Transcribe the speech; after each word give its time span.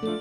السلام 0.00 0.18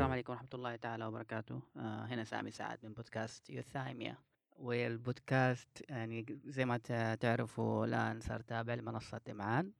عليكم 0.00 0.32
ورحمة 0.32 0.48
الله 0.54 0.76
تعالى 0.76 1.06
وبركاته. 1.06 1.62
آه 1.76 2.04
هنا 2.04 2.24
سامي 2.24 2.50
سعد 2.50 2.78
من 2.82 2.92
بودكاست 2.92 3.50
يوثايميا. 3.50 4.16
والبودكاست 4.56 5.84
يعني 5.88 6.40
زي 6.44 6.64
ما 6.64 6.76
تعرفوا 7.20 7.86
الآن 7.86 8.20
صار 8.20 8.40
تابع 8.40 8.74
لمنصة 8.74 9.20
إمعان. 9.30 9.72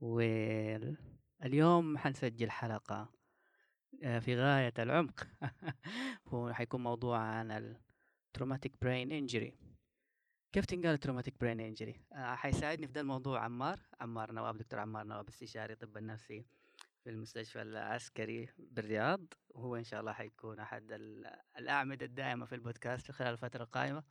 واليوم 0.00 1.98
حنسجل 1.98 2.50
حلقة 2.50 3.23
آه 4.02 4.18
في 4.18 4.36
غاية 4.36 4.72
العمق. 4.78 5.26
هو 6.28 6.52
حيكون 6.52 6.82
موضوع 6.82 7.18
عن 7.18 7.76
ال 8.28 8.32
traumatic 8.32 8.72
brain 8.82 9.12
injury 9.12 9.54
كيف 10.52 10.64
تنقال 10.66 10.98
traumatic 10.98 11.40
brain 11.40 11.60
injury 11.60 12.00
حيساعدني 12.12 12.86
في 12.86 12.92
ده 12.92 13.00
الموضوع 13.00 13.40
عمار. 13.44 13.78
عمار 14.00 14.32
نواب 14.32 14.56
دكتور 14.58 14.80
عمار 14.80 15.04
نواب 15.06 15.28
استشاري 15.28 15.74
طب 15.74 15.96
النفسي 15.96 16.46
في 17.04 17.10
المستشفى 17.10 17.62
العسكري 17.62 18.48
بالرياض. 18.58 19.20
وهو 19.48 19.76
إن 19.76 19.84
شاء 19.84 20.00
الله 20.00 20.12
حيكون 20.12 20.58
أحد 20.60 20.92
ال- 20.92 21.40
الأعمدة 21.58 22.06
الدائمة 22.06 22.46
في 22.46 22.54
البودكاست 22.54 23.10
خلال 23.10 23.32
الفترة 23.32 23.62
القادمة 23.62 24.02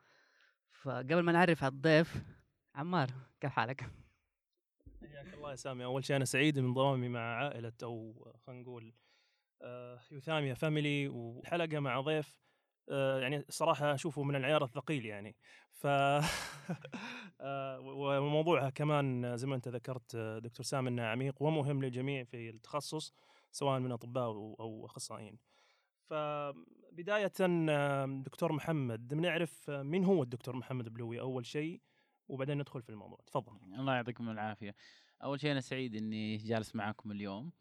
فقبل 0.71 1.19
ما 1.19 1.31
نعرف 1.31 1.63
على 1.63 1.71
الضيف 1.73 2.23
عمار 2.75 3.07
كيف 3.41 3.51
حالك؟ 3.51 3.89
حياك 5.01 5.33
الله 5.33 5.51
يا 5.51 5.55
سامي. 5.55 5.83
أول 5.85 6.05
شيء 6.05 6.15
أنا 6.15 6.25
سعيد 6.25 6.59
من 6.59 6.65
انضمامي 6.65 7.09
مع 7.09 7.19
عائلة 7.19 7.73
أو 7.83 8.13
خلينا 8.47 8.61
نقول 8.61 8.93
يوثاميا 10.11 10.53
family 10.53 11.07
وحلقة 11.07 11.79
مع 11.79 12.01
ضيف 12.01 12.33
آه، 12.89 13.19
يعني 13.19 13.45
صراحة 13.49 13.93
أشوفه 13.93 14.23
من 14.23 14.35
العيار 14.35 14.63
الثقيل 14.63 15.05
يعني. 15.05 15.35
ف 15.71 15.87
آه، 17.41 17.79
وموضوعها 17.79 18.69
كمان 18.69 19.37
زي 19.37 19.47
ما 19.47 19.55
أنت 19.55 19.67
ذكرت 19.67 20.15
آه، 20.15 20.39
دكتور 20.39 20.65
سامي 20.65 20.89
انه 20.89 21.03
عميق 21.03 21.41
ومهم 21.41 21.83
للجميع 21.83 22.23
في 22.23 22.49
التخصص 22.49 23.13
سواء 23.51 23.79
من 23.79 23.91
أطباء 23.91 24.25
أو 24.25 24.55
أو 24.59 24.85
أخصائيين. 24.85 25.37
فبدايه 26.09 27.31
آه، 27.41 28.05
دكتور 28.25 28.51
محمد 28.51 29.07
بنعرف 29.07 29.69
آه، 29.69 29.83
مين 29.83 30.05
هو 30.05 30.23
الدكتور 30.23 30.55
محمد 30.55 30.93
بلوي 30.93 31.19
أول 31.19 31.45
شيء؟ 31.45 31.81
وبعدين 32.27 32.57
ندخل 32.57 32.81
في 32.81 32.89
الموضوع. 32.89 33.19
تفضل. 33.27 33.57
الله 33.79 33.95
يعطيكم 33.95 34.29
العافية. 34.29 34.75
أول 35.23 35.39
شيء 35.39 35.51
أنا 35.51 35.61
سعيد 35.61 35.95
إني 35.95 36.37
جالس 36.37 36.75
معكم 36.75 37.11
اليوم. 37.11 37.51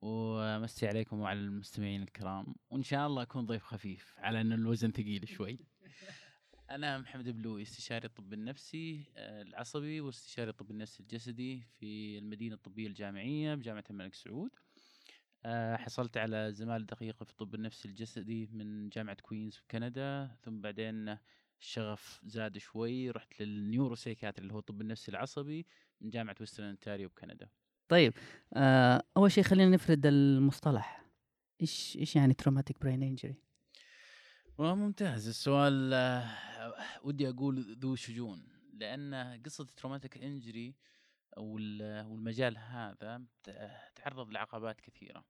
ومسي 0.00 0.86
عليكم 0.86 1.20
وعلى 1.20 1.40
المستمعين 1.40 2.02
الكرام 2.02 2.54
وإن 2.70 2.82
شاء 2.82 3.06
الله 3.06 3.22
أكون 3.22 3.46
ضيف 3.46 3.62
خفيف 3.62 4.14
على 4.18 4.40
أن 4.40 4.52
الوزن 4.52 4.90
ثقيل 4.90 5.28
شوي. 5.36 5.58
أنا 6.70 6.98
محمد 6.98 7.28
بلوي 7.28 7.62
استشاري 7.62 8.06
الطب 8.06 8.32
النفسي 8.32 9.04
آه، 9.16 9.42
العصبي 9.42 10.00
واستشاري 10.00 10.50
الطب 10.50 10.70
النفسي 10.70 11.02
الجسدي 11.02 11.62
في 11.78 12.18
المدينة 12.18 12.54
الطبية 12.54 12.86
الجامعية 12.86 13.54
بجامعة 13.54 13.84
الملك 13.90 14.14
سعود. 14.14 14.50
آه، 15.46 15.76
حصلت 15.76 16.16
على 16.16 16.52
زمالة 16.52 16.84
دقيقة 16.84 17.24
في 17.24 17.30
الطب 17.30 17.54
النفسي 17.54 17.88
الجسدي 17.88 18.46
من 18.46 18.88
جامعة 18.88 19.16
كوينز 19.22 19.54
في 19.54 19.62
كندا 19.70 20.36
ثم 20.42 20.60
بعدين 20.60 21.18
الشغف 21.60 22.20
زاد 22.24 22.58
شوي 22.58 23.10
رحت 23.10 23.42
لل 23.42 23.57
neuro 23.57 23.96
اللي 24.38 24.54
هو 24.54 24.58
الطب 24.58 24.80
النفسي 24.80 25.10
العصبي 25.10 25.66
من 26.00 26.10
جامعة 26.10 26.36
ويسترن 26.40 26.66
أونتاريو 26.66 27.08
بكندا 27.08 27.48
طيب 27.94 28.12
آه 28.54 29.02
أول 29.16 29.32
شيء 29.32 29.44
خلينا 29.44 29.70
نفرد 29.70 30.06
المصطلح. 30.06 31.04
إيش 31.60 31.96
إيش 32.00 32.16
يعني 32.16 32.34
traumatic 32.34 32.80
brain 32.80 33.02
injury؟ 33.02 33.34
والله 34.58 34.74
ممتاز. 34.74 35.28
السؤال 35.28 35.94
آه، 35.94 36.36
ودي 37.02 37.28
أقول 37.28 37.76
ذو 37.78 37.94
شجون 37.94 38.46
لأن 38.72 39.42
قصة 39.46 39.64
ال 39.64 39.69
traumatic 39.69 40.18
injury 40.18 40.74
والمجال 41.36 42.58
هذا 42.58 43.22
تعرض 43.94 44.30
لعقبات 44.30 44.80
كثيرة. 44.80 45.24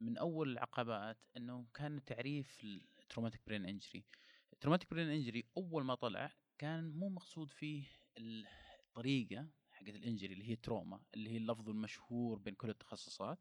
من 0.00 0.18
أول 0.18 0.52
العقبات 0.52 1.18
إنه 1.36 1.66
كان 1.74 2.04
تعريف 2.04 2.64
ال 3.00 3.04
traumatic 3.04 3.40
brain 3.46 3.66
injury 3.66 4.04
ال 4.52 4.56
traumatic 4.56 4.90
brain 4.90 5.08
injury 5.08 5.44
أول 5.56 5.84
ما 5.84 5.94
طلع 5.94 6.32
كان 6.58 6.90
مو 6.90 7.08
مقصود 7.08 7.50
فيه 7.50 7.82
الطريقة 8.18 9.46
حقت 9.80 9.94
ال 9.94 9.99
injury 9.99 10.32
اللي 10.32 10.48
هي 10.48 10.56
trauma 10.56 11.00
اللي 11.14 11.30
هي 11.30 11.36
اللفظ 11.36 11.68
المشهور 11.68 12.38
بين 12.38 12.54
كل 12.54 12.70
التخصصات 12.70 13.38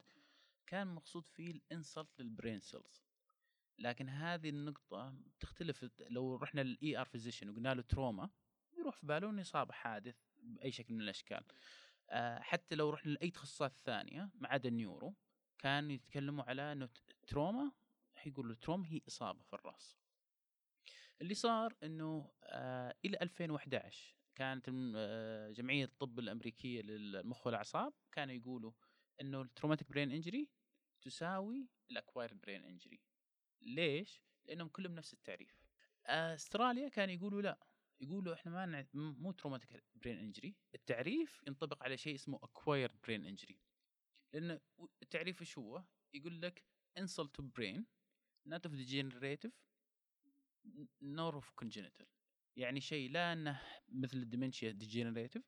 كان 0.68 0.88
مقصود 0.88 1.28
فيه 1.28 1.52
ال 1.52 1.62
insult 1.62 2.20
لل 2.20 2.31
brain 2.31 2.60
cells 2.60 3.04
لكن 3.80 4.10
هذه 4.10 4.50
النقطة 4.50 5.16
تختلف 5.40 5.86
لو 6.00 6.36
رحنا 6.36 6.62
لل 6.62 6.98
ER 6.98 7.06
physician 7.06 7.50
وقلنا 7.50 7.74
له 7.74 7.82
trauma 7.82 8.30
يروح 8.78 8.96
في 8.96 9.06
باله 9.06 9.30
إنه 9.30 9.42
اصابة 9.42 9.74
حادث 9.74 10.16
بأي 10.44 10.72
شكل 10.72 10.94
من 10.94 11.02
الأشكال. 11.02 11.44
آه، 12.10 12.40
حتى 12.40 12.76
لو 12.76 12.90
رحنا 12.90 13.12
لأي 13.12 13.32
تخصصات 13.32 13.78
ثانية 13.78 14.30
ما 14.36 14.48
عدا 14.48 14.70
ال 14.70 14.78
neuro 14.78 15.16
كان 15.58 15.92
يتكلموا 15.92 16.44
على 16.44 16.72
إنه 16.72 16.90
trauma 17.28 17.72
يقولوا 18.26 18.56
trauma 18.56 18.88
هي 18.88 19.02
إصابة 19.08 19.44
في 19.44 19.54
الرأس. 19.54 19.98
اللي 21.22 21.34
صار 21.34 21.76
إنه 21.84 22.32
آه 22.44 22.96
إلى 23.06 23.18
2011 23.22 24.19
كانت 24.40 24.70
آه 24.96 25.52
جمعية 25.52 25.86
الطب 25.86 26.20
الأمريكية 26.20 26.82
للمخ 26.82 27.46
والأعصاب 27.46 27.94
كانوا 28.12 28.36
يقولوا 28.36 28.72
إنه 29.22 29.42
ال 29.42 29.47
traumatic 29.47 29.90
brain 29.90 30.12
injury 30.12 30.50
تساوي 31.02 31.70
ال 31.92 31.97
acquired 31.97 32.34
brain 32.34 32.66
injury 32.66 33.02
ليش؟ 33.62 34.22
لأنهم 34.46 34.68
كلهم 34.68 34.96
نفس 34.96 35.14
التعريف. 35.14 35.64
أستراليا 36.06 36.90
كانوا 36.90 37.14
يقولوا 37.14 37.42
لا 37.42 37.60
يقولوا 38.02 38.34
إحنا 38.34 38.52
ما 38.52 38.66
نع... 38.66 38.86
مو 38.94 39.32
traumatic 39.32 39.84
brain 39.96 40.18
injury، 40.18 40.56
التعريف 40.76 41.42
ينطبق 41.48 41.84
على 41.84 41.98
شيء 41.98 42.16
اسمه 42.16 42.40
acquired 42.44 43.02
brain 43.04 43.26
injury. 43.26 43.60
لأن 44.34 44.60
التعريف 45.02 45.42
إيش 45.42 45.58
هو؟ 45.58 45.84
يقول 46.14 46.42
لك 46.42 46.66
insult 47.00 47.30
to 47.42 47.44
brain 47.44 47.84
not 48.50 48.62
of 48.66 48.72
degenerative 48.72 49.52
nor 51.02 51.34
of 51.42 51.56
congenital. 51.62 52.19
يعني 52.60 52.82
شيء 52.82 53.12
لا 53.12 53.34
إنه 53.34 53.62
مثل 53.90 54.18
ال 54.18 54.24
dementia 54.24 54.72
degenerative 54.72 55.44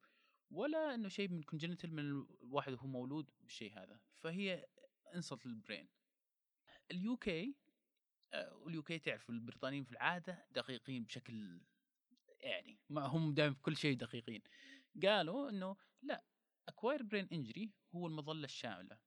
ولا 0.51 0.95
إنه 0.95 1.09
شيء 1.09 1.27
من 1.29 1.44
congenital 1.44 1.94
من 1.94 1.99
الواحد 1.99 2.73
وهو 2.73 2.88
مولود 2.88 3.29
بالشيء 3.41 3.73
هذا. 3.73 3.99
فهي 4.19 4.66
insult 5.16 5.45
لل 5.45 5.58
brain 5.58 5.89
ال 6.91 7.17
UK 7.17 7.56
وال 8.51 8.84
UK 8.84 9.00
تعرف 9.00 9.29
البريطانيين 9.29 9.83
في 9.83 9.91
العادة 9.91 10.45
دقيقين 10.51 11.03
بشكل 11.03 11.61
يعني 12.39 12.79
ما 12.89 13.05
هم 13.05 13.33
دائما 13.33 13.53
في 13.53 13.61
كل 13.61 13.77
شيء 13.77 13.97
دقيقين. 13.97 14.41
قالوا 15.03 15.50
إنه 15.50 15.75
لا 16.01 16.23
acquired 16.67 17.03
brain 17.03 17.28
injury 17.31 17.72
هو 17.95 18.07
المظلة 18.07 18.45
الشاملة. 18.45 19.00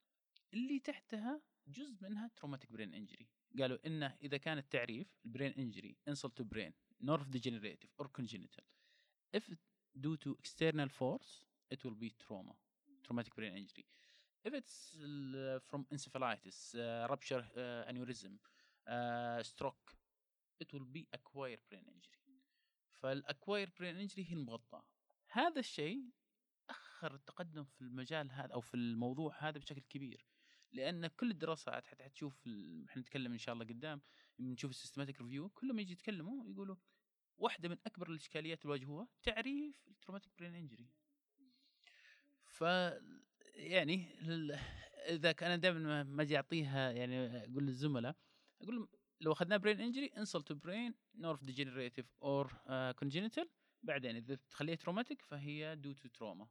اللي 0.54 0.80
تحتها 0.80 1.42
جزء 1.66 1.96
منها 2.00 2.30
traumatic 2.36 2.72
brain 2.72 2.94
injury 2.94 3.28
قالوا 3.58 3.86
إنه 3.86 4.16
إذا 4.22 4.36
كان 4.36 4.58
التعريف 4.58 5.16
ال 5.24 5.29
brain 5.29 5.52
injury 5.52 5.96
insult 6.08 6.42
brain 6.42 6.74
nor 7.00 7.30
degenerative 7.30 7.90
or 7.98 8.06
congenital 8.08 8.64
if 9.32 9.44
due 10.00 10.16
to 10.16 10.36
external 10.38 10.88
force 10.88 11.44
it 11.70 11.84
will 11.84 11.98
be 12.04 12.10
trauma 12.18 12.54
traumatic 13.04 13.34
brain 13.34 13.56
injury 13.56 13.86
if 14.44 14.52
it's 14.54 14.76
uh, 15.02 15.58
from 15.68 15.86
encephalitis 15.94 16.74
uh, 16.74 17.06
rupture 17.10 17.44
uh, 17.56 17.90
aneurysm 17.90 18.34
uh, 18.88 19.42
stroke 19.42 19.88
it 20.60 20.72
will 20.72 20.88
be 20.92 21.06
acquired 21.12 21.60
brain 21.70 21.84
injury 21.94 22.24
فال 23.04 23.18
acquired 23.18 23.72
brain 23.78 23.96
injury 23.96 24.24
هي 24.30 24.32
المغطاه 24.34 24.84
هذا 25.28 25.60
الشيء 25.60 26.10
اخر 26.70 27.14
التقدم 27.14 27.64
في 27.64 27.80
المجال 27.80 28.32
هذا 28.32 28.54
أو 28.54 28.60
في 28.60 28.74
الموضوع 28.74 29.34
هذا 29.38 29.58
بشكل 29.58 29.80
كبير 29.80 30.26
لأن 30.72 31.06
كل 31.06 31.30
الدراسات 31.30 31.86
حتشوف 31.86 32.48
إحنا 32.88 33.02
نتكلم 33.02 33.32
ان 33.32 33.38
شاء 33.38 33.52
الله 33.52 33.64
قدام 33.64 34.02
نشوف 34.38 34.70
ال 34.70 34.75
systematic 34.75 35.20
review 35.20 35.48
كلهم 35.48 35.78
يجي 35.78 35.92
يتكلموا 35.92 36.50
يقولوا 36.50 36.76
واحدة 37.36 37.68
من 37.68 37.76
أكبر 37.86 38.10
الإشكاليات 38.10 38.62
اللي 38.62 38.72
واجهوها 38.72 39.08
تعريف 39.22 39.88
ال 39.88 39.93
traumatic 39.93 40.32
brain 40.38 40.54
injury 40.54 40.88
ف 42.44 42.60
يعني. 43.54 44.06
إذا 45.04 45.32
كان 45.32 45.60
دائما 45.60 46.02
ما 46.02 46.22
أجي 46.22 46.36
أعطيها 46.36 46.90
يعني 46.90 47.44
أقول 47.44 47.66
للزملاء 47.66 48.16
أقول 48.60 48.76
لهم 48.76 48.88
لو 49.20 49.32
اخذنا 49.32 49.56
brain 49.56 49.80
injury 49.80 50.06
insult 50.06 50.52
brain 50.52 50.94
nor 51.14 51.44
degenerative 51.44 52.06
or 52.22 52.52
congenital 52.92 53.50
بعدين 53.82 54.16
إذا 54.16 54.34
تخليها 54.34 54.74
traumatic 54.74 55.22
فهي 55.22 55.76
due 55.76 55.92
to 55.92 56.08
trauma 56.08 56.48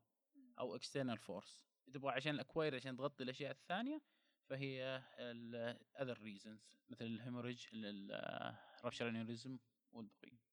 أو 0.59 0.75
external 0.75 1.17
force 1.17 1.63
تبغى 1.93 2.11
عشان 2.11 2.35
ال 2.35 2.40
acquired 2.40 2.75
عشان 2.75 2.97
تغطي 2.97 3.23
الأشياء 3.23 3.51
الثانية 3.51 4.01
فهي 4.49 5.03
ال 5.19 5.36
other 5.36 6.21
reasons 6.21 6.73
مثل 6.89 7.05
ال 7.05 7.11
hemorrhage 7.11 7.65
ال 7.73 7.90
rupture 7.90 9.09
aneurysm 9.09 9.57
والبقيه 9.91 10.43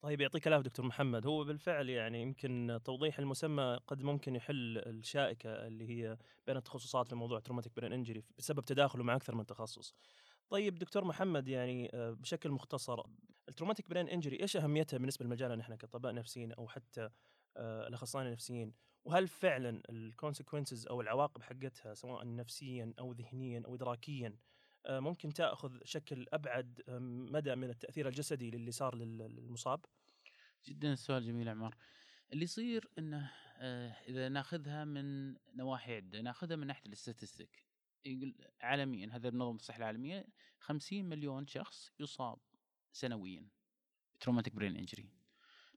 طيب 0.00 0.20
يعطيك 0.20 0.46
العافية 0.46 0.64
دكتور 0.64 0.86
محمد. 0.86 1.26
هو 1.26 1.44
بالفعل 1.44 1.88
يعني 1.88 2.22
يمكن 2.22 2.80
توضيح 2.84 3.18
المسمى 3.18 3.78
قد 3.86 4.02
ممكن 4.02 4.36
يحل 4.36 4.78
الشائكة 4.78 5.66
اللي 5.66 5.88
هي 5.90 6.18
بين 6.46 6.56
التخصصات 6.56 7.08
في 7.08 7.14
موضوع 7.14 7.40
traumatic 7.40 7.76
brain 7.76 7.92
injury 7.92 8.24
بسبب 8.38 8.64
تداخله 8.64 9.04
مع 9.04 9.16
أكثر 9.16 9.34
من 9.34 9.46
تخصص. 9.46 9.94
طيب 10.48 10.78
دكتور 10.78 11.04
محمد 11.04 11.48
يعني 11.48 11.90
آه، 11.94 12.10
بشكل 12.10 12.50
مختصر 12.50 13.02
ال 13.48 13.52
traumatic 13.52 13.90
brain 13.90 14.08
injury 14.08 14.40
إيش 14.40 14.56
أهميتها 14.56 14.98
بالنسبة 14.98 15.24
لمجالنا 15.24 15.56
نحن 15.56 15.74
كأطباء 15.74 16.14
نفسيين 16.14 16.52
أو 16.52 16.68
حتى 16.68 17.10
آه، 17.56 17.88
الأخصائيين 17.88 18.28
النفسيين؟ 18.28 18.74
وهل 19.06 19.28
فعلا 19.28 19.82
ال 19.90 19.97
consequences 19.97 20.86
أو 20.86 21.00
العواقب 21.00 21.42
حقتها 21.42 21.94
سواء 21.94 22.34
نفسيا 22.36 22.94
أو 22.98 23.12
ذهنيا 23.12 23.62
أو 23.66 23.74
ادراكيا 23.74 24.36
آه، 24.86 25.00
ممكن 25.00 25.32
تأخذ 25.32 25.78
شكل 25.84 26.26
أبعد 26.32 26.82
آه، 26.88 26.98
مدى 26.98 27.54
من 27.54 27.70
التأثير 27.70 28.08
الجسدي 28.08 28.50
للي 28.50 28.70
صار 28.70 28.94
لل- 28.94 29.18
للمصاب؟ 29.18 29.84
جدا 30.66 30.92
السؤال 30.92 31.26
جميل 31.26 31.48
عمار 31.48 31.76
اللي 32.32 32.44
يصير 32.44 32.88
إنه 32.98 33.30
آه، 33.58 33.88
إذا 34.08 34.28
ناخذها 34.28 34.84
من 34.84 35.36
نواحي 35.54 35.96
عدة 35.96 36.20
ناخذها 36.20 36.56
من 36.56 36.66
ناحية 36.66 36.86
ال 36.86 36.94
statistic 36.94 37.64
يقول 38.04 38.34
عالميا 38.60 39.08
هذا 39.12 39.30
منظمه 39.30 39.54
الصحه 39.56 39.78
العالمية 39.78 40.26
50 40.60 41.04
مليون 41.04 41.46
شخص 41.46 41.92
يصاب 42.00 42.38
سنويا 42.92 43.48
traumatic 44.20 44.54
brain 44.54 44.76
injury 44.76 45.08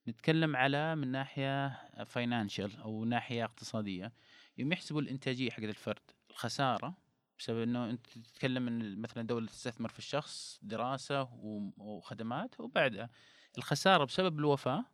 نتكلم 0.10 0.56
على 0.56 0.96
من 0.96 1.08
ناحية 1.08 1.80
financial 2.06 2.78
أو 2.78 3.06
ناحية 3.06 3.44
اقتصادية. 3.44 4.14
يوم 4.58 4.72
يحسبوا 4.72 5.02
الإنتاجية 5.02 5.50
حق 5.50 5.64
الفرد 5.64 6.12
الخسارة 6.30 6.94
بسبب 7.40 7.62
إنه 7.62 7.90
أنت 7.90 8.08
تتكلم 8.08 8.68
إن 8.68 9.02
مثلا 9.02 9.28
دولة 9.28 9.48
تستثمر 9.48 9.90
في 9.90 10.00
الشخص 10.00 10.60
دراسة 10.62 11.30
وخدمات 11.78 12.60
وبعدها. 12.60 13.10
الخسارة 13.58 14.06
بسبب 14.06 14.40
الوفاة 14.40 14.86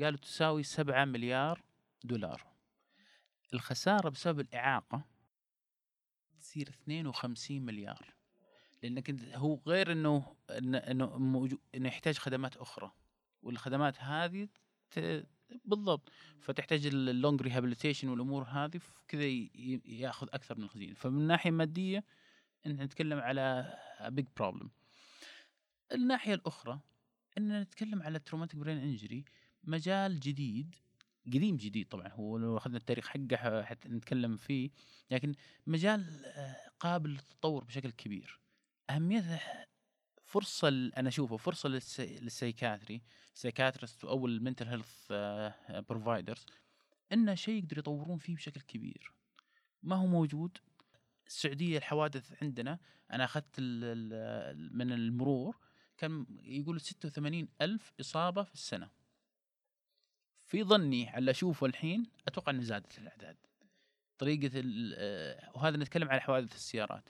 قالوا 0.00 0.18
تساوي 0.18 0.62
7 0.62 1.04
مليار 1.04 1.62
دولار. 2.04 2.42
الخسارة 3.54 4.08
بسبب 4.08 4.40
الإعاقة 4.40 5.02
تصير 6.40 6.68
52 6.68 7.62
مليار. 7.62 8.14
لأنك 8.82 9.34
هو 9.34 9.60
غير 9.66 9.92
إنه 9.92 10.36
إنه 10.50 10.78
إنه, 10.78 11.58
يحتاج 11.74 12.18
خدمات 12.18 12.56
أخرى. 12.56 12.92
والخدمات 13.42 14.00
هذه 14.00 14.48
ت... 14.90 15.26
بالضبط. 15.64 16.12
فتحتاج 16.40 16.86
ال 16.86 16.97
long 16.97 17.42
rehabilitation 17.42 18.08
والأمور 18.08 18.42
هذه 18.42 18.80
كذا 19.08 19.24
ياخذ 19.84 20.28
أكثر 20.32 20.58
من 20.58 20.64
الخزينة. 20.64 20.94
فمن 20.94 21.26
ناحية 21.26 21.50
مادية 21.50 22.04
انت 22.66 22.80
نتكلم 22.80 23.18
على 23.18 23.78
big 24.00 24.26
problem 24.36 24.70
الناحية 25.92 26.34
الأخرى 26.34 26.80
ان 27.38 27.60
نتكلم 27.60 28.02
على 28.02 28.18
ال 28.18 28.22
traumatic 28.22 28.56
brain 28.56 28.78
injury 28.78 29.24
مجال 29.64 30.20
جديد 30.20 30.74
قديم 31.26 31.56
جديد 31.56 31.88
طبعا 31.88 32.08
هو 32.08 32.38
لو 32.38 32.56
أخذنا 32.56 32.76
التاريخ 32.76 33.08
حقه 33.08 33.62
حتى 33.62 33.88
نتكلم 33.88 34.36
فيه 34.36 34.70
لكن 35.10 35.34
مجال 35.66 36.24
آه، 36.24 36.56
قابل 36.80 37.10
للتطور 37.10 37.64
بشكل 37.64 37.90
كبير. 37.90 38.40
اهميته 38.90 39.40
فرصة 40.28 40.68
أنا 40.68 41.08
اشوفه 41.08 41.36
فرصة 41.36 41.68
لل 41.68 41.81
psy... 41.81 42.18
لل 42.20 42.34
psychiatry 42.34 43.02
psychiatrist 43.34 44.04
أو 44.04 44.26
ال 44.26 44.32
mental 44.32 44.66
health 44.68 45.12
providers 45.88 46.46
انه 47.12 47.34
شيء 47.34 47.54
يقدروا 47.54 47.78
يطورون 47.78 48.18
فيه 48.18 48.34
بشكل 48.34 48.60
كبير. 48.60 49.12
ما 49.82 49.96
هو 49.96 50.06
موجود. 50.06 50.58
السعودية 51.26 51.78
الحوادث 51.78 52.42
عندنا 52.42 52.78
أنا 53.12 53.24
أخذت 53.24 53.60
من 53.60 54.92
المرور 54.92 55.56
كان 55.98 56.26
يقول 56.42 56.80
86 56.80 57.48
ألف 57.60 57.92
إصابة 58.00 58.42
في 58.42 58.54
السنة. 58.54 58.90
في 60.46 60.64
ظني 60.64 61.08
على 61.08 61.30
أشوفه 61.30 61.66
الحين 61.66 62.06
أتوقع 62.28 62.52
أن 62.52 62.62
زادت 62.62 62.98
الأعداد. 62.98 63.36
طريقة 64.18 64.62
آه، 64.96 65.50
وهذا 65.54 65.76
نتكلم 65.76 66.08
على 66.08 66.20
حوادث 66.20 66.54
السيارات. 66.54 67.08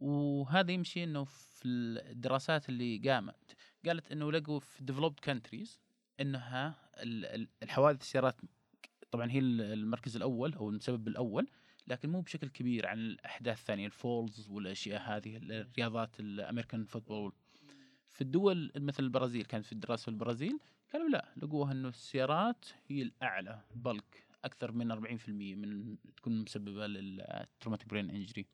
وهذا 0.00 0.72
يمشي 0.72 1.04
إنه 1.04 1.24
في 1.24 1.62
الدراسات 1.68 2.68
اللي 2.68 2.98
قامت 3.10 3.56
قالت 3.86 4.12
إنه 4.12 4.32
لقوا 4.32 4.58
في 4.60 4.84
developed 4.92 5.30
countries 5.30 5.70
إنها 6.20 6.90
ال- 7.02 7.24
ال- 7.26 7.48
الحوادث 7.62 8.00
السيارات 8.00 8.36
طبعا 9.10 9.30
هي 9.30 9.38
ال- 9.38 9.60
المركز 9.60 10.16
الأول 10.16 10.54
أو 10.54 10.68
المسبب 10.70 11.08
الأول 11.08 11.48
لكن 11.86 12.08
مو 12.10 12.20
بشكل 12.20 12.48
كبير 12.48 12.86
عن 12.86 12.98
الأحداث 12.98 13.58
الثانية 13.58 13.86
ال 13.86 13.96
falls 13.96 14.48
والأشياء 14.48 15.02
هذه 15.02 15.36
الرياضات 15.36 16.20
ال 16.20 16.27
American 16.27 16.84
football 16.84 17.32
في 18.10 18.20
الدول 18.20 18.72
مثل 18.76 19.02
البرازيل 19.02 19.44
كانت 19.44 19.64
في 19.64 19.72
الدراسة 19.72 20.02
في 20.02 20.08
البرازيل 20.08 20.58
قالوا 20.92 21.08
لا 21.08 21.32
لقوها 21.36 21.72
إنه 21.72 21.88
السيارات 21.88 22.64
هي 22.86 23.02
الأعلى 23.02 23.60
بلك 23.74 24.26
أكثر 24.44 24.72
من 24.72 24.92
40% 24.92 25.28
من 25.28 25.96
تكون 26.16 26.42
مسببة 26.42 26.86
لل 26.86 27.05
traumatic 27.05 27.88
brain 27.88 28.10
injury 28.10 28.46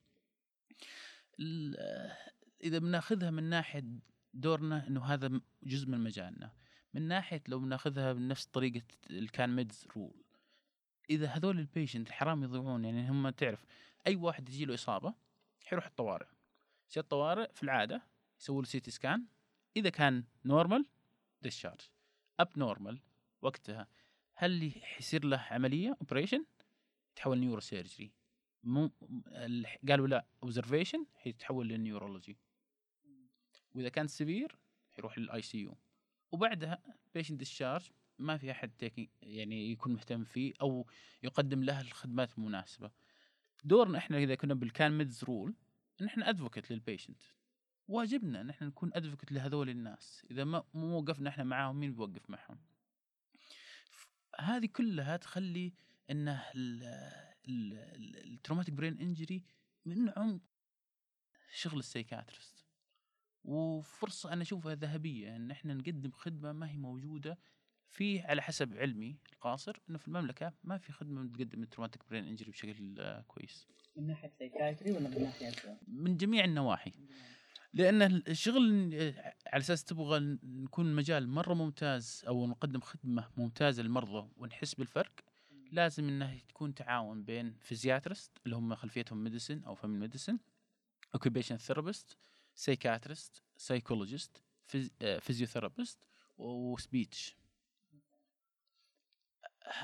إذا 2.64 2.78
بناخذها 2.78 3.30
من 3.30 3.42
ناحية 3.44 3.84
دورنا 4.34 4.86
إنه 4.86 5.04
هذا 5.04 5.40
جزء 5.62 5.88
من 5.88 6.00
مجالنا. 6.00 6.52
من 6.94 7.08
ناحية 7.08 7.42
لو 7.48 7.58
بناخذها 7.58 8.12
بنفس 8.12 8.46
طريقة 8.46 8.82
ال 9.10 9.56
CanMEDS 9.56 9.86
role. 9.96 10.24
إذا 11.10 11.26
هذول 11.26 11.58
ال 11.58 11.65
patient 11.65 12.10
حرام 12.10 12.44
يضيعون 12.44 12.84
يعني 12.84 13.10
هم 13.10 13.30
تعرف 13.30 13.64
أي 14.06 14.16
واحد 14.16 14.48
يجي 14.48 14.64
له 14.64 14.74
إصابة 14.74 15.14
حيروح 15.64 15.86
الطوارئ. 15.86 16.26
يصير 16.90 17.02
الطوارئ 17.02 17.52
في 17.52 17.62
العادة 17.62 18.02
يسووا 18.40 18.62
له 18.62 18.68
CT 18.68 18.90
scan 18.90 19.26
إذا 19.76 19.90
كان 19.90 20.24
normal 20.44 20.86
discharge 21.42 21.80
abnormal 22.40 23.00
وقتها. 23.42 23.88
هل 24.34 24.72
حيصير 24.82 25.24
له 25.24 25.36
عملية 25.36 25.96
operation 26.00 26.44
تحول 27.16 27.38
neurosurgery 27.38 28.12
مو 28.64 28.90
ال- 29.28 29.66
قالوا 29.88 30.08
لا 30.08 30.26
observation 30.42 31.06
حيتحول 31.14 31.68
لل 31.68 31.81
neurology 31.81 32.36
وإذا 33.74 33.88
كان 33.88 34.06
severe 34.06 34.56
حيروح 34.92 35.18
لل 35.18 35.42
ICU 35.42 35.76
وبعدها 36.32 36.82
patient 37.14 37.38
discharge 37.38 37.90
ما 38.18 38.36
في 38.36 38.50
أحد 38.50 38.92
يعني 39.22 39.70
يكون 39.72 39.92
مهتم 39.92 40.24
فيه 40.24 40.52
أو 40.60 40.86
يقدم 41.22 41.64
له 41.64 41.80
الخدمات 41.80 42.38
المناسبة. 42.38 42.90
دورنا 43.64 43.98
إحنا 43.98 44.18
إذا 44.18 44.34
كنا 44.34 44.54
بال 44.54 44.98
CanMEDS 44.98 45.24
role 45.24 45.54
ان 46.00 46.06
إحنا 46.06 46.28
advocate 46.28 46.70
لل 46.72 46.83
patient 46.83 47.22
واجبنا 47.88 48.40
ان 48.40 48.50
إحنا 48.50 48.66
نكون 48.66 48.90
advocate 48.94 49.32
لهذول 49.32 49.68
الناس. 49.68 50.26
إذا 50.30 50.44
ما 50.44 50.64
مو 50.74 50.98
وقفنا 50.98 51.28
إحنا 51.30 51.44
معاهم 51.44 51.80
مين 51.80 51.92
بيوقف 51.94 52.30
معهم؟ 52.30 52.58
هذه 54.40 54.66
كلها 54.66 55.16
تخلي 55.16 55.72
إنه 56.10 56.44
ال 57.48 57.61
traumatic 57.61 58.74
brain 58.74 59.00
injury 59.00 59.42
من 59.84 60.08
عمق 60.16 60.40
شغل 61.54 61.78
ال 61.78 61.84
psychiatrist. 61.84 62.64
وفرصة 63.44 64.32
أنا 64.32 64.42
أشوفها 64.42 64.74
ذهبية 64.74 65.36
أن 65.36 65.50
إحنا 65.50 65.74
نقدم 65.74 66.10
خدمة 66.10 66.52
ما 66.52 66.70
هي 66.70 66.76
موجودة 66.76 67.38
في 67.88 68.20
على 68.20 68.42
حسب 68.42 68.76
علمي 68.76 69.16
القاصر 69.32 69.80
إنه 69.90 69.98
في 69.98 70.08
المملكة 70.08 70.52
ما 70.64 70.78
في 70.78 70.92
خدمة 70.92 71.32
تقدم 71.32 71.62
ال 71.62 71.66
traumatic 71.66 72.02
brain 72.10 72.24
injury 72.24 72.50
بشكل 72.50 73.00
آه، 73.00 73.20
كويس. 73.20 73.66
من 73.96 74.06
ناحية 74.06 74.32
psychiatry 74.38 74.92
ولا 74.92 75.08
من 75.08 75.22
ناحية 75.22 75.78
من 75.88 76.16
جميع 76.16 76.44
النواحي. 76.44 76.92
لأن 77.72 78.02
الشغل 78.02 78.94
آه، 78.94 79.34
على 79.46 79.60
أساس 79.60 79.84
تبغى 79.84 80.38
نكون 80.42 80.94
مجال 80.94 81.28
مرة 81.28 81.54
ممتاز 81.54 82.24
أو 82.28 82.46
نقدم 82.46 82.80
خدمة 82.80 83.30
ممتازة 83.36 83.82
للمرضى 83.82 84.28
ونحس 84.36 84.74
بالفرق 84.74 85.12
لازم 85.72 86.08
إنه 86.08 86.38
تكون 86.48 86.74
تعاون 86.74 87.24
بين 87.24 87.56
physiatrist 87.60 88.38
اللي 88.46 88.56
هم 88.56 88.74
خلفيتهم 88.74 89.24
medicine 89.24 89.62
أو 89.64 89.74
family 89.74 90.00
medicine 90.00 90.38
occupation 91.14 91.56
therapist 91.56 92.16
psychiatrist 92.54 93.42
psychologist 93.56 94.42
physiotherapist 95.20 95.98
و 96.38 96.52
speech 96.52 97.36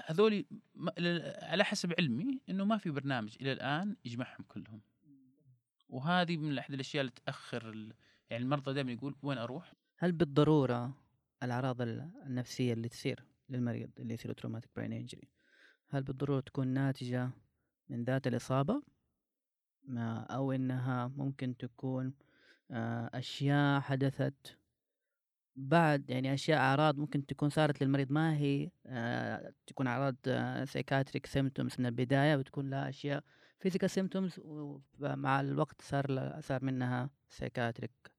هذولي 0.07 0.47
ما- 0.75 0.91
ل- 0.99 1.45
على 1.45 1.65
حسب 1.65 1.93
علمي 1.99 2.41
إنه 2.49 2.65
ما 2.65 2.77
في 2.79 2.91
برنامج 2.91 3.37
إلى 3.41 3.53
الآن 3.53 3.97
يجمعهم 4.05 4.43
كلهم 4.49 4.81
وهذه 5.89 6.37
من 6.37 6.59
أحد 6.59 6.75
الأشياء 6.75 7.01
اللي 7.01 7.13
تأخر. 7.27 7.93
يعني 8.31 8.45
المرضى 8.45 8.75
دائما 8.75 8.93
يقول 8.93 9.17
وين 9.23 9.39
أروح؟ 9.39 9.73
هل 9.99 10.13
بالضرورة 10.13 11.03
الأعراض 11.43 11.81
ال- 11.83 12.11
النفسية 12.27 12.73
اللي 12.73 12.89
تصير 12.89 13.25
للمريض 13.49 13.91
اللي 13.99 14.15
يصير 14.15 14.33
traumatic 14.33 14.71
brain 14.77 14.93
injury 14.93 15.29
هل 15.93 16.03
بالضروره 16.03 16.41
تكون 16.41 16.69
ناتجة 16.69 17.31
من 17.89 18.05
ذات 18.05 18.27
الإصابة؟ 18.27 18.83
ما 19.85 20.21
أو 20.21 20.53
إنها 20.53 21.09
ممكن 21.09 21.57
تكون 21.57 22.15
آه، 22.71 23.11
أشياء 23.15 23.81
حدثت 23.81 24.57
بعد 25.57 26.11
يعني 26.11 26.35
أشياء 26.35 26.59
أعراض 26.59 26.99
ممكن 26.99 27.27
تكون 27.27 27.51
صارت 27.51 27.83
للمريض. 27.83 28.13
ما 28.13 28.37
هي 28.37 28.71
آه، 28.87 29.53
تكون 29.67 29.87
أعراض 29.87 30.17
psychiatric 30.65 31.27
symptoms 31.27 31.73
من 31.79 31.87
البداية 31.87 32.37
وتكون 32.37 32.71
لها 32.71 32.89
أشياء 32.89 33.25
physical 33.59 33.91
symptoms 33.91 34.41
ومع 34.45 35.41
الوقت 35.41 35.83
صار 35.83 36.37
صار 36.41 36.65
منها 36.65 37.11
psychiatric 37.29 38.13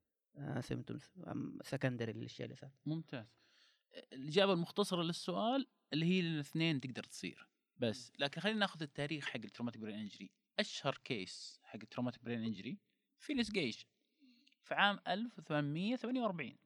symptoms 0.60 1.12
secondary 1.62 2.14
للأشياء 2.14 2.46
اللي 2.46 2.56
صارت. 2.56 2.74
ممتاز. 2.86 3.26
الإجابة 4.14 4.54
المختصرة 4.54 5.02
للسؤال 5.02 5.68
اللي 5.94 6.06
هي 6.06 6.20
الاثنين 6.20 6.82
تقدر 6.82 7.04
تصير. 7.04 7.51
بس 7.82 8.12
لكن 8.20 8.42
خلينا 8.42 8.60
ناخذ 8.60 8.82
التاريخ 8.82 9.26
حق 9.26 9.40
ال 9.44 9.48
traumatic 9.48 9.82
brain 9.82 10.00
injury. 10.00 10.32
أشهر 10.60 10.98
case 11.04 11.60
حق 11.64 11.80
ال 11.84 11.88
traumatic 11.88 12.24
brain 12.24 12.44
injury 12.44 12.78
فينياس 13.18 13.52
جيج 13.52 13.88
في 14.64 14.74
عام 14.74 15.00
1848 15.08 16.58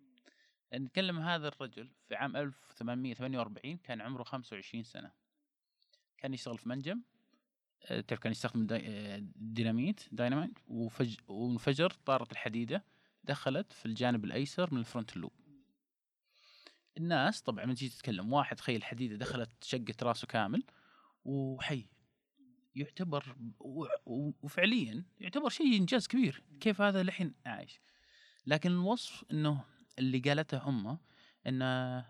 نتكلم 0.74 1.19
هذا 1.19 1.48
الرجل 1.48 1.91
في 2.07 2.15
عام 2.15 2.36
1848 2.36 3.77
كان 3.77 4.01
عمره 4.01 4.24
25 4.24 4.84
سنة. 4.84 5.12
كان 6.17 6.34
يشتغل 6.34 6.57
في 6.57 6.69
منجم. 6.69 7.01
آه، 7.86 8.01
تعرف 8.01 8.22
كان 8.22 8.31
يستخدم 8.31 8.67
آه، 8.72 9.24
ديناميت 9.36 10.07
دايناميت 10.12 10.60
وانفجر 11.27 11.89
طارت 11.89 12.31
الحديدة 12.31 12.84
دخلت 13.24 13.74
في 13.74 13.86
الجانب 13.86 14.25
الأيسر 14.25 14.74
من 14.74 14.79
الفرونت 14.79 15.17
لوب. 15.17 15.34
الناس 16.98 17.41
طبعا 17.41 17.65
لما 17.65 17.74
تجي 17.74 17.89
تتكلم 17.89 18.34
واحد 18.34 18.57
تخيل 18.57 18.84
حديدة 18.84 19.15
دخلت 19.15 19.63
شقت 19.63 20.03
راسه 20.03 20.27
كامل 20.27 20.63
وحي. 21.25 21.89
يعتبر 22.75 23.36
وفعليا 24.41 25.05
يعتبر 25.20 25.50
شيء 25.50 25.77
إنجاز 25.77 26.08
كبير. 26.08 26.44
كيف 26.60 26.82
هذا 26.82 27.01
الحين 27.01 27.34
عايش 27.46 27.82
لكن 28.46 28.72
الوصف 28.72 29.25
إنه 29.32 29.63
اللي 30.00 30.20
قالته 30.20 30.67
أمه 30.67 31.00
انه 31.48 32.05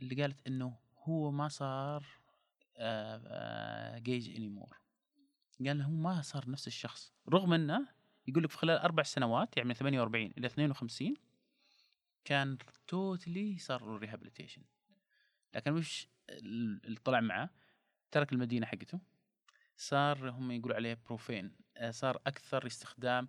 اللي 0.00 0.22
قالت 0.22 0.46
إنه 0.46 0.78
هو 1.02 1.30
ما 1.30 1.48
صار 1.48 2.06
جيج 3.96 4.36
anymore 4.36 4.80
قال 5.66 5.82
هو 5.82 5.90
ما 5.90 6.22
صار 6.22 6.50
نفس 6.50 6.66
الشخص. 6.66 7.12
رغم 7.28 7.52
إنه 7.52 7.88
يقول 8.26 8.44
لك 8.44 8.50
في 8.50 8.58
خلال 8.58 8.78
أربع 8.78 9.02
سنوات 9.02 9.56
يعني 9.56 9.68
من 9.68 9.74
48 9.74 10.32
إلى 10.38 10.46
52 10.46 11.14
كان 12.24 12.58
totally 12.86 13.58
صار 13.58 13.84
له 13.84 13.98
لكن 15.54 15.72
وش 15.72 16.08
اللي 16.30 17.00
طلع 17.04 17.20
معاه 17.20 17.50
ترك 18.10 18.32
المدينة 18.32 18.66
حقته. 18.66 19.00
صار 19.76 20.30
هم 20.30 20.50
يقولوا 20.50 20.76
عليه 20.76 20.98
profane 21.06 21.52
آه، 21.76 21.90
صار 21.90 22.20
أكثر 22.26 22.66
استخدام 22.66 23.28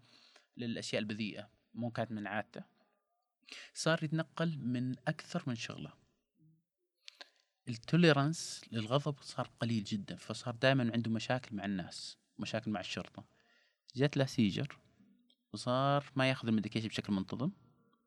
للأشياء 0.58 1.02
البذيئة 1.02 1.50
مو 1.74 1.92
كانت 1.92 2.12
من 2.12 2.28
عادته. 2.28 2.64
صار 3.74 4.04
يتنقل 4.04 4.58
من 4.60 4.96
أكثر 5.08 5.44
من 5.48 5.56
شغلة. 5.56 5.94
ال 7.68 7.77
tolerance 7.77 8.62
للغضب 8.72 9.16
صار 9.22 9.50
قليل 9.60 9.84
جدا 9.84 10.16
فصار 10.16 10.56
دائما 10.56 10.92
عنده 10.94 11.12
مشاكل 11.12 11.56
مع 11.56 11.66
الناس 11.66 12.18
مشاكل 12.40 12.72
مع 12.72 12.80
الشرطة. 12.80 13.26
جات 13.96 14.18
له 14.18 14.26
seizure 14.26 14.80
وصار 15.54 16.12
ما 16.16 16.30
ياخذ 16.30 16.48
ال 16.48 16.51
medication 16.51 16.88
بشكل 16.88 17.14
منتظم 17.14 17.52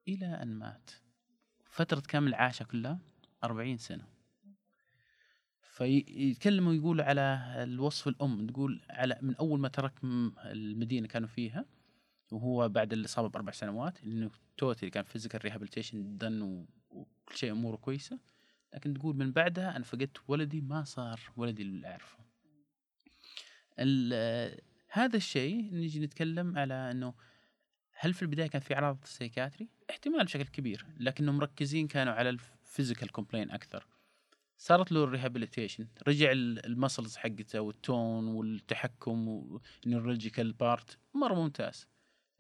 إلى 0.09 0.27
أن 0.27 0.55
مات. 0.55 0.91
فترة 1.71 2.01
كامل 2.01 2.35
عاشها 2.35 2.65
كلها 2.65 2.99
40 3.45 3.77
سنة. 3.77 4.12
فيتكلموا 5.73 6.75
يقولوا 6.75 7.05
على 7.05 7.55
الوصف 7.63 8.09
الأم 8.09 8.47
تقول 8.47 8.83
على 8.91 9.19
من 9.23 9.37
أول 9.37 9.61
ما 9.61 9.69
ترك 9.69 9.93
المدينة 10.45 11.09
كانوا 11.09 11.29
فيها 11.29 11.65
وهو 12.31 12.69
بعد 12.69 12.93
الاصابه 12.93 13.29
بأربع 13.29 13.53
سنوات 13.53 14.05
انه 14.05 14.31
totally 14.57 14.91
كان 14.91 15.05
physical 15.05 15.45
rehabilitation 15.45 16.19
done 16.19 16.67
وكل 16.91 17.37
شيء 17.37 17.53
أموره 17.53 17.77
كويسة 17.77 18.19
لكن 18.75 18.95
تقول 18.95 19.17
من 19.17 19.33
بعدها 19.33 19.77
أنا 19.77 19.85
فقدت 19.85 20.17
ولدي 20.29 20.61
ما 20.61 20.85
صار 20.85 21.21
ولدي 21.37 21.63
اللي 21.63 21.89
أعرفه. 21.89 22.19
هذا 24.89 25.17
الشيء 25.17 25.75
نجي 25.75 26.01
نتكلم 26.01 26.59
على 26.59 26.75
إنه 26.75 27.15
هل 27.93 28.15
في 28.15 28.23
البداية 28.23 28.47
كان 28.47 28.61
في 28.61 28.75
أعراض 28.75 28.99
psychiatry؟ 29.05 29.69
احتمال 29.91 30.25
بشكل 30.25 30.45
كبير 30.45 30.87
لكنهم 30.99 31.37
مركزين 31.37 31.89
كانوا 31.89 32.13
على 32.13 32.29
ال 32.31 32.40
physical 32.40 33.13
complaint 33.13 33.51
أكثر. 33.51 33.87
صارت 34.63 34.93
له 34.93 35.05
ال 35.05 35.10
rehabilitation 35.10 35.87
رجع 36.09 36.31
ال 36.33 36.43
muscles 36.43 37.17
حقته 37.17 37.61
وال 37.61 37.83
tone 37.83 38.29
والتحكم 38.29 39.29
وال 39.29 39.46
neurological 39.46 40.53
part 40.53 40.99
مرة 41.15 41.35
ممتاز. 41.35 41.87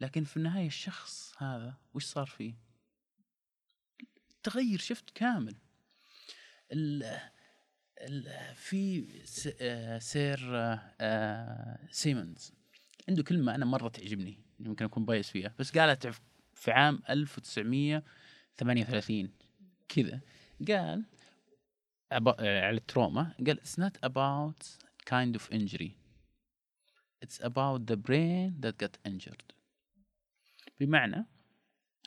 لكن 0.00 0.25
في 0.25 0.37
النهاية 0.37 0.67
الشخص 0.67 1.35
هذا 1.38 1.75
وش 1.95 2.05
صار 2.05 2.26
فيه؟ 2.26 2.55
تغير 4.43 4.79
شفت 4.79 5.11
كامل. 5.11 5.57
ال 6.73 7.19
ال 8.00 8.55
في 8.55 9.07
آه، 9.61 9.99
Sir 9.99 10.57
آه، 10.57 10.95
آه، 11.00 11.79
Symonds 11.91 12.53
عنده 13.09 13.23
كلمة 13.23 13.55
أنا 13.55 13.64
مرة 13.64 13.88
تعجبني 13.88 14.38
يمكن 14.61 14.85
أكون 14.85 15.05
biased 15.05 15.31
فيها 15.31 15.55
بس 15.59 15.79
قالت 15.79 16.07
في- 16.55 16.71
عام 16.71 17.02
1938 17.11 19.33
كذا. 19.88 20.21
قال 20.69 21.05
على 22.12 22.76
ال 22.77 22.84
trauma. 22.84 23.35
قال 23.47 23.59
it's 23.61 23.78
not 23.78 24.09
about 24.09 24.66
kind 25.11 25.37
of 25.37 25.52
injury. 25.52 25.97
It's 27.25 27.38
about 27.40 27.87
the 27.87 27.97
brain 27.97 28.61
that 28.61 28.76
got 28.85 29.11
injured. 29.11 29.42
بمعنى 30.81 31.26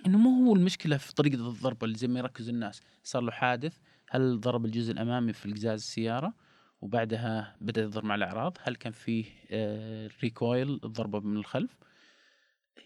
إنه 0.05 0.17
مو 0.17 0.45
هو 0.45 0.55
المشكلة 0.55 0.97
في 0.97 1.13
طريقة 1.13 1.49
الضربه 1.49 1.85
اللي 1.85 1.97
زي 1.97 2.07
ما 2.07 2.19
يركز 2.19 2.49
الناس. 2.49 2.81
صار 3.03 3.21
له 3.21 3.31
حادث 3.31 3.77
هل 4.09 4.39
ضرب 4.39 4.65
الجزء 4.65 4.91
الأمامي 4.91 5.33
في 5.33 5.45
القزاز 5.45 5.79
السيارة 5.79 6.33
وبعدها 6.81 7.55
بدأ 7.61 7.81
يظهر 7.81 8.05
مع 8.05 8.15
الأعراض 8.15 8.57
هل 8.61 8.75
كان 8.75 8.91
فيه 8.91 9.25
آه 9.51 10.09
recoil 10.23 10.79
الضربة 10.83 11.19
من 11.19 11.37
الخلف. 11.37 11.77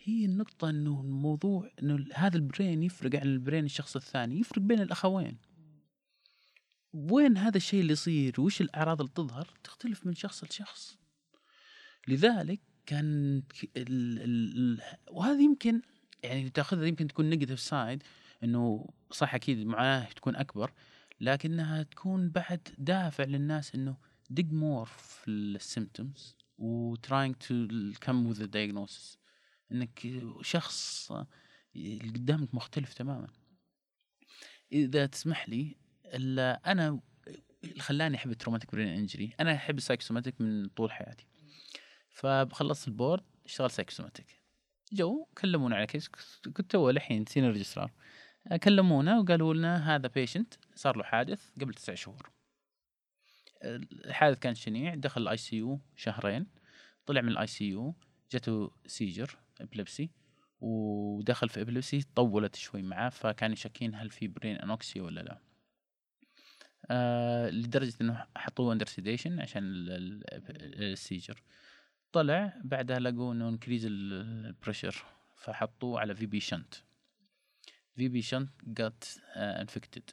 هي 0.04 0.26
النقطة 0.26 0.70
إنه 0.70 1.02
الموضوع 1.02 1.72
إنه 1.82 2.06
هذا 2.14 2.38
ال 2.38 2.46
brain 2.46 2.84
يفرق 2.84 3.16
عن 3.16 3.28
ال 3.28 3.34
brain 3.34 3.66
الشخص 3.66 3.96
الثاني 3.96 4.40
يفرق 4.40 4.60
بين 4.60 4.82
الأخوين. 4.82 5.38
وين 6.94 7.38
هذا 7.38 7.58
الشيء 7.58 7.82
اللي 7.82 7.94
يصير؟ 7.94 8.42
وش 8.42 8.62
الأعراض 8.62 9.02
اللي 9.02 9.14
تظهر؟ 9.16 9.54
تختلف 9.64 10.06
من 10.06 10.16
شخص 10.16 10.44
لشخص. 10.44 10.98
لذلك 12.08 12.60
كان 12.86 13.44
ال 13.78 14.20
ال 14.22 14.82
وهذا 15.12 15.42
يمكن 15.42 15.82
يعني 16.24 16.50
تأخذها 16.50 16.86
يمكن 16.86 17.08
تكون 17.08 17.30
negative 17.30 17.60
side 17.60 18.04
إنه 18.44 18.90
صح 19.12 19.36
أكيد 19.36 19.66
معاناه 19.66 20.06
تكون 20.06 20.36
أكبر 20.36 20.72
لكنها 21.22 21.84
تكون 21.84 22.30
بعد 22.30 22.68
دافع 22.78 23.24
للناس 23.24 23.76
إنه 23.76 23.98
dig 24.34 24.46
more 24.46 24.86
في 24.86 25.28
ال 25.28 25.40
symptoms 25.40 26.36
to 26.60 27.96
come 28.00 28.28
with 28.28 28.42
a 28.42 28.48
diagnosis. 28.48 29.18
إنك 29.72 30.22
شخص 30.42 31.12
اللي 31.76 32.10
قدامك 32.10 32.56
مختلف 32.56 32.94
تماما. 32.94 33.28
إذا 34.72 35.06
تسمح 35.06 35.50
لي 35.50 35.76
أنا 36.14 37.00
اللي 37.64 37.80
خلاني 37.80 38.18
أحب 38.18 38.32
ال 38.32 38.36
traumatic 38.36 38.72
brain 38.72 38.88
injury. 38.88 39.34
أنا 39.40 39.56
أحب 39.56 39.78
ال 39.78 39.83
psychosomatic 39.83 40.42
من 40.42 40.68
طول 40.68 40.92
حياتي. 40.92 41.28
فخلصت 42.10 42.88
ال 42.88 42.94
board 42.94 43.24
اشتغل 43.46 43.72
psychosomatic. 43.72 44.42
جو 44.94 45.26
كلمونا 45.38 45.76
على 45.76 45.88
case 45.88 46.08
كنت 46.54 46.72
تو 46.72 46.90
الحين 46.90 47.26
senior 47.26 47.54
registrar 47.54 47.92
كلمونا 48.64 49.20
وقالوا 49.20 49.54
لنا 49.54 49.96
هذا 49.96 50.08
patient 50.08 50.54
صار 50.76 50.98
له 50.98 51.04
حادث 51.04 51.50
قبل 51.62 51.74
تسع 51.74 51.94
شهور. 51.94 52.32
الحادث 53.64 54.40
كان 54.40 54.56
شنيع 54.56 54.96
دخل 54.96 55.22
ال 55.22 55.38
ICU 55.38 55.82
شهرين 55.96 56.48
طلع 57.06 57.22
من 57.22 57.30
ال 57.30 57.48
ICU 57.48 57.96
جاته 58.32 58.72
seizure 58.86 59.38
epilepsy 59.62 60.10
ودخل 60.62 61.50
في 61.50 61.62
epilepsy 61.62 62.02
طولت 62.16 62.56
شوي 62.56 62.82
معاه 62.82 63.10
فكانوا 63.10 63.56
شاكين 63.56 63.96
هل 63.96 64.10
في 64.10 64.28
brain 64.28 64.56
anoxia 64.56 65.02
ولا 65.02 65.22
لا. 65.22 65.49
آه 66.86 67.50
لدرجة 67.50 67.94
إنه 68.02 68.26
حطوه 68.36 68.74
under 68.74 68.86
sedation 68.86 69.40
عشان 69.40 69.64
ال- 69.64 69.92
ال- 69.92 70.84
ال 70.84 70.91
seizure 70.91 71.44
طلع 72.12 72.54
بعدها 72.64 73.00
لقوا 73.00 73.34
إنه 73.34 73.50
increase 73.50 73.86
ال 73.90 74.03
pressure 74.03 75.06
فحطوه 75.36 76.00
على 76.00 76.16
VP 76.16 76.18
shunt 76.18 76.24
في 76.24 76.26
VP 76.26 76.40
shunt 76.40 78.50
جات 78.64 79.04
infected 79.36 80.10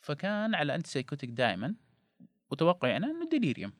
فكان 0.00 0.54
على 0.54 0.74
antibiotic 0.74 1.30
دائما 1.30 1.74
وتوقع 2.50 2.96
أنا 2.96 3.06
إنه 3.06 3.28
delirium 3.28 3.72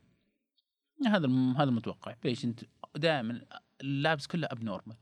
هذا 1.07 1.29
هذا 1.57 1.65
المتوقع. 1.65 2.15
patient 2.23 2.61
دائما 2.97 3.43
ال 3.81 3.90
labs 3.90 4.27
كله 4.27 4.49
abnormal 4.51 4.97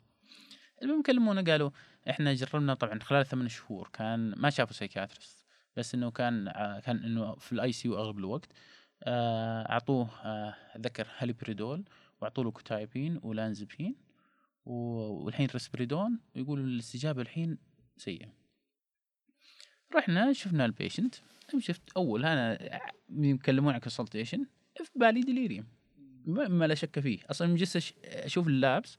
المهم 0.82 1.02
كلمونا 1.02 1.42
قالوا 1.52 1.70
إحنا 2.10 2.34
جربنا 2.34 2.74
طبعا 2.74 2.98
خلال 2.98 3.26
ثمان 3.26 3.48
شهور 3.48 3.88
كان 3.92 4.34
ما 4.36 4.50
شافوا 4.50 4.72
psychiatrist 4.74 5.37
بس 5.78 5.94
إنه 5.94 6.10
كان 6.10 6.48
ع- 6.48 6.80
كان 6.80 6.96
إنه 7.04 7.34
في 7.34 7.52
ال 7.52 7.72
ICU 7.72 7.96
أغلب 7.98 8.18
الوقت. 8.18 8.48
آه، 9.02 9.62
أعطوه 9.72 10.10
آه، 10.24 10.54
ذكر 10.78 11.06
هاليبريدول 11.18 11.84
واعطوا 12.20 12.44
له 12.44 12.50
quetiapine 12.50 13.20
و 13.22 13.29
olanzapine 13.29 13.96
والحين 14.64 15.48
ريسبريدون 15.52 16.20
ويقولوا 16.36 16.64
الاستجابة 16.64 17.22
الحين 17.22 17.58
سيئة. 17.96 18.28
رحنا 19.96 20.32
شفنا 20.32 20.64
ال 20.64 20.70
patient 20.70 21.14
شفت 21.58 21.82
أول 21.96 22.24
أنا 22.24 22.58
يكلمون 23.10 23.74
عن 23.74 23.80
consultation 23.80 24.46
في 24.84 24.90
بالي 24.98 25.20
delirium 25.20 25.66
ما 26.26 26.66
لا 26.66 26.74
شك 26.74 27.00
فيه. 27.00 27.18
أصلا 27.30 27.56
جلست 27.56 27.94
أشوف 28.04 28.46
ال 28.48 28.58
labs 28.58 28.98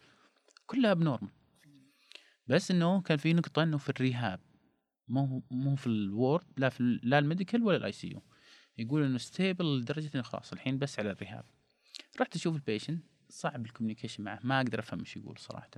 كلها 0.65 0.93
abnormal 0.93 1.31
بس 2.47 2.71
إنه 2.71 3.01
كان 3.01 3.17
في 3.17 3.33
نقطة 3.33 3.63
إنه 3.63 3.77
في 3.77 3.89
ال 3.89 3.98
rehab 3.98 4.39
مو 5.09 5.43
مو 5.51 5.75
في 5.75 5.87
ال 5.87 5.99
ward 5.99 6.45
لا 6.57 6.69
في 6.69 6.99
لا 7.03 7.19
ال 7.19 7.25
medical 7.25 7.63
ولا 7.63 7.77
ال 7.77 7.91
ICU 7.91 8.21
يقول 8.77 9.03
إنه 9.03 9.17
stable 9.17 9.79
لدرجه 9.79 10.11
انه 10.15 10.23
خلاص 10.23 10.53
الحين 10.53 10.77
بس 10.77 10.99
على 10.99 11.11
ال 11.11 11.17
rehab 11.17 11.45
رحت 12.21 12.35
أشوف 12.35 12.55
ال 12.55 12.61
patient 12.61 13.03
صعب 13.29 13.65
ال 13.65 13.69
communication 13.69 14.23
معه 14.23 14.39
ما 14.43 14.57
أقدر 14.61 14.79
أفهم 14.79 14.99
إيش 14.99 15.17
يقول 15.17 15.37
صراحة. 15.37 15.69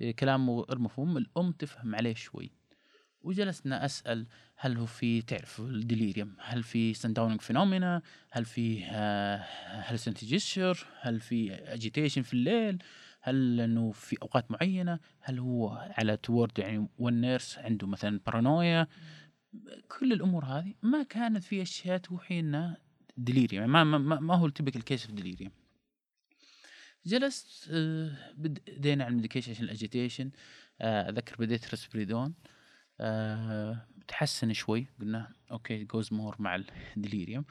إيه، 0.00 0.16
كلامه 0.16 0.60
غير 0.60 0.78
مفهوم 0.78 1.16
الأم 1.16 1.52
تفهم 1.52 1.94
عليه 1.94 2.14
شوي. 2.14 2.50
وجلسنا 3.22 3.84
أسأل 3.84 4.26
هل 4.56 4.76
هو 4.76 4.86
في 4.86 5.22
تعرف 5.22 5.60
ال 5.60 5.68
delirium 5.68 6.36
هل 6.40 6.62
في 6.62 6.94
sundowning 6.94 7.40
phenomena 7.40 8.02
هل 8.30 8.44
في 8.44 8.84
hallucinatory 9.64 10.26
gesture 10.26 10.86
هل 11.00 11.20
في 11.20 11.54
agitation 11.54 12.22
في 12.22 12.34
الليل؟ 12.34 12.78
هل 13.26 13.60
إنه 13.60 13.92
في 13.92 14.16
أوقات 14.22 14.50
معينة؟ 14.50 15.00
هل 15.20 15.38
هو 15.38 15.90
على 15.98 16.16
toward 16.16 16.58
يعني 16.58 16.88
one 16.98 17.20
nurse 17.20 17.58
عنده 17.58 17.86
مثلا 17.86 18.20
بارانويا 18.26 18.86
كل 19.88 20.12
الأمور 20.12 20.44
هذه 20.44 20.74
ما 20.82 21.02
كانت 21.02 21.44
في 21.44 21.62
أشياء 21.62 21.98
توحي 21.98 22.40
انه 22.40 22.76
delirium 23.16 23.60
يعني 23.60 23.72
ما, 23.72 23.98
ما, 23.98 24.20
ما 24.20 24.34
هو 24.34 24.46
ال 24.46 24.51
typical 24.51 24.84
case 24.84 25.04
of 25.06 25.14
delirium 25.14 25.52
جلست 27.06 27.68
آه، 27.70 28.32
بدينا 28.36 29.04
على 29.04 29.10
ال 29.10 29.14
medication 29.14 29.52
عشان 29.52 29.64
ال 29.64 29.71
agitation 29.71 30.30
أذكر 30.80 31.36
بديت 31.38 31.70
ريسبريدون 31.70 32.34
آه، 33.00 33.86
تحسن 34.08 34.52
شوي 34.52 34.86
قلنا 35.00 35.32
okay 35.50 35.84
goes 35.84 36.12
more 36.12 36.36
مع 36.38 36.62
ال 36.96 37.01
delirium 37.01 37.44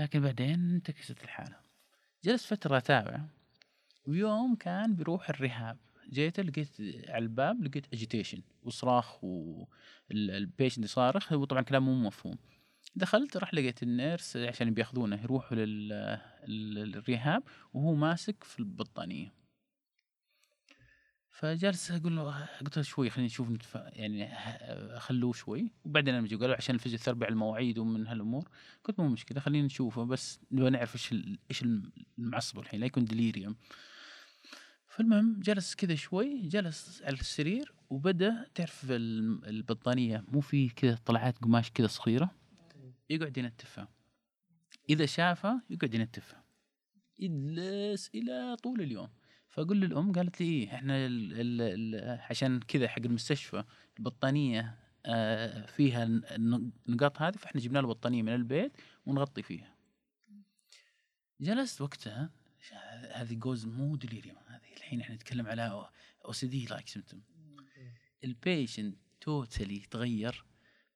لكن 0.00 0.20
بعدين 0.20 0.74
انتكست 0.74 1.24
الحالة. 1.24 1.56
جلست 2.24 2.46
فترة 2.46 2.76
اتابع 2.76 3.20
ويوم 4.08 4.54
كان 4.54 4.94
بيروح 4.94 5.30
ال 5.30 5.37
rehab. 5.37 5.78
جيت 6.10 6.40
لقيت 6.40 6.68
على 7.08 7.18
الباب 7.18 7.64
لقيت 7.64 7.86
agitation 7.92 8.42
وصراخ 8.62 9.24
وال 9.24 9.60
patient 9.60 10.84
يصارخ 10.84 11.32
هو 11.32 11.44
طبعا 11.44 11.62
كلام 11.62 11.84
مو 11.84 11.94
مفهوم. 11.94 12.38
دخلت 12.96 13.36
راح 13.36 13.54
لقيت 13.54 13.82
ال 13.82 13.91
nurse 13.91 14.36
عشان 14.36 14.74
بياخذونه 14.74 15.22
يروحوا 15.22 15.56
لل 16.46 16.73
rehab 16.73 17.42
وهو 17.74 17.94
ماسك 17.94 18.44
في 18.44 18.58
البطانية. 18.58 19.34
فجالس 21.30 21.90
أقول 21.90 22.16
له 22.16 22.46
قلت 22.60 22.76
له 22.76 22.82
شوي 22.82 23.10
خلينا 23.10 23.26
نشوف 23.26 23.50
نتف... 23.50 23.74
يعني 23.74 24.34
خلوه 24.98 25.32
شوي. 25.32 25.70
وبعدين 25.84 26.14
لما 26.14 26.28
قالوا 26.28 26.56
عشان 26.56 26.74
ال 26.74 26.78
physiotherapy 26.78 27.24
على 27.24 27.32
المواعيد 27.32 27.78
ومن 27.78 28.06
هالأمور. 28.06 28.48
قلت 28.84 29.00
مو 29.00 29.08
مشكلة 29.08 29.40
خلينا 29.40 29.66
نشوفه 29.66 30.04
بس 30.04 30.40
نبغى 30.52 30.70
نعرف 30.70 30.94
إيش 30.94 31.14
إيش 31.50 31.62
المعصب 32.18 32.58
الحين 32.58 32.80
لا 32.80 32.86
يكون 32.86 33.04
delirium 33.04 33.56
فالمهم 34.98 35.40
جلس 35.40 35.74
كذا 35.74 35.94
شوي 35.94 36.48
جلس 36.48 37.02
على 37.02 37.14
السرير 37.14 37.72
وبدأ 37.90 38.46
تعرف 38.54 38.86
البطانية 38.90 40.24
مو 40.28 40.40
في 40.40 40.68
كذا 40.68 40.98
طلعات 41.06 41.38
قماش 41.38 41.70
كذا 41.70 41.86
صغيرة 41.86 42.30
يقعد 43.10 43.38
ينتفها 43.38 43.88
إذا 44.90 45.06
شافها 45.06 45.62
يقعد 45.70 45.94
ينتفها 45.94 46.44
يجلس 47.18 48.10
إلى 48.14 48.56
طول 48.62 48.80
اليوم. 48.80 49.08
فأقول 49.48 49.80
للأم 49.80 50.12
قالت 50.12 50.40
لي 50.40 50.46
إيه 50.46 50.74
إحنا 50.74 51.06
ال 51.06 51.40
ال 51.40 51.60
ال 51.94 52.20
عشان 52.20 52.60
كذا 52.60 52.88
حق 52.88 53.02
المستشفى 53.04 53.64
البطانية 53.98 54.78
آه 55.06 55.66
فيها 55.66 56.04
النقاط 56.04 57.22
هذه 57.22 57.36
فإحنا 57.36 57.60
جبنا 57.60 57.78
له 57.78 57.88
بطانية 57.88 58.22
من 58.22 58.34
البيت 58.34 58.72
ونغطي 59.06 59.42
فيها. 59.42 59.74
جلست 61.40 61.80
وقتها 61.80 62.30
هذه 63.12 63.34
goes 63.34 63.66
مو 63.66 63.96
delirium 63.96 64.36
هذه 64.46 64.47
الحين 64.78 65.00
إحنا 65.00 65.14
نتكلم 65.14 65.46
على 65.46 65.88
OCD-like 66.24 66.88
symptom 66.88 67.22
ال 68.24 68.33
patient 68.33 68.96
totally 69.20 69.78
تغير 69.90 70.44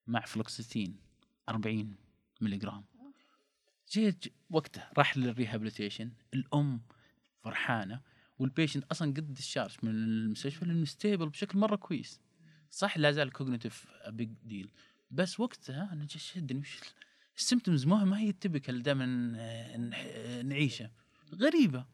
مع 0.06 0.20
فلوكسيتين 0.20 0.96
40 1.48 1.96
ملي 2.40 2.56
جرام 2.56 2.84
جيت 3.92 4.24
وقتها 4.50 4.92
راح 4.98 5.16
لل 5.16 5.28
rehabilitation 5.28 6.12
الأم 6.34 6.80
فرحانة 7.44 8.00
وال 8.38 8.48
patient 8.48 8.84
أصلا 8.84 9.10
قد 9.10 9.38
discharge 9.38 9.76
من 9.82 9.90
المستشفى 9.90 10.64
لأنه 10.64 10.84
stable 10.84 11.28
بشكل 11.28 11.58
مرة 11.58 11.76
كويس. 11.76 12.20
صح 12.70 12.98
لا 12.98 13.12
زال 13.12 13.32
cognitive 13.32 13.86
big 14.08 14.30
deal 14.44 14.70
بس 15.10 15.40
وقتها 15.40 15.92
أنا 15.92 16.06
شدني 16.06 16.60
وش 16.60 16.78
ال 17.36 17.42
symptoms 17.42 17.86
ما 17.86 18.04
ما 18.04 18.18
هي 18.18 18.28
ال 18.28 18.35
typical 18.35 18.82
دائما 18.82 19.06
نعيشه. 20.42 20.90
غريبة. 21.34 21.86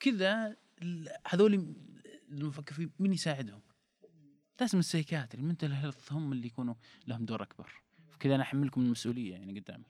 كذا 0.00 0.56
هذول 1.26 1.74
المفكر 2.30 2.74
فيه 2.74 2.90
مين 2.98 3.12
يساعدهم؟ 3.12 3.60
لازم 4.60 4.78
ال 4.78 4.84
psychiatry 4.84 5.42
ال 5.42 5.46
mental 5.46 5.72
health 5.72 6.12
هم 6.12 6.32
اللي 6.32 6.46
يكونوا 6.46 6.74
لهم 7.06 7.24
دور 7.24 7.42
أكبر. 7.42 7.82
كذا 8.20 8.34
أنا 8.34 8.42
أحملكم 8.42 8.80
المسؤولية 8.80 9.32
يعني 9.32 9.60
قدام 9.60 9.84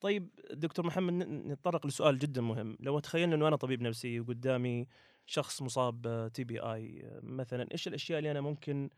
طيب 0.00 0.28
دكتور 0.50 0.86
محمد 0.86 1.12
نتطرق 1.28 1.86
لسؤال 1.86 2.18
جدا 2.18 2.40
مهم. 2.40 2.76
لو 2.80 2.98
تخيلنا 2.98 3.34
إنه 3.34 3.48
أنا 3.48 3.56
طبيب 3.56 3.82
نفسي 3.82 4.20
وقدامي 4.20 4.86
شخص 5.26 5.62
مصاب 5.62 6.30
TBI 6.34 7.10
مثلا 7.22 7.68
إيش 7.72 7.88
الأشياء 7.88 8.18
اللي 8.18 8.30
أنا 8.30 8.40
ممكن 8.40 8.90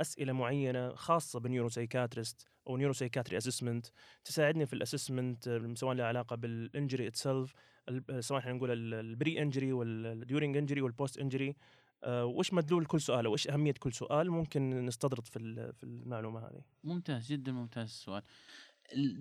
أسئلة 0.00 0.32
معينة 0.32 0.94
خاصة 0.94 1.40
بال 1.40 1.48
neuro 1.48 1.68
psychiatrist 1.68 2.48
أو 2.66 2.76
neuro 2.76 2.92
psychiatry 2.92 3.36
assessment 3.36 3.86
تساعدني 4.24 4.66
في 4.66 4.72
ال 4.72 4.80
assessment 4.80 5.60
سواء 5.74 5.94
لها 5.94 6.06
علاقة 6.06 6.36
بال 6.36 6.53
injury 6.53 7.06
itself 7.06 7.54
سواء 8.20 8.40
إحنا 8.40 8.52
نقول 8.52 8.94
ال 8.94 9.06
pre 9.06 9.42
injury 9.42 9.72
وال 9.72 9.93
during 9.93 10.56
injury 10.56 10.82
وال 10.82 10.94
post 10.94 11.18
injury 11.18 11.56
وش 12.06 12.52
مدلول 12.52 12.86
كل 12.86 13.00
سؤال؟ 13.00 13.26
أو 13.26 13.32
إيش 13.32 13.48
أهمية 13.48 13.72
كل 13.72 13.92
سؤال؟ 13.92 14.30
ممكن 14.30 14.86
نستطرد 14.86 15.26
في 15.26 15.38
في 15.72 15.84
المعلومة 15.84 16.40
هذه. 16.40 16.62
ممتاز 16.84 17.32
جدا 17.32 17.52
ممتاز 17.52 17.84
السؤال. 17.84 18.22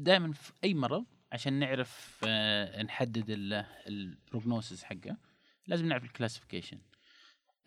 دائما 0.03 0.31
في 0.31 0.51
أي 0.63 0.73
مرض 0.73 1.05
عشان 1.31 1.53
نعرف 1.53 2.21
آه، 2.27 2.83
نحدد 2.83 3.25
ال 3.87 3.97
prognosis 3.97 4.83
حقه 4.83 5.17
لازم 5.67 5.85
نعرف 5.85 6.03
ال 6.03 6.08
classification 6.08 6.77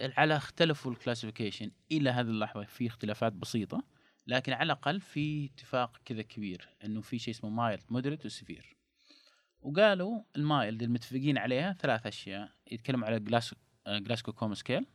على 0.00 0.36
اختلفوا 0.36 0.92
ال 0.92 0.98
classification 0.98 1.70
إلى 1.92 2.10
هذه 2.10 2.26
اللحظة 2.26 2.64
في 2.64 2.86
اختلافات 2.86 3.32
بسيطة 3.32 3.84
لكن 4.26 4.52
على 4.52 4.62
الأقل 4.62 5.00
في 5.00 5.44
اتفاق 5.44 5.96
كذا 6.04 6.22
كبير 6.22 6.68
إنه 6.84 7.00
في 7.00 7.18
شيء 7.18 7.34
اسمه 7.34 7.50
mild 7.50 7.82
moderate 7.90 8.26
و 8.26 8.33
severe 8.33 8.76
وقالوا 9.62 10.22
ال 10.36 10.46
mild 10.46 10.82
المتفقين 10.82 11.38
عليها 11.38 11.72
ثلاث 11.72 12.06
أشياء 12.06 12.50
يتكلموا 12.70 13.06
على 13.06 13.20
Glas 13.20 13.54
Glasgow 13.88 14.32
Coma 14.32 14.54
Scale 14.54 14.86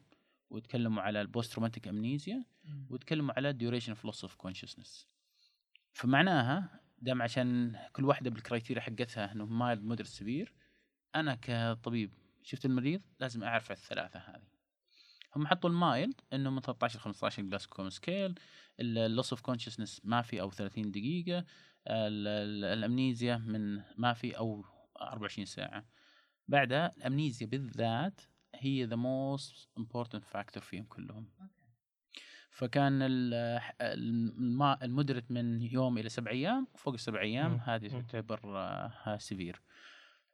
ويتكلموا 0.50 1.02
على 1.02 1.22
ال 1.22 1.29
post 1.29 1.56
traumatic 1.56 1.88
amnesia 1.88 2.46
ويتكلموا 2.90 3.34
على 3.38 3.50
ال 3.50 3.55
duration 3.55 3.92
of 3.92 4.06
loss 4.06 4.24
of 4.24 4.36
consciousness 4.36 5.08
فمعناها 5.94 6.80
دام 6.98 7.22
عشان 7.22 7.76
كل 7.94 8.06
واحدة 8.06 8.30
بال 8.30 8.40
criteria 8.40 8.82
حقتها 8.82 9.32
إنه 9.32 9.46
mild 9.46 9.84
moderate 9.84 10.08
severe 10.08 10.54
أنا 11.16 11.38
كطبيب 11.42 12.14
شفت 12.44 12.66
المريض 12.66 13.02
لازم 13.20 13.44
أعرف 13.44 13.72
الثلاثة 13.72 14.20
هذه. 14.20 14.55
هم 15.36 15.48
حطوا 15.48 15.70
ال 15.70 15.80
mild 15.80 16.22
إنه 16.34 16.50
من 16.50 16.62
13 16.62 17.00
ل 17.00 17.02
15 17.02 17.44
Glasgow 17.44 17.73
Coma 17.73 17.90
Scale. 17.90 18.36
ال 18.80 18.91
loss 18.91 19.34
of 19.34 19.42
consciousness 19.42 20.02
ما 20.04 20.22
في 20.22 20.42
أو 20.42 20.52
30 20.52 20.92
دقيقة. 20.92 21.46
ال 21.88 22.07
amnesia 22.07 23.38
من 23.38 23.82
ما 23.98 24.14
في 24.14 24.38
أو 24.38 24.66
24 25.02 25.46
ساعة. 25.46 25.86
بعدها 26.48 26.92
ال 26.98 27.04
amnesia 27.04 27.48
بالذات 27.48 28.22
هي 28.56 28.86
the 28.86 28.96
most 28.96 29.70
important 29.78 30.24
factor 30.24 30.64
فيهم 30.64 30.84
كلهم. 30.84 31.30
فكان 32.50 33.00
ال 34.84 34.89
moderate 34.89 35.32
من 35.32 35.62
يوم 35.62 35.98
إلى 35.98 36.10
سبع 36.10 36.32
أيام 36.32 36.68
فوق 36.76 36.94
السبع 36.94 37.22
أيام 37.22 37.56
هذه 37.56 37.88
تعتبر 37.88 38.40
severe 39.18 39.62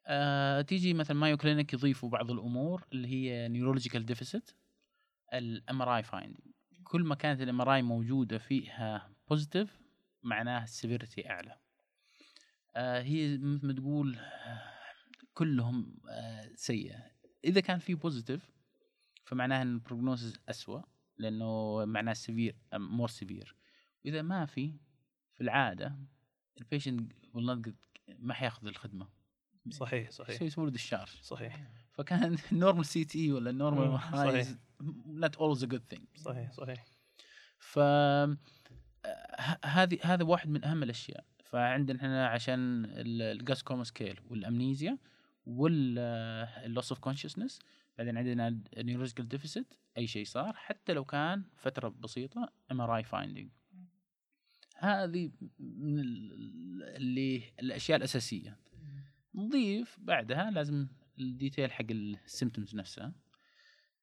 آه 0.08 0.62
تيجي 0.62 0.94
مثلا 0.94 1.18
مايو 1.18 1.38
كلينيك 1.38 1.74
يضيفوا 1.74 2.10
بعض 2.10 2.32
الأمور 2.32 2.84
اللي 2.94 3.08
هي 3.08 3.48
neurological 3.48 4.06
deficit 4.06 4.52
ال 5.34 5.82
MRI 5.82 5.98
finding 5.98 6.54
كل 6.84 7.04
ما 7.04 7.16
كانت 7.16 7.42
ال 7.42 7.62
MRI 7.62 7.82
موجودة 7.82 8.38
فيها 8.38 9.12
positive 9.30 9.82
معناه 10.24 10.64
ال 10.64 10.71
severity 10.71 11.30
أعلى. 11.30 11.58
آه 12.76 13.02
هي 13.02 13.38
مثل 13.38 13.68
ما 13.68 13.74
تقول 13.74 14.20
كلهم 15.34 15.98
آه 16.10 16.52
سيئة. 16.56 17.12
إذا 17.46 17.62
كان 17.62 17.80
في 17.80 17.96
positive 17.96 18.52
فمعناه 19.26 19.62
إن 19.62 19.74
ال 19.74 19.80
prognosis 19.80 20.40
اسوء 20.50 20.82
لأنه 21.18 21.86
معناه 21.86 22.14
severe 22.14 22.56
more 22.74 23.08
severe 23.08 23.56
وإذا 24.06 24.22
ما 24.22 24.46
في 24.46 24.76
في 25.34 25.42
العادة 25.42 26.00
ال 26.58 26.64
patient 26.65 27.12
ما 28.20 28.34
حياخذ 28.34 28.68
الخدمة. 28.68 29.08
صحيح 29.70 30.12
صحيح. 30.12 30.42
يسوي 30.42 30.66
له 30.66 30.72
discharge 30.72 31.10
صحيح. 31.22 31.72
فكان 31.94 32.38
ال 32.52 32.86
normal 32.86 33.06
CT 33.06 33.32
ولا 33.32 33.50
ال 33.50 33.57
normal 33.57 34.00
صحيح. 34.00 34.48
Not 35.08 35.36
always 35.40 35.64
a 35.64 35.68
good 35.68 35.96
thing 35.96 36.02
صحيح 36.16 36.52
صحيح. 36.52 36.86
ف 37.58 37.80
هذه 39.66 39.98
هذا 40.04 40.24
واحد 40.24 40.50
من 40.50 40.66
أهم 40.66 40.84
الأشياء. 40.84 41.26
فعندنا 41.44 41.98
إحنا 42.00 42.28
عشان 42.28 42.86
ال 42.98 43.05
Glasgow 43.05 43.55
Coma 43.55 43.84
Scale 43.84 44.20
وال 44.30 44.45
amnesia 44.45 44.98
وال 45.46 45.94
loss 45.94 46.92
of 46.92 47.00
consciousness 47.00 47.60
بعدين 47.98 48.18
عندنا 48.18 48.48
ال 48.78 48.82
neurological 48.82 49.28
deficit 49.28 49.74
أي 49.98 50.08
شيء 50.08 50.26
صار 50.26 50.54
حتى 50.56 50.94
لو 50.94 51.06
كان 51.06 51.44
فترة 51.58 51.90
بسيطة 51.90 52.50
MRI 52.72 52.96
finding 52.98 53.50
هذه 54.78 55.32
من 55.60 56.00
ال- 56.00 56.84
اللي 56.96 57.44
الأشياء 57.60 57.98
الأساسية. 57.98 58.58
نضيف 59.36 59.98
بعدها 60.02 60.52
لازم 60.52 60.88
ال 61.20 61.27
detail 61.27 61.72
حق 61.72 61.86
ال 61.92 62.01
symptoms 62.01 62.76
نفسها. 62.76 63.14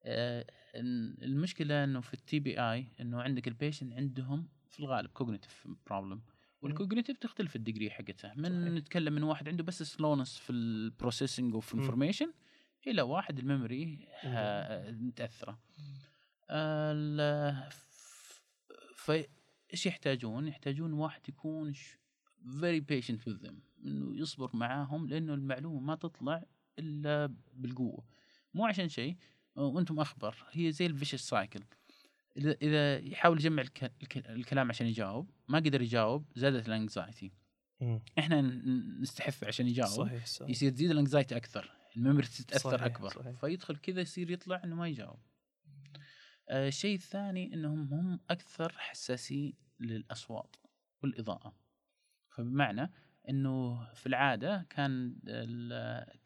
المشكلة 0.04 1.84
إنه 1.84 2.00
في 2.00 2.14
ال 2.14 2.40
TBI 2.40 2.87
إنه 3.00 3.22
عندك 3.22 3.48
ال 3.48 3.54
patient 3.54 3.92
عندهم 3.92 4.48
في 4.68 4.80
الغالب 4.80 5.11
cognitive 5.11 5.68
problem 5.87 6.22
وال 6.62 6.73
cognitive 6.73 7.18
تختلف 7.18 7.56
ال 7.57 7.61
degree 7.61 7.90
حقتها. 7.90 8.34
من 8.37 8.44
صحيح. 8.44 8.72
نتكلم 8.72 9.12
من 9.12 9.22
واحد 9.22 9.48
عنده 9.48 9.64
بس 9.64 9.82
slowness 9.83 10.38
في 10.38 10.50
ال 10.52 10.62
processing 10.62 11.54
of. 11.54 11.74
information 11.74 12.33
إلى 12.87 13.02
واحد 13.02 13.38
ال 13.38 13.48
memory 13.48 14.09
آه، 14.24 14.90
متأثرة. 14.90 15.58
فايش 18.96 19.87
يحتاجون؟ 19.87 20.48
يحتاجون 20.48 20.92
واحد 20.92 21.28
يكون 21.28 21.72
very 22.61 22.81
patient 22.81 23.28
with 23.28 23.42
them. 23.46 23.54
إنه 23.84 24.16
يصبر 24.16 24.56
معاهم 24.56 25.08
لأنه 25.08 25.34
المعلومة 25.34 25.80
ما 25.80 25.94
تطلع 25.94 26.44
إلا 26.78 27.34
بالقوة. 27.54 28.04
مو 28.54 28.66
عشان 28.66 28.88
شيء 28.88 29.16
وأنتم 29.59 30.01
أخبر. 30.01 30.37
هي 30.51 30.73
زي 30.73 30.87
ال 30.87 30.92
vicious 30.92 31.28
cycle 31.28 31.61
اذا 32.37 32.57
إذا 32.62 32.99
يحاول 32.99 33.38
يجمع 33.38 33.62
الك- 33.62 33.92
الك- 34.03 34.27
الكلام 34.31 34.68
عشان 34.68 34.87
يجاوب 34.87 35.31
ما 35.49 35.59
قدر 35.59 35.83
يجاوب 35.83 36.25
زادت 36.37 36.68
ال 36.68 36.76
anxiety. 36.76 37.33
إحنا 38.18 38.40
ن- 38.40 39.01
نستحث 39.01 39.44
عشان 39.44 39.68
يجاوب. 39.68 39.90
صحيح 40.07 40.27
صحيح. 40.27 40.51
يصير 40.51 40.71
تزيد 40.71 40.90
ال 40.90 40.96
anxiety 40.96 41.37
أكثر 41.37 41.71
ال 41.96 42.01
memory 42.01 42.26
تتاثر 42.27 42.71
صحيح، 42.71 42.83
أكبر. 42.83 43.09
صحيح. 43.09 43.40
فيدخل 43.40 43.77
كذا 43.77 44.01
يصير 44.01 44.31
يطلع 44.31 44.61
إنه 44.64 44.77
ما 44.77 44.88
يجاوب. 44.88 45.18
آه، 46.51 46.68
الشيء 46.68 46.94
الثاني 46.94 47.55
إنهم 47.55 47.92
هم 47.94 48.21
أكثر 48.31 48.73
حساسين 48.79 49.53
للأصوات 49.81 50.57
والإضاءة. 51.03 51.55
فبمعنى 52.31 52.90
إنه 53.28 53.84
في 53.94 54.06
العادة 54.06 54.66
كان 54.70 55.16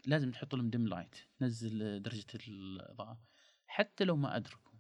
لازم 0.07 0.31
تحط 0.31 0.55
لهم 0.55 0.71
dim 0.71 0.89
light 0.89 1.17
تنزل 1.39 2.03
درجة 2.03 2.27
الإضاءة 2.49 3.21
حتى 3.67 4.05
لو 4.05 4.17
ما 4.17 4.37
أدركوا. 4.37 4.73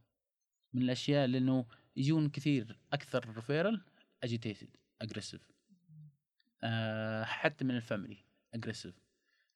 من 0.72 0.82
الأشياء 0.82 1.26
لأنه 1.26 1.66
يجون 1.96 2.28
كثير 2.28 2.78
أكثر 2.92 3.34
referral 3.34 3.80
agitated 4.22 4.76
aggressive 5.00 5.52
حتى 7.22 7.64
من 7.64 7.76
ال 7.76 7.83
family 7.83 8.24
aggressive 8.54 8.94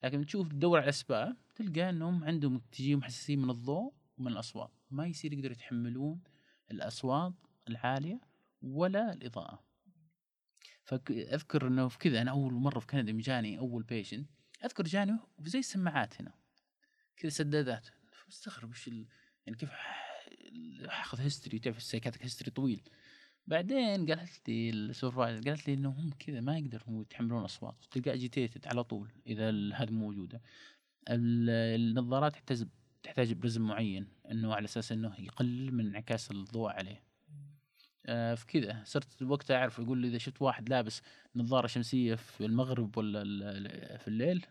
لكن 0.05 0.27
تشوف 0.27 0.49
تدور 0.49 0.79
على 0.79 0.85
الاسباب 0.85 1.37
تلقى 1.55 1.91
إنهم 1.91 2.25
عندهم 2.25 2.59
تجيهم 2.59 3.03
حساسيه 3.03 3.37
من 3.37 3.51
الضوء 3.51 3.93
ومن 4.19 4.33
الأصوات. 4.33 4.71
ما 4.91 5.07
يصير 5.07 5.33
يقدروا 5.33 5.53
يتحملون 5.53 6.21
الأصوات 6.71 7.35
العالية 7.69 8.21
ولا 8.63 9.13
الإضاءة. 9.13 9.65
فاذكر 10.87 11.67
إنه 11.67 11.89
في 11.89 11.99
كذا 11.99 12.23
أنا 12.23 12.31
أول 12.31 12.53
مرة 12.53 12.79
في 12.79 12.87
كندا 12.87 13.13
جاني 13.21 13.59
أول 13.59 13.83
patient 13.83 14.31
أذكر 14.65 14.85
جاني 14.85 15.19
زي 15.45 15.59
السماعات 15.59 16.21
هنا 16.21 16.35
كذا 17.17 17.31
سدادات. 17.31 17.89
مستغرب 18.29 18.71
وش 18.71 18.89
ال... 18.89 19.07
يعني 19.47 19.59
كيف 19.59 19.71
أخذ 20.85 21.21
history 21.21 21.59
تعرف 21.59 21.77
ال 21.77 21.81
psychiatric 21.81 22.23
history 22.23 22.51
طويل. 22.51 22.83
بعدين 23.47 24.07
قالت 24.07 24.49
لي 24.49 24.71
ال 24.71 24.78
supervisor 24.78 25.51
قالت 25.51 25.69
لي 25.69 25.75
إنه 25.75 25.89
هم 25.89 26.11
كذا 26.19 26.41
ما 26.41 26.59
يقدروا 26.59 27.03
يتحملون 27.03 27.45
أصوات 27.45 27.85
تلقى 27.91 28.15
agitated 28.15 28.67
على 28.67 28.85
طول 28.85 29.13
إذا 29.27 29.51
هذه 29.51 29.91
موجودة. 29.91 30.43
ال- 31.09 31.51
النظارات 31.81 32.33
تحتاج 32.33 32.67
تحتاج 33.03 33.33
prism 33.33 33.63
معين 33.63 34.09
إنه 34.31 34.55
على 34.55 34.65
أساس 34.65 34.93
إنه 34.93 35.15
يقلل 35.19 35.75
من 35.75 35.87
انعكاس 35.87 36.31
الضوء 36.31 36.71
عليه. 36.71 37.06
في 38.07 38.45
كذا. 38.49 38.83
صرت 38.85 39.23
وقتها 39.23 39.57
أعرف 39.57 39.79
يقول 39.79 39.99
لي 39.99 40.09
إذا 40.09 40.19
شفت 40.19 40.43
واحد 40.43 40.69
لابس 40.69 41.03
نظارة 41.37 41.67
شمسية 41.67 42.15
في 42.15 42.47
المغرب 42.47 42.99
ولا 42.99 43.23
في 43.99 44.09
الليل 44.09 44.47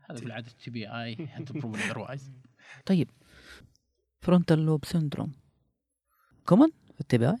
هذا 0.00 0.18
في 0.18 0.26
العاده 0.26 0.50
تي 0.64 0.70
بي 0.70 0.88
اي 0.88 1.16
طيب 2.86 3.10
frontal 4.20 4.58
lobe 4.58 4.84
syndrome 4.84 5.32
common 6.46 6.68
في 6.94 7.00
ال 7.00 7.18
TBI 7.18 7.36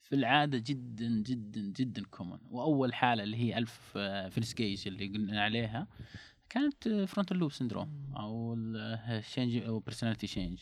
في 0.00 0.14
العادة 0.14 0.58
جدا 0.58 1.08
جدا 1.08 1.60
جدا 1.60 2.02
common 2.04 2.38
وأول 2.50 2.94
حالة 2.94 3.22
اللي 3.22 3.36
هي 3.36 3.58
ألف 3.58 3.98
Phineas 4.30 4.67
Gage 4.67 4.88
اللي 4.88 5.06
قلنا 5.06 5.42
عليها 5.42 5.86
كانت 6.48 6.88
frontal 6.88 7.36
lobe 7.36 7.52
syndrome 7.52 8.12
أو 8.16 8.54
ال 8.54 8.69
change 8.69 9.56
أو 9.56 9.78
personality 9.78 10.26
change 10.26 10.58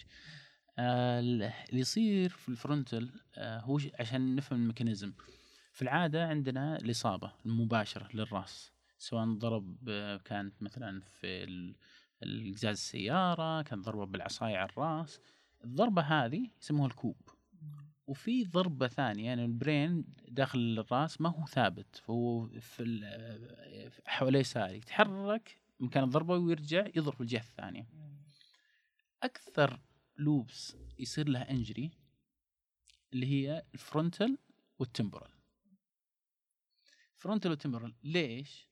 اللي 0.79 1.53
يصير 1.73 2.29
في 2.29 2.49
ال 2.49 2.57
frontal 2.57 3.11
آه، 3.35 3.61
هو 3.61 3.81
عشان 4.01 4.37
نفهم 4.37 4.61
ال 4.63 4.67
mechanism. 4.67 5.13
في 5.73 5.83
العادة 5.83 6.27
عندنا 6.29 6.77
الإصابة 6.77 7.33
المباشرة 7.47 8.09
للرأس 8.15 8.73
سواء 8.99 9.25
ضرب 9.35 9.77
آه، 9.89 10.17
كانت 10.17 10.63
مثلا 10.63 11.01
في 11.01 11.45
ال- 11.45 11.77
القزاز 12.23 12.77
السيارة 12.77 13.63
كان 13.63 13.83
ضربة 13.83 14.07
بالعصاية 14.07 14.57
على 14.57 14.69
الرأس. 14.71 15.21
الضربة 15.65 16.03
هذه 16.03 16.51
يسموها 16.63 16.87
ال 16.89 16.94
coup. 16.94 17.17
وفي 18.07 18.45
ضربة 18.45 18.89
ثانية 18.89 19.27
يعني 19.27 19.45
ال 19.45 19.55
brain 19.55 20.05
داخل 20.29 20.59
الرأس 20.87 21.21
ما 21.21 21.29
هو 21.29 21.47
ثابت 21.47 21.97
فهو 21.97 22.47
في 22.49 22.83
ال- 22.83 23.91
حواليه 24.07 24.43
سائل 24.43 24.77
يتحرك 24.77 25.57
مكان 25.81 26.05
الضربة 26.05 26.37
ويرجع 26.37 26.87
يضرب 26.97 27.15
في 27.15 27.21
الجهة 27.21 27.41
الثانية. 27.41 27.87
أكثر 29.23 29.81
lobes 30.21 30.77
يصير 30.99 31.29
لها 31.29 31.51
injury 31.51 31.91
اللي 33.13 33.27
هي 33.27 33.65
ال 33.75 33.83
frontal 33.83 34.39
وال 34.79 34.89
temporal 34.89 35.31
frontal 37.17 37.51
وال 37.51 37.60
temporal 37.60 37.95
ليش؟ 38.03 38.71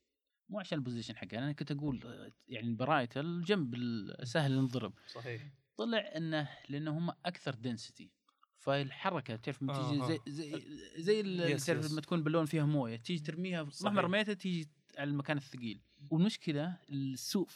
مو 0.48 0.60
عشان 0.60 0.78
ال 0.78 0.83
position 0.83 1.16
حقها 1.16 1.38
أنا 1.38 1.52
كنت 1.52 1.72
أقول 1.72 2.32
يعني 2.48 2.68
ال 2.68 2.77
parietal 2.77 3.44
جنبه 3.44 3.74
سهل 3.74 4.52
ينضرب 4.52 4.94
صحيح. 5.06 5.52
طلع 5.76 5.98
إنه 5.98 6.48
لأنه 6.68 6.98
هم 6.98 7.10
أكثر 7.10 7.54
density 7.54 8.10
فالحركه 8.58 9.36
تعرف 9.36 9.62
لما 9.62 9.90
تيجي 9.90 10.06
زي 10.06 10.20
زي 10.28 10.62
زي 11.02 11.56
تعرف. 11.56 11.92
لما 11.92 12.00
تكون 12.00 12.22
بالون 12.22 12.46
فيها 12.46 12.64
موية 12.64 12.96
تيجي 12.96 13.22
ترميها. 13.22 13.70
مهما 13.84 14.00
رميتها 14.00 14.34
تيجي 14.34 14.68
على 14.98 15.10
المكان 15.10 15.36
الثقيل. 15.36 15.80
والمشكلة 16.10 16.78
السوء 16.90 17.48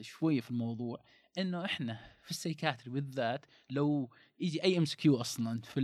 شوية 0.00 0.40
في 0.40 0.50
الموضوع 0.50 1.04
إنه 1.38 1.64
إحنا 1.64 1.98
في 2.22 2.30
ال 2.30 2.36
psychiatry 2.36 2.90
بالذات 2.90 3.46
لو 3.70 4.10
يجي 4.40 4.64
أي 4.64 4.78
MCQ 4.78 5.20
أصلا 5.20 5.60
في 5.60 5.80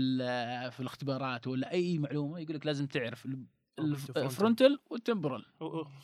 في 0.71 0.81
الاختبارات 0.81 1.47
ولا 1.47 1.73
أي 1.73 1.99
معلومة 1.99 2.38
يقول 2.38 2.57
لك 2.57 2.67
لازم 2.67 2.87
تعرف. 2.87 3.29
ال 4.16 4.24
frontal 4.24 4.79
وال 4.90 5.01
temporal 5.01 5.45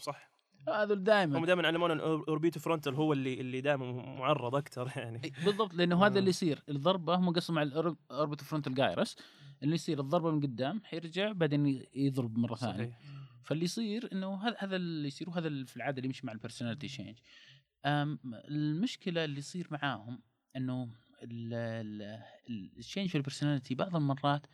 صح. 0.01 0.29
هذول 0.69 0.99
هم 0.99 1.05
دائما 1.05 1.47
دائما 1.47 1.67
علمونا 1.67 1.95
ان 1.95 2.01
orbitofrontal 2.01 2.95
هو 2.95 3.13
اللي 3.13 3.41
اللي 3.41 3.61
دائما 3.61 3.93
معرض 3.93 4.55
أكثر 4.55 4.93
يعني. 4.97 5.33
بالضبط 5.45 5.75
لأنه 5.75 6.07
هذا 6.07 6.15
آه. 6.15 6.19
اللي 6.19 6.31
يصير. 6.31 6.63
الضربة 6.69 7.15
هم 7.15 7.31
قصوا 7.33 7.55
مع 7.55 7.63
ال 7.62 8.41
orbitofrontal 8.41 8.75
gyrus 8.75 9.17
اللي 9.63 9.75
يصير 9.75 10.01
الضربة 10.01 10.31
من 10.31 10.41
قدام 10.41 10.83
حيرجع 10.85 11.33
بعدين 11.33 11.85
يضرب 11.95 12.39
مرة 12.39 12.55
ثانية. 12.55 12.99
فاللي 13.43 13.65
يصير 13.65 14.09
إنه 14.13 14.49
هذا 14.49 14.57
هذا 14.59 14.77
اللي 14.77 15.09
يصير 15.09 15.31
وهذا 15.31 15.65
في 15.65 15.77
العادة 15.77 15.97
اللي 15.97 16.07
يمشي 16.07 16.27
مع 16.27 16.33
ال 16.33 16.37
personality 16.37 16.88
change 16.88 17.19
المشكلة 17.87 19.25
اللي 19.25 19.38
يصير 19.38 19.69
معاهم 19.71 20.23
إنه 20.57 20.83
ال- 21.23 21.55
ال- 21.55 22.23
ال- 22.51 22.79
ال 22.79 22.83
change 22.83 23.09
في 23.09 23.14
ال 23.19 23.23
personality 23.23 23.75
بعض 23.75 23.97
المرات 23.97 24.47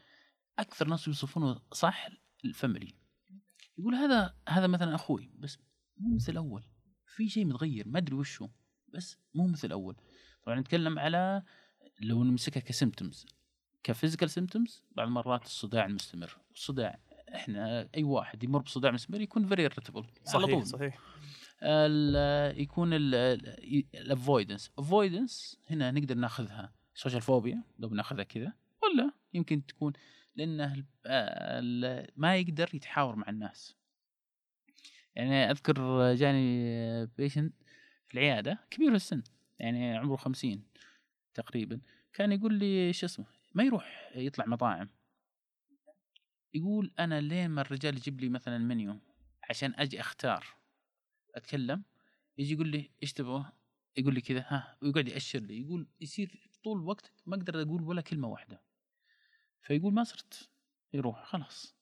أكثر 0.58 0.88
ناس 0.88 1.08
يوصفونه 1.08 1.60
صح 1.72 2.08
ال 2.44 2.51
family 2.51 2.94
يقول 3.78 3.94
هذا 3.94 4.34
هذا 4.48 4.66
مثلا 4.66 4.94
أخوي 4.94 5.30
بس 5.38 5.58
مو 5.96 6.14
مثل 6.14 6.32
الأول. 6.32 6.64
في 7.06 7.28
شيء 7.28 7.44
متغير 7.44 7.88
ما 7.88 7.98
أدري 7.98 8.14
وش 8.16 8.42
هو 8.42 8.50
بس 8.94 9.18
مو 9.34 9.46
مثل 9.46 9.68
الأول. 9.68 9.96
طبعا 10.42 10.60
نتكلم 10.60 10.98
على 10.98 11.42
لو 12.00 12.24
نمسكها 12.24 12.60
ك 12.60 12.68
symptoms 12.68 13.26
ك 13.82 13.88
physical 13.88 14.30
symptoms 14.30 14.82
بعض 14.92 15.06
المرات 15.06 15.44
الصداع 15.44 15.86
المستمر. 15.86 16.36
الصداع 16.54 16.98
إحنا 17.34 17.88
أي 17.94 18.04
واحد 18.04 18.44
يمر 18.44 18.58
بصداع 18.58 18.90
مستمر 18.90 19.20
يكون 19.20 19.46
very 19.48 19.62
على 19.64 19.74
صحيح 20.24 20.50
طول. 20.58 20.66
صحيح. 20.66 21.00
يكون 22.56 22.90
ال 22.92 23.10
avoidance 23.10 24.70
avoidance 24.78 25.60
هنا 25.70 25.90
نقدر 25.90 26.14
ناخذها 26.14 26.72
social 26.94 27.22
phobia 27.22 27.62
لو 27.78 27.88
بناخذها 27.88 28.24
كذا 28.24 28.52
ولا 28.82 29.12
يمكن 29.34 29.66
تكون 29.66 29.92
لأنه 30.36 30.84
ما 32.16 32.36
يقدر 32.36 32.70
يتحاور 32.74 33.16
مع 33.16 33.28
الناس. 33.28 33.76
يعني 35.14 35.50
أذكر 35.50 36.14
جاني 36.14 37.06
patient 37.06 37.54
في 38.06 38.14
العيادة 38.14 38.58
كبير 38.70 38.94
السن 38.94 39.22
يعني 39.58 39.96
عمره 39.96 40.16
خمسين 40.16 40.62
تقريبا 41.34 41.80
كان 42.12 42.32
يقول 42.32 42.54
لي 42.54 42.92
شو 42.92 43.06
اسمه 43.06 43.26
ما 43.54 43.64
يروح 43.64 44.12
يطلع 44.14 44.46
مطاعم. 44.46 44.88
يقول 46.54 46.92
أنا 46.98 47.20
لين 47.20 47.50
ما 47.50 47.60
الرجال 47.60 47.96
يجيب 47.96 48.20
لي 48.20 48.28
مثلا 48.28 48.58
منيو 48.58 49.00
عشان 49.50 49.74
أجي 49.76 50.00
أختار؟ 50.00 50.46
أتكلم 51.34 51.82
يجي 52.38 52.54
يقول 52.54 52.68
لي 52.68 52.90
إيش 53.02 53.12
تبغى؟ 53.12 53.52
يقول 53.96 54.14
لي 54.14 54.20
كذا 54.20 54.40
ها 54.48 54.76
ويقعد 54.82 55.08
يأشر 55.08 55.38
لي 55.38 55.60
يقول 55.60 55.86
يصير 56.00 56.50
طول 56.64 56.78
الوقت 56.78 57.12
ما 57.26 57.36
أقدر 57.36 57.62
أقول 57.62 57.82
ولا 57.82 58.00
كلمة 58.00 58.28
واحدة. 58.28 58.60
فيقول 59.62 59.92
ما 59.94 60.04
صرت 60.04 60.50
يروح 60.92 61.24
خلاص. 61.24 61.76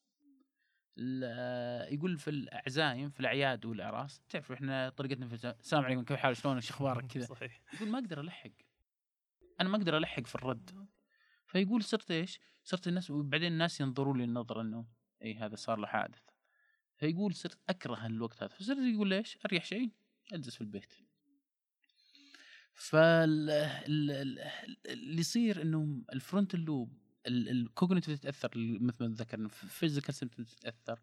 يقول 1.92 2.18
في 2.18 2.30
العزايم 2.30 3.10
في 3.10 3.20
الأعياد 3.20 3.64
والأعراس 3.66 4.20
تعرف 4.28 4.52
إحنا 4.52 4.88
طريقتنا 4.88 5.26
في 5.28 5.34
الس- 5.34 5.44
السلام 5.44 5.84
عليكم 5.84 6.04
كيف 6.04 6.16
حالك؟ 6.16 6.36
شلونك؟ 6.36 6.62
شو 6.62 6.74
أخبارك؟ 6.74 7.06
كذا. 7.06 7.24
صحيح. 7.26 7.60
يقول 7.74 7.88
ما 7.88 7.98
أقدر 7.98 8.20
ألحق. 8.20 8.50
أنا 9.60 9.68
ما 9.68 9.76
أقدر 9.76 9.96
ألحق 9.96 10.26
في 10.26 10.34
الرد. 10.34 10.86
فيقول 11.46 11.82
صرت 11.84 12.10
إيش؟ 12.10 12.40
صرت 12.64 12.88
الناس 12.88 13.10
وبعدين 13.10 13.52
الناس 13.52 13.80
ينظروا 13.80 14.16
لي 14.16 14.24
النظرة 14.24 14.60
إنه 14.60 14.86
اي 15.22 15.34
هذا 15.34 15.56
صار 15.56 15.78
له 15.78 15.86
حادث. 15.86 16.22
فيقول 17.02 17.34
صرت 17.34 17.58
أكره 17.68 18.06
الوقت 18.06 18.42
هذا 18.42 18.54
فصرت 18.54 18.78
يقول 18.78 19.08
ليش؟ 19.08 19.38
أريح 19.46 19.64
شيء 19.64 19.90
أجلس 20.32 20.54
في 20.54 20.60
البيت. 20.60 20.94
فاللي 22.74 24.50
يصير 25.20 25.62
إنه 25.62 26.04
الفرونت 26.12 26.56
لوب 26.56 26.92
ال 27.26 27.36
cognitive 27.36 28.20
تتأثر 28.20 28.50
مثل 28.56 29.04
ما 29.04 29.14
ذكرنا 29.14 29.46
ال 29.46 29.54
physical 29.54 30.14
symptoms 30.14 30.54
تتأثر. 30.54 31.00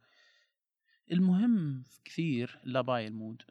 المهم 1.11 1.83
كثير 2.05 2.59
ال 2.63 2.70
labile 2.70 3.13
mood 3.13 3.41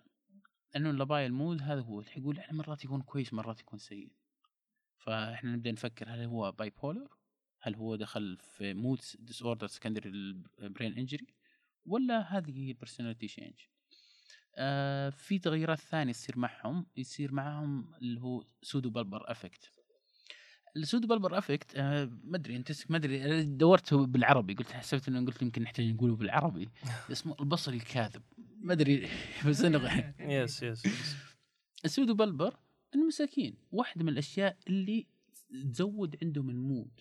إنه 0.77 0.91
ال 0.91 0.97
labile 0.97 1.33
mood 1.33 1.63
هذا 1.63 1.81
هو 1.81 2.05
يقول 2.17 2.39
إحنا 2.39 2.59
مرات 2.59 2.85
يكون 2.85 3.03
كويس 3.03 3.33
مرات 3.33 3.61
يكون 3.61 3.79
سيء. 3.79 4.13
فإحنا 4.97 5.53
نبدأ 5.53 5.73
نفكر 5.73 6.09
هل 6.09 6.21
هو 6.21 6.53
bipolar 6.53 7.09
هل 7.61 7.75
هو 7.75 7.97
دخل 7.97 8.39
في 8.41 8.75
mood 8.75 9.01
disorder 9.19 9.43
secondary 9.43 9.67
ل 9.67 10.09
brain 10.59 10.99
injury 10.99 11.38
ولا 11.87 12.39
هذه 12.39 12.67
هي 12.67 12.71
ال 12.71 12.75
personality 12.75 13.27
change 13.27 13.55
آه 14.57 15.11
في 15.11 15.39
تغيرات 15.39 15.79
ثانية 15.79 16.13
تصير 16.13 16.39
معهم 16.39 16.87
يصير 16.97 17.33
معهم 17.33 17.95
اللي 18.03 18.21
هو 18.21 18.45
pseudobulbar 18.63 19.31
affect 19.31 19.71
ال 20.77 21.09
pseudobulbar 21.09 21.39
affect 21.39 21.77
آه 21.77 22.11
ما 22.25 22.37
أدري 22.37 22.57
أنت 22.57 22.91
ما 22.91 22.97
أدري 22.97 23.25
أنا 23.25 23.43
دورت 23.43 23.95
بالعربي 23.95 24.55
قلت 24.55 24.73
حسبت 24.73 25.09
إنه 25.09 25.27
قلت 25.27 25.43
يمكن 25.43 25.63
نحتاج 25.63 25.87
نقوله 25.87 26.17
بالعربي 26.17 26.69
اسمه 27.13 27.37
البصلي 27.41 27.77
الكاذب. 27.77 28.23
ما 28.61 28.73
أدري 28.73 29.09
بس 29.47 29.61
إنه 29.61 30.15
yes 30.21 30.63
yes. 30.63 30.83
ال 31.85 32.15
pseudobulbar 32.15 32.57
انه 32.95 33.07
مساكين 33.07 33.57
واحدة 33.73 34.05
من 34.05 34.13
الأشياء 34.13 34.57
اللي 34.69 35.07
تزود 35.73 36.17
عندهم 36.23 36.51
ال 36.51 36.59
mood. 36.59 37.01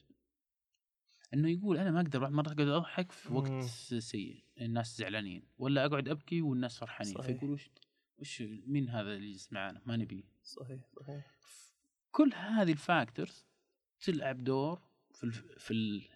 إنه 1.33 1.49
يقول 1.49 1.77
أنا 1.77 1.91
ما 1.91 2.01
أقدر 2.01 2.19
بعض 2.19 2.31
مرات 2.31 2.51
أقعد 2.51 2.67
أضحك 2.67 3.11
في 3.11 3.33
وقت. 3.33 3.63
سيء. 3.99 4.46
الناس 4.61 4.97
زعلانين 4.97 5.43
ولا 5.57 5.85
أقعد 5.85 6.09
أبكي 6.09 6.41
والناس 6.41 6.77
فرحانين. 6.79 7.13
صحيح. 7.13 7.39
فيقول 7.39 7.59
وش 8.19 8.41
مين 8.41 8.89
هذا 8.89 9.13
اللي 9.13 9.29
يجلس 9.29 9.53
معنا 9.53 9.81
ما 9.85 9.97
نبيه 9.97 10.23
صحيح 10.43 10.79
صحيح. 11.01 11.31
كل 12.11 12.33
هذه 12.33 12.71
ال 12.71 12.80
factors 12.80 13.45
تلعب 13.99 14.43
دور 14.43 14.81
في 15.13 15.23
ال 15.23 15.31
في 15.33 15.71
ال 15.71 16.07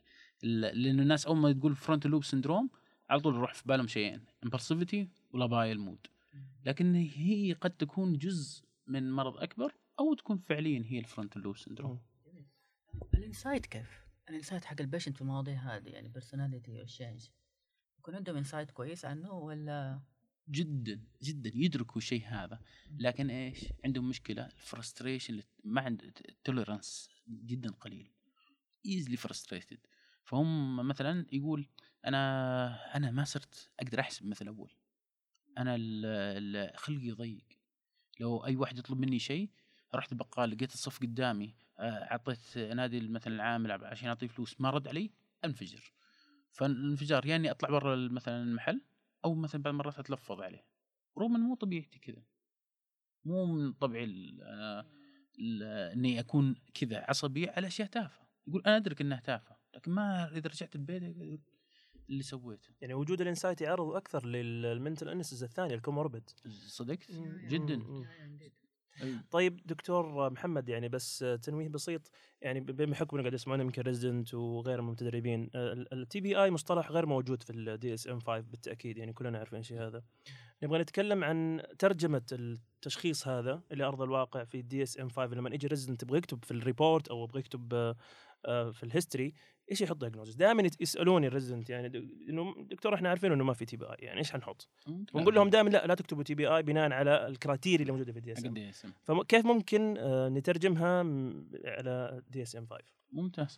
ال- 0.44 0.84
لأن 0.84 1.00
الناس 1.00 1.26
أول 1.26 1.38
ما 1.38 1.54
تقول 1.54 1.76
frontal 1.76 2.08
lobe 2.08 2.24
syndrome 2.24 2.70
على 3.10 3.20
طول 3.22 3.36
يروح 3.36 3.54
في 3.54 3.64
بالهم 3.68 3.88
شيئين 3.88 4.26
impulsivity 4.44 5.10
و 5.34 5.40
labile 5.40 5.80
mood 5.80 6.08
لكن 6.66 6.96
هي 6.96 7.54
قد 7.54 7.72
تكون 7.72 8.18
جزء 8.18 8.64
من 8.88 9.12
مرض 9.12 9.38
أكبر 9.38 9.74
أو 10.00 10.14
تكون 10.14 10.38
فعليا 10.38 10.84
هي 10.88 11.00
ال 11.00 11.04
frontal 11.05 11.38
lobe 11.38 11.58
syndrome 11.58 12.00
ال 13.14 13.20
insight 13.20 13.66
كيف؟ 13.66 14.02
ال 14.30 14.34
insight 14.34 14.66
حق 14.66 14.82
ال 14.82 14.86
patient 14.86 15.16
في 15.16 15.22
المواضيع 15.22 15.56
هذه 15.76 15.90
يعني 15.90 16.08
personality 16.08 16.72
وال 16.72 16.85
change 16.85 17.26
يكون 18.02 18.16
عندهم 18.16 18.38
insight 18.38 18.72
كويس 18.72 19.06
عنه 19.06 19.32
ولا؟ 19.32 20.02
جدا 20.50 21.04
جدا 21.24 21.52
يدركوا 21.56 21.98
الشيء 21.98 22.26
هذا. 22.26 22.60
لكن 22.98 23.30
إيش؟ 23.30 23.66
عندهم 23.86 24.10
مشكلة 24.10 24.46
ال 24.46 24.54
frustration 24.54 25.42
ما 25.64 25.82
عند 25.82 26.02
ال 26.30 26.38
tolerance 26.38 27.10
جدا 27.28 27.72
قليل. 27.72 28.12
easily 28.86 29.18
frustrated 29.18 29.80
فهم 30.24 30.76
مثلا 30.88 31.26
يقول 31.32 31.70
أنا 32.06 32.98
أنا 32.98 33.12
ما 33.12 33.24
صرت 33.24 33.70
أقدر 33.80 34.00
أحسب 34.00 34.26
مثل 34.26 34.48
أول. 34.48 34.72
أنا 35.58 35.78
خلقي 36.76 37.12
ضيق 37.12 37.46
لو 38.20 38.46
أي 38.46 38.56
واحد 38.56 38.78
يطلب 38.78 39.00
مني 39.00 39.20
شيء 39.20 39.50
رحت 39.96 40.12
البقال 40.12 40.50
لقيت 40.50 40.74
الصف 40.74 41.00
قدامي 41.00 41.56
آه، 41.80 42.12
أعطيت 42.12 42.58
انادي 42.58 43.08
مثلا 43.08 43.36
العامل 43.36 43.72
عشان 43.72 44.08
أعطيه 44.08 44.28
فلوس 44.28 44.62
ما 44.62 44.70
رد 44.70 44.88
علي 44.88 45.12
أنفجر. 45.46 45.94
فالانفجار 46.52 47.26
يعني 47.26 47.52
أطلع 47.52 47.70
برا 47.70 47.96
مثلا 47.96 48.44
المحل 48.44 48.82
أو 49.26 49.36
مثلا 49.36 49.62
بعض 49.62 49.74
المرات 49.74 50.00
أتلفظ 50.00 50.42
عليه. 50.42 50.66
رغم 51.18 51.36
إنه 51.36 51.48
مو 51.48 51.56
طبيعتي 51.56 52.00
كذا. 52.00 52.24
مو 53.26 53.46
من 53.46 53.74
طبعي 53.74 54.38
آه، 54.42 54.86
إني 55.94 56.20
أكون 56.20 56.56
كذا 56.74 57.06
عصبي 57.10 57.50
على 57.50 57.68
أشياء 57.68 57.88
تافهة. 57.88 58.28
يقول 58.48 58.62
أنا 58.66 58.78
أدرك 58.78 59.02
إنها 59.02 59.20
تافهة 59.20 59.58
لكن 59.76 59.92
ما 59.92 60.32
إذا 60.38 60.50
رجعت 60.50 60.76
البيت 60.76 61.04
اللي 62.10 62.24
سويته. 62.24 62.70
يعني 62.82 62.94
وجود 62.94 63.22
ال 63.22 63.27
insight 63.27 63.62
يعرض 63.62 63.96
أكثر 63.96 64.26
لل 64.26 64.47
mental 64.47 65.10
illnesses 65.10 65.44
الثانية 65.44 65.76
ال 65.76 65.81
comorbid. 65.81 66.30
صدقت 66.68 67.12
جدا. 67.48 67.82
طيب 69.32 69.60
دكتور 69.66 70.30
محمد 70.30 70.70
يعني 70.70 70.90
بس 70.90 71.26
تنويه 71.42 71.68
بسيط 71.68 72.12
يعني 72.42 72.60
بما 72.60 72.96
حكم 72.96 73.18
إنه 73.18 73.24
قاعد 73.24 73.34
يسمعونا 73.34 73.64
يمكن 73.64 73.82
resident 73.82 74.34
وغير 74.34 74.80
المتدربين 74.80 75.50
ال 75.56 76.20
TBI 76.22 76.52
مصطلح 76.52 76.92
غير 76.92 77.06
موجود 77.06 77.44
في 77.44 77.50
ال 77.50 77.94
DSM 77.94 78.20
5 78.20 78.40
بالتأكيد 78.40 78.98
يعني 78.98 79.14
كلنا 79.14 79.38
عارفين 79.38 79.60
الشيء 79.60 79.82
هذا. 79.82 80.04
نبغى 80.64 80.80
نتكلم 80.80 81.24
عن 81.24 81.62
ترجمة 81.80 82.22
التشخيص 82.32 83.28
هذا 83.28 83.62
إلى 83.72 83.84
أرض 83.84 84.02
الواقع 84.02 84.44
في 84.44 84.60
ال 84.60 84.84
DSM 84.84 85.10
5 85.10 85.36
لما 85.36 85.50
يجي 85.50 85.68
resident 85.68 86.04
يبغى 86.04 86.18
يكتب 86.18 86.46
في 86.46 86.52
ال 86.52 86.60
report 86.60 87.08
أو 87.08 87.24
يبغى 87.24 87.40
يكتب 87.40 87.74
آه، 88.46 88.72
في 88.72 88.84
ال 88.84 88.90
history 88.90 89.34
إيش 89.72 89.82
يحط 89.82 89.98
diagnosis 89.98 90.36
دائما 90.36 90.70
يسألوني 90.80 91.28
ال 91.28 91.32
resident 91.32 91.70
يعني 91.70 91.98
إنه 92.30 92.56
دكتور 92.70 92.96
إحنا 92.96 93.10
عارفين 93.10 93.32
إنه 93.32 93.44
ما 93.44 93.54
في 93.54 93.66
TBI 93.66 93.96
يعني 94.00 94.20
إيش 94.20 94.32
حنحط؟ 94.32 94.70
ونقول 95.14 95.36
لهم 95.36 95.50
دائما 95.50 95.70
لا 95.70 95.88
لا 95.88 95.96
تكتبوا 95.96 96.24
TBI 96.24 96.64
بناء 96.64 96.92
على 96.92 97.28
ال 97.28 97.34
criteria 97.34 97.82
اللي 97.82 97.92
موجودة 97.92 98.12
في 98.12 98.20
ال 98.20 98.32
DSM 98.70 98.94
فكيف 99.04 99.46
ممكن 99.46 99.98
آه، 99.98 100.30
نترجمها 100.30 100.98
على 101.66 102.24
DSM 102.30 102.68
5 102.68 102.84
ممتاز. 103.12 103.58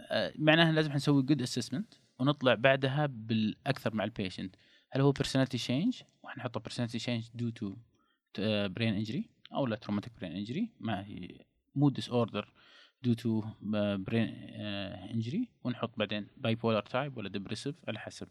آه، 0.00 0.32
معناها 0.36 0.72
لازم 0.72 0.92
نسوي 0.92 1.22
good 1.22 1.42
assessment 1.42 1.94
ونطلع 2.18 2.54
بعدها 2.54 3.06
بالأكثر 3.06 3.94
مع 3.94 4.04
ال 4.04 4.11
patient 4.11 4.56
هل 4.90 5.00
هو 5.00 5.12
personality 5.12 5.58
change 5.58 6.04
وحنحطه 6.22 6.60
change 6.98 7.24
due 7.24 7.52
to 7.60 7.66
uh, 7.66 8.68
brain 8.68 9.04
injury 9.04 9.22
أو 9.52 9.66
لا 9.66 9.80
traumatic 9.86 10.20
brain 10.20 10.46
injury 10.46 10.62
ما 10.80 11.06
هي 11.06 11.38
mood 11.78 11.92
disorder 12.02 12.44
due 12.44 12.71
to 13.10 13.42
uh, 13.42 13.96
brain 14.10 14.28
uh, 14.28 15.14
injury 15.14 15.48
ونحط 15.64 15.98
بعدين 15.98 16.26
bipolar 16.46 16.82
type 16.92 17.16
ولا 17.16 17.30
depressive 17.38 17.74
على 17.88 17.98
حسب 17.98 18.28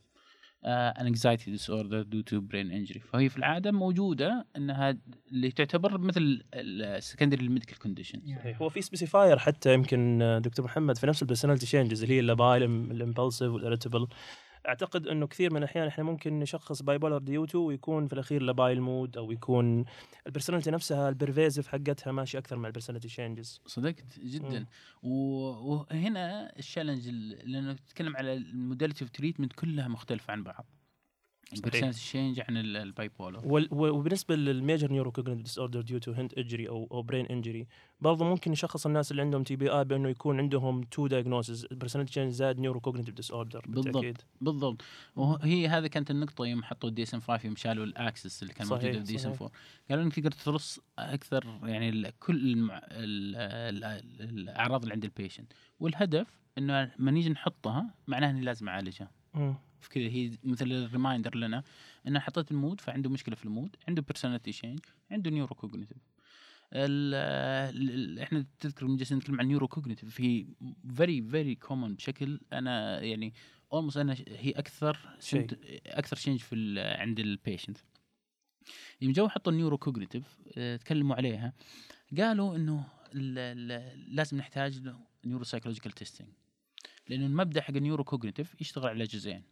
uh, 0.63 1.01
an 1.01 1.05
anxiety 1.07 1.51
disorder 1.51 2.03
due 2.03 2.23
to 2.23 2.41
brain 2.41 2.71
injury. 2.71 2.99
فهي 2.99 3.29
في 3.29 3.37
العادة 3.37 3.71
موجودة 3.71 4.45
إنها 4.57 4.97
اللي 5.31 5.51
تعتبر 5.51 5.97
مثل 5.97 6.43
ال 6.53 6.63
secondary 6.63 7.45
ل 7.45 7.50
medical 7.50 7.79
condition 7.79 8.21
صحيح 8.35 8.61
هو 8.61 8.69
في 8.69 8.81
specifier 8.81 9.37
حتى 9.39 9.73
يمكن 9.73 10.21
آه، 10.21 10.39
دكتور 10.39 10.65
محمد 10.65 10.97
في 10.97 11.07
نفس 11.07 11.21
ال 11.21 11.25
personality 11.25 11.65
changes 11.65 12.03
اللي 12.03 12.15
هي 12.15 12.19
ال 12.19 12.26
labile 12.26 12.63
ال 12.63 12.72
impulsive 12.72 13.51
وال 13.51 13.62
irritable 13.62 14.07
أعتقد 14.67 15.07
إنه 15.07 15.27
كثير 15.27 15.51
من 15.53 15.57
الأحيان 15.57 15.87
إحنا 15.87 16.03
ممكن 16.03 16.39
نشخص 16.39 16.81
bipolar 16.81 17.17
due 17.17 17.43
to 17.43 17.63
ويكون 17.65 18.07
في 18.07 18.13
الأخير 18.13 18.41
labile 18.41 18.81
mood 18.81 19.17
أو 19.17 19.31
يكون 19.31 19.85
ال 20.27 20.31
personality 20.31 20.71
نفسها 20.71 21.09
ال 21.09 21.15
pervasive 21.15 21.67
حقتها 21.67 22.11
ماشي 22.11 22.37
أكثر 22.37 22.55
مع 22.55 22.67
ال 22.67 22.71
personality 22.71 23.07
changes 23.07 23.61
صدقت 23.65 24.19
جدا. 24.19 24.65
وهنا 25.03 26.57
ال 26.59 26.64
challenge 26.64 27.07
ال- 27.07 27.51
لأنه 27.51 27.73
تتكلم 27.73 28.17
على 28.17 28.33
ال 28.33 28.41
modality 28.41 29.03
of 29.03 29.11
treatment 29.11 29.53
كلها 29.53 29.87
مختلفة 29.87 30.31
عن 30.31 30.43
بعض. 30.43 30.65
ال 31.53 31.57
personality 31.57 31.93
change 31.95 32.39
عن 32.39 32.57
ال- 32.57 32.77
ال 32.77 33.09
bipolar 33.19 33.41
وبالنسبة 33.71 34.35
لل 34.35 34.51
major 34.51 34.91
neurocognitive 34.91 35.43
disorder 35.43 35.81
due 35.81 35.97
to 35.99 36.11
head 36.11 36.33
injury 36.37 36.69
أو 36.69 36.87
أو 36.91 37.01
brain 37.01 37.25
injury 37.25 37.67
برضه 38.01 38.25
ممكن 38.25 38.51
نشخص 38.51 38.85
الناس 38.85 39.11
اللي 39.11 39.21
عندهم 39.21 39.43
TBI 39.43 39.83
بأنه 39.85 40.09
يكون 40.09 40.37
عندهم 40.39 40.83
two 40.83 41.07
diagnoses 41.07 41.65
ال 41.71 41.75
personality 41.75 42.11
change 42.11 42.31
زائد 42.31 42.59
neurocognitive 42.59 43.13
disorder 43.13 43.65
بالضبط. 43.67 43.95
بالضبط 44.41 44.81
وهي 45.15 45.67
هذه 45.67 45.87
كانت 45.87 46.11
النقطة 46.11 46.45
يوم 46.45 46.63
حطوا 46.63 46.89
ال 46.89 47.03
DSM 47.03 47.19
5 47.19 47.45
يوم 47.45 47.55
شالوا 47.55 47.85
ال 47.85 47.97
axis 47.97 48.41
اللي 48.43 48.53
كان 48.53 48.67
موجود 48.67 48.91
في 48.91 48.97
ال 48.97 49.15
DSM 49.15 49.31
صحيح. 49.33 49.41
4 49.41 49.51
قالوا 49.89 50.03
إنك 50.03 50.13
تقدر 50.15 50.31
ترص 50.31 50.79
أكثر 50.99 51.59
يعني 51.63 52.11
كل 52.19 52.51
المع... 52.51 52.77
ال... 52.91 53.35
ال... 53.35 54.29
الأعراض 54.39 54.81
اللي 54.81 54.93
عند 54.93 55.03
ال 55.03 55.10
patient 55.10 55.53
والهدف 55.79 56.27
إنه 56.57 56.91
لما 56.99 57.11
نيجي 57.11 57.29
نحطها 57.29 57.95
معناها 58.07 58.29
إني 58.29 58.41
لازم 58.41 58.69
أعالجها. 58.69 59.11
كذا 59.89 60.03
هي 60.03 60.31
مثل 60.43 60.71
ال 60.71 60.79
reminder 60.79 61.35
لنا 61.37 61.63
ان 62.07 62.19
حطيت 62.19 62.51
ال 62.51 62.57
mood 62.57 62.81
فعنده 62.81 63.09
مشكلة 63.09 63.35
في 63.35 63.45
ال 63.45 63.51
mood 63.51 63.75
عنده 63.87 64.01
personality 64.01 64.51
change 64.51 64.79
عنده 65.11 65.31
neurocognitive 65.31 65.97
إحنا 68.23 68.45
تذكر 68.59 68.87
من 68.87 68.97
جالسين 68.97 69.17
نتكلم 69.17 69.39
عن 69.39 69.47
neurocognitive 69.47 70.21
هي 70.21 70.45
very 70.95 71.21
very 71.21 71.55
common 71.55 71.95
بشكل 71.95 72.39
أنا 72.53 73.01
يعني 73.01 73.33
almost 73.73 73.97
أنا 73.97 74.13
هي 74.27 74.51
أكثر 74.51 74.97
شيء. 75.19 75.47
أكثر 75.85 76.15
change 76.15 76.39
في 76.39 76.55
ال- 76.55 76.99
عند 76.99 77.19
ال 77.19 77.27
patient 77.27 77.77
يوم 79.01 79.11
جو 79.11 79.27
حطوا 79.27 79.51
ال 79.51 79.77
neurocognitive 79.77 80.41
تكلموا 80.81 81.15
عليها 81.15 81.53
قالوا 82.17 82.55
إنه 82.55 82.87
لازم 84.07 84.37
نحتاج 84.37 84.93
neuropsychological 85.25 85.91
testing 85.91 86.29
لأنه 87.07 87.25
المبدأ 87.25 87.61
حق 87.61 87.75
ال 87.75 88.03
neurocognitive 88.03 88.61
يشتغل 88.61 88.87
على 88.87 89.03
جزئين. 89.03 89.43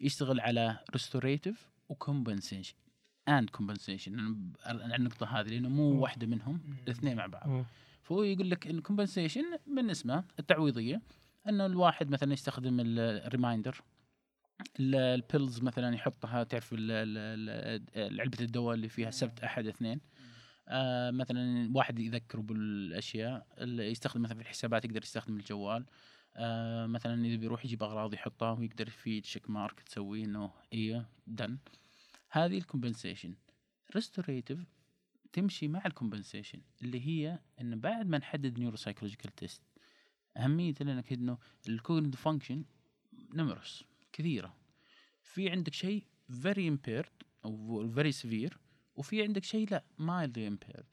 يشتغل 0.00 0.40
على 0.40 0.78
restorative 0.90 1.68
و 1.88 1.95
compensation 1.95 2.74
and 3.28 3.50
compensation 3.50 4.36
النقطة 4.70 5.40
هذه 5.40 5.48
لأنه 5.48 5.68
مو. 5.68 6.02
واحدة 6.02 6.26
منهم 6.26 6.60
الاثنين 6.84 7.16
مع 7.16 7.26
بعض. 7.26 7.48
فهو 8.02 8.22
يقول 8.22 8.50
لك 8.50 8.66
إن 8.66 8.80
compensation 8.80 9.44
من 9.66 9.90
اسمه 9.90 10.24
التعويضية 10.38 11.02
إنه 11.48 11.66
الواحد 11.66 12.10
مثلا 12.10 12.32
يستخدم 12.32 12.80
ال 12.80 12.91
reminder 12.91 13.82
ال 14.80 14.93
pills 14.93 15.60
مثلا 15.60 15.94
يحطها 15.94 16.44
تعرف 16.44 16.72
علبة 17.94 18.40
الدواء 18.40 18.74
اللي 18.74 18.88
فيها 18.88 19.10
سبت 19.10 19.40
أحد 19.40 19.66
اثنين. 19.66 20.00
آه 20.68 21.10
مثلا 21.10 21.70
واحد 21.74 21.98
يذكره 21.98 22.40
بالأشياء 22.40 23.46
اللي 23.58 23.90
يستخدم 23.90 24.22
مثلا 24.22 24.36
في 24.36 24.42
الحسابات 24.42 24.84
يقدر 24.84 25.02
يستخدم 25.02 25.36
الجوال. 25.36 25.84
آه 26.36 26.86
مثلا 26.86 27.26
إذا 27.26 27.36
بيروح 27.36 27.64
يجيب 27.64 27.82
أغراض 27.82 28.14
يحطها 28.14 28.52
ويقدر 28.52 28.90
في 28.90 29.20
check 29.20 29.50
mark 29.50 29.80
تسويه 29.80 30.24
إنه 30.24 30.52
إيه 30.72 31.08
done 31.26 31.58
هذه 32.30 32.58
ال 32.58 32.64
compensation 32.64 33.34
restorative 33.94 34.58
تمشي 35.32 35.68
مع 35.68 35.82
ال 35.86 35.92
compensation 35.92 36.60
اللي 36.82 37.06
هي 37.06 37.38
إنه 37.60 37.76
بعد 37.76 38.06
ما 38.06 38.18
نحدد 38.18 38.58
neuropsychological 38.58 39.34
test 39.34 39.62
اهميته 40.36 40.84
لانك 40.84 41.12
انه 41.12 41.38
ال 41.68 41.73
cognitive 41.73 42.20
function 42.20 42.64
نمرس 43.34 43.84
كثيرة. 44.12 44.56
في 45.22 45.50
عندك 45.50 45.74
شيء 45.74 46.04
very 46.42 46.68
impaired 46.68 47.12
أو 47.44 47.88
very 47.94 48.12
severe 48.12 48.58
وفي 48.94 49.22
عندك 49.22 49.44
شيء 49.44 49.70
لا 49.70 49.84
mildly 49.98 50.48
impaired 50.48 50.86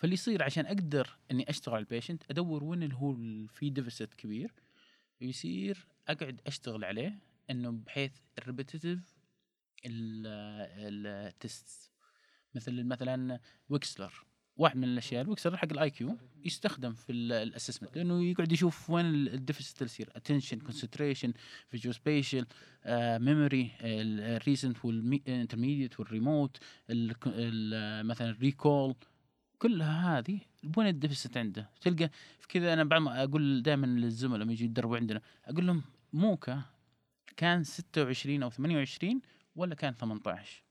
فاللي 0.00 0.14
يصير 0.14 0.42
عشان 0.42 0.66
أقدر 0.66 1.16
إني 1.30 1.50
أشتغل 1.50 1.74
على 1.74 1.82
ال 1.82 1.87
patient 1.87 2.22
أدور 2.30 2.64
وين 2.64 2.82
اللي 2.82 2.94
هو 2.94 3.14
في 3.46 3.70
deficit 3.70 4.14
كبير 4.14 4.52
ويصير 5.22 5.86
أقعد 6.08 6.40
أشتغل 6.46 6.84
عليه 6.84 7.18
إنه 7.50 7.70
بحيث 7.70 8.12
ال 8.38 8.43
repetitive 8.43 8.98
ال 9.86 10.27
test 10.27 11.90
مثل 12.54 12.84
مثلا 12.84 13.40
ويكسلر 13.68 14.24
واحد 14.56 14.76
من 14.76 14.84
الأشياء 14.84 15.22
الويكسلر 15.22 15.56
حق 15.56 15.72
ال 15.72 15.90
IQ 15.90 16.16
يستخدم 16.44 16.92
في 16.92 17.12
ال 17.12 17.20
assessment 17.20 17.96
لأنه 17.96 18.24
يقعد 18.24 18.52
يشوف 18.52 18.90
وين 18.90 19.06
ال 19.06 19.15
deficit 19.15 19.76
اللي 19.76 19.86
يصير. 19.86 20.10
attention 20.16 20.58
concentration 20.58 21.32
visual 21.68 21.94
spatial 21.94 22.46
memory 23.24 23.70
ال 23.80 23.95
recent 23.95 24.84
وال 24.84 25.01
intermediate 25.01 26.00
وال 26.00 26.14
remote 26.14 26.56
مثلا 28.04 28.30
ال 28.30 28.39
recall 28.39 28.94
كلها 29.60 30.18
هذه 30.18 30.40
وين 30.76 30.86
ال 30.86 30.92
deficit 30.92 31.36
عنده. 31.36 31.70
تلقى 31.80 32.10
في 32.40 32.48
كذا 32.48 32.72
أنا 32.72 32.84
ما 32.98 33.24
أقول 33.24 33.62
دائما 33.62 33.86
للزملاء 33.86 34.38
لما 34.38 34.52
يجي 34.52 34.64
يدربوا 34.64 34.96
عندنا 34.96 35.20
أقول 35.44 35.66
لهم 35.66 35.82
MoCA 36.12 36.62
كان 37.36 37.64
26 37.64 38.42
أو 38.42 38.50
28 38.50 39.20
ولا 39.56 39.74
كان 39.74 39.94
18 39.94 40.62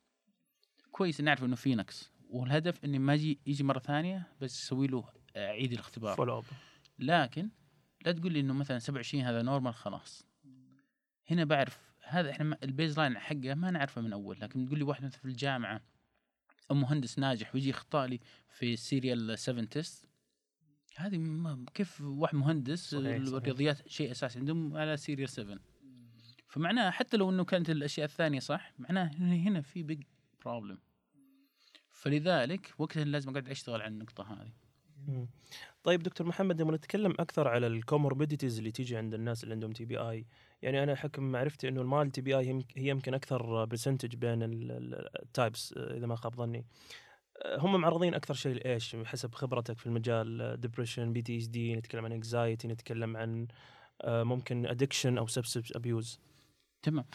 كويس 0.91 1.21
نعرف 1.21 1.43
إنه 1.43 1.55
في 1.55 1.75
نقص 1.75 2.11
والهدف 2.29 2.85
اني 2.85 2.99
ما 2.99 3.13
أجي 3.13 3.39
يجي 3.45 3.63
مرة 3.63 3.79
ثانية 3.79 4.27
بس 4.41 4.63
أسوي 4.63 4.87
له 4.87 5.03
آه، 5.35 5.47
عيد 5.47 5.71
الاختبار. 5.71 6.15
follow 6.15 6.43
لكن 6.99 7.49
لا 8.05 8.11
تقول 8.11 8.33
لي 8.33 8.39
إنه 8.39 8.53
مثلا 8.53 8.79
27 8.79 9.23
هذا 9.23 9.41
normal 9.41 9.73
خلاص. 9.73 10.25
هنا 11.29 11.43
بعرف 11.43 11.79
هذا 12.03 12.31
إحنا 12.31 12.57
ال 12.63 12.99
baseline 12.99 13.17
حقه 13.17 13.53
ما 13.53 13.71
نعرفه 13.71 14.01
من 14.01 14.13
أول 14.13 14.37
لكن 14.41 14.65
تقول 14.65 14.77
لي 14.79 14.83
واحد 14.83 15.03
مثلا 15.03 15.19
في 15.19 15.25
الجامعة 15.25 15.81
مهندس 16.75 17.19
ناجح 17.19 17.55
ويجي 17.55 17.69
يخطأ 17.69 18.07
لي 18.07 18.19
في 18.49 18.75
serial 18.75 19.39
7 19.39 19.65
test 19.65 20.09
هذه 20.95 21.17
ما 21.17 21.65
كيف 21.73 22.01
واحد 22.01 22.35
مهندس. 22.35 22.93
الرياضيات 23.37 23.87
شيء 23.89 24.11
أساسي 24.11 24.39
عندهم 24.39 24.77
على 24.77 24.97
serial 24.97 25.29
7 25.29 25.59
فمعناه 26.47 26.89
حتى 26.89 27.17
لو 27.17 27.29
إنه 27.29 27.43
كانت 27.43 27.69
الأشياء 27.69 28.05
الثانية 28.05 28.39
صح 28.39 28.73
معناه 28.79 29.11
هنا 29.15 29.35
هنا 29.35 29.61
في 29.61 29.83
big 29.83 30.03
problem 30.45 30.77
فلذلك 31.91 32.73
وقتها 32.77 33.03
لازم 33.03 33.29
أقعد 33.29 33.49
أشتغل 33.49 33.81
على 33.81 33.93
النقطة 33.93 34.33
هذه. 34.33 34.53
طيب 35.83 36.03
دكتور 36.03 36.27
محمد 36.27 36.61
لما 36.61 36.75
نتكلم 36.75 37.13
أكثر 37.19 37.47
على 37.47 37.67
ال 37.67 37.74
comorbidities 37.74 38.57
اللي 38.57 38.71
تيجي 38.71 38.97
عند 38.97 39.13
الناس 39.13 39.43
اللي 39.43 39.53
عندهم 39.53 39.71
TBI 39.71 40.25
يعني 40.61 40.83
أنا 40.83 40.95
حكم 40.95 41.23
معرفتي 41.23 41.67
إنه 41.67 41.81
ال 41.81 41.87
mild 41.87 42.11
TBI 42.11 42.63
هي 42.75 42.89
يمكن 42.89 43.13
أكثر 43.13 43.65
percentage 43.65 44.15
بين 44.15 44.39
ال 44.43 44.65
types 44.65 45.73
إذا 45.77 46.07
ما 46.07 46.15
خاب 46.15 46.35
ظني. 46.35 46.65
آه، 47.37 47.59
هم 47.59 47.81
معرضين 47.81 48.13
أكثر 48.13 48.33
شيء 48.33 48.53
لإيش؟ 48.53 48.95
حسب 49.05 49.35
خبرتك 49.35 49.77
في 49.77 49.85
المجال 49.85 50.55
depression 50.61 51.13
PTSD 51.13 51.75
نتكلم 51.75 52.05
عن 52.05 52.11
anxiety 52.11 52.67
نتكلم 52.67 53.17
عن 53.17 53.47
آه، 54.01 54.23
ممكن 54.23 54.65
addiction 54.65 55.17
أو 55.17 55.27
substance 55.27 55.75
abuse 55.75 56.19
تمام. 56.81 57.05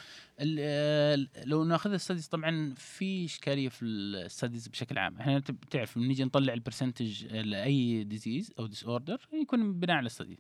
آه، 0.58 1.18
لو 1.44 1.64
ناخذ 1.64 1.92
ال 1.92 1.97
studies 1.97 2.28
طبعا 2.28 2.74
في 2.76 3.24
إشكالية 3.24 3.68
في 3.68 3.84
ال 3.84 3.95
studies 3.95 4.68
بشكل 4.68 4.98
عام. 4.98 5.16
إحنا 5.20 5.40
تب- 5.40 5.64
تعرف 5.70 5.96
لما 5.96 6.06
نيجي 6.06 6.24
نطلع 6.24 6.52
ال 6.52 6.59
percentage 6.59 7.26
لاي 7.26 8.04
disease 8.04 8.52
أو 8.58 8.66
disorder 8.66 9.28
يكون 9.32 9.80
بناء 9.80 9.96
على 9.96 10.06
ال 10.06 10.12
study 10.12 10.38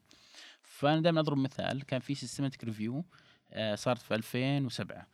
فأنا 0.62 1.00
دائما 1.00 1.20
أضرب 1.20 1.38
مثال. 1.38 1.82
كان 1.86 2.00
في 2.00 2.14
systematic 2.14 2.64
review 2.64 3.04
صارت 3.74 4.02
في 4.02 4.14
2007 4.14 5.06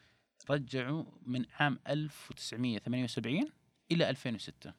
رجعوا 0.51 1.05
من 1.27 1.44
عام 1.61 1.79
1978 1.88 3.51
إلى 3.92 4.11
2006 4.11 4.73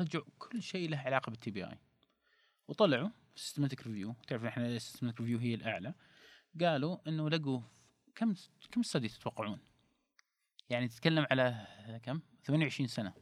رجعوا 0.00 0.24
كل 0.38 0.62
شيء 0.62 0.88
له 0.90 0.96
علاقة 0.98 1.30
بال 1.30 1.50
TBI 1.50 1.78
وطلعوا 2.68 3.08
systematic 3.36 3.86
review 3.86 4.14
تعرف 4.28 4.44
إحنا 4.44 4.66
ال 4.66 4.71
systematic 4.71 5.20
review 5.20 5.38
هي 5.38 5.54
الأعلى. 5.54 5.94
قالوا 6.60 6.98
إنه 7.08 7.30
لقوا 7.30 7.60
كم 8.20 8.34
كم 8.70 8.80
study 8.80 9.08
تتوقعون؟ 9.08 9.58
يعني 10.70 10.88
تتكلم 10.88 11.26
على 11.30 11.66
كم؟ 12.02 12.20
28 12.44 12.86
سنة 12.88 13.12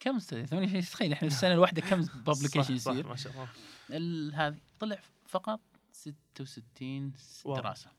كم 0.00 0.16
study؟ 0.16 0.46
28 0.46 0.82
تخيل 0.84 1.12
إحنا 1.12 1.28
السنة 1.28 1.52
الواحدة 1.52 1.82
كم 1.82 2.02
صح 2.32 2.70
يصير؟ 2.70 3.06
ما 3.06 3.16
شاء 3.16 3.32
الله 3.32 3.48
ال- 3.90 4.34
هذه 4.34 4.58
طلع 4.80 4.98
فقط 5.26 5.60
66 5.92 7.12
wow. 7.44 7.56
دراسة 7.56 7.90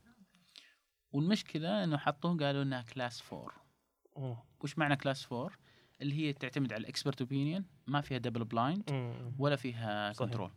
والمشكلة 1.11 1.83
إنه 1.83 1.97
حطوه 1.97 2.37
قالوا 2.37 2.63
إنها 2.63 2.81
class 2.81 3.23
4 3.33 3.51
أوه. 4.17 4.43
وش 4.59 4.77
معنى 4.77 4.95
class 4.95 5.31
4 5.31 5.51
اللي 6.01 6.15
هي 6.15 6.33
تعتمد 6.33 6.73
على 6.73 6.81
ال 6.81 6.87
expert 6.87 7.21
opinion 7.21 7.65
ما 7.87 8.01
فيها 8.01 8.17
double 8.17 8.43
blind. 8.45 8.83
ولا 9.39 9.55
فيها. 9.55 10.13
control 10.13 10.51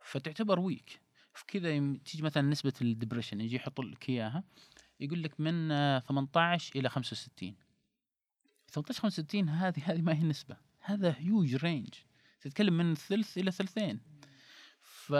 فتعتبر 0.00 0.60
weak 0.60 1.01
فكذا 1.32 1.96
تيجي 2.04 2.22
مثلا 2.22 2.42
نسبة 2.42 2.72
ال 2.82 2.87
depression 2.87 3.40
يجي 3.40 3.56
يحط 3.56 3.80
لك 3.80 4.08
إياها 4.08 4.44
يقول 5.00 5.22
لك 5.22 5.40
من 5.40 5.70
آه، 5.70 5.98
18 5.98 6.78
إلى 6.78 6.88
65 6.88 7.54
18 8.68 9.00
65 9.00 9.48
هذه 9.48 9.82
هذه 9.84 10.00
ما 10.00 10.14
هي 10.14 10.22
نسبة. 10.22 10.56
هذا 10.80 11.14
huge 11.18 11.54
range 11.54 11.88
تتكلم 12.40 12.76
من 12.76 12.94
ثلث 12.94 13.38
إلى 13.38 13.50
ثلثين. 13.50 14.00
ف 14.80 15.12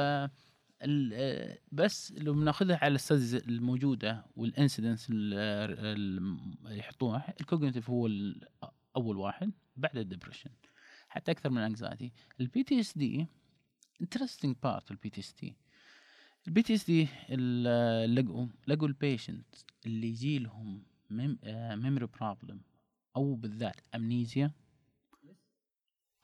آه، 0.85 1.59
بس 1.72 2.12
لو 2.12 2.33
بناخذها 2.33 2.79
على 2.83 2.94
ال 2.94 2.99
studies 2.99 3.35
الموجودة 3.35 4.25
وال 4.37 4.50
incidence 4.50 5.11
اللي 5.11 6.79
يحطوها 6.79 7.35
ال 7.40 7.45
cognitive 7.45 7.90
هو 7.90 8.09
أول 8.96 9.16
واحد 9.16 9.53
بعد 9.77 9.96
ال 9.96 10.01
depression. 10.01 10.50
حتى 11.12 11.31
أكثر 11.31 11.51
من 11.51 11.59
ال 11.58 11.65
anxiety 11.65 12.12
ال 12.40 12.62
PTSD 12.62 13.26
interesting 14.00 14.56
part 14.62 14.90
ال 14.90 15.11
PTSD 15.11 15.56
ال 16.46 16.62
PTSD 16.62 17.08
لقوا 18.14 18.46
لقوا 18.66 18.88
ال 18.88 18.96
patient 18.96 19.46
اللي 19.87 20.09
يجي 20.09 20.38
لهم 20.38 20.83
memory 21.11 22.06
problem 22.06 22.61
أو 23.16 23.35
بالذات 23.35 23.76
amnesia 23.94 24.50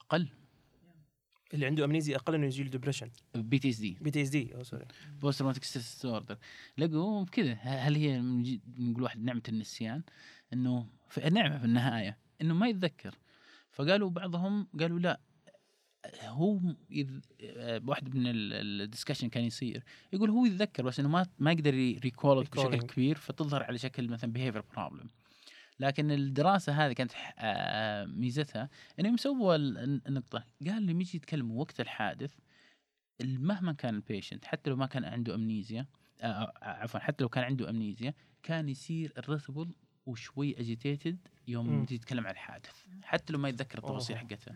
أقل. 0.01 0.27
اللي 1.53 1.65
عنده 1.65 1.85
amnesia 1.85 2.15
أقل 2.15 2.35
إنه 2.35 2.45
يجي 2.45 2.63
له 2.63 2.69
ديبريشن 2.69 3.09
بي 3.35 3.59
تي 3.59 3.69
اس 3.69 3.79
دي. 3.79 3.97
بي 4.01 4.11
تي 4.11 4.21
اس 4.21 4.29
دي 4.29 4.55
أو 4.55 4.63
سوري 4.63 4.85
بوست 5.21 5.39
تروماتيك 5.39 5.63
ستريس 5.63 5.93
disorder 5.93 6.37
لقوا 6.77 7.25
كذا 7.25 7.53
هل 7.53 7.95
هي 7.95 8.21
نقول 8.77 9.03
واحد 9.03 9.19
نعمة 9.23 9.41
النسيان؟ 9.49 10.03
إنه 10.53 10.89
نعمة 11.31 11.57
في 11.57 11.65
النهاية. 11.65 12.17
إنه 12.41 12.53
ما 12.53 12.67
يتذكر. 12.67 13.15
فقالوا 13.71 14.09
بعضهم 14.09 14.67
قالوا 14.79 14.99
لا. 14.99 15.19
هو 16.23 16.59
يذ... 16.89 17.19
آه، 17.41 17.81
واحد 17.87 18.15
من 18.15 18.23
ال 18.25 18.34
discussion 18.34 19.29
كان 19.29 19.43
يصير 19.43 19.83
يقول 20.13 20.29
هو 20.29 20.45
يتذكر 20.45 20.83
بس 20.83 20.99
إنه 20.99 21.09
ما 21.09 21.25
ما 21.39 21.51
يقدر 21.51 21.73
ي 21.73 21.83
recall 21.83 22.43
بشكل. 22.43 22.87
كبير 22.87 23.15
فتظهر 23.17 23.63
على 23.63 23.77
شكل 23.77 24.07
مثلا 24.07 24.31
behavior 24.31 24.63
problem 24.75 25.09
لكن 25.79 26.11
الدراسة 26.11 26.73
هذه 26.85 26.93
كانت 26.93 27.11
آه، 27.39 28.05
ميزتها 28.05 28.69
انهم 28.99 29.17
سووا 29.17 29.55
ال- 29.55 30.01
النقطه 30.07 30.43
قال 30.67 30.85
لما 30.85 31.01
يجي 31.01 31.17
يتكلموا 31.17 31.59
وقت 31.59 31.79
الحادث 31.81 32.33
مهما 33.23 33.73
كان 33.73 33.95
ال 33.95 34.01
patient 34.01 34.45
حتى 34.45 34.69
لو 34.69 34.75
ما 34.75 34.85
كان 34.85 35.05
عنده 35.05 35.35
amnesia 35.35 35.85
آه، 36.21 36.53
عفوا 36.61 36.99
حتى 36.99 37.23
لو 37.23 37.29
كان 37.29 37.43
عنده 37.43 37.69
amnesia 37.69 38.13
كان 38.43 38.69
يصير 38.69 39.13
irritable 39.17 39.71
وشوي 40.05 40.59
agitated 40.59 41.17
يوم 41.49 41.69
مم. 41.69 41.85
تيجي 41.85 41.99
تتكلم 41.99 42.27
عن 42.27 42.33
الحادث 42.33 42.85
حتى 43.03 43.33
لو 43.33 43.39
ما 43.39 43.49
يتذكر 43.49 43.77
التفاصيل. 43.77 44.17
حقتها 44.17 44.55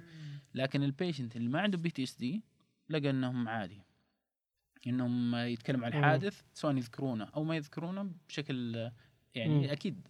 لكن 0.56 0.84
ال 0.84 0.90
patient 0.90 1.36
اللي 1.36 1.50
ما 1.50 1.62
عنده 1.62 1.78
PTSD 1.78 2.44
لقى 2.89 3.10
إنهم 3.10 3.48
عادي 3.50 3.82
إنهم 4.88 5.36
يتكلموا 5.36 5.86
عن. 5.86 5.94
الحادث 5.94 6.41
سواء 6.54 6.78
يذكرونه 6.78 7.24
أو 7.36 7.44
ما 7.44 7.56
يذكرونه 7.56 8.12
بشكل 8.28 8.89
يعني 9.36 9.60
مم. 9.60 9.64
أكيد 9.64 10.08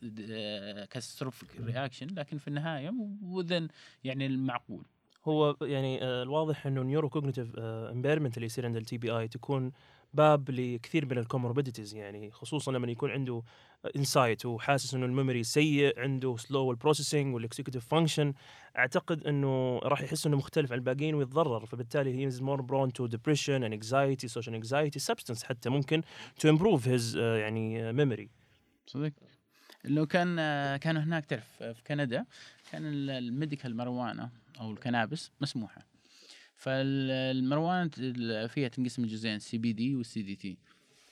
catastrophic 0.89 1.61
reaction 1.61 2.07
لكن 2.07 2.37
في 2.37 2.47
النهاية 2.47 2.93
within 3.21 3.67
يعني 4.03 4.25
المعقول 4.25 4.85
هو 5.25 5.57
يعني 5.61 6.03
آه، 6.03 6.23
الواضح 6.23 6.67
إنه 6.67 6.81
ال 6.81 7.09
neurocognitive 7.09 7.55
impairment 7.59 8.37
اللي 8.37 8.45
يصير 8.45 8.65
عند 8.65 8.75
ال 8.75 8.97
TBI 8.97 9.27
تكون 9.27 9.71
باب 10.13 10.49
لكثير 10.49 11.05
من 11.05 11.17
ال 11.17 11.23
comorbidities 11.23 11.95
يعني 11.95 12.31
خصوصا 12.31 12.71
لما 12.71 12.91
يكون 12.91 13.11
عنده 13.11 13.43
insight 13.95 14.45
وحاسس 14.45 14.93
إنه 14.93 15.05
ال 15.05 15.11
memory 15.11 15.43
سيء 15.43 15.99
عنده 15.99 16.35
slow 16.37 16.71
ال 16.71 16.77
processing 16.77 17.35
وال 17.35 17.44
executive 17.44 17.85
function 17.87 18.33
أعتقد 18.77 19.27
إنه 19.27 19.79
راح 19.79 20.01
يحس 20.01 20.25
إنه 20.27 20.37
مختلف 20.37 20.71
عن 20.71 20.77
الباقيين 20.77 21.15
ويتضرر. 21.15 21.65
فبالتالي 21.65 22.13
he 22.15 22.27
is 22.27 22.41
more 22.41 22.61
prone 22.61 22.93
to 22.93 23.05
depression 23.05 23.69
and 23.69 23.83
anxiety 23.83 24.27
social 24.29 24.51
anxiety 24.63 25.13
substance 25.13 25.43
حتى 25.43 25.69
ممكن 25.69 26.01
to 26.39 26.49
improve 26.49 26.87
his 26.87 27.17
يعني 27.17 27.93
memory 27.93 28.29
صدق 28.87 29.11
لو 29.85 30.05
كان 30.05 30.39
آه، 30.39 30.77
كانوا 30.77 31.01
هناك 31.01 31.25
تعرف 31.25 31.47
آه، 31.63 31.71
في 31.71 31.83
كندا 31.83 32.25
كان 32.71 32.85
ال- 32.85 33.09
ال 33.09 33.18
medical 33.18 33.77
marijuana 33.77 34.29
أو 34.59 34.71
ال 34.71 34.78
cannabis 34.78 35.31
مسموحة. 35.41 35.92
فال 36.63 36.87
marijuana 36.87 37.91
ال- 37.97 38.49
فيها 38.49 38.67
تنقسم 38.67 39.05
لجزئين 39.05 39.39
CBD 39.39 39.95
وال 39.95 40.21
CDT. 40.21 40.57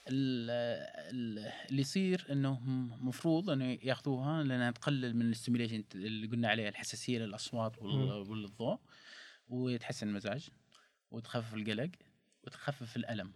اللي 0.08 1.80
يصير 1.80 2.26
إنه 2.30 2.60
مفروض 3.00 3.50
إنه 3.50 3.78
ياخذوها 3.82 4.42
لأنها 4.42 4.70
تقلل 4.70 5.16
من 5.16 5.26
ال 5.26 5.31
stimulation 5.31 5.84
اللي 5.94 6.26
قلنا 6.26 6.48
عليها 6.48 6.68
الحساسية 6.68 7.18
للأصوات 7.18 7.82
وال- 7.82 8.30
والضوء 8.30 8.78
ويتحسن 9.48 10.08
المزاج 10.08 10.48
وتخفف 11.10 11.54
القلق 11.54 11.90
وتخفف 12.44 12.96
الألم. 12.96 13.32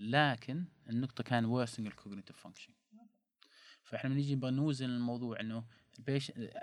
لكن 0.00 0.64
النقطة 0.90 1.24
كان 1.24 1.44
worsening 1.66 1.78
ال 1.86 1.91
cognitive 1.91 2.36
function 2.36 2.72
فإحنا 3.82 4.10
بنيجي 4.10 4.34
نوزن 4.34 4.90
الموضوع 4.90 5.40
إنه 5.40 5.64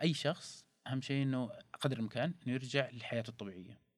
أي 0.01 0.13
شخص 0.13 0.65
أهم 0.87 1.01
شيء 1.01 1.23
إنه 1.23 1.49
قدر 1.81 1.95
الامكان 1.97 2.33
إنه 2.43 2.53
يرجع 2.53 2.89
لحياته 2.89 3.29
الطبيعية. 3.29 3.88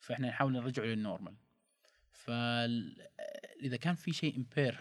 فإحنا 0.00 0.28
نحاول 0.28 0.52
نرجعه 0.52 0.84
لل 0.84 0.95
normal. 0.95 1.34
فاذا 2.12 3.76
كان 3.80 3.94
في 3.94 4.12
شيء 4.12 4.36
impair 4.36 4.80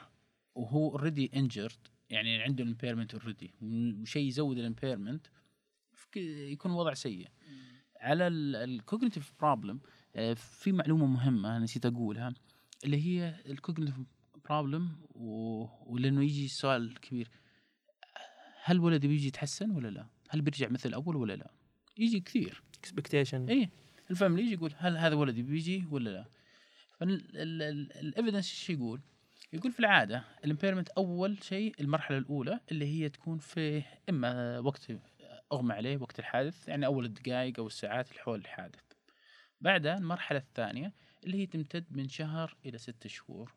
وهو 0.55 0.91
already 0.91 1.32
injured 1.36 1.88
يعني 2.09 2.41
عنده 2.41 2.63
ال 2.63 2.68
impairment 2.68 3.13
already 3.15 3.53
وشيء 3.61 4.28
يزود 4.28 4.57
ال 4.57 4.64
impairment 4.64 5.28
يكون 6.15 6.72
وضع 6.72 6.93
سيء. 6.93 7.28
على 7.99 8.28
ال 8.28 8.38
cognitive 8.38 9.34
problem 9.39 9.80
في 10.36 10.72
معلومة 10.72 11.05
مهمة 11.05 11.59
نسيت 11.59 11.86
أقولها 11.86 12.34
اللي 12.86 13.05
هي 13.05 13.43
ال 13.45 13.51
cognitive 13.51 13.95
problem 14.49 14.89
ولأنه 15.86 16.24
يجي 16.24 16.45
السؤال 16.45 16.99
كبير 16.99 17.30
هل 18.63 18.80
ولدي 18.80 19.07
بيجي 19.07 19.28
يتحسن 19.28 19.72
ولا 19.72 19.88
لا؟ 19.88 20.07
هل 20.30 20.41
بيرجع 20.41 20.70
مثل 20.70 20.89
الأول 20.89 21.15
ولا 21.15 21.34
لا؟ 21.34 21.51
يجي 21.97 22.20
كثير. 22.20 22.63
expectation 22.80 23.49
اي 23.49 23.70
ال 24.11 24.16
family 24.16 24.43
يجي 24.43 24.53
يقول 24.53 24.74
هل 24.78 24.97
هذا 24.97 25.16
ولدي 25.16 25.41
بيجي 25.41 25.86
ولا 25.91 26.10
لا؟ 26.10 26.26
فال 26.99 27.30
evidence 27.30 28.49
إيش 28.49 28.70
يقول؟ 28.70 29.01
يقول 29.53 29.72
في 29.72 29.80
العادة 29.80 30.24
ال 30.45 30.49
impairment 30.49 30.89
أول 30.89 31.43
شيء 31.43 31.76
المرحلة 31.80 32.18
الأولى 32.18 32.60
اللي 32.72 32.86
هي 32.86 33.10
تكون 33.10 33.38
في 33.38 33.84
إما 34.10 34.60
وقت 34.60 34.91
أغمى 35.51 35.74
عليه 35.74 35.97
وقت 35.97 36.20
الحادث 36.20 36.68
يعني 36.68 36.86
أول 36.86 37.05
الدقائق 37.05 37.60
أو 37.60 37.68
الساعات 37.68 38.12
اللي 38.12 38.22
حول 38.22 38.39
الحادث. 38.39 38.84
بعدها 39.62 39.97
المرحلة 39.97 40.39
الثانية 40.39 40.93
اللي 41.24 41.38
هي 41.38 41.45
تمتد 41.45 41.86
من 41.91 42.10
شهر 42.10 42.57
إلى 42.66 42.78
ستة 42.78 43.10
شهور. 43.10 43.53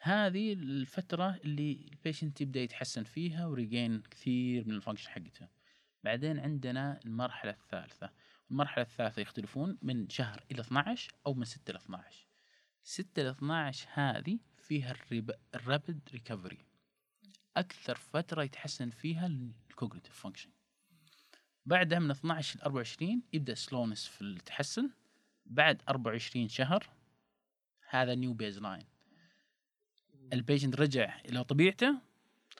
هذه 0.00 0.52
الفترة 0.52 1.40
اللي 1.44 1.88
ال 1.92 1.98
patient 1.98 2.40
يبدأ 2.40 2.60
يتحسن 2.60 3.04
فيها 3.04 3.46
و 3.46 3.54
regain 3.54 4.02
كثير 4.10 4.68
من 4.68 4.74
ال 4.74 4.78
function 4.78 5.10
حقته. 5.10 5.48
بعدين 6.04 6.38
عندنا 6.38 7.00
المرحلة 7.04 7.50
الثالثة 7.50 8.10
المرحلة 8.50 8.84
الثالثة 8.84 9.22
يختلفون 9.22 9.78
من 9.82 10.08
شهر 10.08 10.44
إلى 10.50 10.60
12 10.60 11.12
أو 11.26 11.34
من 11.34 11.44
6 11.44 11.70
إلى 11.70 11.78
12 11.78 12.26
6 12.82 13.22
إلى 13.22 13.30
12 13.30 13.88
هذه 13.92 14.38
فيها 14.56 14.94
ال 15.54 15.62
rapid 15.62 16.00
recovery 16.12 16.58
أكثر 17.56 17.94
فترة 17.94 18.42
يتحسن 18.42 18.90
فيها 18.90 19.26
ال 19.26 19.35
cognitive 19.35 20.20
function 20.20 20.50
بعدها 21.66 21.98
من 21.98 22.10
12 22.10 22.58
ل 22.58 22.62
24 22.62 23.22
يبدأ 23.32 23.54
slowness 23.54 24.06
في 24.06 24.22
التحسن. 24.22 24.90
بعد 25.46 25.82
24 25.88 26.48
شهر 26.48 26.86
هذا 27.88 28.14
new 28.14 28.32
baseline 28.32 28.58
ال 28.58 28.86
patient 30.32 30.80
رجع 30.80 31.20
إلى 31.20 31.44
طبيعته 31.44 31.98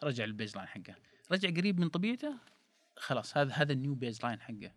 رجع 0.03 0.25
لل 0.25 0.57
baseline 0.57 0.69
حقه. 0.69 0.95
رجع 1.33 1.51
قريب 1.51 1.81
من 1.81 1.89
طبيعته 1.89 2.35
خلاص 2.97 3.37
هذا 3.37 3.53
هذا 3.53 3.73
ال 3.73 3.95
new 3.95 4.25
baseline 4.25 4.41
حقه. 4.41 4.73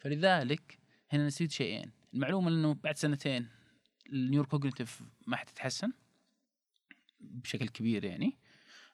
فلذلك 0.00 0.78
هنا 1.10 1.26
نسيت 1.26 1.50
شيئين. 1.50 1.90
المعلومة 2.14 2.48
إنه 2.48 2.74
بعد 2.74 2.96
سنتين 2.96 3.48
ال 4.12 4.46
neurocognitive 4.46 5.02
ما 5.26 5.36
حتتحسن 5.36 5.92
بشكل 7.20 7.68
كبير 7.68 8.04
يعني 8.04 8.38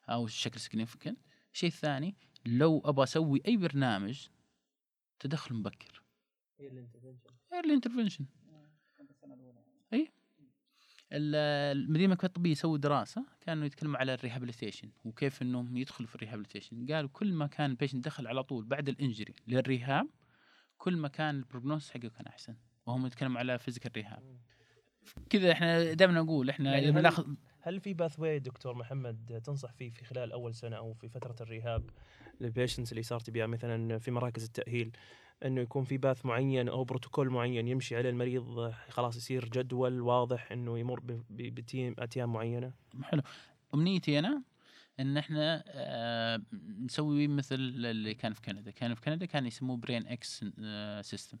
أو 0.09 0.25
بشكل 0.25 0.59
significant 0.59 1.19
الشيء 1.53 1.69
الثاني 1.69 2.15
لو 2.45 2.81
أبغى 2.85 3.03
أسوي 3.03 3.41
أي 3.47 3.57
برنامج 3.57 4.27
تدخل 5.19 5.55
مبكر. 5.55 6.03
early 7.53 7.73
intervention 7.73 8.25
إي. 9.93 10.11
المدينة 11.11 12.05
المكتبه 12.05 12.27
الطبية 12.27 12.51
يسوي 12.51 12.79
دراسة 12.79 13.25
كانوا 13.41 13.65
يتكلموا 13.65 13.97
على 13.97 14.13
ال 14.13 14.18
rehabilitation 14.18 14.89
وكيف 15.05 15.41
إنهم 15.41 15.77
يدخلوا 15.77 16.09
في 16.09 16.15
ال 16.15 16.20
rehabilitation 16.20 16.85
قالوا 16.85 17.09
كل 17.09 17.33
ما 17.33 17.47
كان 17.47 17.69
ال 17.69 17.74
patient 17.74 18.05
دخل 18.05 18.27
على 18.27 18.43
طول 18.43 18.65
بعد 18.65 18.89
ال 18.89 18.95
injury 18.95 19.33
لل 19.47 19.64
rehab 19.64 20.07
كل 20.77 20.97
ما 20.97 21.07
كان 21.07 21.35
ال 21.35 21.41
prognosis 21.41 21.91
حقه 21.91 22.07
كان 22.09 22.25
أحسن 22.27 22.55
وهم 22.85 23.05
يتكلموا 23.05 23.39
على 23.39 23.59
physical 23.59 23.91
rehab 23.95 24.23
كذا 25.29 25.51
إحنا 25.51 25.93
دائما 25.93 26.13
نقول 26.13 26.49
إحنا 26.49 26.73
يعني 26.73 26.87
لما 26.87 26.99
هل- 26.99 27.03
ناخذ 27.03 27.27
هل 27.61 27.79
في 27.79 27.93
pathway 27.93 28.39
دكتور 28.39 28.73
محمد 28.75 29.41
تنصح 29.45 29.71
فيه 29.73 29.89
في 29.89 30.05
خلال 30.05 30.31
أول 30.31 30.55
سنة 30.55 30.75
أو 30.77 30.93
في 30.93 31.09
فترة 31.09 31.35
ال 31.41 31.49
rehab 31.49 31.89
لل 32.41 32.51
patients 32.51 32.91
اللي 32.91 33.03
صارت 33.03 33.29
بها 33.29 33.45
مثلا 33.47 33.97
في 33.99 34.11
مراكز 34.11 34.43
التأهيل 34.43 34.91
إنه 35.45 35.61
يكون 35.61 35.83
في 35.83 35.97
path 35.97 36.25
معين 36.25 36.69
أو 36.69 36.83
بروتوكول 36.83 37.29
معين 37.29 37.67
يمشي 37.67 37.95
عليه 37.95 38.09
المريض 38.09 38.71
خلاص 38.89 39.17
يصير 39.17 39.49
جدول 39.49 40.01
واضح 40.01 40.51
إنه 40.51 40.79
يمر 40.79 40.99
ب 41.29 41.42
team 41.42 41.95
أتيام 41.99 42.33
معينة؟ 42.33 42.73
حلو. 43.03 43.21
أمنيتي 43.73 44.19
أنا 44.19 44.41
إن 44.99 45.17
إحنا 45.17 45.63
آه 45.67 46.41
نسوي 46.79 47.27
مثل 47.27 47.55
اللي 47.55 48.13
كان 48.13 48.33
في 48.33 48.41
كندا. 48.41 48.71
كان 48.71 48.93
في 48.95 49.01
كندا 49.01 49.25
كان 49.25 49.45
يسموه 49.45 49.77
Brain 49.77 50.07
Ex 50.07 50.45
system 51.01 51.37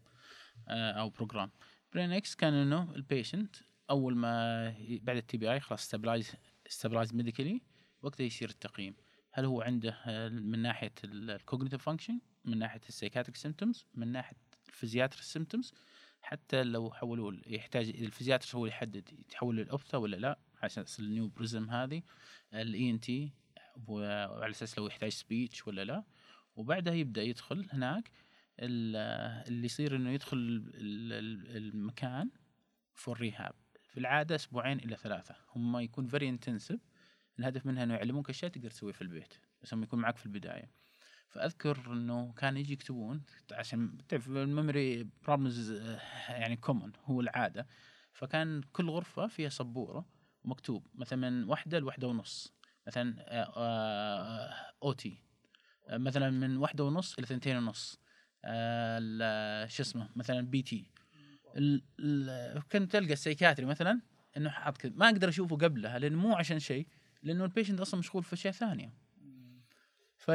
أو 0.69 1.09
program 1.09 1.51
Brain 1.93 2.11
Ex 2.11 2.35
كان 2.35 2.53
إنه 2.53 2.95
ال 2.95 3.02
patient 3.02 3.55
أول 3.89 4.15
ما 4.15 4.63
بعد 5.01 5.17
ال 5.17 5.37
TBI 5.37 5.59
خلاص 5.59 5.81
stabilized 5.81 6.31
stabilized 6.67 7.13
medically 7.15 7.61
وقتها 8.01 8.23
يصير 8.23 8.49
التقييم. 8.49 8.95
هل 9.33 9.45
هو 9.45 9.61
عنده 9.61 9.97
من 10.29 10.59
ناحية 10.61 10.93
ال 11.03 11.11
cognitive 11.11 11.81
function 11.83 12.19
من 12.45 12.57
ناحية 12.59 12.81
ال 12.89 12.93
psychiatric 12.93 13.35
symptoms 13.35 13.85
من 13.93 14.07
ناحية 14.11 14.37
ال 14.67 14.72
physiatric 14.72 15.23
symptoms 15.23 15.73
حتى 16.21 16.63
لو 16.63 16.91
حولوا 16.91 17.31
ل- 17.31 17.41
يحتاج 17.47 17.89
ال 17.89 17.95
physiatric 17.95 18.55
هو 18.55 18.65
اللي 18.65 18.75
يحدد 18.75 19.09
يتحول 19.19 19.55
لل 19.57 19.67
ophtha 19.67 19.97
ولا 19.97 20.15
لا 20.15 20.39
أساس 20.63 20.99
النيو 20.99 21.27
بريزم 21.27 21.69
هذه 21.69 22.01
ال 22.53 22.89
ENT 22.89 23.33
وعلى 23.87 24.51
أساس 24.51 24.77
لو 24.77 24.87
يحتاج 24.87 25.09
speech 25.09 25.67
ولا 25.67 25.83
لا. 25.85 26.03
وبعدها 26.55 26.93
يبدأ 26.93 27.21
يدخل 27.23 27.67
هناك 27.71 28.11
ال- 28.59 28.95
اللي 29.47 29.65
يصير 29.65 29.95
إنه 29.95 30.11
يدخل 30.11 30.37
ال- 30.37 31.13
ال- 31.13 31.57
المكان 31.57 32.29
for 32.93 33.19
rehab 33.19 33.53
في 33.89 33.99
العادة 33.99 34.35
أسبوعين 34.35 34.79
إلى 34.79 34.95
ثلاثة. 34.95 35.35
هم 35.55 35.77
يكون 35.79 36.07
very 36.07 36.29
intensive 36.29 36.81
الهدف 37.39 37.65
منها 37.65 37.83
إنه 37.83 37.93
يعلموك 37.93 38.29
اشياء 38.29 38.51
تقدر 38.51 38.69
تسويها 38.69 38.93
في 38.93 39.01
البيت. 39.01 39.33
بس 39.61 39.73
هم 39.73 39.83
يكون 39.83 39.99
معك 39.99 40.17
في 40.17 40.25
البداية. 40.25 40.71
فأذكر 41.29 41.93
إنه 41.93 42.33
كان 42.33 42.57
يجي 42.57 42.73
يكتبون 42.73 43.23
عشان 43.51 43.97
تعرف 44.09 44.27
ال 44.27 44.38
memory 44.38 45.03
problems 45.23 45.71
يعني 46.29 46.55
common 46.55 46.91
هو 47.05 47.21
العادة. 47.21 47.67
فكان 48.13 48.61
كل 48.61 48.89
غرفة 48.89 49.27
فيها 49.27 49.49
سبورة 49.49 50.05
ومكتوب 50.43 50.87
مثلا 50.95 51.29
من 51.29 51.43
واحدة 51.43 51.79
لواحدة 51.79 52.07
ونص. 52.07 52.56
مثلا 52.87 53.23
OT 54.83 55.23
مثلا 55.89 56.29
من 56.29 56.57
واحدة 56.57 56.83
ونص 56.83 57.17
إلى 57.17 57.27
ثنتين 57.27 57.57
ونص. 57.57 57.99
آه، 58.45 59.65
شو 59.65 59.83
اسمه 59.83 60.09
مثلا 60.15 60.41
PT. 60.41 60.91
كنت 62.71 62.91
تلقى 62.91 63.13
ال 63.13 63.18
psychiatry 63.18 63.65
مثلا 63.65 64.01
إنه 64.37 64.49
حاط 64.49 64.77
كذا. 64.77 64.93
ما 64.95 65.05
أقدر 65.05 65.29
أشوفه 65.29 65.55
قبلها 65.55 65.99
لأنه 65.99 66.17
مو 66.17 66.35
عشان 66.35 66.59
شيء 66.59 66.87
لأنه 67.23 67.43
ال 67.43 67.47
patient 67.47 67.79
أصلا 67.79 67.99
مشغول 67.99 68.23
في 68.23 68.33
أشياء 68.33 68.53
ثانية. 68.53 68.93
ف 70.17 70.31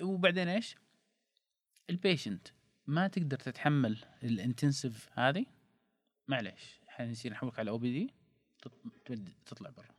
وبعدين 0.00 0.48
إيش؟ 0.48 0.76
ال 1.90 1.97
patient 1.97 2.48
ما 2.86 3.08
تقدر 3.08 3.36
تتحمل 3.36 4.04
ال 4.22 4.31
intensive 4.31 5.08
هذه. 5.12 5.46
معليش 6.28 6.80
إحنا 6.88 7.10
نصير 7.10 7.32
نحولك 7.32 7.58
على 7.58 7.70
OPD 7.70 8.14
تطلع 9.46 9.70
برا. 9.70 9.97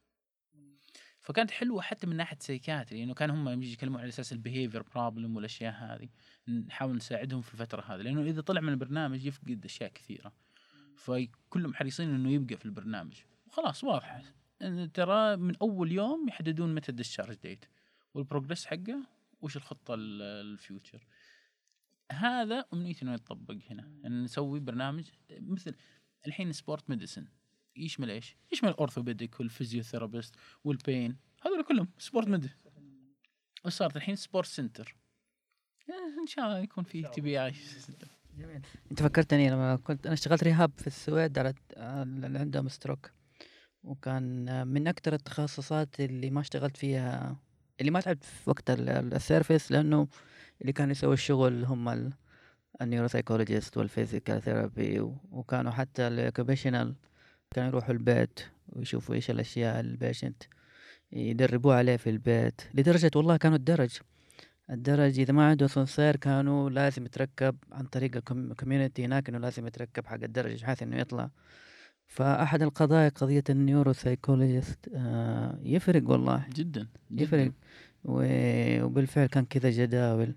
فكانت 1.30 1.52
حلوة 1.52 1.82
حتى 1.82 2.08
من 2.08 2.16
ناحية 2.16 2.38
psychiatry 2.40 3.00
لأنه 3.00 3.14
كان 3.14 3.30
هم 3.30 3.50
يجي 3.50 3.72
يتكلمون 3.74 4.00
على 4.00 4.10
أساس 4.10 4.34
ال 4.34 4.39
behavior 4.39 4.82
problem 4.82 5.36
والأشياء 5.36 5.74
هذه 5.74 6.10
نحاول 6.48 6.96
نساعدهم 6.96 7.42
في 7.42 7.54
الفترة 7.54 7.82
هذه 7.82 8.02
لأنه 8.02 8.22
إذا 8.22 8.42
طلع 8.42 8.62
من 8.62 8.70
البرنامج 8.70 9.26
يفقد 9.26 9.66
أشياء 9.66 9.92
كثيرة. 9.92 10.34
فكلهم 10.96 11.74
حريصين 11.74 12.10
إنه 12.10 12.32
يبقى 12.32 12.58
في 12.58 12.66
البرنامج. 12.66 13.22
وخلاص 13.48 13.84
واضح. 13.84 14.22
إن 14.62 14.92
ترى 14.92 15.36
من 15.38 15.56
أول 15.62 15.92
يوم 15.92 16.28
يحددون 16.28 16.76
متى 16.76 16.90
ال 16.90 16.94
discharge 16.94 17.36
date 17.36 17.66
وال 18.14 18.24
progress 18.24 18.66
حقه 18.66 19.04
وش 19.42 19.58
الخطة 19.58 19.94
ال- 19.94 20.22
future 20.22 21.06
هذا 22.12 22.66
أمنيتي 22.74 23.06
إنه 23.06 23.14
يتطبق 23.14 23.58
هنا. 23.70 23.92
إن 24.06 24.24
نسوي 24.24 24.60
برنامج 24.60 25.10
مثل 25.32 25.76
الحين 26.28 26.52
sport 26.52 26.90
medicine 26.90 27.28
يشمل 27.86 28.10
إيش؟ 28.12 28.36
يشمل 28.52 28.70
ال 28.70 28.76
orthopedic 28.76 29.40
وال 29.40 29.51
physiotherapist 29.51 30.36
وال 30.64 30.82
pain 30.82 31.18
هذول 31.42 31.64
كلهم 31.64 31.88
sport 31.98 32.28
medicine 32.28 32.56
وصارت 33.66 33.96
الحين؟ 33.96 34.16
sport 34.16 34.48
center 34.48 34.96
إن 36.22 36.28
شاء 36.28 36.46
الله 36.46 36.60
يكون 36.60 36.84
في 36.84 37.02
TBI 37.14 37.54
جميل. 38.38 38.62
أنت 38.92 39.02
فكرتني 39.04 39.50
لما 39.50 39.76
كنت 39.76 40.06
أنا 40.06 40.14
اشتغلت 40.14 40.44
rehab 40.44 40.72
في 40.78 40.88
السويد 40.88 41.38
على 41.40 41.54
اللي 41.78 42.40
عندهم 42.40 42.68
stroke 42.70 43.12
وكان 43.84 44.68
من 44.68 44.88
أكثر 44.88 45.14
التخصصات 45.14 46.00
اللي 46.00 46.30
ما 46.30 46.42
اشتغلت 46.42 46.78
فيها 46.78 47.38
اللي 47.80 47.92
ما 47.92 48.02
تعبت 48.02 48.24
في 48.24 48.50
وقت 48.50 48.70
ال- 48.70 48.90
ال- 48.90 49.14
service 49.14 49.72
لأنه 49.72 50.08
اللي 50.62 50.74
كان 50.74 50.92
يسوي 50.92 51.14
الشغل 51.14 51.66
هم 51.66 51.90
ال- 51.90 52.14
neuropsychologist 52.82 53.78
وال 53.78 53.90
physical 53.90 54.42
therapy 54.42 55.00
و- 55.00 55.18
وكانوا 55.32 55.72
حتى 55.72 56.08
ال 56.08 56.14
occupational 56.14 56.96
كانوا 57.56 57.70
يروحوا 57.70 57.94
البيت 57.94 58.40
ويشوفوا 58.70 59.16
إيش 59.16 59.30
الأشياء 59.32 59.80
ال 59.80 59.88
patient 59.88 60.44
يدربوه 61.12 61.76
عليه 61.76 61.98
في 61.98 62.10
البيت. 62.10 62.62
لدرجة 62.74 63.12
والله 63.16 63.38
كانوا 63.38 63.58
الدرج. 63.58 63.98
الدرج 64.70 65.20
إذا 65.20 65.34
ما 65.34 65.50
عنده 65.50 65.66
أسانسير 65.66 66.16
كانوا 66.16 66.70
لازم 66.70 67.06
يتركب 67.06 67.56
عن 67.72 67.86
طريق 67.86 68.12
ال 68.28 68.35
community 68.35 69.06
هناك 69.06 69.30
إنه 69.30 69.38
لازم 69.38 69.68
يتركب 69.68 70.06
حق 70.06 70.24
الدرج 70.24 70.62
بحيث 70.62 70.84
إنه 70.84 70.98
يطلع. 70.98 71.30
فأحد 72.08 72.62
القضايا 72.62 73.10
قضية 73.10 73.44
ال 73.50 73.94
neuropsychologist 73.94 74.90
آه 74.96 75.60
يفرق 75.64 76.10
والله. 76.10 76.46
جدا 76.56 76.88
جداً. 77.12 77.24
يفرق. 77.24 77.52
وبالفعل 78.04 79.26
كان 79.26 79.46
كذا 79.46 79.70
جداول. 79.70 80.36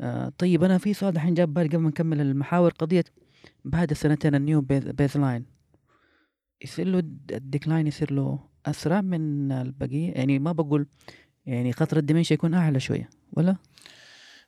آه 0.00 0.32
طيب 0.38 0.64
أنا 0.64 0.78
في 0.78 0.94
سؤال 0.94 1.14
الحين 1.14 1.34
جاب 1.34 1.54
بالي 1.54 1.68
قبل 1.68 1.78
ما 1.78 1.88
نكمل 1.88 2.20
المحاور 2.20 2.70
قضية 2.70 3.04
بعد 3.64 3.90
السنتين 3.90 4.34
النيو 4.34 4.60
baseline 4.60 5.59
يصير 6.62 6.86
له 6.86 6.98
ال 7.32 7.39
decline 7.39 7.86
يصير 7.86 8.12
له 8.12 8.48
أسرع 8.66 9.00
من 9.00 9.52
البقية. 9.52 10.12
يعني 10.12 10.38
ما 10.38 10.52
بقول 10.52 10.86
يعني 11.46 11.72
خطر 11.72 11.96
ال 11.96 12.00
dementia 12.00 12.34
يكون 12.34 12.54
أعلى 12.54 12.80
شوية 12.80 13.10
ولا؟ 13.32 13.56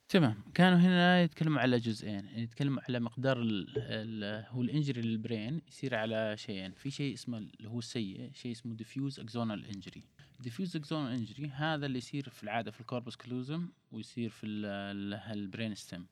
تمام. 0.09 0.35
كانوا 0.55 0.79
هنا 0.79 1.23
يتكلموا 1.23 1.61
على 1.61 1.79
جزئين. 1.79 2.25
يعني 2.25 2.43
يتكلموا 2.43 2.83
على 2.89 3.01
مقدار 3.01 3.43
ال 3.43 3.67
ال 3.79 4.45
هو 4.49 4.63
ال 4.63 4.68
injury 4.68 5.01
لل 5.03 5.20
brain 5.20 5.63
يصير 5.69 5.95
على 5.95 6.37
شيئين. 6.37 6.73
في 6.73 6.91
شيء 6.91 7.15
اسمه 7.15 7.39
اللي 7.39 7.69
هو 7.69 7.79
السيء 7.79 8.31
شيء 8.35 8.53
اسمه 8.53 8.75
diffuse 8.75 9.21
axonal 9.21 9.67
injury 9.67 10.03
diffuse 10.41 10.77
axonal 10.77 11.13
injury 11.13 11.47
هذا 11.49 11.87
اللي 11.87 11.99
يصير 11.99 12.29
في 12.29 12.43
العادة 12.43 12.71
في 12.71 12.81
ال 12.81 12.86
corpus 12.86 13.17
callosum 13.17 13.69
ويصير 13.93 14.31
في 14.31 14.47
ال- 14.47 14.67
ال- 14.67 15.33
brain 15.39 15.75
stem 15.75 16.07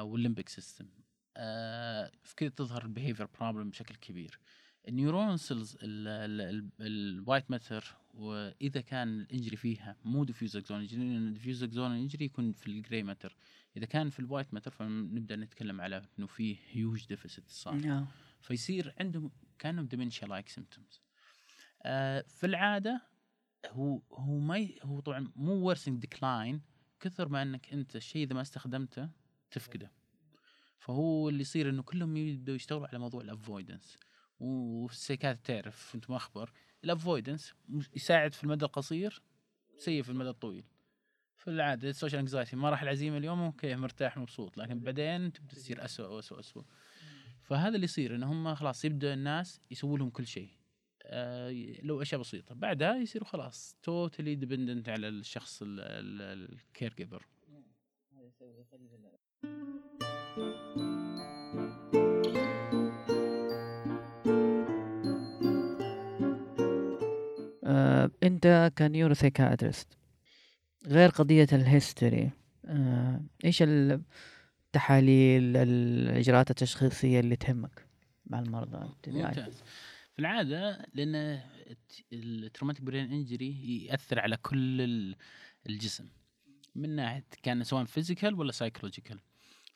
وال 0.00 0.12
limbic 0.12 0.48
system 0.48 0.86
في 2.22 2.34
كذا 2.36 2.48
تظهر 2.48 2.82
ال 2.82 2.87
behavior 2.87 3.26
problem 3.40 3.70
بشكل 3.70 3.94
كبير. 3.94 4.38
ال 4.88 4.95
neuron 4.95 5.36
cells 5.36 5.76
ال 6.80 6.92
white 6.92 7.50
matter 7.50 7.94
وإذا 8.14 8.80
كان 8.80 9.20
ال 9.20 9.25
injury 9.25 9.56
فيها 9.56 9.96
مو 10.04 10.24
diffuse 10.24 10.56
axon 10.56 10.80
injury 10.80 10.98
لأن 11.00 11.28
ال 11.28 11.32
diffuse 11.32 11.62
axon 11.62 11.90
injury 11.92 12.24
يكون 12.24 12.52
في 12.52 12.66
ال 12.66 12.73
gray 12.73 13.02
matter 13.02 13.36
إذا 13.76 13.86
كان 13.86 14.10
في 14.10 14.20
ال 14.20 14.26
white 14.26 14.54
matter 14.54 14.70
فنبدأ 14.70 15.36
نتكلم 15.36 15.80
على 15.80 16.02
إنه 16.18 16.26
في 16.26 16.56
huge 16.70 17.06
deficit 17.06 17.48
صار. 17.48 17.74
آه. 17.92 18.06
فيصير 18.40 18.94
عندهم 19.00 19.30
كأنهم 19.58 19.86
dementia 19.86 20.28
like 20.28 20.48
symptoms 20.48 21.00
في 22.28 22.44
العادة 22.44 23.02
هو 23.66 24.00
هو 24.12 24.38
ما 24.38 24.58
ي- 24.58 24.78
هو 24.82 25.00
طبعا 25.00 25.32
مو 25.36 25.52
worsening 25.52 26.00
decline 26.00 26.60
كثر 27.00 27.28
ما 27.28 27.42
إنك 27.42 27.72
أنت 27.72 27.96
الشيء 27.96 28.22
إذا 28.26 28.34
ما 28.34 28.40
استخدمته 28.42 29.08
تفقده. 29.50 29.90
فهو 30.78 31.28
اللي 31.28 31.40
يصير 31.40 31.68
إنه 31.68 31.82
كلهم 31.82 32.16
يبدوا 32.16 32.54
يشتغلوا 32.54 32.86
على 32.88 32.98
موضوع 32.98 33.20
ال 33.20 33.28
avoidance 33.28 33.96
والسيكات 34.40 35.46
تعرف 35.46 35.94
انت 35.94 36.10
ما 36.10 36.16
أخبر. 36.16 36.52
ال 36.84 36.91
avoidance 36.91 37.54
يساعد 37.96 38.34
في 38.34 38.44
المدى 38.44 38.64
القصير 38.64 39.22
سيء 39.76 40.02
في 40.02 40.10
المدى 40.10 40.28
الطويل. 40.28 40.64
في 41.36 41.50
العاده 41.50 41.88
ال 41.88 41.93
social 41.93 42.20
anxiety 42.20 42.56
ما 42.56 42.70
راح 42.70 42.82
العزيمة 42.82 43.16
اليوم 43.16 43.40
okay 43.40 43.76
مرتاح 43.76 44.16
مبسوط 44.18 44.58
لكن 44.58 44.80
بعدين 44.80 45.32
تبدأ 45.32 45.54
تصير 45.54 45.84
اسوء 45.84 46.06
واسوء 46.06 46.38
واسوء 46.38 46.64
فهذا 47.42 47.74
اللي 47.74 47.84
يصير 47.84 48.14
إن 48.14 48.22
هم 48.22 48.54
خلاص 48.54 48.84
يبدأ 48.84 49.14
الناس 49.14 49.60
يسووا 49.70 49.98
لهم 49.98 50.10
كل 50.10 50.26
شيء. 50.26 50.50
آه 51.02 51.50
لو 51.82 52.02
أشياء 52.02 52.20
بسيطة. 52.20 52.54
بعدها 52.54 52.96
يصيروا 52.96 53.28
خلاص 53.28 53.76
totally 53.82 54.34
dependent 54.34 54.88
على 54.88 55.08
الشخص 55.08 55.62
ال 55.66 56.94
caregiver 56.94 57.26
أنت 68.22 68.72
ك 68.78 69.14
neuropsychiatrist 69.14 69.88
غير 70.86 71.08
قضية 71.10 71.46
ال 71.52 71.62
history 71.62 72.30
آه، 72.64 73.20
إيش 73.44 73.62
التحاليل 73.62 75.56
الإجراءات 75.56 76.50
التشخيصية 76.50 77.20
اللي 77.20 77.36
تهمك 77.36 77.86
مع 78.26 78.38
المرضى؟ 78.38 78.88
ممتاز. 79.06 79.62
في 80.12 80.18
العادة 80.18 80.86
لأن 80.94 81.40
ال 82.12 82.19
traumatic 82.19 82.82
brain 82.84 83.12
injury 83.12 83.84
يأثر 83.84 84.20
على 84.20 84.36
كل 84.36 84.80
ال- 84.80 85.16
الجسم. 85.68 86.08
من 86.74 86.96
ناحية 86.96 87.24
كان 87.42 87.64
سواء 87.64 87.84
physical 87.84 88.34
ولا 88.34 88.52
psychological 88.52 89.18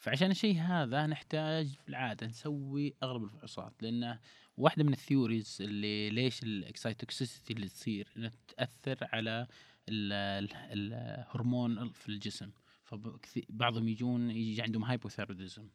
فعشان 0.02 0.30
الشيء 0.30 0.58
هذا 0.60 1.06
نحتاج 1.06 1.66
في 1.66 1.88
العادة 1.88 2.26
نسوي 2.26 2.94
أغلب 3.02 3.24
الفحوصات 3.24 3.72
لأن 3.82 4.18
واحدة 4.56 4.84
من 4.84 4.92
ال 4.92 5.00
theories 5.00 5.58
اللي 5.60 6.10
ليش 6.10 6.42
ال 6.42 6.50
excitotoxicity 6.50 7.52
اللي 7.52 7.68
تصير؟ 7.68 8.08
إنها 8.16 8.30
تأثر 8.56 9.08
على 9.12 9.46
ال- 9.88 10.12
ال- 10.12 10.92
الهرمون 10.92 11.92
في 11.92 12.08
الجسم. 12.08 12.50
فبعضهم 12.84 13.88
يجون 13.88 14.30
يجي 14.30 14.62
عندهم 14.62 14.84
hypothyroidism 14.84 15.68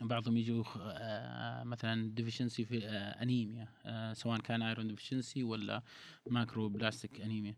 بعضهم 0.00 0.36
يجوا 0.36 0.64
آه، 0.78 1.64
مثلا 1.64 2.14
deficiency 2.14 2.64
في 2.64 2.86
آه، 2.88 3.22
انيميا 3.22 3.68
آه، 3.84 4.12
سواء 4.12 4.40
كان 4.40 4.62
iron 4.62 4.88
deficiency 4.88 5.42
ولا 5.42 5.82
megaloblastic 6.26 7.20
anemia 7.20 7.56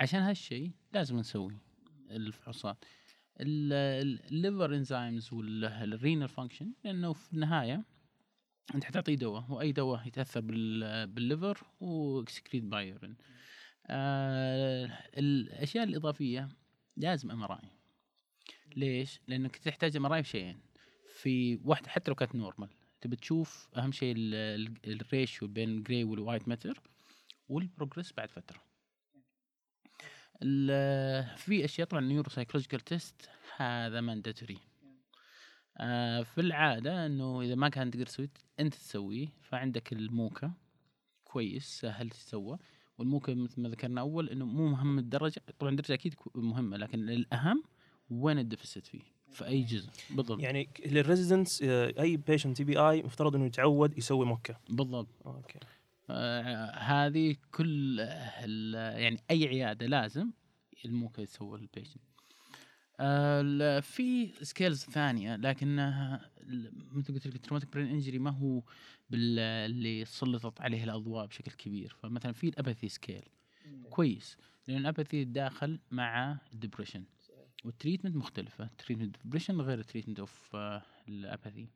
عشان 0.00 0.20
هالشيء 0.20 0.70
لازم 0.92 1.18
نسوي 1.18 1.58
الفحوصات. 2.10 2.84
ال 3.40 3.62
liver 3.62 4.74
enzymes 4.74 5.32
وال 5.32 5.59
renal 5.59 6.28
function 6.28 6.72
لأنه 6.84 7.12
في 7.12 7.32
النهاية 7.32 7.84
أنت 8.74 8.84
حتعطيه 8.84 9.14
دواء 9.14 9.44
وأي 9.48 9.72
دواء 9.72 10.06
يتأثر 10.06 10.40
بال- 10.40 11.06
بال 11.06 11.21
liver 11.21 11.58
و 11.80 11.89
excreted 11.89 12.64
by 12.64 12.79
urine 12.79 13.16
آه 13.86 14.86
الأشياء 15.16 15.84
الإضافية 15.84 16.48
لازم 16.96 17.30
MRI 17.30 17.58
ليش؟ 18.76 19.20
لأنك 19.28 19.56
تحتاج 19.56 19.96
MRI 19.96 20.22
في 20.22 20.28
شيئين. 20.28 20.60
في 21.20 21.60
واحدة 21.64 21.88
حتى 21.88 22.10
لو 22.10 22.14
كانت 22.14 22.34
normal 22.34 22.68
تبي 23.00 23.16
تشوف 23.16 23.68
أهم 23.76 23.92
شيء 23.92 24.14
ال- 24.16 24.34
ال- 24.34 25.00
ratio 25.02 25.48
بين 25.48 25.68
ال 25.68 25.75
gray 25.75 26.04
وال 26.04 26.17
white 26.17 26.48
matter 26.48 26.80
وال 27.48 27.61
progress 27.61 28.12
بعد 28.12 28.30
فترة. 28.30 28.62
في 31.36 31.64
أشياء 31.64 31.86
طبعا 31.88 32.00
neuropsychological 32.02 32.80
test 32.80 33.28
هذا 33.56 34.00
mandatory 34.00 34.58
آه 35.78 36.22
في 36.22 36.40
العادة 36.40 37.06
إنه 37.06 37.42
إذا 37.42 37.54
ما 37.54 37.68
كان 37.68 37.90
تقدر 37.90 38.06
تسوي 38.06 38.30
أنت 38.60 38.74
تسويه 38.74 39.28
فعندك 39.42 39.92
ال 39.92 40.02
MoCA. 40.02 40.52
كويس 41.24 41.80
سهل 41.80 42.10
تسوى. 42.10 42.58
وال 42.98 43.10
MoCA 43.10 43.34
مثل 43.34 43.60
ما 43.62 43.68
ذكرنا 43.68 44.00
أول 44.00 44.28
إنه 44.28 44.44
مو 44.44 44.68
مهم 44.68 44.98
الدرجة 44.98 45.42
طبعا 45.58 45.70
الدرجه 45.72 45.94
أكيد 45.94 46.14
مهمة 46.34 46.76
لكن 46.76 47.10
الأهم 47.10 47.62
وين 48.10 48.38
ال 48.38 48.44
deficit 48.44 48.86
فيه؟ 48.86 49.00
في 49.32 49.46
أي 49.46 49.62
جزء 49.62 49.90
بالضبط. 50.10 50.40
يعني 50.40 50.68
لل 50.86 51.00
residents 51.00 51.62
آه، 51.62 51.94
أي 51.98 52.16
patient 52.16 52.56
TBI 52.56 53.02
مفترض 53.02 53.34
إنه 53.36 53.46
يتعود 53.46 53.98
يسوي 53.98 54.26
MoCA 54.26 54.56
بالضبط. 54.68 55.08
okay. 55.26 55.58
هذه 56.74 57.36
كل 57.50 57.98
يعني 57.98 59.20
أي 59.30 59.48
عيادة 59.48 59.86
لازم 59.86 60.30
ال 60.84 60.91
MoCA 60.91 61.20
يسوى 61.22 61.58
ال 61.58 61.64
patient 61.64 62.02
آه 63.00 63.80
في 63.80 64.32
scales 64.44 64.84
ثانية 64.84 65.36
لكنها 65.36 66.30
مثل 66.92 67.14
قلت 67.14 67.26
لك 67.26 67.34
ال 67.34 67.38
traumatic 67.38 67.72
brain 67.72 67.86
injury 67.86 68.18
ما 68.18 68.30
هو 68.30 68.62
بال- 69.10 69.38
اللي 69.38 70.04
سلطت 70.04 70.60
عليه 70.60 70.84
الأضواء 70.84 71.26
بشكل 71.26 71.52
كبير. 71.52 71.96
فمثلا 72.02 72.32
في 72.32 72.48
ال 72.48 72.54
apathy 72.54 72.88
scale 72.88 73.22
كويس. 73.90 74.36
لأن 74.68 74.76
ال 74.78 74.85
apathy 74.85 75.24
داخل 75.24 75.80
مع 75.90 76.38
ال 76.52 76.57
depression 76.57 77.04
وال 77.64 77.74
treatment 77.74 78.16
مختلفة. 78.16 78.64
ال 78.64 78.69
treatment 78.69 79.16
depression 79.24 79.60
غير 79.60 79.78
ال 79.78 79.82
treatment 79.82 80.18
of 80.20 80.56
ال 81.08 81.17
apathy 81.17 81.68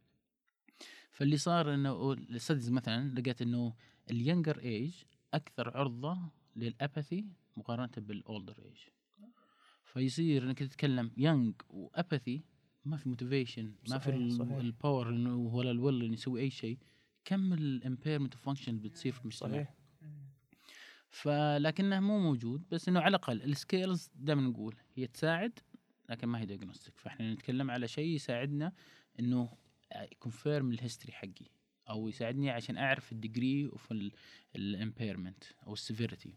فاللي 1.13 1.37
صار 1.37 1.75
إنه 1.75 2.13
ال 2.13 2.20
studies 2.20 2.71
مثلا 2.71 3.15
لقيت 3.21 3.43
إنه 3.43 3.75
ال 4.11 4.17
younger 4.17 4.59
age 4.61 4.95
أكثر 5.35 5.79
عرضة 5.79 6.19
لل 6.57 6.74
apathy 6.74 7.27
مقارنة 7.57 7.91
بال 7.97 8.16
older 8.16 8.65
age. 8.65 8.79
فيصير 9.85 10.45
إنك 10.45 10.59
تتكلم 10.59 11.11
young 11.17 11.55
و 11.69 11.80
apathy 11.80 12.45
ما 12.85 12.97
في 12.97 13.09
motivation 13.09 13.75
ما 13.89 13.99
في. 13.99 14.11
ال 14.61 14.69
power 14.69 15.09
إنه 15.09 15.37
ولا 15.37 15.71
ال 15.71 15.77
will 15.77 16.03
إنه 16.03 16.13
يسوي 16.13 16.41
أي 16.41 16.51
شيء. 16.51 16.79
كم 17.25 17.53
ال 17.53 17.60
impairment 17.60 18.35
of 18.35 18.45
function 18.45 18.77
اللي 18.77 18.89
بتصير 18.89 19.13
في 19.13 19.21
المجتمع. 19.21 19.51
صحيح. 19.51 19.75
فلكنه 21.11 22.01
مو 22.01 22.19
موجود 22.19 22.69
بس 22.71 22.89
إنه 22.89 23.01
على 23.01 23.09
الأقل 23.09 23.43
ال 23.43 23.53
scales 23.53 24.11
دائما 24.15 24.43
نقول 24.43 24.77
هي 24.95 25.07
تساعد 25.07 25.59
لكن 26.09 26.29
ما 26.29 26.41
هي 26.41 26.47
diagnostic 26.47 26.93
فإحنا 26.97 27.35
نتكلم 27.35 27.71
على 27.71 27.89
شيء 27.89 28.15
يساعدنا 28.15 28.73
إنه 29.21 29.57
ي 30.13 30.20
confirm 30.20 30.71
ال 30.71 30.76
history 30.76 31.13
حقي. 31.13 31.60
أو 31.91 32.09
يساعدني 32.09 32.51
عشان 32.51 32.77
أعرف 32.79 33.13
ال 33.13 33.20
degree 33.20 33.67
of 33.73 33.93
ال 34.57 34.65
impairment 34.65 35.45
أو 35.67 35.73
ال 35.73 35.80
severity 35.80 36.35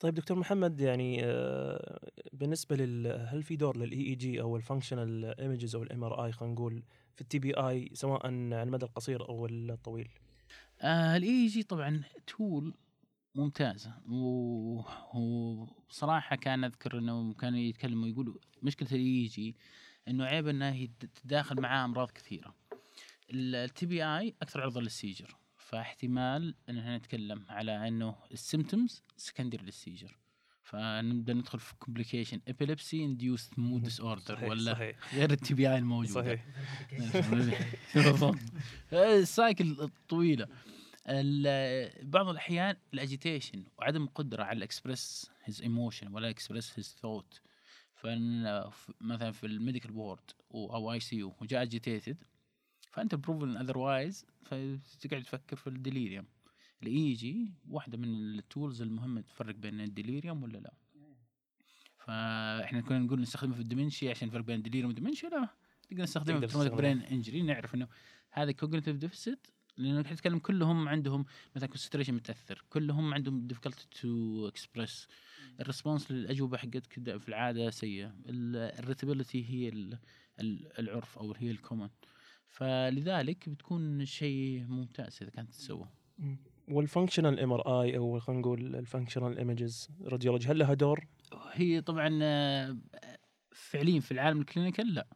طيب 0.00 0.14
دكتور 0.14 0.38
محمد 0.38 0.80
يعني 0.80 1.24
آه، 1.24 2.10
بالنسبة 2.32 2.76
لل 2.76 3.06
هل 3.28 3.42
في 3.42 3.56
دور 3.56 3.76
لل 3.76 4.00
EEG 4.06 4.40
أو 4.40 4.56
ال 4.56 4.64
functional 4.64 5.40
images 5.40 5.74
أو 5.76 5.82
ال 5.82 6.04
MRI 6.04 6.32
خلينا 6.32 6.54
نقول 6.54 6.82
في 7.14 7.20
ال 7.20 7.38
TBI 7.38 7.90
سواء 7.92 8.26
على 8.26 8.62
المدى 8.62 8.84
القصير 8.86 9.28
أو 9.28 9.46
الطويل؟ 9.46 10.08
آه 10.80 11.16
ال 11.16 11.46
EEG 11.46 11.62
طبعا 11.62 12.02
tool 12.26 12.74
ممتازة. 13.34 13.92
و- 14.08 14.82
وصراحه 15.18 16.36
كان 16.36 16.64
أذكر 16.64 16.98
إنه 16.98 17.34
كانوا 17.34 17.58
يتكلموا 17.58 18.08
يقولوا 18.08 18.34
مشكلة 18.62 18.88
ال 18.92 19.24
EEG 19.26 19.56
إنه 20.08 20.24
عيب 20.24 20.48
إنه 20.48 20.76
يت- 20.76 21.04
تتداخل 21.04 21.60
معاه 21.60 21.84
أمراض 21.84 22.10
كثيرة. 22.10 22.54
ال 23.30 23.86
TBI 23.86 24.34
أكثر 24.42 24.60
عرضة 24.60 24.80
لل 24.80 24.91
seizure. 24.91 25.36
فاحتمال 25.56 26.54
إن 26.68 26.78
إحنا 26.78 26.96
نتكلم 26.98 27.44
على 27.48 27.88
إنه 27.88 28.16
ال 28.32 28.40
symptoms 28.40 29.02
secondary 29.16 29.64
لل 29.64 29.75
seizure. 29.75 30.18
فنبدأ 30.62 31.32
ندخل 31.32 31.58
في 31.58 31.74
complication 31.78 32.40
epilepsy 32.48 33.04
induced 33.04 33.58
mood 33.58 33.82
disorder 33.82 34.44
ولا 34.44 34.72
صحيح. 34.72 35.14
غير 35.14 35.30
ال 35.30 35.54
TBI 35.54 35.78
الموجودة. 35.78 36.14
صحيح. 36.14 36.44
ال 38.92 39.05
cycle 39.05 39.70
الطويله 39.80 40.48
ال- 41.06 42.10
بعض 42.10 42.28
الأحيان 42.28 42.76
ال 42.94 43.01
agitation 43.01 43.64
وعدم 43.78 44.02
القدرة 44.02 44.44
على 44.44 44.56
ال 44.56 44.65
express 44.65 45.30
his 45.44 45.62
emotion 45.62 46.12
ولا 46.12 46.30
express 46.30 46.72
his 46.78 46.96
thought 47.02 47.40
مثلا 49.00 49.32
في 49.32 49.46
ال 49.46 49.51
medical 49.51 49.90
ward 49.90 50.30
أو 50.54 50.92
ICU 50.92 51.34
وجاء 51.40 51.62
agitated 51.62 52.16
فأنت 52.90 53.14
proven 53.14 53.56
otherwise 53.56 54.26
فتقعد 54.42 55.22
تفكر 55.22 55.56
في 55.56 55.66
ال 55.66 55.72
delirium. 55.72 56.26
ال 56.82 57.12
EEG 57.12 57.52
واحدة 57.68 57.98
من 57.98 58.08
ال 58.38 58.45
tools 58.45 58.82
المهمة 58.82 59.20
تفرق 59.20 59.54
بين 59.54 59.80
ال 59.80 59.87
delirium 59.87 60.42
ولا 60.42 60.58
لا. 60.58 60.72
فإحنا 61.98 62.80
كنا 62.80 62.98
نقول 62.98 63.20
نستخدمه 63.20 63.54
في 63.54 63.60
ال 63.60 63.66
dementia 63.66 64.10
عشان 64.10 64.28
نفرق 64.28 64.44
بين 64.44 64.56
ال 64.56 64.60
delirium 64.60 64.92
وال 64.94 65.01
dementia 65.01 65.28
لا؟ 65.28 65.48
نقدر 65.92 66.02
نستخدمه 66.02 66.40
في 66.40 66.46
تستخدمه. 66.46 66.76
brain 66.76 67.00
injury 67.02 67.42
نعرف 67.42 67.74
إنه 67.74 67.88
هذا 68.30 68.52
cognitive 68.52 68.96
deficit 68.96 69.46
لانك 69.76 70.06
تتكلم 70.06 70.38
كلهم 70.38 70.88
عندهم 70.88 71.24
مثلا 71.56 71.68
concentration 71.68 72.14
متأثر 72.14 72.64
كلهم 72.70 73.14
عندهم 73.14 73.46
difficulty 73.46 73.86
to 74.00 74.48
express 74.48 75.08
ال 75.60 75.66
response 75.66 76.10
للأجوبة 76.10 76.56
حقتك 76.56 76.92
في 77.18 77.28
العادة 77.28 77.70
سيئة. 77.70 78.14
ال 78.26 78.36
irritability 78.36 79.50
هي 79.50 79.68
ال- 79.68 79.98
ال- 80.40 80.78
العرف 80.78 81.18
أو 81.18 81.32
هي 81.32 81.50
ال 81.50 81.55
common 81.55 81.88
فلذلك 82.48 83.48
بتكون 83.48 84.04
شيء 84.04 84.64
ممتاز 84.68 85.18
إذا 85.22 85.30
كانت 85.30 85.50
تسوى 85.50 85.88
وال 86.68 86.80
functional 86.80 87.40
MRI 87.40 87.96
أو 87.96 88.20
خلينا 88.20 88.40
نقول 88.40 88.76
ال 88.76 88.82
functional 88.82 89.38
images 89.38 89.88
radiology 90.02 90.48
هل 90.48 90.58
لها 90.58 90.74
دور؟ 90.74 91.06
هي 91.52 91.80
طبعا 91.80 92.18
آه، 92.22 92.78
فعليا 93.52 94.00
في 94.00 94.12
العالم 94.12 94.40
ال 94.40 94.46
clinical 94.46 94.94
لا. 94.94 95.06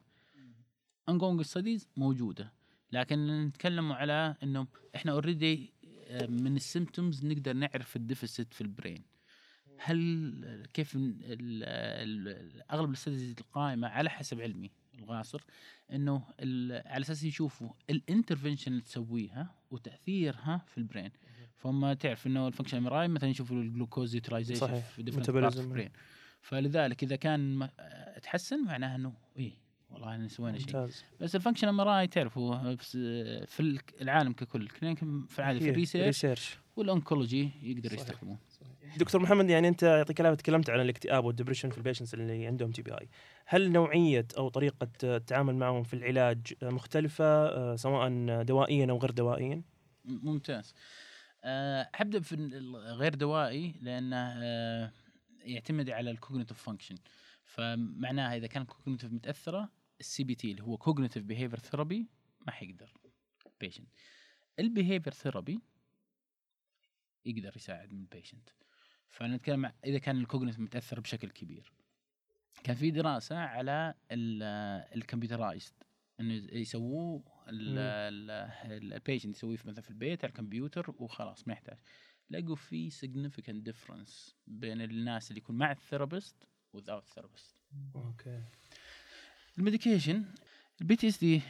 ongoing 1.11 1.43
studies 1.43 1.89
موجودة 1.97 2.53
لكن 2.93 3.45
نتكلم 3.47 3.93
على 3.93 4.37
إنه 4.43 4.66
إحنا 4.95 5.12
already 5.12 5.73
من 6.28 6.57
ال 6.57 6.64
symptoms 6.64 7.27
نقدر 7.26 7.53
نعرف 7.53 7.97
ال 7.97 8.04
deficit 8.04 8.55
في 8.55 8.61
ال 8.61 8.68
brain 8.68 9.05
هل 9.78 10.66
كيف 10.74 10.97
أغلب 12.70 12.89
ال 12.89 12.94
studies 12.94 13.35
القائمة 13.41 13.89
على 13.89 14.11
حسب 14.11 14.41
علمي؟ 14.41 14.70
اللي 14.99 15.24
صار 15.24 15.41
إنه 15.93 16.22
على 16.86 17.03
أساس 17.03 17.22
يشوفوا 17.24 17.70
ال 17.91 17.97
intervention 17.97 18.73
اللي 18.72 18.82
تسويها 18.82 19.55
وتأثيرها 19.70 20.64
في 20.66 20.78
ال 20.79 20.84
brain 20.84 21.11
فهم 21.57 21.93
تعرف 21.93 22.26
إنه 22.26 22.49
ال 22.49 22.77
function 22.87 22.93
MRI 22.93 23.09
مثلا 23.09 23.30
يشوفوا 23.30 23.57
ال 23.57 23.64
glucose 23.64 24.14
utilization. 24.14 24.81
في 24.80 25.03
of 25.11 25.14
Metabolism. 25.14 25.76
brain. 25.78 25.99
فلذلك 26.40 27.03
إذا 27.03 27.16
كان 27.16 27.59
م- 27.59 27.68
تحسن 28.22 28.64
معناها 28.64 28.97
إنه 28.97 29.12
إيه 29.36 29.53
والله 29.90 30.14
انا 30.14 30.28
سوينا 30.28 30.59
شيء 30.59 30.88
بس 31.20 31.36
ال 31.37 31.40
function 31.40 31.68
MRI 31.68 32.07
تعرفوا 32.07 32.72
بس 32.74 32.90
في 33.47 33.61
الك- 33.61 33.95
العالم 34.03 34.32
ككل 34.32 34.68
clinic 34.68 34.99
في 35.28 35.38
العاده 35.38 35.59
في 35.59 35.70
ال 35.70 35.75
research 35.75 36.07
research 36.07 36.59
وال 36.77 36.91
oncology 36.91 37.51
يقدر. 37.62 37.93
يستخدمون 37.95 38.38
دكتور 38.97 39.22
محمد 39.22 39.51
يعني 39.51 39.68
أنت 39.68 39.82
يعطيك 39.82 40.20
العافية 40.20 40.36
تكلمت 40.36 40.70
عن 40.70 40.80
الاكتئاب 40.80 41.24
وال 41.25 41.32
depression 41.32 41.70
في 41.70 41.78
ال 41.79 41.83
patients 41.83 42.14
اللي 42.14 42.47
عندهم 42.47 42.70
TBI 42.70 43.09
هل 43.47 43.72
نوعية 43.72 44.26
أو 44.36 44.49
طريقة 44.49 44.88
التعامل 45.05 45.57
معهم 45.57 45.82
في 45.82 45.95
العلاج 45.95 46.55
مختلفة 46.62 47.24
آه، 47.24 47.76
سواء 47.76 48.43
دوائيا 48.43 48.90
أو 48.90 48.99
غير 48.99 49.11
دوائيا؟ 49.11 49.62
ممتاز. 50.05 50.74
حبدا 51.95 52.20
في 52.20 52.34
الغير 52.34 53.14
دوائي 53.14 53.74
لأنه 53.80 54.16
أه 54.16 54.93
يعتمد 55.45 55.90
على 55.90 56.11
ال 56.11 56.16
cognitive 56.16 56.62
function 56.62 56.97
فمعناها 57.45 58.36
إذا 58.36 58.47
كان 58.47 58.62
ال 58.62 58.68
cognitive 58.68 59.12
متأثرة 59.12 59.68
ال 60.01 60.25
CBT 60.25 60.51
اللي 60.51 60.62
هو 60.62 60.76
cognitive 60.77 61.23
behavior 61.23 61.59
therapy 61.59 62.07
ما 62.47 62.53
حيقدر. 62.53 62.93
patient 63.61 63.89
ال 64.59 64.64
behavior 64.64 65.12
therapy 65.12 65.61
يقدر 67.24 67.53
يساعد 67.57 67.93
من 67.93 68.01
ال 68.01 68.07
patient 68.07 68.49
فنتكلم 69.13 69.73
إذا 69.85 69.99
كان 69.99 70.17
ال 70.16 70.21
cognitive 70.21 70.61
متأثر 70.61 71.01
بشكل 71.01 71.29
كبير. 71.31 71.73
كان 72.65 72.77
في 72.77 72.91
دراسة 72.91 73.37
على 73.37 73.95
ال 74.97 75.02
computerized 75.02 75.73
إنه 76.21 76.35
يسووه. 76.35 77.23
ال 77.49 77.72
patient 77.72 79.37
يسويه 79.37 79.57
في- 79.57 79.69
مثلا 79.69 79.83
في 79.83 79.91
البيت 79.91 80.25
على 80.25 80.31
الكمبيوتر 80.31 80.95
وخلاص 80.99 81.49
ما 81.49 81.53
يحتاج. 81.55 81.79
لقوا 82.31 82.57
في 82.57 82.91
significant 82.91 83.71
difference 83.73 84.35
بين 84.47 84.81
الناس 84.83 85.31
اللي 85.31 85.39
يكون 85.39 85.57
مع 85.59 85.73
ال 85.73 85.79
therapist 85.79 86.37
without 86.77 87.03
therapist. 87.19 87.55
okay. 87.97 88.43
ال 89.59 89.64
medication 89.64 90.19
ال 90.19 90.25
PTSD 90.81 91.43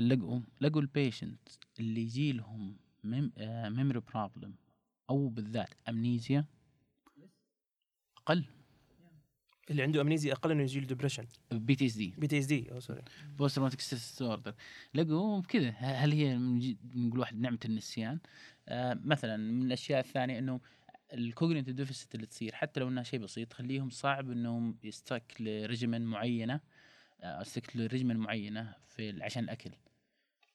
لقوا 0.00 0.40
لقوا 0.60 0.80
ال 0.80 0.88
patient 0.88 1.48
اللي 1.80 2.00
يجي 2.02 2.32
لهم 2.32 2.76
memory 3.04 4.00
problem 4.00 4.54
أو 5.10 5.28
بالذات 5.28 5.74
amnesia 5.88 6.44
أقل. 8.26 8.44
اللي 9.70 9.82
عنده 9.82 10.00
amnesia 10.00 10.32
أقل 10.32 10.50
إنه 10.50 10.62
يجي 10.62 10.80
له 10.80 10.86
ديبريشن 10.86 11.26
بي 11.52 11.74
تي 11.74 11.86
إس 11.86 11.94
دي. 11.94 12.14
بي 12.18 12.26
تي 12.26 12.38
إس 12.38 12.46
دي. 12.46 12.72
أو 12.72 12.80
sorry. 12.80 13.02
Post 13.38 13.54
traumatic 13.54 13.80
stress 13.80 14.10
disorder 14.10 14.54
لقوا 14.94 15.40
بكذا 15.40 15.70
ه- 15.70 16.04
هل 16.04 16.12
هي 16.12 16.36
نقول 16.94 17.18
واحد 17.20 17.40
نعمة 17.40 17.58
النسيان؟ 17.64 18.18
آه 18.68 18.94
مثلا 19.04 19.36
من 19.36 19.66
الأشياء 19.66 20.00
الثانية 20.00 20.38
إنه 20.38 20.60
ال 21.12 21.18
cognitive 21.18 21.74
deficit 21.74 22.14
اللي 22.14 22.26
تصير 22.26 22.54
حتى 22.54 22.80
لو 22.80 22.88
إنها 22.88 23.02
شيء 23.02 23.20
بسيط 23.20 23.48
تخليهم 23.48 23.90
صعب 23.90 24.30
إنهم 24.30 24.78
ي 24.84 24.92
stick 24.92 25.34
ل 25.40 25.48
regimen 25.48 26.02
معينة 26.06 26.60
آه، 27.20 27.40
ي 27.40 27.46
stick 27.46 27.76
ل 27.76 27.81
regimen 27.81 28.16
معينة 28.16 28.74
في 28.88 29.22
عشان 29.22 29.44
الأكل. 29.44 29.70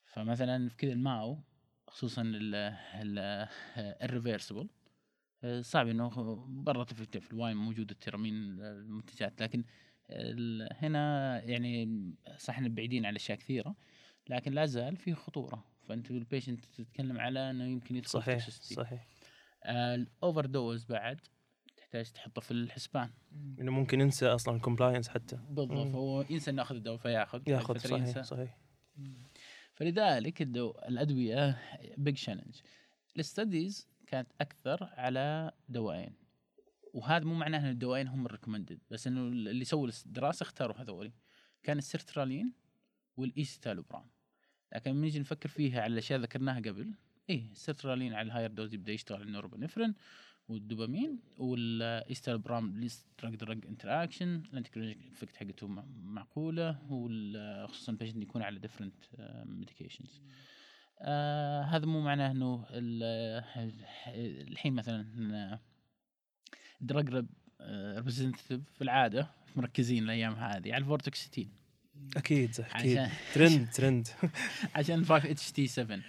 فمثلا 0.06 0.70
في 0.70 0.76
كذا 0.76 0.94
ال 0.94 1.05
MAO 1.05 1.40
خصوصا 1.88 2.24
ال 3.78 3.86
reversible 3.86 4.68
صعب 5.62 5.88
إنه 5.88 6.10
برا 6.50 6.84
في 6.84 7.20
في 7.20 7.32
ال 7.32 7.37
wine 7.37 7.58
موجود 7.58 7.92
التيرامين 7.92 8.34
المنتجات 8.62 9.42
لكن 9.42 9.64
هنا 10.72 11.42
يعني 11.44 12.14
صح 12.38 12.58
إن 12.58 12.76
بعيدين 12.76 13.06
على 13.06 13.16
أشياء 13.16 13.38
كثيرة 13.38 13.76
لكن 14.30 14.52
لا 14.52 14.66
زال 14.66 14.98
في 14.98 15.14
خطورة. 15.14 15.66
فأنت 15.88 16.12
ال 16.12 16.18
patient 16.19 16.66
تتكلم 16.66 17.20
على 17.20 17.50
إنه 17.50 17.66
يمكن 17.66 17.96
يدخل 17.96 18.10
صحيح 18.10 18.48
toxicity. 18.48 18.74
صحيح. 18.74 19.08
ال 19.66 20.46
overdose 20.46 20.86
بعد 20.86 21.22
تحتاج 21.78 22.12
تحطه 22.12 22.42
في 22.42 22.52
الحسبان. 22.52 23.10
إنه 23.60 23.72
ممكن 23.72 24.02
ينسى 24.02 24.28
أصلا 24.28 24.56
ال 24.56 24.61
compliance 24.61 25.08
حتى. 25.08 25.40
بالضبط. 25.50 25.96
هو 25.96 26.26
ينسى 26.30 26.52
إنه 26.52 26.62
اخذ 26.62 26.76
الدواء 26.76 26.98
فيأخذ 26.98 27.50
يأخذ 27.50 27.78
صحيح 27.78 28.00
ينسى. 28.00 28.24
صحيح. 28.24 28.58
فلذلك 29.74 30.42
الدو 30.42 30.72
الأدوية 30.72 31.62
big 31.98 32.18
challenge 32.18 32.56
ال 33.18 33.26
studies 33.27 33.88
كانت 34.08 34.28
أكثر 34.42 34.90
على 34.94 35.52
دواءين 35.70 36.14
وهذا 36.94 37.26
مو 37.26 37.34
معناه 37.34 37.60
إن 37.60 37.70
الدواءين 37.70 38.08
هم 38.08 38.26
ال 38.26 38.30
recommended 38.30 38.80
بس 38.92 39.08
إنه 39.08 39.28
اللي 39.28 39.66
سووا 39.66 39.90
الدراسة 40.06 40.44
اختاروا 40.44 40.76
هذولي 40.76 41.14
كان 41.64 41.78
ال 41.78 41.85
sertraline 41.85 42.54
وال 43.18 43.30
escitalopram. 43.30 44.06
لكن 44.76 44.92
لما 44.92 45.02
نيجي 45.02 45.20
نفكر 45.20 45.50
فيها 45.50 45.82
على 45.82 45.94
الأشياء 45.94 46.20
ذكرناها 46.20 46.60
قبل 46.60 46.94
إيه 47.30 47.52
السيرترالين 47.52 48.14
على 48.14 48.26
ال 48.26 48.30
higher 48.30 48.52
dose 48.52 48.74
يبدأ 48.74 48.92
يشتغل 48.94 49.18
على 49.18 49.28
ال 49.28 49.32
norepinephrine 49.32 49.94
والدوبامين 50.48 51.20
وال 51.38 51.58
escitalopram 51.58 52.80
ليست 52.80 53.06
drug 53.20 53.36
drug 53.36 53.66
interaction 53.66 54.36
ال 54.36 54.40
anticholinergic 54.40 54.98
effect 55.12 55.36
حقته 55.36 55.68
معقوله 56.04 56.80
وخصوصا 56.90 57.92
ال 57.92 57.96
patient 57.96 58.24
يكون 58.24 58.42
على 58.42 58.60
different 58.60 58.94
medications 59.46 60.22
آه 61.02 61.62
هذا 61.62 61.86
مو 61.86 62.02
معناه 62.02 62.32
إنه 62.32 62.66
ال- 62.70 63.44
الحين 64.48 64.74
مثلا 64.74 65.60
drug 66.82 67.26
representative 67.62 68.54
في 68.54 68.82
العادة 68.82 69.30
مركزين 69.56 70.04
الأيام 70.04 70.34
هذه 70.34 70.74
على 70.74 70.78
ال 70.78 70.83
vortioxetine 70.83 71.50
أكيد 72.18 72.50
أكيد. 72.60 72.98
عشان 72.98 73.10
trend 73.34 73.70
trend. 73.72 74.08
عشان 74.76 75.06
5-HT7 75.06 76.00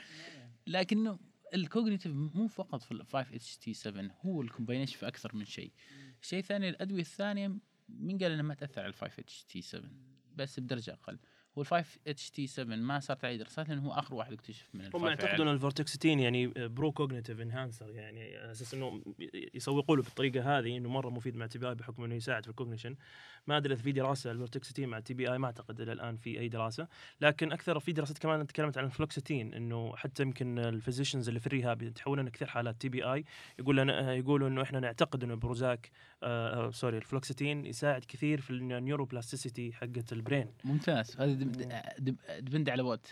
لكنه 0.67 1.19
ال 1.55 1.61
cognitive 1.61 2.13
مو 2.13 2.47
فقط 2.49 2.83
في 2.83 2.93
ال 2.93 3.07
5-HT7 3.07 4.11
هو 4.27 4.43
ال 4.43 4.47
combination 4.47 4.97
في 4.99 5.09
أكثر 5.09 5.37
من 5.37 5.45
شيء. 5.45 5.73
شيء 6.23 6.43
ثاني 6.43 6.69
الأدوية 6.69 7.01
الثانية 7.01 7.57
مين 7.89 8.19
قال 8.19 8.33
إنها 8.33 8.43
ما 8.43 8.55
تأثر 8.55 8.81
على 8.81 8.89
ال 8.89 8.95
5 8.95 9.21
اتش 9.21 9.45
تي 9.45 9.61
7 9.63 9.91
بس 10.37 10.61
بدرجة 10.61 10.93
أقل. 10.93 11.19
هو 11.59 11.63
ال 11.63 11.67
5 11.67 11.99
اتش 12.07 12.31
تي 12.31 12.47
7 12.47 12.77
ما 12.77 13.01
صارت 13.01 13.25
عليه 13.25 13.37
دراسات 13.37 13.69
لأنه 13.69 13.83
هو 13.87 13.93
آخر 13.93 14.15
واحد 14.15 14.33
اكتشف 14.33 14.69
من 14.75 14.85
هم 14.85 14.91
5 14.91 15.09
يعتقدون 15.09 15.49
إن 15.49 15.55
ال 15.55 15.60
vortioxetine 15.60 16.21
يعني 16.21 16.47
pro 16.57 16.93
cognitive 16.93 17.41
enhancer 17.41 17.91
يعني 17.91 18.37
على 18.37 18.51
أساس 18.51 18.75
إنه 18.75 19.03
يسوقوا 19.55 19.97
له 19.97 20.03
بالطريقة 20.03 20.59
هذه 20.59 20.77
إنه 20.77 20.89
مرة 20.89 21.11
مفيد 21.11 21.37
مع 21.37 21.47
TBI 21.47 21.75
بحكم 21.75 22.05
إنه 22.05 22.15
يساعد 22.15 22.43
في 22.45 22.51
ال 22.51 22.55
cognition. 22.55 22.97
ما 23.47 23.57
أدري 23.57 23.75
إذا 23.75 23.83
في 23.83 23.93
دراسة 23.93 24.31
ال 24.31 24.35
vortioxetine 24.35 24.89
مع 24.89 25.01
TBI 25.01 25.39
ما 25.39 25.47
أعتقد 25.47 25.81
إلى 25.81 25.93
الآن 25.93 26.17
في 26.17 26.41
أي 26.41 26.49
دراسة. 26.49 26.89
لكن 27.21 27.53
أكثر 27.53 27.81
في 27.81 27.93
دراسات 27.93 28.19
كمان 28.19 28.47
تكلمت 28.47 28.79
عن 28.79 28.85
الفلوكستين 28.85 29.55
إنه 29.55 29.97
حتى 29.97 30.23
يمكن 30.23 30.59
ال 30.59 30.65
physicians 30.65 31.29
اللي 31.29 31.41
في 31.41 31.47
ال 31.47 31.53
rehab 31.53 31.83
يتحولون 31.83 32.29
كثير 32.29 32.49
حالات 32.49 32.81
TBI. 32.81 33.25
يقول 33.59 33.77
لنا 33.77 34.15
يقولوا 34.15 34.49
إنه 34.49 34.63
إحنا 34.63 34.81
نعتقد 34.81 35.25
إنه 35.25 35.35
Prozac 35.35 35.91
آه 36.23 36.67
آه 36.67 36.71
sorry 36.71 36.97
ال 36.97 37.03
fluoxetine 37.03 37.67
يساعد 37.67 38.05
كثير 38.09 38.41
في 38.41 38.51
ال 38.51 38.58
neuroplasticity 38.58 39.73
حقت 39.73 40.13
ال 40.13 40.18
brain 40.18 40.47
ممتاز. 40.65 41.17
دب- 41.17 41.48
depend 42.39 42.71
على 42.71 42.83
what 42.83 43.09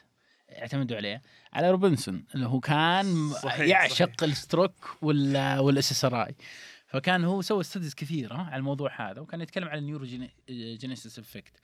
اعتمدوا 0.51 0.97
عليه. 0.97 1.23
على 1.53 1.71
روبنسون 1.71 2.25
اللي 2.35 2.47
هو 2.47 2.61
كان 2.61 3.31
صحيح، 3.31 3.61
يعشق 3.61 4.25
ال 4.25 4.35
stroke 4.35 4.97
وال 5.03 5.59
وال 5.59 5.93
SSRI. 5.93 6.35
فكان 6.87 7.25
هو 7.25 7.43
سوى 7.43 7.65
studies 7.65 7.95
كثيرة 7.95 8.37
على 8.37 8.57
الموضوع 8.57 9.11
هذا 9.11 9.21
وكان 9.21 9.41
يتكلم 9.41 9.69
عن 9.69 9.79
ال 9.79 9.90
neurogenesis 9.90 11.19
effect. 11.19 11.61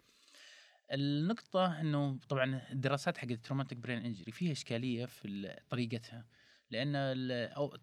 النقطة 0.93 1.81
إنه 1.81 2.19
طبعا 2.29 2.63
الدراسات 2.73 3.19
حق 3.19 3.29
ال 3.29 3.34
traumatic 3.34 3.79
brain 3.79 4.05
injury 4.05 4.33
فيها 4.33 4.53
إشكالية 4.53 5.05
في 5.07 5.57
طريقتها. 5.71 6.25
لأن 6.71 6.97
أو 7.31 7.77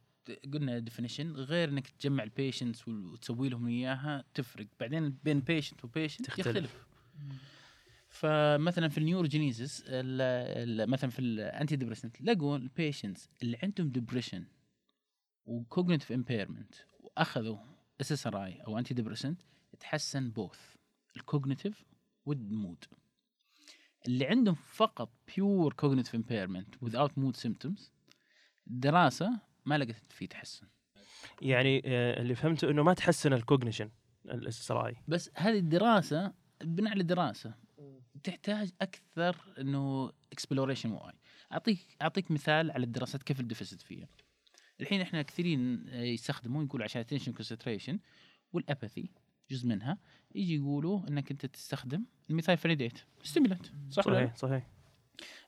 قلنا 0.53 0.79
definition 0.79 1.31
غير 1.31 1.69
إنك 1.69 1.87
تجمع 1.87 2.23
ال 2.23 2.30
patients 2.30 2.87
وتسوي 2.87 3.49
لهم 3.49 3.67
إياها 3.67 4.23
تفرق. 4.33 4.67
بعدين 4.79 5.17
بين 5.23 5.39
patient 5.39 5.85
و 5.85 5.90
patient 5.90 6.27
تختلف. 6.27 6.47
يختلف. 6.47 6.85
فمثلا 8.09 8.89
في 8.89 8.97
ال 8.97 9.04
neurogenesis 9.04 9.81
ال- 9.87 10.21
ال- 10.81 10.89
مثلا 10.89 11.09
في 11.09 11.19
ال 11.19 11.75
antidepressant 11.75 12.21
لقوا 12.21 12.57
ال 12.57 12.65
patients 12.65 13.29
اللي 13.43 13.57
عندهم 13.63 13.89
depression 13.89 14.45
و 15.45 15.52
cognitive 15.52 16.11
impairment 16.11 16.75
وأخذوا 16.99 17.57
SSRI 18.01 18.61
أو 18.61 18.77
antidepressant 18.79 19.41
تحسن 19.79 20.31
both 20.31 20.59
ال 21.17 21.24
cognitive 21.24 21.85
وال 22.25 22.44
mood 22.44 22.83
اللي 24.07 24.25
عندهم 24.25 24.55
فقط 24.55 25.13
pure 25.35 25.73
cognitive 25.73 26.15
impairment 26.15 26.75
without 26.75 27.17
mood 27.17 27.35
symptoms 27.35 27.91
الدراسه 28.67 29.39
ما 29.65 29.77
لقت 29.77 30.11
فيه 30.11 30.25
تحسن. 30.27 30.67
يعني 31.41 31.81
آه 31.85 32.21
اللي 32.21 32.35
فهمته 32.35 32.69
إنه 32.69 32.83
ما 32.83 32.93
تحسن 32.93 33.33
ال 33.33 33.89
cognition 34.25 34.71
ال 34.71 34.87
SSRI 34.87 34.95
بس 35.07 35.31
هذه 35.35 35.57
الدراسة 35.57 36.33
بناء 36.63 36.91
على 36.91 37.01
الدراسة 37.01 37.53
تحتاج 38.23 38.71
أكثر 38.81 39.35
إنه 39.59 40.11
exploration 40.31 40.91
why 40.91 41.13
أعطيك 41.51 41.97
أعطيك 42.01 42.31
مثال 42.31 42.71
على 42.71 42.83
الدراسات 42.83 43.23
كيف 43.23 43.39
ال 43.39 43.44
deficit 43.44 43.81
فيها. 43.81 44.07
الحين 44.81 45.01
إحنا 45.01 45.21
كثيرين 45.21 45.85
آه، 45.89 46.01
يستخدمون 46.01 46.65
يقولوا 46.65 46.85
عشان 46.85 47.03
attention 47.03 47.31
concentration 47.31 47.97
وال 48.53 48.67
apathy 48.67 49.09
جزء 49.49 49.67
منها 49.67 49.97
يجي 50.35 50.55
يقولوا 50.55 51.07
إنك 51.07 51.31
أنت 51.31 51.45
تستخدم 51.45 52.05
ال 52.29 52.57
methylphenidate 52.57 52.99
stimulant 53.23 53.65
صح؟ 53.89 54.03
صحيح 54.03 54.35
صحيح. 54.35 54.67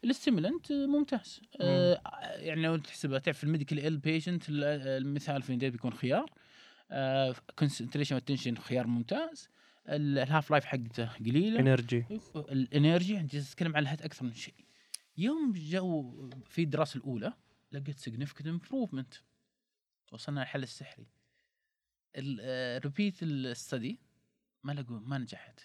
ال 0.03 0.10
stimulant 0.10 0.71
ممتاز. 0.71 1.41
آه 1.61 2.01
يعني 2.35 2.61
لو 2.61 2.77
تحسبها 2.77 3.19
تعرف 3.19 3.43
ال 3.43 3.97
medical 3.97 4.17
ال 4.17 4.20
patient 4.20 4.40
ال 4.40 4.43
methylphenidate 4.49 5.71
بيكون 5.71 5.93
خيار. 5.93 6.31
concentration 7.59 8.15
و 8.15 8.19
attention 8.19 8.55
خيار 8.55 8.87
ممتاز. 8.87 9.49
ال 9.87 10.00
half 10.00 10.51
life 10.51 10.65
حقته 10.65 11.05
قليلة. 11.05 11.59
energy 11.59 12.05
ال 12.35 12.47
energy 12.47 13.19
انت 13.19 13.35
تتكلم 13.35 13.75
عن 13.75 13.87
هات 13.87 14.01
أكثر 14.01 14.25
من 14.25 14.33
شيء. 14.33 14.65
يوم 15.17 15.51
جو 15.51 16.29
في 16.45 16.63
الدراسة 16.63 16.97
الأولى 16.97 17.33
لقيت 17.71 17.97
significant 17.97 18.47
improvement 18.47 19.13
وصلنا 20.11 20.39
للحل 20.39 20.63
السحري. 20.63 21.07
ال 22.15 22.31
repeat 22.31 23.23
ال 23.23 23.36
study 23.36 23.99
ما 24.63 24.71
لقوا 24.71 24.99
ما 24.99 25.17
نجحت. 25.17 25.59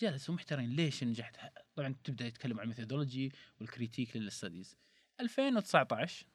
جلسوا 0.00 0.34
محتارين 0.34 0.70
ليش 0.70 1.04
نجحت؟ 1.04 1.36
طبعا 1.74 1.94
تبدأ 2.04 2.26
يتكلم 2.26 2.58
عن 2.58 2.62
ال 2.62 2.68
methodology 2.68 3.32
وال 3.60 3.71
critique 3.71 4.16
لل 4.16 4.29
studies 4.29 4.76
2019 5.20 6.26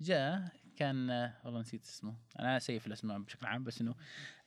جاء 0.00 0.52
كان 0.78 1.10
والله 1.44 1.60
نسيت 1.60 1.84
اسمه. 1.84 2.16
أنا 2.38 2.58
سيء 2.58 2.78
في 2.78 2.86
الأسماء 2.86 3.18
بشكل 3.18 3.46
عام 3.46 3.64
بس 3.64 3.80
إنه 3.80 3.94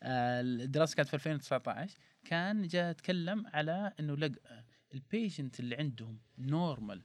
آه، 0.03 0.41
الدراسة 0.41 0.95
كانت 0.95 1.09
في 1.09 1.13
2019 1.13 1.97
كان 2.25 2.67
جاء 2.67 2.91
يتكلم 2.91 3.47
على 3.47 3.93
إنه 3.99 4.15
لقى 4.15 4.65
ال 4.93 5.02
patient 5.02 5.59
اللي 5.59 5.75
عندهم 5.75 6.19
normal 6.37 7.03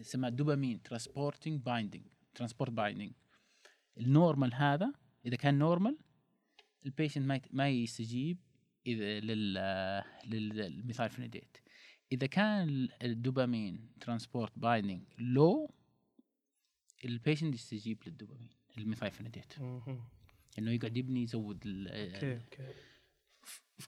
اسمها 0.00 0.30
dopamine 0.30 0.82
transporting 0.82 1.62
binding 1.62 2.06
transport 2.34 2.70
binding 2.70 3.12
ال 3.98 4.06
normal 4.06 4.54
هذا 4.54 4.92
إذا 5.26 5.36
كان 5.36 5.58
normal 5.58 5.98
ال 6.86 6.91
patient 6.91 7.26
ما 7.26 7.40
ما 7.50 7.68
يستجيب 7.68 8.38
إذا 8.86 9.20
لل 9.20 9.54
لل 10.24 10.39
methylphenidate 10.39 11.56
إذا 12.12 12.26
كان 12.26 12.88
ال 13.02 13.12
dopamine 13.12 13.88
transport 14.00 14.58
binding 14.58 15.02
low 15.18 15.74
ال 17.04 17.10
patient 17.10 17.54
يستجيب 17.54 17.98
للدوبامين 18.06 18.50
ال 18.78 18.83
methylphenidate 18.83 19.58
مهم. 19.60 20.00
إنه 20.58 20.70
يقعد 20.70 20.96
يبني 20.96 21.22
يزود 21.22 21.62
ال- 21.66 21.88
okay 22.14 22.40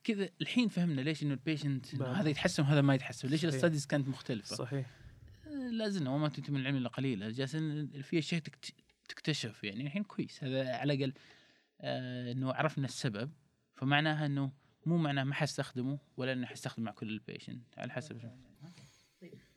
كذا 0.04 0.28
الحين 0.40 0.68
فهمنا 0.68 1.00
ليش 1.00 1.22
إنه 1.22 1.32
ال 1.34 1.42
patient 1.42 1.94
إنه. 1.94 2.06
هذا 2.06 2.28
يتحسن 2.28 2.62
وهذا 2.62 2.80
ما 2.80 2.94
يتحسن 2.94 3.28
ليش 3.28 3.40
صحيح. 3.40 3.54
ال 3.54 3.58
studies 3.58 3.86
كانت 3.86 4.08
مختلفة 4.08 4.56
صحيح 4.56 4.90
آه، 5.46 5.50
لا 5.70 5.88
زلنا 5.88 6.10
وما 6.10 6.28
تنتهي 6.28 6.52
من 6.54 6.60
العلم 6.60 6.76
إلا 6.76 6.88
قليلا 6.88 7.30
جالسين 7.30 7.88
في 8.02 8.18
أشياء 8.18 8.40
تكت- 8.40 8.74
تكتشف 9.08 9.64
يعني 9.64 9.82
الحين 9.86 10.02
كويس 10.04 10.44
هذا 10.44 10.76
على 10.76 10.92
الأقل 10.94 11.12
آه 11.80 12.32
إنه 12.32 12.52
عرفنا 12.52 12.84
السبب 12.84 13.32
فمعناها 13.74 14.26
إنه 14.26 14.52
مو 14.86 14.96
معناه 14.96 15.24
ما 15.24 15.34
حستخدمه 15.34 15.98
ولا 16.16 16.32
إنه 16.32 16.46
حستخدمه 16.46 16.86
مع 16.86 16.92
كل 16.92 17.08
ال 17.08 17.17
patient 17.17 17.78
على 17.78 17.92
حسب 17.92 18.20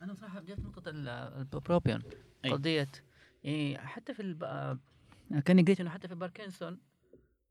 أنا 0.01 0.14
صراحة 0.14 0.39
جت 0.41 0.60
نقطة 0.60 0.89
ال- 0.89 1.08
البروبيون. 1.54 2.04
قضية 2.45 2.91
يعني 3.44 3.78
حتى 3.78 4.14
في 4.14 4.22
الب... 4.22 4.44
آه، 4.44 4.80
كأني 5.46 5.62
قريت 5.62 5.82
إنه 5.82 5.89
حتى 5.89 6.08
في 6.08 6.16
باركنسون 6.16 6.80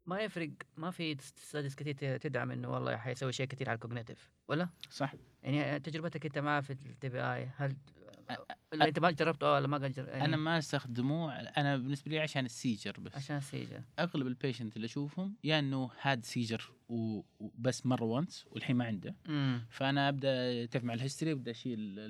ما 0.07 0.21
يفرق 0.21 0.51
ما 0.77 0.91
في 0.91 1.17
ستاديز 1.21 1.75
كثير 1.75 2.17
تدعم 2.17 2.51
إنه 2.51 2.71
والله 2.71 2.97
حيسوي 2.97 3.33
شيء 3.33 3.47
كثير 3.47 3.69
على 3.69 3.75
الكوجنيتيف 3.75 4.31
ولا؟ 4.49 4.69
صح. 4.91 5.15
يعني 5.43 5.81
تجربتك 5.81 6.27
أنت 6.27 6.39
معاه 6.39 6.61
في 6.61 6.71
التي 6.71 7.09
بي 7.09 7.23
اي 7.23 7.51
هل 7.57 7.77
اللي 8.73 8.89
أنت 8.89 8.99
ما 8.99 9.11
جربته 9.11 9.53
ولا 9.53 9.67
ما 9.69 9.77
قد 9.77 9.93
جربت 9.93 10.09
يعني 10.09 10.25
أنا 10.25 10.37
ما 10.37 10.59
استخدمه 10.59 11.33
أنا 11.33 11.77
بالنسبة 11.77 12.11
لي 12.11 12.19
عشان 12.19 12.45
السيجر 12.45 13.01
بس. 13.01 13.15
عشان 13.15 13.41
سيجا 13.41 13.85
أغلب 13.99 14.27
البيشنت 14.27 14.77
اللي 14.77 14.85
أشوفهم 14.85 15.37
يا 15.45 15.59
إنه 15.59 15.91
هاد 16.01 16.25
سيجر 16.25 16.73
وبس 16.93 17.87
مرة 17.87 18.05
وانس 18.05 18.47
والحين 18.51 18.77
ما 18.77 18.85
عنده. 18.85 19.15
امم 19.29 19.65
فأنا 19.71 20.09
أبدأ 20.09 20.63
اتفق 20.65 20.85
مع 20.85 20.95
الهيستوري 20.95 21.33
وابدا 21.33 21.51
أشيل 21.51 22.01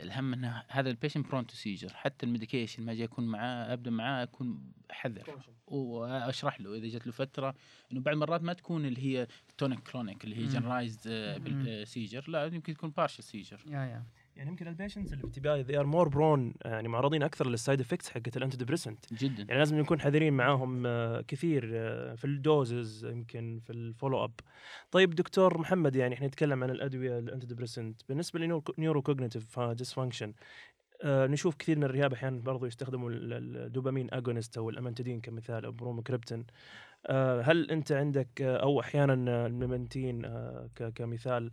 الهم 0.00 0.32
انه 0.32 0.62
هذا 0.68 0.90
ال 0.90 0.94
patient 0.94 1.26
prone 1.28 1.46
to 1.46 1.54
seizure 1.54 1.92
حتى 1.94 2.26
ال 2.26 2.31
medication 2.31 2.82
ما 2.82 2.94
جاي 2.94 3.04
اكون 3.04 3.26
معاه 3.26 3.72
أبدأ 3.72 3.90
معاه 3.90 4.22
أكون 4.22 4.72
حذر. 4.90 5.36
وأشرح 5.66 6.60
له 6.60 6.74
إذا 6.74 6.86
جت 6.86 7.06
له 7.06 7.12
فترة 7.12 7.54
إنه 7.92 8.00
بعض 8.00 8.14
المرات 8.14 8.42
ما 8.42 8.52
تكون 8.52 8.84
اللي 8.86 9.00
هي 9.18 9.26
tonic 9.58 9.78
clonic 9.80 10.24
اللي 10.24 10.36
هي 10.36 10.42
مم. 10.42 10.48
generalized 10.48 11.84
seizure 11.84 12.24
لا 12.30 12.44
يمكن 12.46 12.74
تكون 12.74 12.90
partial 12.90 13.22
seizure 13.22 13.60
yeah 13.66 13.80
yeah. 13.80 14.04
يعني 14.40 14.50
يمكن 14.50 14.68
ال 14.68 14.73
patients 14.73 15.12
اللي 15.12 15.22
بال 15.22 15.40
TBI 15.40 15.64
they 15.64 15.82
are 15.82 15.86
more 15.92 16.10
prone 16.12 16.66
يعني 16.66 16.88
معرضين 16.88 17.22
أكثر 17.22 17.46
لل 17.48 17.59
side 17.59 17.80
effects 17.80 18.10
حقت 18.10 18.36
ال 18.36 18.56
antidepressant 18.56 19.14
جدا. 19.14 19.42
يعني 19.48 19.58
لازم 19.58 19.78
نكون 19.78 20.00
حذرين 20.00 20.32
معاهم 20.32 20.86
آه، 20.86 21.20
كثير 21.28 21.70
آه، 21.74 22.14
في 22.14 22.24
ال 22.24 22.37
doses 22.37 23.04
يمكن 23.04 23.60
في 23.64 23.72
ال 23.72 23.79
follow 23.79 24.24
up 24.24 24.32
طيب 24.90 25.10
دكتور 25.14 25.58
محمد 25.58 25.96
يعني 25.96 26.14
إحنا 26.14 26.26
نتكلم 26.26 26.64
عن 26.64 26.70
الأدوية 26.70 27.18
ال 27.18 27.46
antidepressant 27.46 28.00
بالنسبة 28.08 28.40
ل 28.78 29.02
neurocognitive 29.02 29.60
dysfunction 29.60 30.32
نشوف 31.04 31.56
كثير 31.56 31.76
من 31.78 31.84
ال 31.84 31.89
rehab 31.89 32.12
أحيانا 32.12 32.40
برضو 32.40 32.66
يستخدموا 32.66 33.10
ال- 33.10 33.32
ال- 33.32 33.56
ال 33.56 33.62
dopamine 33.62 34.08
agonist 34.12 34.58
أو 34.58 34.70
ال 34.70 34.74
amantadine 34.74 35.20
كمثال 35.20 35.64
أو 35.64 35.72
بروموكريبتين 35.72 36.44
آه، 37.06 37.40
هل 37.40 37.70
أنت 37.70 37.92
عندك 37.92 38.42
أو 38.42 38.80
أحيانا 38.80 39.46
ال 39.46 39.54
memantine 39.54 40.22
كمثال 40.94 41.50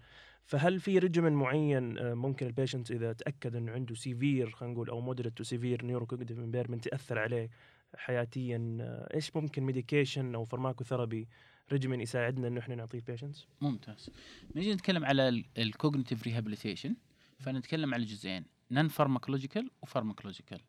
فهل 0.48 0.80
في 0.80 1.00
regimen 1.00 1.34
معين 1.34 1.98
آه، 1.98 2.14
ممكن 2.14 2.48
ال 2.48 2.53
patient 2.53 2.92
إذا 2.92 3.14
تأكد 3.14 3.56
إنه 3.56 3.72
عنده 3.72 3.96
severe 3.96 4.52
خلينا 4.52 4.74
نقول 4.74 4.90
أو 4.90 5.02
moderate 5.02 5.38
to 5.38 5.44
severe 5.44 5.86
neurocognitive 5.86 6.40
impairment 6.40 6.88
تاثر 6.88 7.20
عليه 7.20 7.50
حياتيا 7.96 8.78
آه، 8.82 9.14
إيش 9.14 9.36
ممكن 9.36 9.64
medication 9.64 10.36
أو 10.36 10.44
pharmacotherapy 10.44 11.28
regimen 11.72 12.02
يساعدنا 12.02 12.48
إنه 12.48 12.60
إحنا 12.60 12.76
نعطيه 12.76 12.98
ال 12.98 13.03
patients؟ 13.03 13.48
ممتاز. 13.62 14.10
نجي 14.56 14.74
نتكلم 14.74 15.06
على 15.06 15.44
ال 15.58 15.64
cognitive 15.64 16.24
rehabilitation 16.24 16.96
فنتكلم 17.40 17.94
على 17.94 18.06
جزئين 18.06 18.46
non-pharmacological 18.72 19.72
و 19.82 19.87
pharmacological 19.87 20.62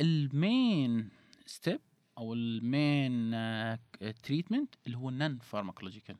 ال 0.00 0.22
main 0.22 1.08
step 1.46 1.80
أو 2.18 2.34
ال 2.34 2.53
main 2.53 3.30
treatment 4.22 4.74
اللي 4.86 4.96
هو 4.96 5.10
non-pharmacological 5.10 6.16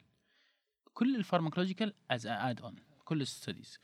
كل 0.96 1.16
ال 1.16 1.94
pharmacological 2.10 2.26
as 2.26 2.60
add-on 2.60 2.76
كل 3.04 3.20
ال 3.20 3.28
studies 3.28 3.78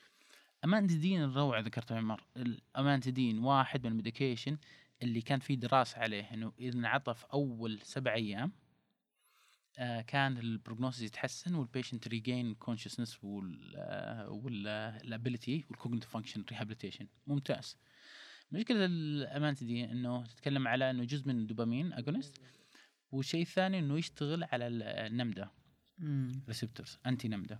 amantadine 0.65 1.23
الروعة 1.23 1.61
ذكرتها 1.61 1.97
عمر. 1.99 2.25
ال 2.37 2.46
amantadine 2.46 3.39
واحد 3.39 3.85
من 3.87 3.93
ال 3.93 3.99
medication 3.99 4.59
اللي 5.03 5.21
كان 5.21 5.39
في 5.41 5.57
دراسة 5.57 5.99
عليه 5.99 6.35
إنه 6.35 6.53
إذا 6.59 6.79
انعطى 6.79 7.15
في 7.15 7.25
أول 7.33 7.81
سبع 7.83 8.15
أيام 8.15 8.53
آه، 9.79 10.01
كان 10.01 10.39
ال 10.39 10.45
prognosis 10.45 11.03
يتحسن 11.03 11.55
وال 11.55 13.77
patient 14.29 15.65
regain 15.71 15.81
consciousness 15.81 16.04
وال 16.04 16.07
وال 16.07 16.11
ability 16.11 16.20
وال 16.20 16.22
cognitive 16.22 16.34
function 16.34 16.45
rehabilitation 16.51 17.07
ممتاز. 17.27 17.77
مشكلة 18.53 18.85
ال 18.85 18.94
amantadine 18.94 19.91
إنه 19.91 20.25
تتكلم 20.27 20.69
على 20.69 20.91
إنه 20.91 21.05
جزء 21.05 21.29
من 21.29 21.39
ال 21.39 21.45
dopamine 21.45 21.93
agonist 21.93 22.41
والشيء 23.13 23.43
الثاني 23.43 23.79
إنه 23.79 23.99
يشتغل 23.99 24.45
على 24.45 24.67
ال- 24.67 24.83
ال 24.83 24.94
NMDA. 24.94 25.51
receptors 26.49 26.99
anti 27.07 27.29
NMDA 27.29 27.59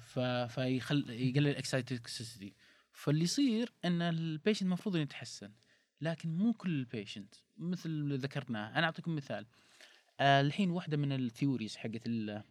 ف... 0.00 0.18
فيخل 0.54 1.10
يقلل 1.10 1.48
ال 1.48 1.55
excitotoxicity 1.55 2.54
فاللي 2.92 3.24
يصير 3.24 3.72
إن 3.84 4.02
ال 4.02 4.09
patient 4.09 4.62
المفروض 4.62 4.94
إنه 4.94 5.02
يتحسن 5.02 5.52
لكن 6.00 6.36
مو 6.36 6.52
كل 6.52 6.70
ال 6.70 6.78
patient 6.78 7.34
مثل 7.58 7.88
اللي 7.88 8.16
ذكرناه 8.16 8.78
أنا 8.78 8.86
أعطيكم 8.86 9.14
مثال. 9.14 9.46
آه 10.20 10.40
الحين 10.40 10.70
واحدة 10.70 10.96
من 10.96 11.12
ال 11.12 11.19
theories 11.19 11.76
حقت 11.76 12.06
ال 12.06 12.42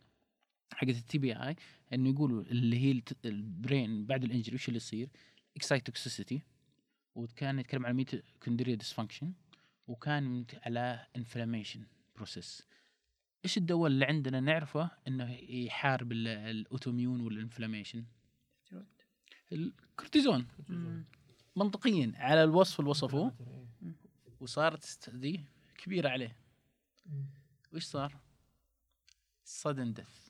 حقت 0.73 0.89
ال 0.89 1.17
TBI 1.17 1.55
إنه 1.93 2.09
يقولوا 2.09 2.41
اللي 2.41 2.79
هي 2.79 3.01
ال 3.25 3.39
brain 3.39 4.05
بعد 4.05 4.23
ال 4.23 4.28
injury 4.28 4.55
وش 4.55 4.67
اللي 4.67 4.77
يصير؟ 4.77 5.09
excitotoxicity 5.57 6.41
وكان 7.15 7.59
يتكلم 7.59 7.85
على 7.85 7.93
mitochondria 7.93 8.75
dysfunction 8.75 9.34
وكان 9.87 10.45
على 10.65 11.07
inflammation 11.15 11.84
process 12.15 12.67
إيش 13.45 13.57
الدواء 13.57 13.87
اللي 13.91 14.05
عندنا 14.05 14.39
نعرفه 14.39 14.91
إنه 15.07 15.31
يحارب 15.49 16.11
ال- 16.11 16.27
ال 16.27 16.36
autoimmune 16.36 17.21
وال 17.21 17.32
inflammation؟ 17.32 18.03
الكورتيزون. 19.51 20.47
منطقيا 21.55 22.11
على 22.15 22.43
الوصف 22.43 22.79
اللي 22.79 22.89
وصفوه. 22.89 23.35
وصارت 24.39 24.83
study 24.84 25.41
كبيره 25.77 26.09
عليه. 26.09 26.35
وش 27.73 27.83
صار؟ 27.83 28.15
sudden 29.45 29.93
death. 29.99 30.29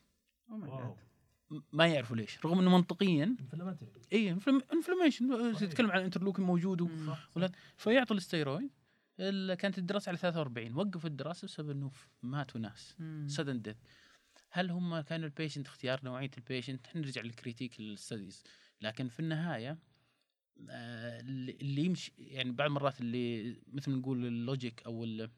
م- 1.52 1.62
ما 1.74 1.88
يعرفوا 1.88 2.16
ليش. 2.16 2.46
رغم 2.46 2.60
إنه 2.60 2.70
منطقيا. 2.78 3.36
اي 4.14 4.32
inflammation 4.74 5.54
تتكلم 5.56 5.92
عن 5.92 6.00
ال 6.00 6.03
interleukin 6.03 6.46
موجود 6.46 6.82
ولا 7.36 7.52
فيعطوا 7.78 8.16
الستيرويد 8.16 8.64
ال- 8.64 8.70
كانت 9.60 9.78
الدراسة 9.78 10.10
على 10.10 10.18
43 10.18 10.74
وقفوا 10.76 11.10
الدراسة 11.10 11.46
بسبب 11.46 11.70
إنه 11.70 11.92
ماتوا 12.24 12.62
ناس. 12.62 12.96
sudden 13.28 13.62
death 13.62 13.78
هل 14.52 14.72
هم 14.72 15.00
كانوا 15.00 15.26
ال 15.28 15.33
patient 15.33 15.68
اختيار 15.68 16.00
نوعية 16.04 16.32
ال 16.38 16.44
patient 16.44 16.88
نرجع 16.96 17.22
لل 17.22 17.33
critique 17.33 17.80
ال 17.80 17.88
studies 17.88 18.44
لكن 18.82 19.08
في 19.08 19.20
النهاية 19.20 19.78
آه، 20.70 21.20
اللي 21.22 21.86
يمشي 21.86 22.14
يعني 22.18 22.52
بعض 22.52 22.68
المرات 22.68 23.02
اللي 23.02 23.56
مثل 23.74 23.92
ما 23.92 23.98
نقول 23.98 24.26
ال 24.26 24.35
logic 24.35 24.84
أو 24.86 25.04
ال- 25.04 25.30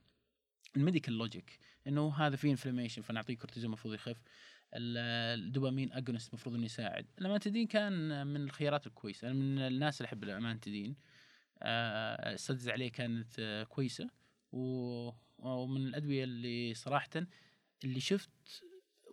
ال 0.77 0.82
medical 0.82 1.13
logic 1.17 1.59
إنه 1.87 2.13
هذا 2.15 2.35
فيه 2.35 2.51
inflammation 2.51 3.01
فنعطيه 3.01 3.37
كورتيزون 3.37 3.65
المفروض 3.65 3.93
يخف. 3.93 4.17
ال- 4.73 4.97
ال 5.39 5.45
dopamine 5.45 5.91
agonist 5.93 6.29
المفروض 6.29 6.55
إنه 6.55 6.65
يساعد. 6.65 7.05
ال 7.19 7.24
amantadine 7.24 7.67
كان 7.67 8.27
من 8.27 8.41
الخيارات 8.41 8.87
الكويسة 8.87 9.27
أنا 9.27 9.33
من 9.35 9.59
الناس 9.59 10.01
اللي 10.01 10.07
أحب 10.07 10.23
ال 10.23 10.29
amantadine. 10.29 10.95
studies 11.63 12.69
عليه 12.69 12.91
كانت 12.91 13.65
كويسة. 13.69 14.09
ومن 14.51 15.81
الأدوية 15.87 16.23
اللي 16.23 16.73
صراحة 16.73 17.09
اللي 17.83 17.99
شفت 17.99 18.63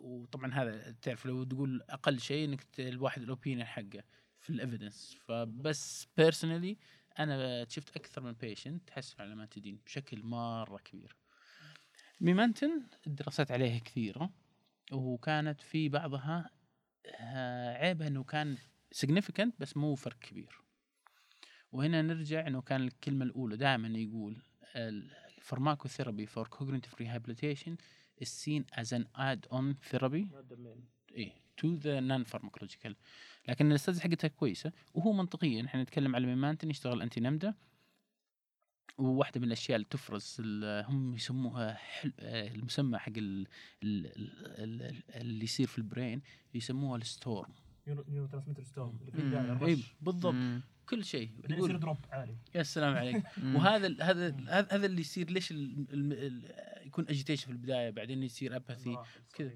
وطبعا 0.01 0.55
هذا 0.55 0.96
تعرف 1.03 1.26
لو 1.26 1.44
تقول 1.44 1.82
أقل 1.82 2.20
شيء 2.20 2.44
إنك 2.44 2.66
الواحد 2.78 3.22
ال 3.22 3.28
opinion 3.28 3.66
حقه 3.66 4.03
في 4.40 4.51
ال 4.51 4.58
evidence 4.58 5.16
فبس 5.26 6.09
personally 6.16 6.78
أنا 7.18 7.66
شفت 7.68 7.96
أكثر 7.96 8.20
من 8.22 8.32
patient 8.32 8.88
تحسن 8.88 9.14
على 9.18 9.26
ال 9.26 9.31
amantadine 9.31 9.80
بشكل 9.86 10.22
مرة 10.22 10.78
كبير. 10.78 11.16
memantine 12.20 12.82
الدراسات 13.07 13.51
عليه 13.51 13.78
كثيرة 13.78 14.30
وكانت 14.92 15.61
في 15.61 15.88
بعضها 15.88 16.51
آه، 17.07 17.76
عيبها 17.76 18.09
إنه 18.09 18.24
كان 18.24 18.57
significant 18.94 19.51
بس 19.59 19.76
مو 19.76 19.94
فرق 19.94 20.18
كبير. 20.18 20.67
وهنا 21.72 22.02
نرجع 22.02 22.46
إنه 22.46 22.60
كان 22.60 22.80
الكلمة 22.82 23.24
الأولى 23.24 23.56
دائما 23.56 23.88
يقول 23.98 24.36
ال 24.76 24.86
pharmacotherapy 24.86 26.26
for 26.26 26.49
cognitive 26.48 26.94
rehabilitation 27.02 27.72
is 28.24 28.28
seen 28.28 28.64
as 28.80 28.92
an 28.92 29.04
add-on 29.16 29.74
therapy. 29.90 30.24
إيه 31.14 31.32
to 31.57 31.74
the 31.74 32.01
non-pharmacological 32.01 32.96
لكن 33.48 33.70
ال 33.70 33.74
studies 33.74 34.01
حقتها 34.00 34.28
كويسة 34.28 34.72
وهو 34.94 35.12
منطقيا 35.12 35.64
إحنا 35.64 35.82
نتكلم 35.82 36.16
على 36.16 36.26
memantine 36.26 36.70
يشتغل 36.70 37.02
anti 37.03 37.20
NMDA 37.20 37.57
وواحدة 38.98 39.40
من 39.40 39.46
الأشياء 39.46 39.76
اللي 39.76 39.86
تفرز 39.90 40.36
ال- 40.40 40.84
هم 40.84 41.14
يسموها 41.14 41.74
حل... 41.74 42.12
آه، 42.20 42.48
المسمى 42.54 42.98
حق 42.98 43.12
ال... 43.16 43.46
ال... 43.82 44.06
ال... 44.06 44.82
ال... 44.82 45.02
اللي 45.14 45.44
يصير 45.44 45.66
في 45.66 45.78
ال 45.78 45.86
brain 45.86 46.22
يسموها 46.54 46.96
ال 46.96 47.05
storm. 47.05 47.53
neurotransmitter 47.86 48.62
storm 48.62 48.99
إي 49.66 49.84
بالضبط. 50.00 50.34
كل 50.89 51.05
شيء. 51.05 51.30
يقول 51.51 51.80
drop 51.80 51.96
عالي. 52.11 52.36
يا 52.55 52.62
سلام 52.62 52.95
عليك. 52.97 53.22
وهذا 53.57 53.86
ال- 53.86 54.03
هذا 54.03 54.36
هذا 54.49 54.86
اللي 54.86 55.01
يصير 55.01 55.30
ليش 55.30 55.51
ال... 55.51 55.86
ال... 55.93 56.12
ال... 56.12 56.43
يكون 56.86 57.09
agitation 57.09 57.46
في 57.47 57.53
البداية 57.53 57.91
بعدين 57.91 58.22
يصير 58.22 58.57
apathy 58.57 58.96
كذا. 59.34 59.53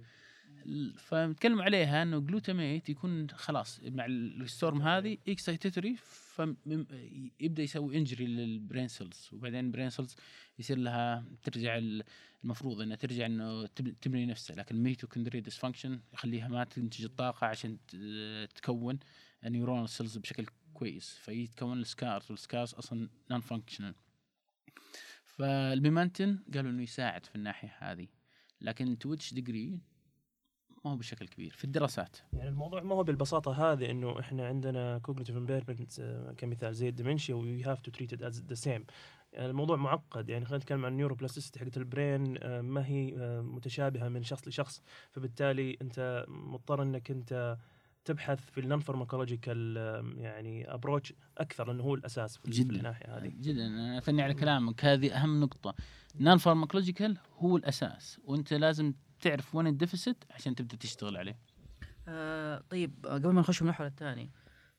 فنتكلم 0.98 1.62
عليها 1.62 2.02
إنه 2.02 2.18
glutamate 2.20 2.88
يكون 2.88 3.30
خلاص 3.30 3.80
مع 3.84 4.06
ال 4.06 4.19
storm 4.19 4.82
هذه 4.82 5.18
excitatory 5.28 5.96
فيبدا 5.96 7.62
يسوي 7.62 7.96
injury 7.98 8.26
لل 8.26 8.44
brain 8.44 8.88
cells 8.88 9.28
وبعدين 9.32 9.64
ال 9.64 9.68
brain 9.68 9.90
cells 9.90 10.16
يصير 10.58 10.78
لها 10.78 11.24
ترجع 11.42 11.78
ال- 11.78 12.04
المفروض 12.44 12.80
إنها 12.80 12.96
ترجع 12.96 13.26
إنه 13.26 13.66
تب- 13.66 14.00
تبني 14.00 14.26
نفسها. 14.26 14.56
لكن 14.56 14.74
ال 14.76 14.81
mitochondria 14.81 15.40
dysfunction 15.40 16.00
يخليها 16.12 16.48
ما 16.48 16.64
تنتج 16.64 17.04
الطاقة 17.04 17.46
عشان 17.46 17.78
ت- 17.88 18.48
تكون 18.54 18.98
ال 19.46 19.51
neuronal 19.51 19.88
cells 19.88 20.16
بشكل 20.18 20.46
كويس. 20.74 21.14
فيتكون 21.14 21.80
ال 21.80 21.88
scars 21.88 22.30
وال 22.30 22.43
scars 22.43 22.74
أصلا 22.74 23.08
non-functional 23.30 23.94
فال 25.24 25.45
memantine 25.45 26.38
قالوا 26.54 26.70
إنه 26.70 26.82
يساعد 26.82 27.26
في 27.26 27.36
الناحية 27.36 27.76
هذه. 27.78 28.08
لكن 28.60 28.98
to 28.98 29.10
which 29.10 29.34
degree 29.34 29.80
ما 30.84 30.90
هو 30.90 30.96
بشكل 30.96 31.28
كبير. 31.28 31.52
في 31.52 31.64
الدراسات. 31.64 32.16
يعني 32.32 32.48
الموضوع 32.48 32.82
ما 32.82 32.94
هو 32.94 33.02
بالبساطة 33.02 33.72
هذه 33.72 33.90
إنه 33.90 34.20
إحنا 34.20 34.46
عندنا 34.46 34.98
cognitive 34.98 35.36
impairment 35.36 36.00
كمثال 36.38 36.74
زي 36.74 36.88
ال 36.88 36.93
dementia 36.93 37.34
we 37.34 37.62
have 37.62 37.80
to 37.80 37.90
treat 37.90 38.12
it 38.12 38.34
the 38.34 38.54
same 38.54 38.84
الموضوع 39.34 39.76
معقد. 39.76 40.28
يعني 40.28 40.44
خلينا 40.44 40.64
نتكلم 40.64 40.84
عن 40.84 40.92
ال 40.92 40.96
neuroplasticity 40.96 41.60
حقت 41.60 41.76
ال 41.76 41.86
brain 41.86 42.38
آه، 42.42 42.60
ما 42.60 42.86
هي 42.86 43.16
آه، 43.16 43.40
متشابهة 43.40 44.08
من 44.08 44.22
شخص 44.22 44.48
لشخص. 44.48 44.82
فبالتالي 45.10 45.76
أنت 45.82 46.24
مضطر 46.28 46.82
إنك 46.82 47.10
أنت 47.10 47.58
تبحث 48.04 48.50
في 48.50 48.60
ال 48.60 48.78
non-pharmacological 48.80 49.76
يعني 50.18 50.74
approach 50.74 51.12
أكثر 51.38 51.66
لأنه 51.68 51.82
هو 51.82 51.94
الأساس 51.94 52.36
في 52.36 52.50
جداً. 52.50 52.76
الناحية 52.76 53.16
هذه. 53.18 53.32
جدا. 53.40 53.66
أنا 53.66 53.98
اثني 53.98 54.22
على 54.22 54.34
كلامك. 54.34 54.84
هذه 54.84 55.16
أهم 55.16 55.40
نقطة. 55.40 55.74
non-pharmacological 56.20 57.18
هو 57.38 57.56
الأساس. 57.56 58.20
وأنت 58.24 58.52
لازم 58.54 58.92
تعرف 59.20 59.54
وين 59.54 59.66
ال 59.66 59.73
deficit 59.73 60.24
عشان 60.30 60.54
تبدأ 60.54 60.76
تشتغل 60.76 61.16
عليه. 61.16 61.38
آه 62.08 62.62
طيب 62.70 63.06
آه، 63.06 63.14
قبل 63.14 63.28
ما 63.32 63.40
نخش 63.40 63.56
في 63.56 63.62
المحور 63.62 63.86
الثاني 63.86 64.30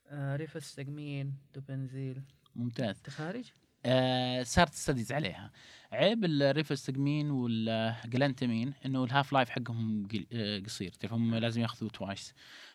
آه 0.08 0.36
rivastigmine 0.36 1.34
donepezil. 1.56 2.22
ممتاز. 2.56 3.02
تخارج 3.02 3.52
آه 3.86 4.44
صارت 4.44 4.74
studies 4.74 5.12
عليها. 5.12 5.52
عيب 5.92 6.26
ال 6.26 6.34
rivastigmine 6.34 7.32
وال 7.32 7.54
galantamine 7.54 8.74
إنه 8.86 9.04
ال 9.04 9.34
half-life 9.34 9.50
حقهم 9.50 10.08
آه، 10.34 10.60
قصير. 10.60 10.92
تعرف 10.92 11.14
هم 11.14 11.36
لازم 11.36 11.62
ياخذوا 11.62 11.90
twice 11.90 12.34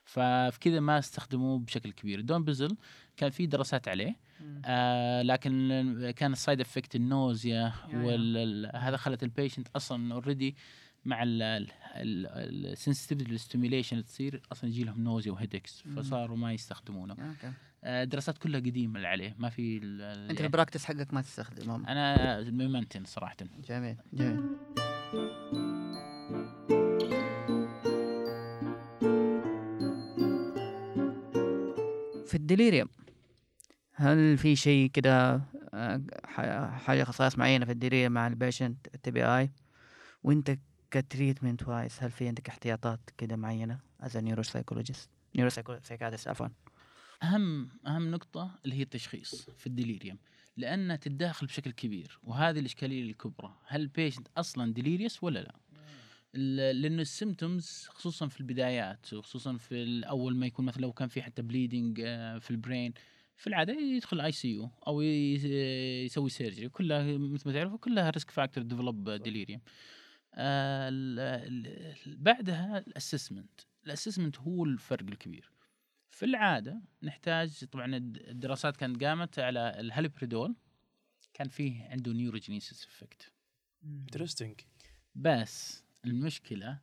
ففي 0.08 0.58
كذا 0.60 0.80
ما 0.80 0.98
استخدموه 0.98 1.58
بشكل 1.58 1.92
كبير. 1.92 2.20
donepezil 2.20 2.76
كان 3.16 3.30
في 3.30 3.46
دراسات 3.46 3.88
عليه. 3.88 4.16
آه 4.64 5.22
لكن 5.22 6.12
كان 6.16 6.32
ال 6.32 6.38
side 6.38 6.60
effect 6.60 6.96
ال 6.96 7.07
nausea 7.07 7.72
يا. 7.88 7.94
وهذا 7.94 8.96
خلت 8.96 9.22
ال 9.22 9.28
patient 9.28 9.68
أصلا 9.76 10.14
already 10.14 10.56
مع 11.04 11.22
ال 11.26 11.43
sensitivity 11.43 13.32
لل 13.32 13.43
stimulation 13.43 14.04
تصير 14.04 14.42
أصلا 14.52 14.70
يجي 14.70 14.84
لهم 14.84 15.04
nausea 15.04 15.32
و 15.32 15.37
headaches. 15.37 15.82
فصاروا 15.96 16.36
ما 16.36 16.52
يستخدمونه. 16.52 17.14
okay. 17.14 17.52
آه 17.84 18.02
الدراسات 18.02 18.38
كلها 18.38 18.60
قديمة 18.60 18.96
اللي 18.96 19.08
عليه. 19.08 19.34
ما 19.38 19.48
في 19.48 19.80
أنت 20.30 20.40
ال 20.40 20.45
practice 20.45 20.84
حقك 20.84 21.14
ما 21.14 21.20
تستخدمهم 21.20 21.86
أنا 21.86 22.40
memantine 22.50 23.04
صراحة. 23.04 23.36
جميل 23.68 23.96
جميل. 24.12 24.42
ال 32.52 32.56
delirium 32.56 32.88
هل 33.94 34.38
في 34.38 34.56
شيء 34.56 34.90
كده 34.90 35.42
آه، 35.74 36.02
ح- 36.24 36.78
حاجة 36.84 37.04
خصائص 37.04 37.38
معينة 37.38 37.64
في 37.66 37.72
ال 37.72 37.76
delirium 37.76 38.12
مع 38.12 38.26
ال 38.26 38.34
patient 38.34 38.88
TBI 39.02 39.50
وأنت 40.22 40.58
ك 40.90 40.98
treatment 40.98 41.68
wise 41.68 41.96
هل 42.00 42.10
في 42.10 42.28
عندك 42.28 42.48
احتياطات 42.48 43.00
كده 43.18 43.36
معينة 43.36 43.80
as 44.00 44.16
neuropsychologist 44.16 45.10
neuropsychiatrist 45.36 46.28
عفوا. 46.28 46.46
أهم 47.22 47.68
أهم 47.86 48.10
نقطة 48.10 48.58
اللي 48.64 48.76
هي 48.76 48.82
التشخيص 48.82 49.50
في 49.58 49.66
ال 49.66 49.72
delirium 49.72 50.18
لأنها 50.56 50.96
تتداخل 50.96 51.46
بشكل 51.46 51.70
كبير 51.70 52.18
وهذه 52.22 52.58
الإشكالية 52.58 53.10
الكبرى 53.10 53.54
هل 53.66 53.80
ال 53.80 53.86
patient 53.86 54.28
أصلا 54.36 54.72
delirious 54.72 55.22
ولا 55.22 55.38
لا؟ 55.40 55.54
لأنه 56.34 57.02
ال 57.02 57.11
symptoms 57.11 57.86
خصوصا 57.88 58.28
في 58.28 58.40
البدايات 58.40 59.12
وخصوصا 59.14 59.56
في 59.56 60.02
أول 60.08 60.36
ما 60.36 60.46
يكون 60.46 60.64
مثلا 60.64 60.82
لو 60.82 60.92
كان 60.92 61.08
في 61.08 61.22
حتى 61.22 61.42
bleeding 61.42 61.96
في 62.40 62.50
ال 62.50 62.57
brain 62.57 62.92
في 63.36 63.46
العادة 63.46 63.72
يدخل 63.72 64.20
ICU 64.20 64.70
أو 64.86 65.00
يسوي 65.02 66.30
surgery 66.30 66.68
كلها 66.68 67.18
مثل 67.18 67.48
ما 67.48 67.54
تعرفوا 67.54 67.78
كلها 67.78 68.10
risk 68.10 68.30
factor 68.30 68.64
develop 68.64 69.10
delirium 69.10 69.60
بعدها 72.06 72.78
ال 72.78 72.85
assessment. 72.85 73.60
ال 73.86 73.91
assessment 73.91 74.38
هو 74.38 74.64
الفرق 74.64 75.02
الكبير. 75.08 75.50
في 76.10 76.24
العادة 76.24 76.82
نحتاج 77.02 77.64
طبعا 77.64 77.96
الد- 77.96 78.28
الدراسات 78.28 78.76
كانت 78.76 79.04
قامت 79.04 79.38
على 79.38 79.80
الهاليبريدول 79.80 80.54
كان 81.34 81.48
فيه 81.48 81.88
عنده 81.88 82.12
neurogenesis 82.12 82.84
effect 82.86 83.32
interesting 83.84 84.60
بس 85.14 85.84
المشكلة 86.04 86.80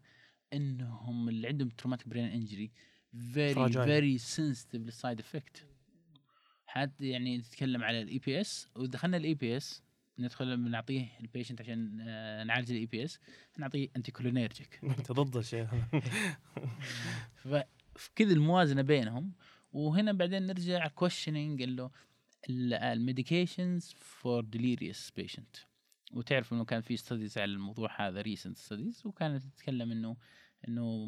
إنهم 0.54 1.30
اللي 1.30 1.48
عندهم 1.48 1.70
traumatic 1.70 2.08
brain 2.08 2.26
injury 2.26 2.72
Very. 3.34 3.70
Very 3.70 4.18
sensitive 4.18 4.82
لل 4.82 4.94
side 4.94 5.20
effect 5.20 5.68
حتى 6.66 7.10
يعني 7.10 7.38
نتكلم 7.38 7.84
على 7.84 8.02
ال 8.02 8.20
EPS 8.20 8.70
ودخلنا 8.76 9.18
ال 9.18 9.34
EPS 9.34 9.84
ندخل 10.20 10.58
بنعطيه 10.58 11.08
ال 11.20 11.25
patient 11.25 11.62
عشان 11.62 12.06
آه، 12.08 12.44
نعالج 12.44 12.72
ال 12.72 12.86
EPS 12.86 13.20
نعطيه 13.58 13.90
anticholinergic 13.96 14.80
أنت 15.00 15.12
ضد 15.12 15.38
الشيء 15.38 15.64
هذا 15.64 16.04
ففي 17.36 18.10
كذا 18.16 18.34
الموازنة 18.34 18.82
بينهم. 18.82 19.34
وهنا 19.72 20.14
بعدين 20.14 20.48
نرجع 20.48 20.88
questioning 20.88 21.62
انه 21.62 21.92
ال 22.50 22.62
medications 22.62 23.96
for 24.00 24.44
delirious 24.44 25.12
patient 25.12 25.56
وتعرف 26.14 26.54
إنه 26.54 26.66
كان 26.66 26.82
في 26.82 26.98
studies 26.98 27.38
على 27.38 27.52
الموضوع 27.52 28.08
هذا 28.08 28.22
recent 28.22 28.58
studies 28.58 29.02
وكانت 29.06 29.44
تتكلم 29.44 29.92
إنه 29.92 30.18
إنه 30.68 31.06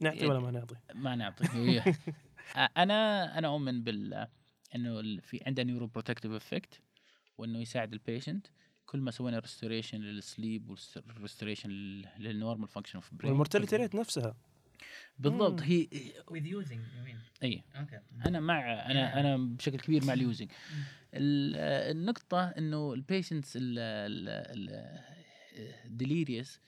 نعطي 0.00 0.26
ولا 0.26 0.38
ما 0.38 0.50
نعطي؟ 0.50 0.74
ما 0.94 1.16
نعطي. 1.16 1.44
أنا 2.76 3.38
أنا 3.38 3.48
أؤمن 3.48 3.82
بال 3.82 4.26
إنه 4.74 5.20
في 5.20 5.40
عنده 5.46 5.62
neuroprotective 5.62 6.32
effect 6.32 6.80
وإنه 7.38 7.58
يساعد 7.58 7.92
ال 7.92 7.99
patient 7.99 8.46
كل 8.86 9.00
ما 9.00 9.10
سوينا 9.10 9.38
ريستوريشن 9.38 10.00
للسليب 10.00 10.76
وريستوريشن 11.18 11.70
للنورمال 12.18 12.68
فانكشن 12.68 12.96
اوف 12.96 13.14
برين 13.14 13.30
والمورتاليتي 13.30 13.76
rate 13.76 13.94
نفسها. 13.94 14.36
بالضبط. 15.18 15.60
هي 15.62 15.86
you 15.86 17.06
mean. 17.08 17.42
إي. 17.42 17.62
أنا 18.26 18.40
مع 18.40 18.60
أنا 18.90 19.20
أنا 19.20 19.36
بشكل 19.36 19.78
كبير 19.78 20.04
مع 20.04 20.12
ال 20.18 20.23
using 20.23 20.50
ال- 21.14 21.56
النقطة 21.96 22.44
إنه 22.48 22.92
ال 22.94 23.01
patients 23.01 23.58
ال 25.84 25.92
delirious 25.92 26.60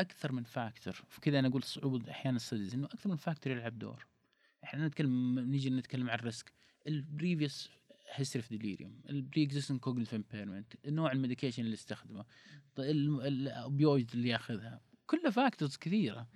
أكثر 0.00 0.32
من 0.32 0.42
factor 0.42 1.04
كذا 1.22 1.38
أنا 1.38 1.48
أقول 1.48 1.62
صعوبة 1.62 2.10
أحيانا 2.10 2.36
ال 2.36 2.41
studies 2.41 2.74
إنه 2.74 2.86
أكثر 2.86 3.10
من 3.10 3.16
factor 3.16 3.52
يلعب 3.52 3.78
دور. 3.78 4.06
إحنا 4.64 4.86
نتكلم 4.86 5.38
نيجي 5.38 5.70
نتكلم 5.70 6.10
عن 6.10 6.18
ال 6.18 6.25
risk 6.25 6.52
ال 6.86 6.95
previous 6.95 7.70
history 8.14 8.42
في 8.42 8.56
delirium 8.56 9.00
ال 9.10 9.42
pre-existing 9.44 9.80
cognitive 9.80 10.14
impairment 10.14 10.86
نوع 10.86 11.12
ال 11.12 11.16
medication 11.16 11.62
اللي 11.62 11.74
استخدمه 11.74 12.24
ال 12.78 12.97
opioid 12.97 14.10
اللي 14.14 14.28
ياخذها. 14.28 14.80
كلها 15.06 15.30
factors 15.30 15.76
كثيرة. 15.76 16.28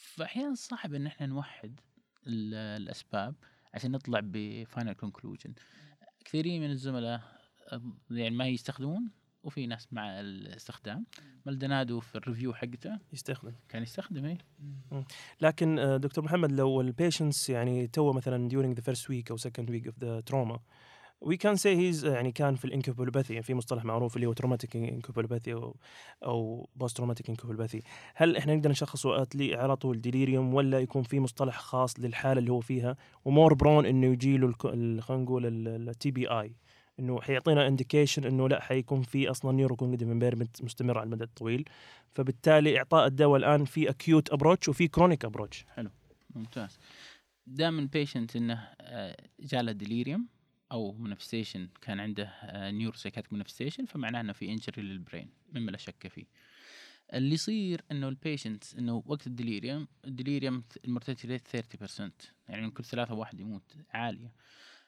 فاحيانا 0.00 0.54
صعب 0.54 0.94
إن 0.94 1.06
إحنا 1.06 1.26
نوحد 1.26 1.80
ال- 2.26 2.54
الأسباب 2.82 3.34
عشان 3.74 3.90
نطلع 3.90 4.20
ب 4.22 4.34
final 4.34 4.92
conclusion 4.92 5.54
كثيرين 6.24 6.62
من 6.62 6.70
الزملاء 6.70 7.20
يعني 8.10 8.36
ما 8.36 8.46
يستخدمون 8.48 9.10
وفي 9.42 9.66
ناس 9.66 9.92
مع 9.92 10.20
الاستخدام. 10.20 11.06
مالدونادو 11.46 12.00
في 12.00 12.14
ال 12.18 12.23
review 12.23 12.54
حقته. 12.54 12.98
يستخدم. 13.12 13.52
كان 13.68 13.82
يستخدم 13.82 14.24
إيه. 14.24 14.38
لكن 15.40 15.78
آه، 15.78 15.96
دكتور 15.96 16.24
محمد 16.24 16.52
لو 16.52 16.80
ال 16.80 16.88
patients 16.88 17.50
يعني 17.50 17.86
to 17.86 18.12
مثلا 18.12 18.48
during 18.50 18.76
the 18.80 18.84
first 18.84 19.02
week 19.04 19.30
أو 19.30 19.36
second 19.38 19.66
week 19.70 19.86
of 19.90 19.94
the 20.04 20.22
trauma 20.32 20.58
can 21.24 21.56
say 21.56 21.76
he's 21.76 22.04
آه، 22.04 22.14
يعني 22.14 22.32
كان 22.32 22.54
في 22.54 22.64
ال 22.64 22.68
encephalopathy 22.68 23.32
يعني 23.32 23.44
في 23.44 23.54
مصطلح 23.54 23.84
معروف 23.84 24.16
اللي 24.16 24.26
هو 24.26 24.32
traumatic 24.32 24.76
encephalopathy 24.76 25.52
أو 25.52 25.76
أو 26.24 26.68
post-traumatic 26.76 27.28
encephalopathy 27.28 27.82
هل 28.14 28.36
إحنا 28.36 28.54
نقدر 28.54 28.70
نشخصه 28.70 29.26
على 29.40 29.76
طول 29.76 30.00
delirium 30.00 30.54
ولا 30.54 30.80
يكون 30.80 31.02
في 31.02 31.20
مصطلح 31.20 31.58
خاص 31.58 32.00
للحالة 32.00 32.38
اللي 32.38 32.52
هو 32.52 32.60
فيها 32.60 32.96
و 33.24 33.30
more 33.30 33.54
prone 33.54 33.86
إنه 33.86 34.06
يجي 34.06 34.38
له 34.38 34.52
خلينا 34.52 35.02
نقول 35.10 35.68
ال 35.68 36.10
TBI 36.10 36.56
إنه 37.00 37.20
حيعطينا 37.20 37.66
indication 37.66 38.24
إنه 38.24 38.48
لا 38.48 38.60
حيكون 38.60 39.02
في 39.02 39.30
أصلا 39.30 39.52
neurocognitive 39.52 40.08
impairment 40.08 40.62
مستمر 40.62 40.98
على 40.98 41.04
المدى 41.04 41.24
الطويل. 41.24 41.64
فبالتالي 42.12 42.78
إعطاء 42.78 43.06
الدواء 43.06 43.36
الآن 43.36 43.64
في 43.64 43.90
acute 43.90 44.32
approach 44.32 44.68
وفي 44.68 44.88
chronic 44.88 45.24
approach 45.24 45.64
ممتاز. 46.34 46.78
دائما 47.46 47.88
patient 47.92 48.36
إنه 48.36 48.68
آه، 48.80 49.16
جاله 49.40 49.72
delirium 49.72 50.28
أو 50.72 50.92
manifestation 50.92 51.68
كان 51.80 52.00
عنده 52.00 52.32
neuropsychiatric 52.70 53.32
manifestation 53.32 53.84
فمعناه 53.84 54.20
إنه 54.20 54.32
في 54.32 54.48
injury 54.48 54.82
لل 54.82 54.96
brain 54.96 55.30
مما 55.52 55.70
لا 55.70 55.76
شك 55.76 56.08
فيه. 56.08 56.26
اللي 57.14 57.34
يصير 57.34 57.80
إنه 57.92 58.08
ال 58.08 58.15
patient 58.15 58.64
إنه 58.78 59.02
وقت 59.06 59.26
ال 59.26 59.33
delirium 59.33 59.88
ال 60.04 60.11
delirium 60.11 60.64
ال 60.84 60.88
mortality 60.88 61.28
rate 61.28 61.48
30% 61.86 62.10
يعني 62.48 62.62
من 62.62 62.70
كل 62.70 62.84
ثلاثة 62.84 63.14
واحد 63.14 63.40
يموت 63.40 63.74
عالية. 63.90 64.32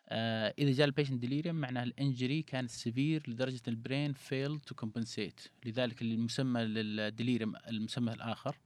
آه 0.09 0.55
إذا 0.59 0.73
جاء 0.73 0.87
ال 0.87 0.91
patient 0.91 1.21
delirium 1.21 1.57
معناه 1.57 1.83
ال 1.83 1.91
injury 1.91 2.43
كان 2.43 2.67
severe 2.67 3.23
لدرجة 3.29 3.63
ال 3.69 3.76
brain 3.76 4.13
fail 4.13 4.61
to 4.61 4.75
compensate 4.75 5.41
لذلك 5.65 6.03
المسمى 6.03 6.61
لل 6.61 6.80
delirium 6.80 7.57
المسمى 7.69 8.13
الآخر 8.13 8.57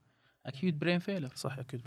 acute 0.47 0.75
brain 0.75 0.99
failure 0.99 1.33
صح 1.35 1.59
أكيد 1.59 1.83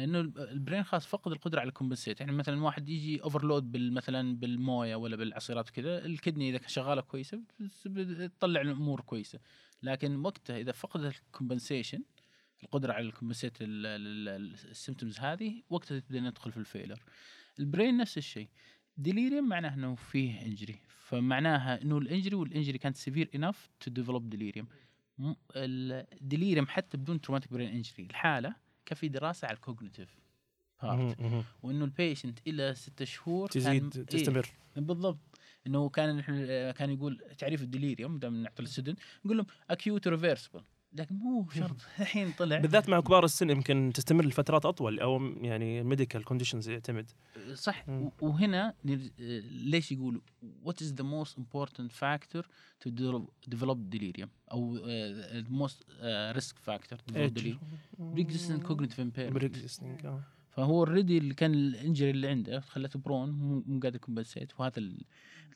لأنه 0.00 0.20
الب- 0.20 0.38
ال 0.38 0.45
brain 0.45 0.82
خلاص 0.84 1.06
فقد 1.06 1.32
القدرة 1.32 1.60
على 1.60 1.68
ال 1.68 1.73
compensate 1.73 2.20
يعني 2.20 2.32
مثلا 2.32 2.62
واحد 2.62 2.88
يجي 2.88 3.22
overload 3.22 3.76
مثلا 3.76 4.36
بالموية 4.36 4.96
ولا 4.96 5.16
بالعصيرات 5.16 5.68
وكذا 5.68 6.04
ال 6.06 6.12
kidney 6.12 6.50
إذا 6.56 6.66
شغاله 6.66 7.00
كويسة 7.00 7.40
بتطلع 7.86 8.60
الأمور 8.60 9.00
كويسة. 9.00 9.38
لكن 9.82 10.16
وقتها 10.16 10.58
إذا 10.58 10.72
فقد 10.72 11.04
ال 11.04 11.11
compensation 11.11 12.02
القدرة 12.62 12.92
على 12.92 13.06
ال 13.06 13.10
compensate 13.10 13.52
ال 13.60 13.78
symptoms 13.78 15.18
هذه 15.18 15.62
وقتها 15.70 15.98
تبدأ 15.98 16.20
ندخل 16.20 16.52
في 16.52 16.56
ال 16.56 16.62
failure 16.62 17.02
ال 17.58 17.64
brain 17.64 17.96
نفس 17.96 18.18
الشيء. 18.18 18.48
delirium 18.96 19.48
معناه 19.48 19.74
إنه 19.74 19.94
فيه 19.94 20.42
injury 20.42 20.80
فمعناها 20.88 21.82
إنه 21.82 21.98
ال 21.98 22.03
injury 22.03 22.34
وال 22.36 22.47
injury 22.47 22.78
كانت 22.78 22.96
severe 22.96 23.30
enough 23.34 23.70
to 23.80 23.90
develop 23.90 24.30
delirium 24.30 24.66
ال 25.56 25.68
delirium 25.68 26.66
حتى 26.66 26.96
بدون 26.96 27.20
traumatic 27.20 27.52
brain 27.52 27.68
injury 27.68 28.06
الحالة 28.10 28.54
كان 28.90 28.96
في 28.98 29.08
دراسة 29.08 29.48
على 29.48 29.54
ال 29.56 29.61
cognitive 29.61 30.08
part. 30.82 31.16
وإنه 31.62 31.84
ال 31.84 31.91
patient 31.91 32.38
إلى 32.46 32.74
ستة 32.74 33.04
شهور 33.04 33.48
كان- 33.48 33.62
تزيد 33.62 33.96
إيه، 33.96 34.04
تستمر. 34.04 34.46
بالضبط. 34.76 35.18
إنه 35.66 35.88
كان 35.88 36.16
نحن- 36.16 36.70
كان 36.70 36.90
يقول 36.90 37.22
تعريف 37.38 37.62
ال 37.62 37.68
delirium 37.68 38.18
دام 38.18 38.42
نعطي 38.42 38.62
ال 38.62 38.67
sudden 38.67 38.94
نقول 39.24 39.36
لهم 39.36 39.46
acute 39.70 40.08
reversible 40.08 40.62
لكن 40.92 41.14
مو 41.14 41.48
شرط. 41.50 41.76
الحين 42.00 42.32
طلع. 42.38 42.58
بالذات 42.58 42.88
مع 42.88 43.00
كبار 43.00 43.24
السن 43.24 43.50
يمكن 43.50 43.90
تستمر 43.94 44.24
لفترات 44.26 44.66
أطول 44.66 45.00
أو 45.00 45.18
يعني 45.40 45.82
medical 45.82 46.24
conditions 46.24 46.68
يعتمد. 46.68 47.10
صح. 47.54 47.88
و- 47.88 48.08
وهنا 48.20 48.74
ليش 49.64 49.92
يقولوا؟ 49.92 50.20
what 50.64 50.74
is 50.74 50.86
the 51.00 51.04
most 51.04 51.32
important 51.38 51.90
factor 52.00 52.42
to 52.84 52.90
de- 52.90 53.26
develop 53.56 53.78
delirium? 53.96 54.28
أو 54.52 54.78
develop 55.50 55.70
delirium. 57.34 57.58
Pre-existing 58.14 58.62
cognitive 58.68 58.98
impairment. 58.98 59.38
Pre-existing، 59.38 60.04
آه. 60.04 60.22
فهو 60.50 60.78
already 60.78 61.18
اللي 61.18 61.34
كان 61.34 61.54
ال 61.54 61.62
injury 61.62 62.10
اللي 62.10 62.28
عنده 62.28 62.60
خلته 62.60 62.98
prone 62.98 63.30
مو 63.30 63.62
مو 63.66 63.80
قادر 63.80 63.96
ي 63.96 64.02
compensate 64.02 64.60
وهذا 64.60 64.82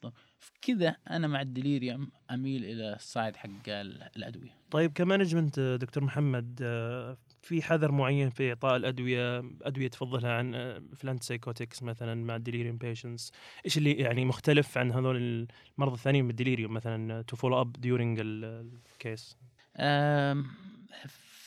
ال... 0.09 0.13
طب 0.41 0.53
كذا 0.63 0.97
أنا 1.11 1.27
مع 1.27 1.41
ال 1.41 1.49
delirium 1.49 2.11
أميل 2.31 2.65
إلى 2.65 2.95
ال 2.95 3.03
side 3.03 3.37
حق 3.37 3.49
ال- 3.69 4.03
الأدوية. 4.17 4.51
طيب 4.71 4.93
ك 4.93 4.99
management 4.99 5.61
دكتور 5.61 6.05
محمد 6.05 6.61
آه، 6.63 7.17
في 7.43 7.63
حذر 7.63 7.93
معين 7.93 8.31
في 8.31 8.49
إعطاء 8.49 8.77
الأدوية 8.77 9.39
أدوية 9.63 9.89
تفضلها 9.89 10.33
عن 10.33 10.55
آه، 10.55 10.83
فال 10.97 11.23
antipsychotics 11.23 11.83
مثلا 11.83 12.15
مع 12.15 12.37
ال 12.37 12.41
delirium 12.41 12.77
patients 12.77 13.33
إيش 13.65 13.79
اللي 13.79 13.93
يعني 13.93 14.25
مختلف 14.25 14.79
عن 14.79 14.93
هذول 14.93 15.49
المرضى 15.79 15.95
الثانيين 15.95 16.27
بال 16.27 16.36
delirium 16.36 16.73
مثلا 16.75 17.23
to 17.23 17.37
follow 17.37 17.61
up 17.61 17.73
during 17.73 18.19
ال 18.25 18.47
case 18.47 19.37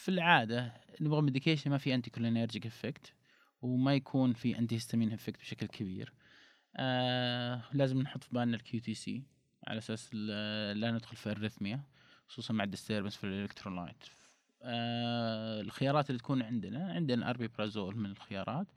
في 0.07 0.09
العادة 0.09 0.73
نبغى 1.01 1.21
medication 1.21 1.69
ما 1.71 1.77
في 1.77 1.95
anticholinergic 1.95 2.65
effect 2.65 3.13
وما 3.61 3.93
يكون 3.93 4.33
في 4.33 4.59
antihistamine 4.59 5.13
effect 5.13 5.39
بشكل 5.39 5.65
كبير. 5.67 6.13
آه 6.75 7.63
لازم 7.73 8.01
نحط 8.01 8.23
في 8.23 8.29
بالنا 8.31 8.55
ال 8.57 8.79
QTc 8.79 9.23
على 9.67 9.77
أساس 9.77 10.15
لا 10.75 10.91
ندخل 10.91 11.15
في 11.15 11.31
arrhythmia 11.31 11.83
خصوصا 12.27 12.53
مع 12.53 12.63
ال 12.63 12.68
disturbance 12.68 13.15
في 13.15 13.23
ال 13.23 13.30
electrolyte 13.30 14.03
آه 14.61 15.61
الخيارات 15.61 16.09
اللي 16.09 16.19
تكون 16.19 16.41
عندنا 16.41 16.91
عندنا 16.93 17.29
aripiprazole 17.29 17.97
من 17.97 18.11
الخيارات 18.11 18.67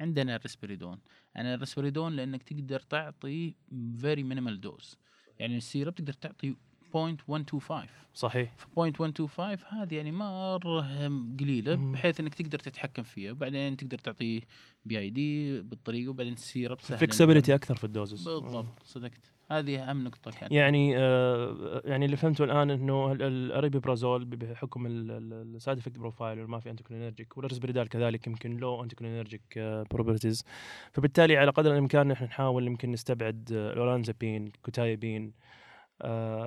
عندنا 0.00 0.36
الريسبريدون 0.36 1.00
أنا 1.36 1.54
الريسبريدون 1.54 2.16
لأنك 2.16 2.42
تقدر 2.42 2.80
تعطي 2.80 3.54
very 4.00 4.22
minimal 4.22 4.60
dose 4.60 4.98
يعني 5.38 5.56
ال 5.56 5.62
syrup 5.62 5.94
تقدر 5.94 6.12
تعطي 6.12 6.56
0.125 6.94 7.72
صحيح. 8.14 8.54
ف 8.56 8.64
0.125 8.64 9.40
هذه 9.74 9.94
يعني 9.94 10.12
مره 10.12 11.08
قليلة. 11.40 11.74
بحيث 11.74 12.20
إنك 12.20 12.34
تقدر 12.34 12.58
تتحكم 12.58 13.02
فيها 13.02 13.32
وبعدين 13.32 13.76
تقدر 13.76 13.98
تعطيه 13.98 14.40
BID 14.84 15.60
بالطريقة 15.60 16.08
وبعدين 16.08 16.32
ال 16.32 16.40
syrup 16.40 16.80
سهل 16.80 16.98
flexibility 16.98 17.54
أكثر 17.54 17.74
في 17.74 17.84
ال 17.84 17.90
doses. 17.90 18.28
بالضبط 18.28 18.82
صدقت. 18.84 19.34
هذه 19.50 19.90
أهم 19.90 20.04
نقطة 20.04 20.30
كانت 20.30 20.52
يعني 20.52 20.98
آه 20.98 21.82
يعني 21.84 22.04
اللي 22.04 22.16
فهمته 22.16 22.44
الآن 22.44 22.70
إنه 22.70 23.12
ال 23.12 23.21
aripiprazole 23.21 24.24
بحكم 24.24 24.86
ال 24.86 25.04
side 25.04 25.78
effect 25.78 25.98
profile 25.98 26.44
ما 26.46 26.60
في 26.60 26.70
anticholinergic 26.70 27.36
وال 27.36 27.45
Risperdal 27.45 27.88
كذلك 27.88 28.26
يمكن 28.26 28.56
low 28.56 28.82
anticholinergic 28.82 29.58
properties 29.90 30.44
فبالتالي 30.92 31.36
على 31.36 31.50
قدر 31.50 31.72
الإمكان 31.72 32.08
نحن 32.08 32.24
نحاول 32.24 32.66
يمكن 32.66 32.92
نستبعد 32.92 33.50
آه، 33.52 33.72
ال 33.72 33.79
olanzapine 33.79 34.52
quetiapine 34.62 35.26
آه 35.26 35.63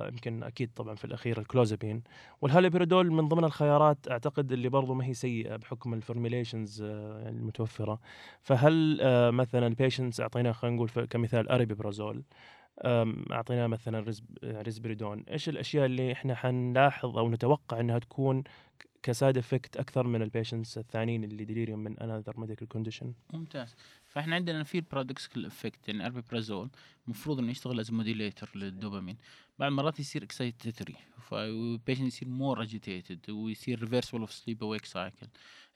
يمكن 0.08 0.42
أكيد 0.42 0.70
طبعا 0.76 0.94
في 0.94 1.04
الأخير 1.04 1.38
ال 1.40 1.46
clozapine. 1.46 2.02
وال 2.40 2.51
haloperidol 2.51 3.12
من 3.12 3.28
ضمن 3.28 3.44
الخيارات 3.44 3.98
أعتقد 4.10 4.52
اللي 4.52 4.68
برضو 4.68 4.94
ما 4.94 5.04
هي 5.04 5.14
سيئة 5.14 5.56
بحكم 5.56 5.94
ال 5.94 6.01
formulations 6.01 6.82
آه 6.82 7.28
المتوفرة. 7.28 8.00
فهل 8.42 8.98
آه 9.02 9.30
مثلا 9.30 9.66
ال 9.66 9.72
patients 9.72 10.20
اعطيناه 10.20 10.52
خلينا 10.52 10.76
نقول 10.76 10.88
كمثال 11.06 11.48
aripiprazole 11.48 12.22
اعطيناه 13.32 13.66
مثلا 13.66 14.04
ريسبريدون 14.44 15.24
إيش 15.30 15.48
الأشياء 15.48 15.86
اللي 15.86 16.12
إحنا 16.12 16.34
حنلاحظ 16.34 17.18
أو 17.18 17.30
نتوقع 17.30 17.80
إنها 17.80 17.98
تكون 17.98 18.42
ك 19.02 19.09
side 19.09 19.38
effect 19.38 19.76
أكثر 19.76 20.06
من 20.06 20.22
ال 20.22 20.28
patients 20.28 20.78
الثانيين 20.78 21.24
اللي 21.24 21.44
delirium 21.44 21.78
من 21.78 21.98
another 21.98 22.40
medical 22.40 22.68
condition 22.68 23.14
ممتاز. 23.32 23.74
فإحنا 24.06 24.34
عندنا 24.34 24.64
في 24.64 24.78
ال 24.78 24.84
paradoxical 24.84 25.46
effect 25.46 25.88
يعني 25.88 26.06
aripiprazole 26.06 26.70
المفروض 27.04 27.38
إنه 27.38 27.50
يشتغل 27.50 27.80
as 27.80 27.92
modulator 27.92 28.50
للدوبامين. 28.54 29.16
بعض 29.58 29.70
المرات 29.70 30.00
يصير 30.00 30.22
excitatory 30.22 30.96
فال 31.20 31.39
patient 31.39 32.06
يصير 32.06 32.28
more 32.28 32.62
agitated 32.62 33.30
ويصير 33.30 33.80
reversal 33.80 34.20
of 34.20 34.32
sleep 34.32 34.62
awake 34.62 34.84
cycle 34.84 35.26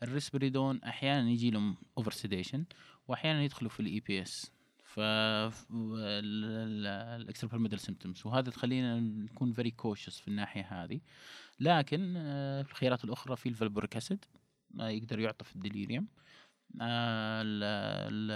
الريسبريدون 0.02 0.82
أحيانا 0.82 1.30
يجي 1.30 1.50
لهم 1.50 1.76
over 1.98 2.10
sedation 2.10 2.64
واحيانا 3.08 3.44
يدخلوا 3.44 3.70
في 3.70 3.80
ال 3.80 4.00
EPS 4.00 4.52
ف 4.94 5.00
middle 7.54 7.78
symptoms 7.78 8.26
وهذا 8.26 8.50
تخلينا 8.50 9.00
نكون 9.00 9.52
very 9.52 9.70
cautious 9.70 10.18
في 10.18 10.28
الناحية 10.28 10.62
هذه. 10.62 11.00
لكن 11.60 12.14
آه، 12.16 12.62
في 12.62 12.70
الخيارات 12.70 13.04
الأخرى 13.04 13.36
في 13.36 13.48
ال 13.48 13.54
valproic 13.54 13.96
acid 13.96 14.24
يقدر 14.78 15.18
يعطى 15.18 15.44
في 15.44 15.56
ال 15.56 15.61
delirium. 15.61 16.06
آه، 16.80 17.42
ال 17.42 17.62
ال 18.12 18.30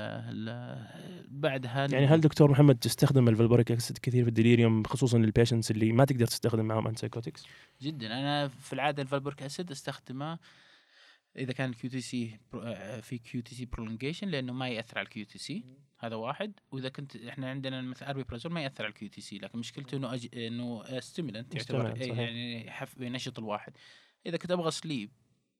ال 0.49 1.27
بعدها 1.29 1.87
يعني 1.93 2.07
هل 2.07 2.21
دكتور 2.21 2.51
محمد 2.51 2.77
تستخدم 2.79 3.29
ال 3.29 3.34
valproic 3.34 3.73
acid 3.73 3.99
كثير 3.99 4.23
في 4.23 4.29
ال 4.29 4.35
delirium 4.35 4.83
خصوصا 4.85 5.19
لل 5.19 5.29
patients 5.29 5.71
اللي 5.71 5.93
ما 5.93 6.05
تقدر 6.05 6.27
تستخدم 6.27 6.65
معهم 6.65 6.87
antipsychotics 6.87 7.45
جدا. 7.83 8.07
أنا 8.07 8.49
في 8.49 8.73
العادة 8.73 9.03
ال 9.03 9.07
valproic 9.07 9.43
acid 9.43 9.71
أستخدمه 9.71 10.39
إذا 11.39 11.53
كان 11.53 11.71
ال 11.71 11.91
QTc 11.91 12.39
في 13.03 13.19
QTc 13.19 13.65
prolongation 13.65 14.29
لأنه 14.29 14.53
ما 14.53 14.69
يأثر 14.69 14.99
على 14.99 15.07
ال 15.07 15.25
QTc 15.25 15.65
هذا 15.99 16.15
واحد. 16.15 16.61
وإذا 16.71 16.89
كنت 16.89 17.17
إحنا 17.17 17.51
عندنا 17.51 17.83
مثلا 17.83 18.11
aripiprazole 18.11 18.53
ما 18.53 18.63
يأثر 18.63 18.85
على 18.85 18.91
ال 18.91 19.09
QTc 19.09 19.39
لكن 19.39 19.59
مشكلته 19.59 19.97
إنه 19.97 20.15
أج... 20.15 20.29
إنه 20.35 21.01
stimulant 21.01 21.55
يعتبر 21.55 21.95
Stimulant، 21.95 22.01
إيه،. 22.01 22.13
يعني 22.13 22.67
يحف... 22.67 23.01
ينشط 23.01 23.39
الواحد. 23.39 23.77
إذا 24.27 24.37
كنت 24.37 24.51
أبغى 24.51 24.71
sleep 24.71 25.11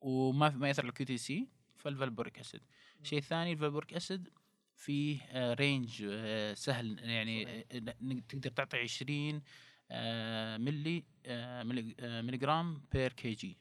وما 0.01 0.49
ما 0.49 0.69
يأثر 0.69 0.83
على 0.83 0.89
ال 0.89 1.07
QTc 1.07 1.17
فال 1.17 1.49
valproic 1.77 2.39
acid. 2.39 2.61
الشيء 3.03 3.19
الثاني 3.19 3.53
ال 3.53 3.58
valproic 3.58 3.95
acid 3.95 4.29
فيه 4.77 5.21
آه، 5.31 5.55
range 5.55 6.05
آه، 6.09 6.55
سهل 6.55 6.99
يعني 6.99 7.65
آه، 7.73 7.95
تقدر 8.29 8.51
تعطي 8.51 8.79
20 8.79 9.43
آه، 9.91 10.57
ملي 10.57 11.05
آه، 11.27 11.61
آه، 12.01 12.23
ملي 12.23 12.37
جرام 12.37 12.83
per 12.93 13.13
kg 13.13 13.59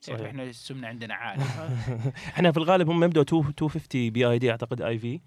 صحيح. 0.00 0.20
إحنا 0.20 0.42
السمنة 0.42 0.88
عندنا 0.88 1.14
عالية. 1.14 1.44
إحنا 2.34 2.52
في 2.52 2.56
الغالب 2.56 2.90
هم 2.90 3.04
يبدأوا 3.04 3.24
2 3.24 3.42
250 3.42 4.10
BID 4.10 4.50
أعتقد 4.50 4.82
IV 4.82 5.20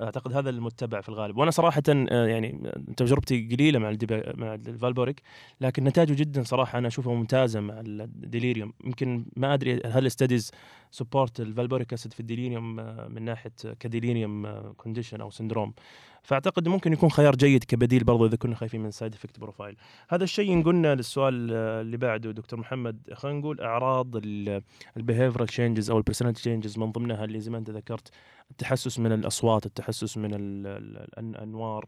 أعتقد 0.00 0.32
هذا 0.32 0.50
المتبع 0.50 1.00
في 1.00 1.08
الغالب. 1.08 1.36
وأنا 1.36 1.50
صراحة 1.50 1.82
آه، 1.88 2.26
يعني 2.26 2.72
تجربتي 2.96 3.48
قليلة 3.52 3.78
مع 3.78 3.90
ال 3.90 3.99
Depa 3.99 4.36
مع 4.36 4.54
ال 4.54 4.62
valproic 4.62 5.22
لكن 5.60 5.84
نتائجه 5.84 6.14
جدا 6.14 6.42
صراحة 6.42 6.78
أنا 6.78 6.88
اشوفها 6.88 7.14
ممتازة 7.14 7.60
مع 7.60 7.80
ال 7.80 7.90
delirium 7.90 8.72
يمكن 8.84 9.24
ما 9.36 9.54
أدري 9.54 9.80
هل 9.84 10.06
ال 10.06 10.11
studies 10.11 10.50
support 10.90 11.40
ال 11.40 11.46
valproic 11.46 11.92
acid 11.92 12.12
في 12.12 12.20
ال 12.20 12.27
delirium 12.27 12.80
آه، 12.80 13.08
من 13.08 13.22
ناحية 13.22 13.52
ك 13.80 13.87
delirium 13.87 14.46
condition 14.72 15.20
أو 15.20 15.30
syndrome 15.30 15.74
فأعتقد 16.22 16.68
ممكن 16.68 16.92
يكون 16.92 17.10
خيار 17.10 17.36
جيد 17.36 17.64
كبديل 17.64 18.04
برضو 18.04 18.26
إذا 18.26 18.36
كنا 18.36 18.54
خايفين 18.54 18.80
من 18.82 18.90
side 18.90 19.14
effect 19.14 19.40
profile 19.40 19.76
هذا 20.08 20.24
الشيء 20.24 20.50
ينقلنا 20.50 20.94
للسؤال 20.94 21.48
آه، 21.52 21.80
اللي 21.80 21.96
بعده 21.96 22.30
دكتور 22.30 22.60
محمد 22.60 22.98
خلينا 23.14 23.38
نقول 23.38 23.60
أعراض 23.60 24.16
ال 24.96 25.00
behavioral 25.00 25.46
changes 25.46 25.90
أو 25.90 25.98
ال 25.98 26.01
personality 26.01 26.40
changes 26.40 26.78
من 26.78 26.92
ضمنها 26.92 27.24
اللي 27.24 27.40
زي 27.40 27.50
ما 27.50 27.58
أنت 27.58 27.70
ذكرت 27.70 28.08
التحسس 28.50 28.98
من 28.98 29.12
الأصوات 29.12 29.66
التحسس 29.66 30.16
من 30.18 30.34
ال- 30.34 30.66
ال- 30.66 31.18
الأنوار. 31.18 31.86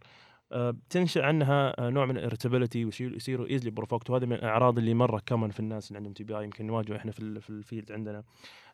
آه، 0.52 0.76
تنشأ 0.90 1.22
عنها 1.24 1.74
آه، 1.86 1.90
نوع 1.90 2.06
من 2.06 2.16
ال 2.16 2.21
irritability 2.21 2.84
ويصيروا 2.84 3.46
easily 3.46 3.70
provoked 3.70 4.10
وهذه 4.10 4.24
من 4.26 4.32
الأعراض 4.32 4.78
اللي 4.78 4.94
مرة 4.94 5.22
common 5.28 5.50
في 5.50 5.60
الناس 5.60 5.88
اللي 5.88 5.96
عندهم 5.96 6.12
TBI 6.12 6.44
يمكن 6.44 6.66
نواجهه 6.66 6.96
إحنا 6.96 7.12
في 7.12 7.50
ال 7.50 7.57
field 7.57 7.92
عندنا. 7.92 8.22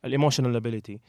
ال 0.06 0.11
emotional 0.11 0.56
lability 0.56 1.01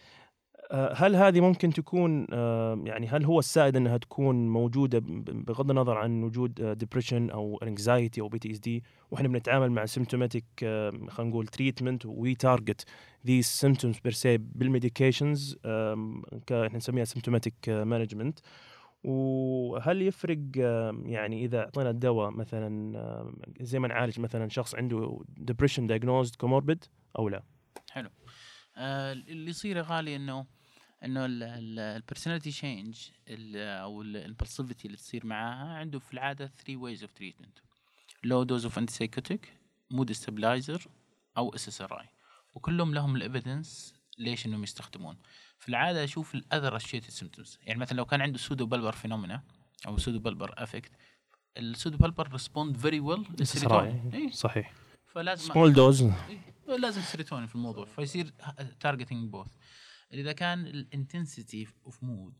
هل 0.71 1.15
هذه 1.15 1.41
ممكن 1.41 1.73
تكون 1.73 2.27
آه، 2.33 2.81
يعني 2.85 3.07
هل 3.07 3.25
هو 3.25 3.39
السائد 3.39 3.75
إنها 3.75 3.97
تكون 3.97 4.49
موجودة 4.49 4.99
بغض 5.03 5.69
النظر 5.69 5.97
عن 5.97 6.23
وجود 6.23 6.77
depression 6.77 7.29
أو 7.29 7.59
anxiety 7.63 8.21
أو 8.21 8.27
PTSD 8.27 8.83
وإحنا 9.11 9.27
بنتعامل 9.27 9.71
مع 9.71 9.85
symptomatic 9.85 10.45
خلينا 10.59 11.09
نقول 11.19 11.47
treatment 11.47 12.05
we 12.05 12.35
target 12.35 12.85
these 13.27 13.65
symptoms 13.65 13.95
per 14.07 14.13
se 14.13 14.39
بال 14.39 14.58
medications 14.58 15.57
إحنا 15.65 16.77
نسميها 16.77 17.05
symptomatic 17.05 17.69
management 17.69 18.39
وهل 19.03 20.01
يفرق 20.01 20.39
يعني 21.05 21.45
إذا 21.45 21.59
أعطينا 21.59 21.89
الدواء 21.89 22.29
مثلا 22.31 23.33
زي 23.61 23.79
ما 23.79 23.87
نعالج 23.87 24.19
مثلا 24.19 24.49
شخص 24.49 24.75
عنده 24.75 25.19
depression 25.51 25.81
diagnosed 25.91 26.45
comorbid 26.45 26.87
أو 27.19 27.29
لا؟ 27.29 27.43
آه، 27.97 28.26
اللي 28.77 29.49
يصير 29.49 29.77
يا 29.77 29.81
غالي 29.81 30.15
إنه 30.15 30.45
إنه 31.03 31.25
ال 31.29 31.39
personality 31.39 32.49
change 32.49 33.09
أو 33.55 34.01
ال 34.01 34.08
impulsivity 34.08 34.85
اللي 34.85 34.97
تصير 34.97 35.25
معاها 35.25 35.77
عنده 35.77 35.99
في 35.99 36.13
العادة 36.13 36.47
3 36.47 36.77
ways 36.77 37.03
of 37.03 37.11
treatment 37.13 37.57
low 38.23 38.43
dose 38.43 38.65
of 38.65 38.77
antipsychotic 38.77 39.53
mood 39.91 40.11
stabilizer 40.11 40.87
أو 41.37 41.55
SSRI 41.55 42.05
وكلهم 42.55 42.93
لهم 42.93 43.15
ال 43.15 43.24
evidence 43.24 43.93
ليش 44.17 44.45
إنهم 44.45 44.63
يستخدمون. 44.63 45.17
في 45.59 45.69
العادة 45.69 46.03
أشوف 46.03 46.35
ال 46.35 46.42
other 46.42 46.75
associated 46.75 47.09
symptoms 47.09 47.59
يعني 47.63 47.79
مثلا 47.79 47.97
لو 47.97 48.05
كان 48.05 48.21
عنده 48.21 48.37
pseudobulbar 48.37 48.91
phenomena 48.91 49.43
أو 49.87 49.97
pseudobulbar 49.97 50.53
affect 50.57 50.91
ال 51.57 51.97
pseudobulbar 51.97 52.31
respond 52.31 52.77
very 52.77 52.99
well 52.99 53.25
صحيح. 53.47 54.73
فلازم 55.07 55.53
small 55.53 55.73
dose 55.73 56.11
لازم 56.75 57.01
سيروتونين 57.01 57.47
في 57.47 57.55
الموضوع 57.55 57.85
فيصير 57.85 58.33
targeting 58.79 59.29
both 59.31 59.47
إذا 60.13 60.31
كان 60.31 60.67
ال 60.67 60.77
intensity 60.77 61.67
of 61.85 62.03
mood 62.03 62.33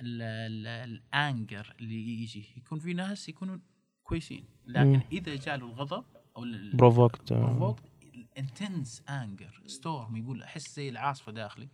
ال 0.00 0.29
anger 0.29 1.74
اللي 1.80 2.22
يجي 2.22 2.54
يكون 2.56 2.78
في 2.78 2.94
ناس 2.94 3.28
يكونوا 3.28 3.58
كويسين. 4.02 4.44
لكن. 4.66 5.00
إذا 5.12 5.36
جاله 5.36 5.66
الغضب 5.66 6.04
أو 6.36 6.44
provoked 6.74 7.32
provoked 7.32 7.84
ال 8.14 8.25
intense 8.25 9.02
anger 9.08 9.62
storm 9.66 10.16
يقول 10.16 10.42
أحس 10.42 10.76
زي 10.76 10.88
العاصفة 10.88 11.32
داخلي. 11.32 11.68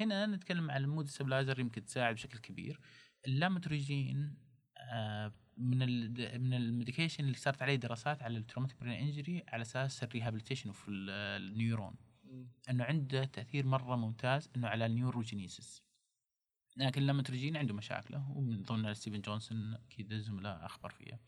هنا 0.00 0.26
نتكلم 0.26 0.70
عن 0.70 0.84
ال 0.84 0.88
mood 0.88 1.06
stabilizer 1.06 1.60
يمكن 1.60 1.84
تساعد 1.84 2.14
بشكل 2.14 2.38
كبير. 2.38 2.80
اللامتروجين 3.26 4.36
آه، 4.92 5.32
من 5.56 5.82
ال 5.82 6.40
من 6.42 6.54
ال 6.54 6.60
medication 6.60 7.24
اللي 7.24 7.36
صارت 7.36 7.62
عليه 7.62 7.76
دراسات 7.76 8.22
على 8.22 8.38
ال 8.38 8.42
traumatic 8.42 8.80
brain 8.80 8.92
injury 8.92 9.42
على 9.48 9.62
أساس 9.62 10.02
ال 10.02 10.06
rehabilitation 10.06 10.68
of 10.68 10.84
ال 10.88 11.01
neuron. 11.01 11.94
إنه 12.70 12.84
عنده 12.84 13.24
تأثير 13.24 13.66
مرة 13.66 13.96
ممتاز 13.96 14.50
إنه 14.56 14.68
على 14.68 14.86
ال 14.86 14.93
neurogenesis. 14.93 15.82
لكن 16.76 17.00
اللامتروجين 17.02 17.56
عنده 17.56 17.74
مشاكله 17.74 18.30
ومن 18.30 18.62
ضمنها 18.62 18.92
Stevens-Johnson 18.92 19.74
أكيد 19.74 20.12
الزملاء 20.12 20.66
اخبر 20.66 20.90
فيها. 20.90 21.18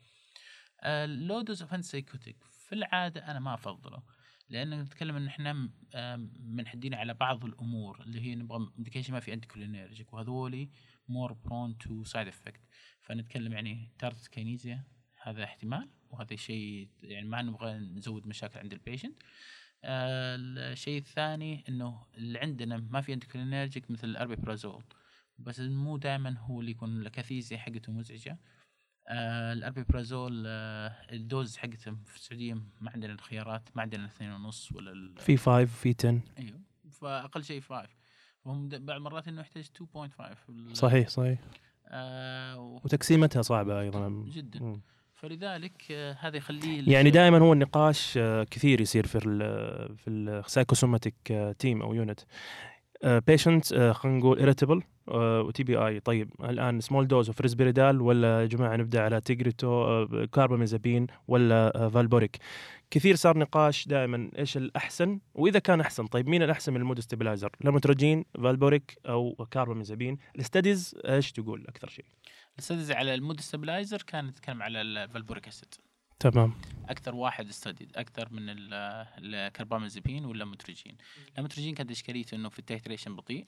ال 0.84 0.94
low 0.94 1.23
dose 1.23 1.62
of 1.62 1.84
psychotic 1.84 2.44
في 2.44 2.74
العادة 2.74 3.30
أنا 3.30 3.40
ما 3.40 3.54
أفضله 3.54 4.02
لأن 4.48 4.80
نتكلم 4.80 5.16
إن 5.16 5.26
إحنا 5.26 5.70
آم، 5.94 6.32
منحدين 6.40 6.94
على 6.94 7.14
بعض 7.14 7.44
الأمور 7.44 8.02
اللي 8.02 8.20
هي 8.20 8.34
نبغى 8.34 8.70
medication 8.76 9.12
ما 9.12 9.20
في 9.20 9.32
anticholinergic 9.32 10.12
وهذولي 10.12 10.70
more 11.08 11.32
prone 11.32 11.78
to 11.78 12.04
side 12.04 12.28
effect 12.28 12.60
فنتكلم 13.00 13.52
يعني 13.52 13.92
tardive 13.98 14.26
dyskinesia 14.26 14.84
هذا 15.22 15.44
احتمال 15.44 15.90
وهذا 16.10 16.36
شيء 16.36 16.88
يعني 17.02 17.28
ما 17.28 17.42
نبغى 17.42 17.78
نزود 17.78 18.26
مشاكل 18.26 18.58
عند 18.58 18.72
ال 18.72 18.78
patient 18.78 19.22
آه 19.84 20.36
الشيء 20.38 20.98
الثاني 20.98 21.64
إنه 21.68 22.06
اللي 22.14 22.38
عندنا 22.38 22.76
ما 22.76 23.00
في 23.00 23.12
anticholinergic 23.12 23.90
مثل 23.90 24.08
ال 24.08 24.14
aripiprazole 24.14 24.84
بس 25.38 25.60
مو 25.60 25.96
دائما 25.96 26.38
هو 26.38 26.60
اللي 26.60 26.70
يكون 26.70 27.00
ال 27.00 27.06
akathisia 27.06 27.58
حقته 27.58 27.92
مزعجة. 27.92 28.38
آه 29.08 29.52
ال 29.52 29.59
aripiprazole 29.59 30.44
آه 30.46 30.88
ال 31.12 31.21
dose 31.21 31.56
حقته 31.56 31.94
في 31.94 32.16
السعودية 32.16 32.54
ما 32.54 32.90
عندنا 32.90 33.12
الخيارات 33.12 33.76
ما 33.76 33.82
عندنا 33.82 34.06
اثنين 34.06 34.30
ونص 34.30 34.72
ولا 34.72 35.20
في 35.20 35.36
5 35.36 35.64
في 35.64 35.94
10 35.98 36.20
أيوه 36.38 36.60
فأقل 36.90 37.44
شيء 37.44 37.60
5 37.60 37.88
وهم 38.46 38.68
بعض 38.68 38.90
المرات 38.96 39.28
إنه 39.28 39.40
يحتاج 39.40 39.64
2.5 39.64 40.36
ال- 40.48 40.76
صحيح 40.76 41.08
صحيح. 41.08 41.38
آه 41.88 42.60
و- 42.60 42.80
وتقسيمتها 42.84 43.42
صعبة 43.42 43.80
أيضا. 43.80 44.08
جدا. 44.28 44.60
مم. 44.62 44.80
فلذلك 45.14 45.82
آه 45.90 46.16
هذا 46.20 46.36
يخليه 46.36 46.92
يعني 46.92 47.10
دائما 47.10 47.38
هو 47.38 47.52
النقاش 47.52 48.18
آه، 48.18 48.44
كثير 48.44 48.80
يصير 48.80 49.06
في 49.06 49.18
ال 49.26 49.96
في 49.96 50.10
ال 50.10 50.18
psychosomatic 50.18 51.14
team 51.58 51.82
أو 51.82 51.94
unit 51.94 52.20
patient 53.04 53.74
خلينا 53.74 54.18
نقول 54.18 54.54
irritable 54.54 54.84
و 55.08 55.62
TBI 55.62 56.00
طيب 56.00 56.30
الآن 56.44 56.80
small 56.80 57.08
dose 57.08 57.28
of 57.28 57.40
Risperdal 57.40 58.00
ولا 58.00 58.40
يا 58.40 58.46
جماعة 58.46 58.76
نبدأ 58.76 59.02
على 59.02 59.20
Tegretol 59.20 60.06
carbamazepine 60.32 61.06
ولا 61.28 61.88
valproic 61.88 62.38
كثير 62.90 63.16
صار 63.16 63.38
نقاش 63.38 63.88
دائما 63.88 64.30
إيش 64.38 64.56
الأحسن؟ 64.56 65.20
وإذا 65.34 65.58
كان 65.58 65.80
أحسن 65.80 66.06
طيب 66.06 66.28
مين 66.28 66.42
الأحسن 66.42 66.72
من 66.72 66.80
ال 66.80 66.84
mood 66.84 67.00
stabilizer 67.00 67.50
lamotrigine 67.60 68.24
valproic 68.34 68.98
أو 69.06 69.46
carbamazepine 69.50 70.18
ال 70.34 70.42
studies 70.42 70.96
إيش 71.04 71.32
تقول؟ 71.32 71.64
أكثر 71.68 71.88
شيء. 71.88 72.04
ال 72.54 72.59
studies 72.59 72.92
على 72.92 73.14
ال 73.14 73.19
mood 73.19 73.40
stabilizer 73.40 74.02
كان 74.06 74.28
يتكلم 74.28 74.62
على 74.62 74.80
ال 74.80 74.88
valproic 74.88 75.48
acid 75.48 75.74
تمام. 76.18 76.54
أكثر 76.88 77.14
واحد 77.14 77.48
studied 77.48 77.96
أكثر 77.96 78.32
من 78.32 78.48
ال- 78.48 78.74
ال 79.34 79.40
carbamazepine 79.40 80.24
وال 80.24 80.35
lamotrigine 80.35 80.96
ال 81.28 81.32
lamotrigine 81.32 81.74
كانت 81.74 81.90
إشكاليته 81.90 82.34
إنه 82.34 82.48
في 82.48 82.58
ال 82.58 82.64
titration 82.64 83.16
بطيء 83.16 83.46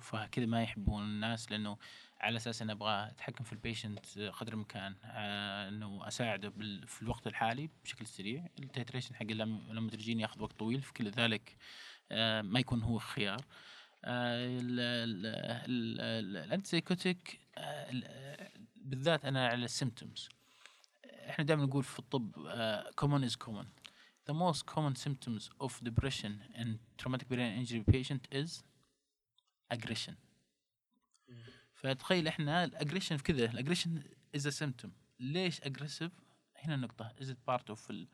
فكذا 0.00 0.46
ما 0.46 0.62
يحبون 0.62 1.02
الناس 1.02 1.52
لأنه 1.52 1.76
على 2.20 2.36
أساس 2.36 2.62
إنه 2.62 2.72
أبغى 2.72 3.06
اتحكم 3.10 3.44
في 3.44 3.52
ال 3.52 3.60
patient 3.60 4.18
قدر 4.18 4.52
الإمكان 4.52 4.94
آه، 5.04 5.68
إنه 5.68 6.08
أساعده 6.08 6.50
في 6.86 7.02
الوقت 7.02 7.26
الحالي 7.26 7.70
بشكل 7.84 8.06
سريع. 8.06 8.46
ال 8.58 8.64
titration 8.64 9.14
حق 9.14 9.22
اللامتروجين 9.30 10.20
ياخذ 10.20 10.42
وقت 10.42 10.58
طويل 10.58 10.82
في 10.82 10.92
كل 10.92 11.10
ذلك 11.10 11.56
آه، 12.12 12.42
ما 12.42 12.60
يكون 12.60 12.82
هو 12.82 12.98
خيار. 12.98 13.40
ال 16.08 16.17
antipsychotic 16.17 17.40
بالذات 18.76 19.24
أنا 19.24 19.48
على 19.48 19.64
ال 19.64 19.71
symptoms 19.71 20.28
إحنا 21.28 21.44
دائما 21.44 21.64
نقول 21.64 21.82
في 21.84 21.98
الطب 21.98 22.32
uh, 22.36 23.04
common 23.04 23.30
is 23.30 23.36
common 23.36 23.66
the 24.30 24.34
most 24.34 24.66
common 24.66 24.94
symptoms 24.94 25.50
of 25.60 25.72
depression 25.88 26.32
in 26.60 26.78
traumatic 26.98 27.28
brain 27.28 27.52
injury 27.60 27.82
patient 27.92 28.28
is 28.32 28.62
aggression 29.74 30.14
فتخيل 31.72 32.28
إحنا 32.28 32.64
ال 32.64 32.69
aggression 32.69 33.16
في 33.16 33.22
كذا 33.22 33.44
ال 33.44 33.49
aggression 33.49 34.02
is 34.36 34.40
a 34.40 34.52
symptom 34.64 34.88
ليش 35.20 35.60
aggressive 35.60 36.10
هنا 36.56 36.74
النقطة 36.74 37.12
is 37.20 37.24
it 37.24 37.36
part 37.50 37.74
of 37.74 37.90
ال 37.90 38.08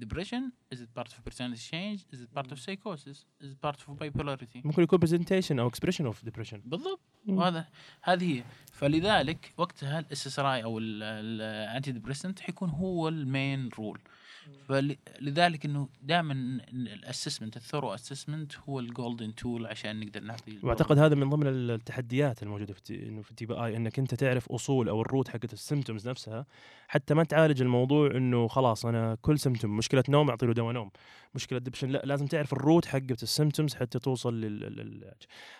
depression 0.00 0.42
is 0.74 0.78
it 0.78 0.88
part 1.00 1.08
of 1.08 1.24
personality 1.24 1.62
change 1.72 2.00
is 2.14 2.20
it 2.20 2.30
part 2.38 2.52
of 2.52 2.58
psychosis 2.60 3.18
is 3.42 3.50
it 3.52 3.60
part 3.66 3.78
of 3.80 3.98
bipolarity 3.98 4.64
ممكن 4.64 4.82
يكون 4.82 4.98
presentation 4.98 5.58
أو 5.58 5.68
expression 5.68 6.06
of 6.06 6.24
depression 6.24 6.62
بالضبط. 6.64 7.00
وهذا 7.28 7.66
هذه 8.02 8.38
هي. 8.38 8.42
فلذلك 8.72 9.52
وقتها 9.56 9.98
ال 9.98 10.26
SSRI 10.26 10.64
أو 10.64 10.78
ال 10.78 11.92
antidepressant 11.92 12.40
حيكون 12.40 12.70
هو 12.70 13.08
ال 13.08 13.20
main 13.20 13.68
role 13.78 14.00
فلذلك 14.68 15.64
إنه 15.64 15.88
دائما 16.02 16.32
ال 16.72 16.80
assessment 16.80 17.56
ال 17.56 17.60
thorough 17.60 17.94
assessment 17.94 18.52
هو 18.68 18.80
ال 18.80 18.88
golden 18.88 19.34
tool 19.34 19.66
عشان 19.66 20.00
نقدر 20.00 20.20
نعطي 20.20 20.58
وأعتقد 20.62 20.98
هذا 20.98 21.14
من 21.14 21.30
ضمن 21.30 21.46
التحديات 21.46 22.42
الموجودة 22.42 22.74
في 22.74 23.08
إنه 23.08 23.22
في 23.22 23.34
TBI 23.34 23.76
إنك 23.76 23.98
أنت 23.98 24.14
تعرف 24.14 24.48
أصول 24.48 24.88
أو 24.88 25.00
ال 25.00 25.06
root 25.06 25.28
حقت 25.28 25.52
ال 25.52 25.58
symptoms 25.58 26.08
نفسها. 26.08 26.46
حتى 26.90 27.14
ما 27.14 27.24
تعالج 27.24 27.62
الموضوع 27.62 28.10
إنه 28.10 28.48
خلاص 28.48 28.86
أنا 28.86 29.16
كل 29.22 29.38
symptom 29.38 29.76
مشكلة 29.76 30.04
نوم 30.08 30.30
اعطي 30.30 30.46
له 30.46 30.52
دواء 30.54 30.72
نوم 30.72 30.90
مشكلة 31.34 31.58
depression 31.58 31.88
لا 31.88 32.02
لازم 32.04 32.26
تعرف 32.26 32.52
ال 32.52 32.59
root 32.59 32.86
حقت 32.86 33.22
ال 33.22 33.28
symptoms 33.28 33.74
حتى 33.74 33.98
توصل 33.98 34.40
لل- 34.40 35.14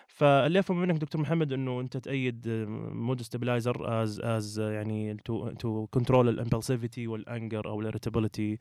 فاللي 0.06 0.58
أفهم 0.58 0.80
منك 0.80 0.96
دكتور 1.00 1.20
محمد 1.22 1.52
إنه 1.52 1.80
أنت 1.80 1.96
تأيد 1.96 2.48
mood 2.92 3.22
stabilizer 3.22 4.02
as 4.02 4.20
as 4.20 4.58
يعني 4.58 5.16
to 5.16 5.50
to 5.50 5.86
control 5.86 6.28
ال 6.28 6.35
impulsivity 6.35 7.06
وال 7.06 7.24
anger 7.24 7.68
أو 7.68 7.80
ال 7.80 7.86
irritability 7.86 8.58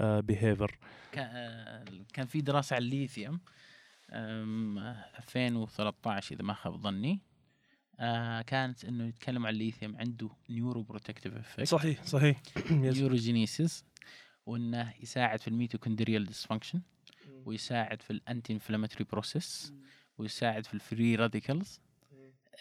behavior 0.00 0.78
كان 1.12 2.04
كان 2.14 2.26
في 2.26 2.40
دراسة 2.40 2.76
على 2.76 2.84
الليثيوم 2.84 3.40
أم، 4.12 4.78
2013 5.18 6.34
إذا 6.34 6.42
ما 6.44 6.52
خاب 6.54 6.76
ظني. 6.76 7.20
آه، 8.00 8.42
كانت 8.42 8.84
إنه 8.84 9.06
يتكلم 9.08 9.46
عن 9.46 9.52
الليثيوم 9.52 9.96
عنده 9.96 10.30
neuroprotective 10.50 11.34
effect 11.34 11.68
صحيح. 11.68 12.04
صحيح 12.04 12.42
neurogenesis 12.70 13.84
وإنه 14.46 14.94
يساعد 15.02 15.40
في 15.40 15.48
ال 15.48 15.54
mitochondrial 15.54 16.26
dysfunction 16.26 16.80
ويساعد 17.44 18.02
في 18.02 18.10
ال 18.10 18.52
anti-inflammatory 18.52 19.04
process 19.04 19.72
ويساعد 20.18 20.66
في 20.66 20.74
ال 20.74 20.82
free 20.82 21.14
radicals 21.16 21.80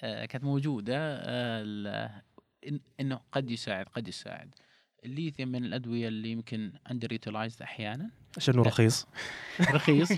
آه 0.03 0.25
كانت 0.25 0.43
موجودة 0.43 0.95
آه 0.97 1.61
ال- 1.63 2.21
إن 2.67 2.79
إنه 2.99 3.19
قد 3.31 3.51
يساعد 3.51 3.85
قد 3.85 4.07
يساعد. 4.07 4.55
الليثيوم 5.05 5.49
من 5.49 5.65
الأدوية 5.65 6.07
اللي 6.07 6.31
يمكن 6.31 6.73
underutilized 6.91 7.61
أحيانا. 7.61 8.11
عشان 8.39 8.59
رخيص. 8.59 9.07
رخيص. 9.75 10.09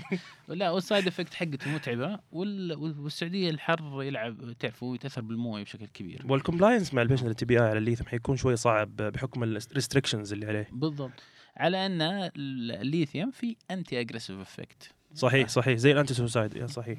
لا 0.48 0.70
وال 0.70 0.82
side 0.82 1.06
effect 1.06 1.34
حقته 1.34 1.70
متعبة. 1.74 2.18
وال- 2.32 2.76
والسعودية 2.98 3.50
الحر 3.50 4.02
يلعب 4.02 4.52
تعرفوا 4.58 4.94
يتأثر 4.94 5.20
بالموية 5.20 5.62
بشكل 5.64 5.86
كبير. 5.86 6.22
وال 6.28 6.39
compliance 6.39 6.94
مع 6.94 7.02
ال 7.02 7.26
patient 7.26 7.44
ال 7.44 7.60
TBI 7.60 7.68
على 7.68 7.78
الليثيوم 7.78 8.04
حيكون 8.06 8.36
شوي 8.36 8.56
صعب 8.56 8.96
بحكم 8.96 9.42
ال 9.42 9.49
restrictions 9.49 10.32
اللي 10.32 10.46
عليه. 10.46 10.68
بالضبط. 10.72 11.22
على 11.56 11.86
أن 11.86 12.02
ال- 12.02 12.30
الليثيوم 12.72 13.30
في 13.30 13.56
anti-aggressive 13.70 14.38
effect 14.40 14.90
صحيح 15.14 15.48
صحيح. 15.48 15.76
زي 15.78 15.92
ال 15.92 16.14
anti-suicide 16.14 16.66
صحيح. 16.66 16.98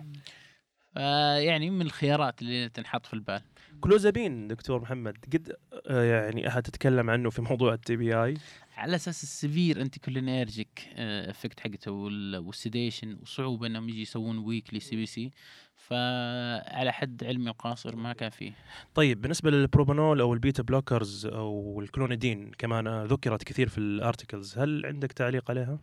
يعني 1.38 1.70
من 1.70 1.82
الخيارات 1.82 2.41
اللي 2.41 2.70
تنحط 2.70 3.06
في 3.06 3.14
البال. 3.14 3.41
كلوزابين 3.82 4.48
دكتور 4.48 4.82
محمد. 4.82 5.18
قد 5.34 5.56
آه، 5.88 6.04
يعني 6.04 6.48
أحد 6.48 6.62
تتكلم 6.64 7.10
عنه 7.10 7.30
في 7.30 7.41
موضوع 7.41 7.74
ال 7.74 7.95
TBI 7.95 8.34
على 8.78 8.95
أساس 8.95 9.24
ال 9.24 9.82
severe 9.82 10.00
anticholinergic 10.00 10.90
effect 10.98 11.60
حقته 11.60 11.91
وال- 11.91 12.38
وال 12.38 12.54
sedation 12.54 13.18
وصعوبة 13.22 13.68
إنهم 13.68 13.90
يجي 13.90 14.02
يسوون 14.02 14.38
weekly 14.38 14.80
CBC 14.80 15.32
فعلى 15.76 16.91
حد 16.94 17.24
علمي 17.24 17.50
القاصر 17.50 17.95
ما 17.95 18.14
كان 18.14 18.30
فيه. 18.30 18.52
طيب 18.95 19.22
بالنسبة 19.22 19.52
للبروبانول 19.52 20.22
أو 20.22 20.34
ال 20.34 20.40
beta 20.40 20.64
blockers 20.64 21.26
أو 21.26 21.82
الكلونيدين 21.82 22.52
كمان 22.58 22.88
آه، 22.88 23.06
ذكرت 23.06 23.44
كثير 23.44 23.70
في 23.70 23.78
ال 23.78 23.86
articles 23.86 24.58
هل 24.58 24.86
عندك 24.86 25.12
تعليق 25.12 25.52
عليها؟ 25.52 25.80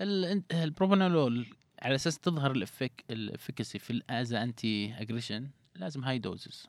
ال- 0.00 0.42
البروبانولول 0.52 1.46
على 1.82 1.94
أساس 1.94 2.18
تظهر 2.18 2.50
ال 2.52 2.59
effect 2.59 3.04
ال 3.10 3.18
efficacy 3.18 3.78
في 3.78 3.90
ال 3.90 4.03
as 4.03 4.29
a 4.29 4.42
anti-aggression 4.42 5.50
لازم 5.76 6.04
high 6.04 6.18
doses 6.18 6.66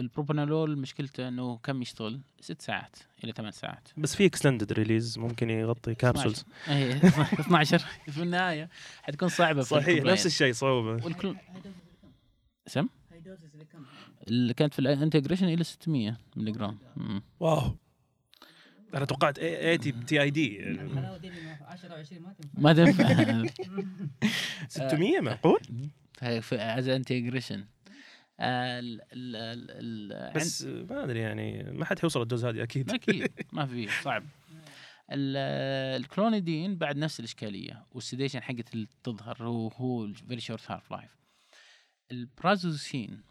والبروبانولول 0.00 0.78
مشكلته 0.78 1.28
إنه 1.28 1.56
كم 1.56 1.82
يشتغل؟ 1.82 2.20
ست 2.40 2.62
ساعات 2.62 2.96
إلى 3.24 3.32
ثمان 3.32 3.50
ساعات. 3.50 3.88
بس 3.96 4.14
في 4.14 4.26
اكستندد 4.26 4.72
ريليز 4.72 5.18
ممكن 5.18 5.50
يغطي 5.50 5.94
كابسولز 5.94 6.44
اي 6.68 6.96
12 6.96 7.78
في 8.08 8.22
النهاية 8.22 8.68
حتكون 9.02 9.28
صعبة 9.28 9.62
في 9.62 9.68
صحيح. 9.68 10.04
نفس 10.04 10.26
الشيء 10.26 10.52
صعوبه 10.52 11.04
والكل 11.04 11.36
سم؟ 12.66 12.88
اللي 14.28 14.54
كانت 14.54 14.74
في 14.74 14.78
الانتجريشن 14.78 15.48
إلى 15.48 15.64
600 15.64 16.16
ملي 16.36 16.52
جرام. 16.52 16.78
واو. 17.40 17.76
أنا 18.94 19.04
توقعت 19.04 19.38
80 19.38 20.04
تي 20.04 20.22
اي 20.22 20.30
دي 20.30 20.70
الحلاوه 20.70 21.16
دي 21.16 21.28
اللي 21.28 21.56
10 21.66 21.94
20 21.94 22.22
ما 22.22 22.72
تنفع 22.72 23.08
ما 23.08 23.42
تنفع 23.42 23.52
600 24.68 25.20
معقول 25.20 25.60
في 26.40 26.56
as 26.56 26.88
anti-aggression 26.88 27.64
بس 30.36 30.62
ما 30.64 31.04
أدري 31.04 31.20
يعني 31.20 31.62
ما 31.62 31.84
حد 31.84 31.98
حيوصل 31.98 32.22
ال 32.22 32.26
dose 32.26 32.44
هذه 32.44 32.62
أكيد. 32.62 32.90
أكيد 32.90 33.30
ما 33.52 33.66
في 33.66 33.88
صعب. 34.02 34.24
ال- 35.12 35.36
الكلونيدين 36.00 36.76
بعد 36.78 36.96
نفس 36.96 37.20
الإشكالية 37.20 37.86
وال 37.92 38.02
sedation 38.02 38.42
حقت 38.42 38.74
اللي 38.74 38.86
تظهر 39.04 39.42
هو 39.42 39.68
هو 39.68 40.12
very 40.12 40.40
short 40.40 40.70
half-life 40.70 40.90
ال 40.90 41.16
prazosin. 42.12 43.22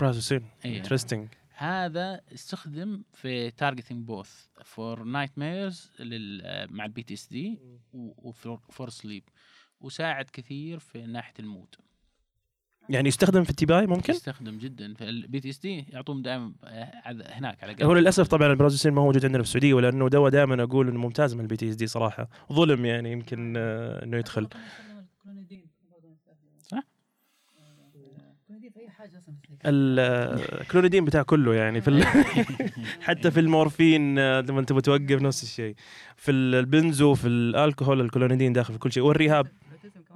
prazosin. 0.00 0.46
interesting 0.64 1.28
هذا 1.56 2.20
استخدم 2.34 3.02
في 3.14 3.50
targeting 3.50 4.06
both 4.06 4.46
for 4.64 5.04
nightmares 5.04 5.90
مع 6.70 6.84
ال 6.84 7.02
PTSD 7.02 7.58
و 7.92 8.16
for 8.16 8.88
sleep 8.90 9.28
وساعد 9.80 10.24
كثير 10.32 10.78
في 10.78 11.06
ناحية 11.06 11.34
ال 11.38 11.45
mood 11.45 11.74
يعني 12.88 13.08
يستخدم 13.08 13.44
في 13.44 13.50
ال 13.50 13.54
TBI 13.54 13.66
ممكن؟ 13.66 14.12
يستخدم 14.12 14.58
جدا. 14.58 14.94
في 14.94 15.04
ال 15.04 15.40
PTSD 15.40 15.86
يعطون 15.92 16.22
دائما 16.22 16.52
هناك 17.30 17.64
على 17.64 17.84
هو 17.84 17.88
قلب 17.88 17.98
للأسف 17.98 18.28
طبعا 18.28 18.48
ال 18.48 18.53
prazosin 18.53 18.92
ما 18.92 19.00
هو 19.00 19.04
موجود 19.04 19.24
عندنا 19.24 19.42
في 19.42 19.48
السعودية 19.48 19.74
ولأنه 19.74 20.08
دواء 20.08 20.30
دائما 20.30 20.62
أقول 20.62 20.88
إنه 20.88 20.98
ممتاز 20.98 21.34
من 21.34 21.40
ال 21.40 21.56
PTSD 21.56 21.86
صراحة. 21.86 22.28
ظلم 22.52 22.84
يعني 22.84 23.12
يمكن 23.12 23.54
آه، 23.56 24.04
إنه 24.04 24.16
يدخل. 24.16 24.48
صح؟ 26.62 26.82
الكلونيدين 29.66 31.04
بتاع 31.04 31.22
كله 31.22 31.54
يعني 31.54 31.80
في. 31.80 32.04
حتى 33.06 33.30
في 33.30 33.40
المورفين 33.40 34.18
آه، 34.18 34.40
لما 34.40 34.62
تبغى 34.62 34.80
توقف 34.80 35.22
نفس 35.22 35.42
الشيء. 35.42 35.74
في 36.16 36.30
ال 36.30 36.44
benzo 36.44 37.14
في 37.14 37.28
الألكوهول 37.28 38.00
الكلونيدين 38.00 38.52
داخل 38.52 38.72
في 38.72 38.78
كل 38.78 38.92
شيء. 38.92 39.02
والرهاب. 39.02 39.46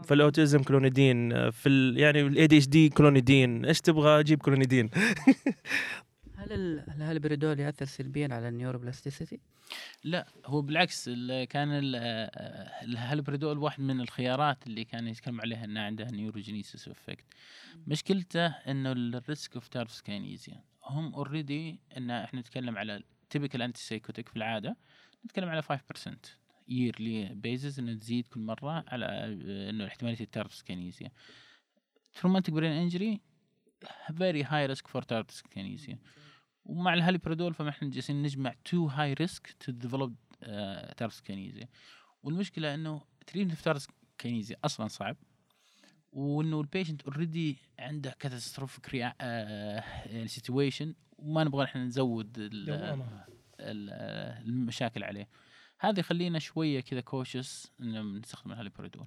في 0.02 0.14
ال 0.14 0.21
autism 0.21 0.62
clonidine 0.62 1.50
في 1.50 1.68
ال... 1.68 1.98
يعني 1.98 2.20
ال 2.20 2.46
ADHD 2.46 2.66
clonidine 2.68 3.64
إيش 3.64 3.80
تبغى 3.80 4.20
أجيب 4.20 4.42
كلونيدين 4.42 4.90
هل 6.36 6.52
ال- 6.52 6.84
هل 6.88 6.96
الهالبريدول 6.96 7.60
يأثر 7.60 7.86
سلبيا 7.86 8.28
على 8.32 8.48
ال 8.48 8.54
neuroplasticity؟ 8.54 9.40
لا 10.04 10.26
هو 10.46 10.62
بالعكس 10.62 11.04
ال- 11.08 11.44
كان 11.44 11.68
ال- 11.72 11.96
الهالبريدول 12.82 13.58
واحد 13.58 13.80
من 13.80 14.00
الخيارات 14.00 14.66
اللي 14.66 14.84
كان 14.84 15.08
يتكلم 15.08 15.40
عليها 15.40 15.64
إنه 15.64 15.80
عندها 15.80 16.10
neurogenesis 16.10 16.88
effect 16.88 17.24
مشكلته 17.86 18.46
إنه 18.46 18.92
ال 18.92 19.05
risk 19.05 19.54
of 19.54 19.68
tardive 19.68 20.00
dyskinesia 20.00 20.60
هم 20.84 21.14
already 21.14 21.80
إن 21.96 22.10
إحنا 22.10 22.40
نتكلم 22.40 22.78
على 22.78 23.02
typical 23.30 23.62
antipsychotic 23.62 24.28
في 24.28 24.36
العادة 24.36 24.76
نتكلم 25.24 25.48
على 25.48 25.62
5% 25.62 25.66
yearly 26.72 27.24
basis 27.34 27.78
إنه 27.78 27.94
تزيد 27.94 28.26
كل 28.28 28.40
مرة 28.40 28.84
على 28.88 29.06
آه، 29.06 29.70
انه 29.70 29.86
احتماليه 29.86 30.20
ال 30.20 30.25
tardive 30.26 30.62
dyskinesia 30.62 31.10
traumatic 32.14 32.54
brain 32.54 32.72
injury 32.72 33.20
very 34.18 34.44
high 34.44 34.66
risk 34.66 34.86
for 34.86 35.02
tardive 35.02 35.42
dyskinesia 35.42 35.98
ومع 36.64 36.94
الهاليبريدول 36.94 37.54
فاحنا 37.54 37.90
جالسين 37.90 38.22
نجمع 38.22 38.54
two 38.64 38.86
high 38.86 39.12
risk 39.14 39.56
to 39.60 39.72
develop 39.72 40.16
tardive 40.96 41.20
dyskinesia 41.20 41.68
والمشكلة 42.22 42.74
إنه 42.74 43.02
treatment 43.26 43.54
في 43.56 43.62
tardive 43.62 43.88
dyskinesia 44.18 44.56
أصلا 44.64 44.88
صعب. 44.88 45.16
وإنه 46.12 46.60
ال 46.60 46.65
patient 46.66 47.02
already 47.02 47.56
عنده 47.78 48.16
catastrophic 48.18 48.94
يعني 48.94 50.28
situation 50.28 50.94
وما 51.18 51.44
نبغى 51.44 51.64
إحنا 51.64 51.84
نزود 51.84 52.38
ال- 52.38 52.70
ال- 53.60 53.90
المشاكل 54.48 55.04
عليه. 55.04 55.28
هذا 55.82 56.00
يخلينا 56.00 56.38
شوية 56.38 56.80
كذا 56.80 57.00
cautious 57.00 57.72
إنه 57.80 58.02
نستخدم 58.02 58.52
الهاليبريدول 58.52 59.06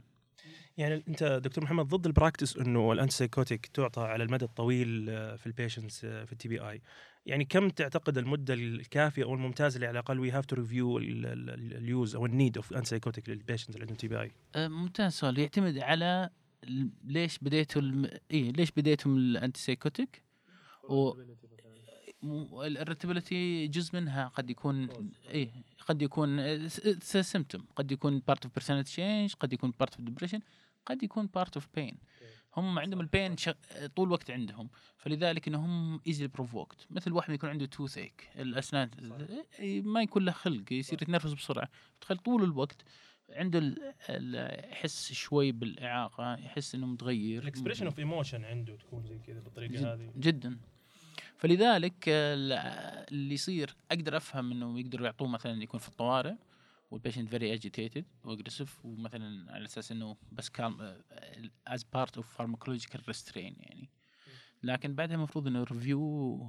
يعني 0.77 1.03
أنت 1.07 1.23
دكتور 1.23 1.63
محمد 1.63 1.87
ضد 1.87 2.05
ال 2.05 2.11
practice 2.11 2.57
إنه 2.57 2.91
ال 2.91 2.96
antipsychotic 2.96 3.65
تعطى 3.65 4.01
على 4.01 4.23
المدى 4.23 4.45
الطويل 4.45 5.09
آه، 5.09 5.35
في 5.35 5.47
ال 5.47 5.53
patients 5.53 5.99
في 5.99 6.31
ال 6.31 6.47
TBI 6.47 6.81
يعني 7.25 7.45
كم 7.45 7.69
تعتقد 7.69 8.17
المدة 8.17 8.53
الكافية 8.53 9.23
أو 9.23 9.33
الممتازة 9.33 9.75
اللي 9.75 9.87
على 9.87 9.99
الأقل 9.99 10.19
we 10.19 10.31
have 10.31 10.45
to 10.45 10.55
review 10.55 10.97
ال 10.97 11.27
use 11.27 12.15
أو 12.15 12.25
ال 12.25 12.32
need 12.32 12.57
of 12.57 12.73
antipsychotic 12.73 13.29
لل 13.29 13.37
patients 13.37 13.69
اللي 13.75 13.81
عندهم 13.81 13.97
TBI 13.97 14.31
آه، 14.55 14.67
ممتاز 14.67 15.13
سؤال. 15.13 15.39
يعتمد 15.39 15.77
على 15.77 16.29
ليش 17.03 17.37
بديتوا 17.39 17.81
الم... 17.81 18.09
إيه 18.31 18.51
ليش 18.51 18.71
بديتوا 18.71 19.11
من 19.11 19.17
ال 19.17 19.61
antipsychotic 19.61 20.23
وال 20.83 21.13
irritability 22.53 23.67
جزء 23.67 23.95
منها 23.95 24.27
قد 24.27 24.49
يكون 24.49 24.89
إيه 25.29 25.51
قد 25.87 26.01
يكون 26.01 26.69
symptom 26.99 27.65
قد 27.75 27.91
يكون 27.91 28.19
part 28.27 28.45
of 28.45 28.53
personality 28.53 28.91
change 28.91 29.33
قد 29.33 29.53
يكون 29.53 29.73
part 29.79 29.93
of 29.93 30.01
depression 30.01 30.39
قد 30.85 31.03
يكون 31.03 31.25
part 31.27 31.57
of 31.57 31.67
pain 31.75 31.97
هم 32.57 32.79
عندهم 32.79 33.01
ال 33.01 33.08
pain 33.08 33.37
شغ... 33.37 33.53
طول 33.95 34.07
الوقت 34.07 34.31
عندهم. 34.31 34.69
فلذلك 34.97 35.47
انهم 35.47 36.01
easily 36.07 36.27
provoked 36.27 36.87
مثل 36.89 37.11
واحد 37.11 37.33
يكون 37.33 37.49
عنده 37.49 37.65
toothache 37.65 38.29
الاسنان 38.35 38.89
إيه، 39.59 39.81
ما 39.81 40.01
يكون 40.01 40.25
له 40.25 40.31
خلق 40.31 40.73
يصير 40.73 41.01
يتنرفز 41.01 41.33
بسرعة. 41.33 41.69
تخيل 42.01 42.17
طول 42.17 42.43
الوقت 42.43 42.81
عنده 43.29 43.75
يحس 44.71 45.13
شوي 45.13 45.51
بالإعاقة 45.51 46.37
يحس 46.37 46.75
إنه 46.75 46.87
متغير. 46.87 47.41
ال 47.41 47.45
expression 47.45 47.85
of 47.85 47.99
emotion 47.99 48.45
عنده 48.45 48.75
تكون 48.75 49.05
زي 49.05 49.19
كذا 49.19 49.39
بالطريقة 49.39 49.93
هذه. 49.93 50.11
جدا. 50.17 50.57
فلذلك 51.37 52.03
ال- 52.07 52.51
اللي 53.11 53.33
يصير 53.33 53.75
أقدر 53.91 54.17
أفهم 54.17 54.51
إنه 54.51 54.79
يقدروا 54.79 55.05
يعطوه 55.05 55.27
مثلا 55.27 55.63
يكون 55.63 55.79
في 55.79 55.87
الطوارئ 55.87 56.33
وال 56.91 57.00
patient 57.00 57.29
very 57.29 57.53
agitated 57.53 58.05
و 58.23 58.29
aggressive 58.29 58.85
ومثلا 58.85 59.51
على 59.53 59.65
أساس 59.65 59.91
إنه 59.91 60.17
بس 60.31 60.49
calm 60.49 61.01
as 61.67 61.83
part 61.83 62.17
of 62.17 62.35
pharmacological 62.37 63.01
restraint 63.07 63.55
يعني. 63.59 63.89
لكن 64.65 64.95
بعدها 64.95 65.15
المفروض 65.15 65.47
إنه 65.47 65.63
review 65.63 66.39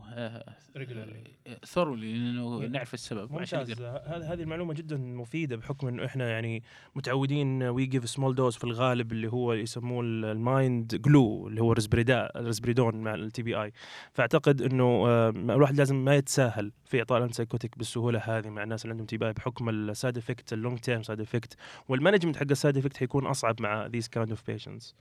regularly. 0.78 1.66
thoroughly 1.66 2.12
لأنه. 2.12 2.59
نعرف 2.66 2.94
السبب 2.94 3.32
ممتاز 3.32 3.70
نقدر- 3.70 4.01
هذه 4.06 4.43
المعلومة 4.43 4.74
جدا 4.74 4.97
مفيدة 4.97 5.56
بحكم 5.56 5.88
إنه 5.88 6.05
إحنا 6.05 6.28
يعني 6.30 6.62
متعودين 6.94 7.62
we 7.62 7.86
give 7.86 8.08
small 8.08 8.34
dose 8.34 8.56
في 8.56 8.64
الغالب 8.64 9.12
اللي 9.12 9.32
هو 9.32 9.52
يسموه 9.52 10.02
ال 10.04 10.22
mind 10.22 10.94
glue 11.02 11.48
اللي 11.48 11.60
هو 11.62 11.72
ال 11.72 11.78
risperida 11.78 12.30
ال 12.36 12.41
risperidone 12.41 12.94
مع 12.97 13.14
ال 13.14 13.42
TBI 13.42 13.72
فأعتقد 14.12 14.62
إنه 14.62 14.84
آه، 15.09 15.28
الواحد 15.30 15.76
لازم 15.76 16.05
ما 16.05 16.14
يتساهل 16.14 16.72
في 16.84 16.98
إعطاء 16.98 17.18
ال 17.18 17.23
antipsychotic 17.23 17.78
بالسهولة 17.78 18.18
هذه 18.18 18.48
مع 18.48 18.62
الناس 18.62 18.84
اللي 18.84 18.93
عندهم 18.93 19.06
TBI 19.06 19.32
بحكم 19.32 19.68
ال 19.68 19.78
side 19.78 20.16
effect 20.18 20.52
ال 20.52 20.58
long 20.58 20.78
term 20.78 21.02
side 21.02 21.20
effect 21.20 21.56
وال 21.88 21.96
management 21.96 22.36
حق 22.36 22.47
ال 22.50 22.56
side 22.56 22.76
effect 22.76 22.96
حيكون 22.97 23.26
أصعب 23.26 23.62
مع 23.62 23.86
this 23.86 24.08
kind 24.08 24.30
of 24.30 24.46
patients 24.46 24.94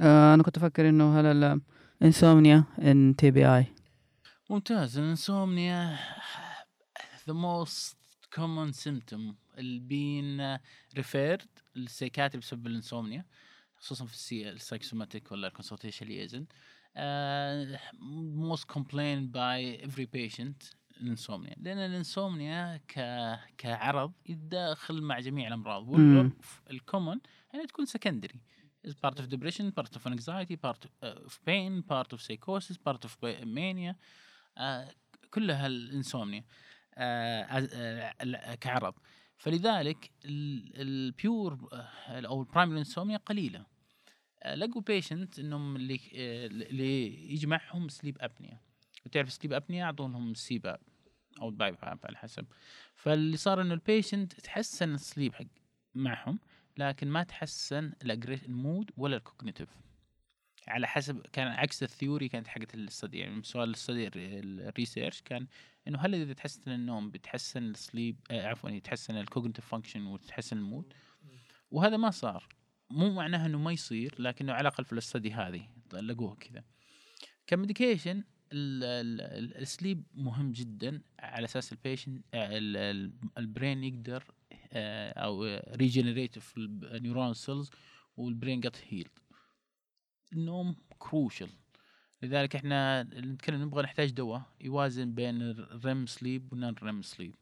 أنا 0.00 0.42
كنت 0.42 0.56
أفكر 0.56 0.88
إنه 0.88 1.20
هل 1.20 1.60
ال 2.00 2.07
insomnia 2.07 2.64
in 2.78 3.16
TBI 3.16 3.66
ممتاز. 4.50 4.98
ال 4.98 5.09
insomnia 5.09 5.98
the 7.28 7.32
most 7.32 7.94
common 8.36 8.72
symptom. 8.72 9.34
اللي 9.58 9.80
being 9.80 10.58
referred 10.96 11.48
لل 11.76 11.87
psychiatry 11.87 12.40
بسبب 12.40 12.66
ال 12.66 12.72
insomnia 12.72 13.24
خصوصا 13.76 14.04
في 14.04 14.12
ال 14.12 14.22
psy 14.22 14.50
ال 14.50 14.56
psychosomatic 14.56 15.32
ولا 15.32 15.48
ال 15.48 15.52
consultation 15.52 16.06
liaison 16.06 16.46
most 18.54 18.64
complained 18.74 19.32
by 19.32 19.86
every 19.86 20.06
patient 20.06 20.74
ال 21.00 21.06
insomnia 21.06 21.54
لأن 21.58 21.78
ال 21.78 21.89
insomnia 21.89 22.76
ك 22.76 22.94
كعرض 23.58 24.12
يتداخل 24.26 25.02
مع 25.02 25.20
جميع 25.20 25.48
الأمراض. 25.48 25.88
مم. 25.88 26.32
وال 26.66 26.79
common 26.79 27.18
يعني 27.54 27.66
تكون 27.66 27.86
secondary. 27.86 28.36
Is 28.86 28.94
part 28.94 29.18
of 29.20 29.24
depression 29.28 29.66
part 29.78 29.92
of 29.96 30.06
anxiety 30.06 30.56
part 30.56 30.82
of 31.02 31.32
pain 31.46 31.82
part 31.92 32.12
of 32.14 32.18
psychosis 32.26 32.76
part 32.86 33.02
of 33.04 33.12
mania 33.44 33.94
آه، 34.58 34.94
كلها 35.30 35.66
ال 35.66 35.75
insomnia 35.75 36.44
آه، 36.94 37.42
آه، 37.42 38.54
كعرض 38.54 38.94
فلذلك 39.36 40.10
ال 40.24 40.53
pure 40.53 41.68
أو 42.08 42.40
ال 42.42 42.47
primary 42.47 42.78
insomnia 42.78 43.16
قليلة. 43.16 43.66
لقوا 44.54 44.82
patient 44.82 45.38
إنهم 45.38 45.76
اللي 45.76 46.00
اللي 46.46 47.32
يجي 47.32 47.46
معهم 47.46 47.88
sleep 47.88 48.16
apnea 48.20 48.60
وتعرف 49.06 49.32
sleep 49.32 49.52
apnea 49.52 49.84
اعطوا 49.84 50.08
لهم 50.08 50.34
CPAP 50.34 50.80
أو 51.40 51.48
ال 51.48 51.76
BiPAP 51.82 51.98
على 52.04 52.16
حسب. 52.16 52.46
فاللي 52.94 53.36
صار 53.36 53.62
إنه 53.62 53.74
ال 53.74 53.81
patient 53.81 54.32
تحسن 54.32 54.94
ال 54.94 55.01
sleep 55.01 55.34
حق 55.34 55.44
معهم. 55.94 56.38
لكن 56.88 57.08
ما 57.08 57.22
تحسن 57.22 57.92
ال 58.02 58.20
mood 58.20 58.90
ولا 58.96 59.16
ال 59.16 59.21
cognitive 59.21 59.68
على 60.68 60.86
حسب 60.86 61.26
كان 61.32 61.48
عكس 61.48 61.82
ال 61.82 61.89
theory 61.89 62.28
كانت 62.28 62.48
حقت 62.48 62.74
ال 62.74 62.81
study 62.81 63.18
يعني 63.18 63.42
سؤال 63.42 63.68
ال 63.68 63.75
study 63.75 64.10
ال 64.14 64.26
research 64.26 65.20
كان 65.20 65.46
إنه 65.88 65.98
هل 65.98 66.14
إذا 66.14 66.32
تحسن 66.32 66.70
النوم 66.70 67.10
بتحسن 67.10 67.62
ال 67.62 67.71
sleep 67.71 68.16
آه 68.30 68.46
عفوا 68.46 68.70
يتحسن 68.70 69.16
ال 69.16 69.21
cognitive 69.21 69.66
function 69.66 70.06
وتحسن 70.06 70.56
ال 70.56 70.63
mood 70.63 70.92
وهذا 71.70 71.96
ما 71.96 72.10
صار. 72.10 72.48
مو 72.90 73.12
معناها 73.12 73.46
إنه 73.46 73.58
ما 73.58 73.72
يصير 73.72 74.14
لكنه 74.18 74.52
على 74.52 74.60
الأقل 74.60 74.84
في 74.84 74.92
ال 74.92 74.99
study 74.99 75.32
هذه 75.32 75.68
لقوه 75.92 76.34
كذا. 76.34 76.64
ك 77.46 77.53
medication 77.53 78.24
ال 78.52 78.77
sleep 78.77 80.04
مهم 80.14 80.52
جدا 80.52 81.02
على 81.18 81.44
أساس 81.44 81.72
ال 81.72 81.78
patient 81.78 82.24
ال 83.38 83.46
brain 83.46 83.84
يقدر 83.84 84.22
آه، 84.22 84.39
أو 84.72 85.60
regenerate 85.74 86.38
في 86.38 86.56
ال 86.58 86.69
neuron 86.69 87.34
cells 87.34 87.70
وال 88.16 88.29
brain 88.29 88.60
get 88.60 88.84
healed 88.88 89.18
النوم 90.32 90.76
crucial 90.98 91.48
لذلك 92.22 92.56
إحنا 92.56 93.02
نتكلم 93.02 93.62
نبغى 93.62 93.82
نحتاج 93.82 94.10
دواء 94.10 94.42
يوازن 94.60 95.14
بين 95.14 95.42
ال 95.42 95.58
REM 95.58 96.06
sleep 96.06 96.52
وال 96.52 96.61
non 96.61 96.74
REM 96.82 97.02
sleep 97.02 97.34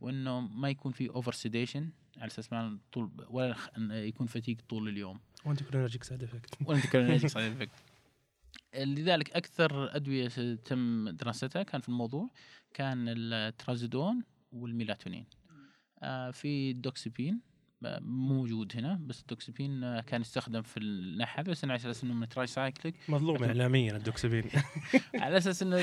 وإنه 0.00 0.40
ما 0.40 0.70
يكون 0.70 0.92
في 0.92 1.10
over 1.10 1.32
sedation 1.32 1.90
على 2.16 2.26
أساس 2.26 2.52
ما 2.52 2.78
طول 2.92 3.10
ولا 3.28 3.56
يكون 3.90 4.26
fatigue 4.26 4.56
طول 4.68 4.88
اليوم. 4.88 5.20
و 5.44 5.62
anticholinergic 5.62 6.04
side 6.04 6.22
effect 6.22 6.54
و 6.66 6.86
anticholinergic 6.86 7.30
side 7.30 7.52
effect 7.52 7.70
لذلك 8.74 9.30
أكثر 9.30 9.96
أدوية 9.96 10.28
تم 10.54 11.08
دراستها 11.08 11.62
كان 11.62 11.80
في 11.80 11.88
الموضوع 11.88 12.30
كان 12.74 13.08
ال 13.08 13.20
trazodone 13.20 14.24
وال 14.52 14.64
melatonin. 14.64 15.26
آه 15.32 15.35
في 16.32 16.70
ال 16.70 16.79
doxepin 16.79 17.40
موجود 18.00 18.76
هنا 18.76 19.00
بس 19.06 19.20
ال 19.20 19.28
doxepin 19.28 19.84
آه، 19.84 20.00
كان 20.00 20.20
يستخدم 20.20 20.62
في 20.62 20.76
الناحية 20.76 21.42
بس 21.42 21.64
على 21.64 21.76
أساس 21.76 22.04
إنه 22.04 22.14
من 22.14 22.28
tricyclic 22.28 22.94
مظلوم 23.08 23.44
اعلاميا 23.44 23.96
ال 23.96 24.01
doxepin. 24.01 24.44
على 25.14 25.36
أساس 25.36 25.62
إنه 25.62 25.80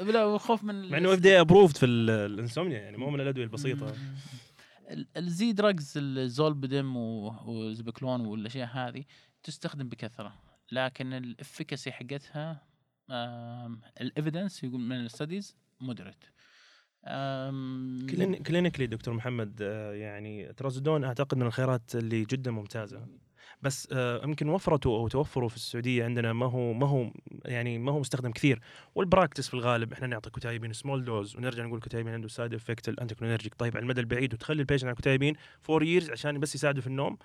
لا 0.00 0.38
خوف 0.38 0.64
من 0.64 0.90
مع 0.90 0.98
إنه 0.98 1.12
FDA 1.12 1.40
approved 1.40 1.76
في 1.76 1.86
ال 1.86 1.96
insomnia 1.96 2.78
يعني 2.78 2.96
مو 2.96 3.10
من 3.10 3.20
الأدوية 3.20 3.44
البسيطة. 3.44 3.94
ال 5.16 5.34
Z 5.34 5.52
drugs 5.52 5.92
ال 5.96 6.07
zolpidem 6.07 6.96
و 6.96 7.08
zopiclone 7.08 8.20
والاشياء 8.20 8.68
هذه 8.68 9.04
تستخدم 9.42 9.88
بكثرة 9.88 10.34
لكن 10.72 11.12
ال 11.12 11.21
efficacy 11.21 11.92
حقتها 11.92 12.66
ال 14.00 14.07
evidence 14.07 14.64
يقول 14.64 14.80
من 14.80 14.96
ال 14.96 15.04
studies 15.04 15.56
moderate 15.80 16.24
clinically 18.46 18.86
دكتور 18.86 19.14
محمد 19.14 19.58
آه، 19.62 19.92
يعني 19.92 20.52
trazodone 20.52 21.04
أعتقد 21.04 21.38
من 21.38 21.46
الخيارات 21.46 21.94
اللي 21.94 22.24
جدا 22.24 22.50
ممتازة. 22.50 23.06
بس 23.62 23.88
آه، 23.92 24.20
يمكن 24.24 24.48
وفرته 24.48 24.90
أو 24.90 25.08
توفره 25.08 25.48
في 25.48 25.56
السعودية 25.56 26.04
عندنا 26.04 26.32
ما 26.32 26.46
هو 26.46 26.72
ما 26.72 26.86
هو 26.86 27.10
يعني 27.44 27.78
ما 27.78 27.92
هو 27.92 28.00
مستخدم 28.00 28.30
كثير. 28.30 28.60
وال 28.94 29.05
practice 29.05 29.48
في 29.48 29.54
الغالب 29.54 29.92
إحنا 29.92 30.06
نعطي 30.06 30.30
quetiapine 30.30 30.72
small 30.72 31.04
dose 31.04 31.36
ونرجع 31.36 31.64
نقول 31.64 31.80
quetiapine 31.80 32.12
عنده 32.12 32.28
side 32.28 32.54
effect 32.54 32.88
ال 32.88 32.92
anticholinergic 32.92 33.54
طيب 33.54 33.76
على 33.76 33.82
المدى 33.82 34.00
البعيد 34.00 34.34
وتخلي 34.34 34.60
ال 34.60 34.63
patient 34.63 34.86
على 34.86 34.96
quetiapine 34.96 35.34
for 35.62 35.82
years 35.82 36.10
عشان 36.10 36.40
بس 36.40 36.54
يساعده 36.54 36.80
في 36.80 36.86
النوم. 36.86 37.18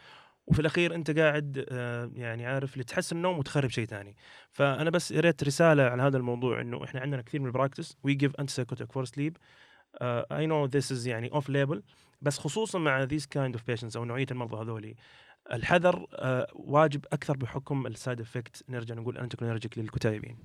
وفي 0.47 0.59
الأخير 0.59 0.95
أنت 0.95 1.19
قاعد 1.19 1.65
آه، 1.69 2.11
يعني 2.15 2.45
عارف 2.45 2.77
لتحسن 2.77 3.15
النوم 3.17 3.39
وتخرب 3.39 3.69
شيء 3.69 3.85
ثاني. 3.85 4.15
فأنا 4.51 4.89
بس 4.89 5.11
ريت 5.11 5.43
رسالة 5.43 5.83
على 5.83 6.01
هذا 6.03 6.17
الموضوع 6.17 6.61
إنه 6.61 6.83
إحنا 6.83 6.99
عندنا 7.01 7.21
كثير 7.21 7.41
من 7.41 7.47
ال 7.47 7.97
practice 8.03 8.13
we 8.13 8.35
give 8.35 8.53
antipsychotic 8.53 8.91
for 8.91 9.05
sleep 9.05 9.37
I 10.01 10.45
know 10.45 10.65
this 10.65 10.91
is 10.91 11.07
يعني 11.07 11.31
off 11.31 11.49
label 11.49 11.83
بس 12.21 12.39
خصوصا 12.39 12.79
مع 12.79 13.03
this 13.03 13.27
kind 13.27 13.55
of 13.55 13.67
patients 13.67 13.97
أو 13.97 14.05
نوعية 14.05 14.25
المرضى 14.31 14.61
هذولي 14.61 14.95
الحذر 15.53 16.05
uh, 16.05 16.55
واجب 16.55 17.05
أكثر 17.13 17.37
بحكم 17.37 17.87
ال 17.87 17.94
side 17.94 18.21
effect 18.21 18.63
نرجع 18.69 18.95
نقول 18.95 19.17
anticholinergic 19.17 19.77
لل 19.77 19.87
quetiapine 19.87 20.37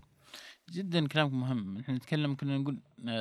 جدا 0.71 1.07
كلامك 1.09 1.33
مهم. 1.33 1.79
إحنا 1.79 1.95
نتكلم 1.95 2.37
كنا 2.37 2.59
نقول 2.59 2.81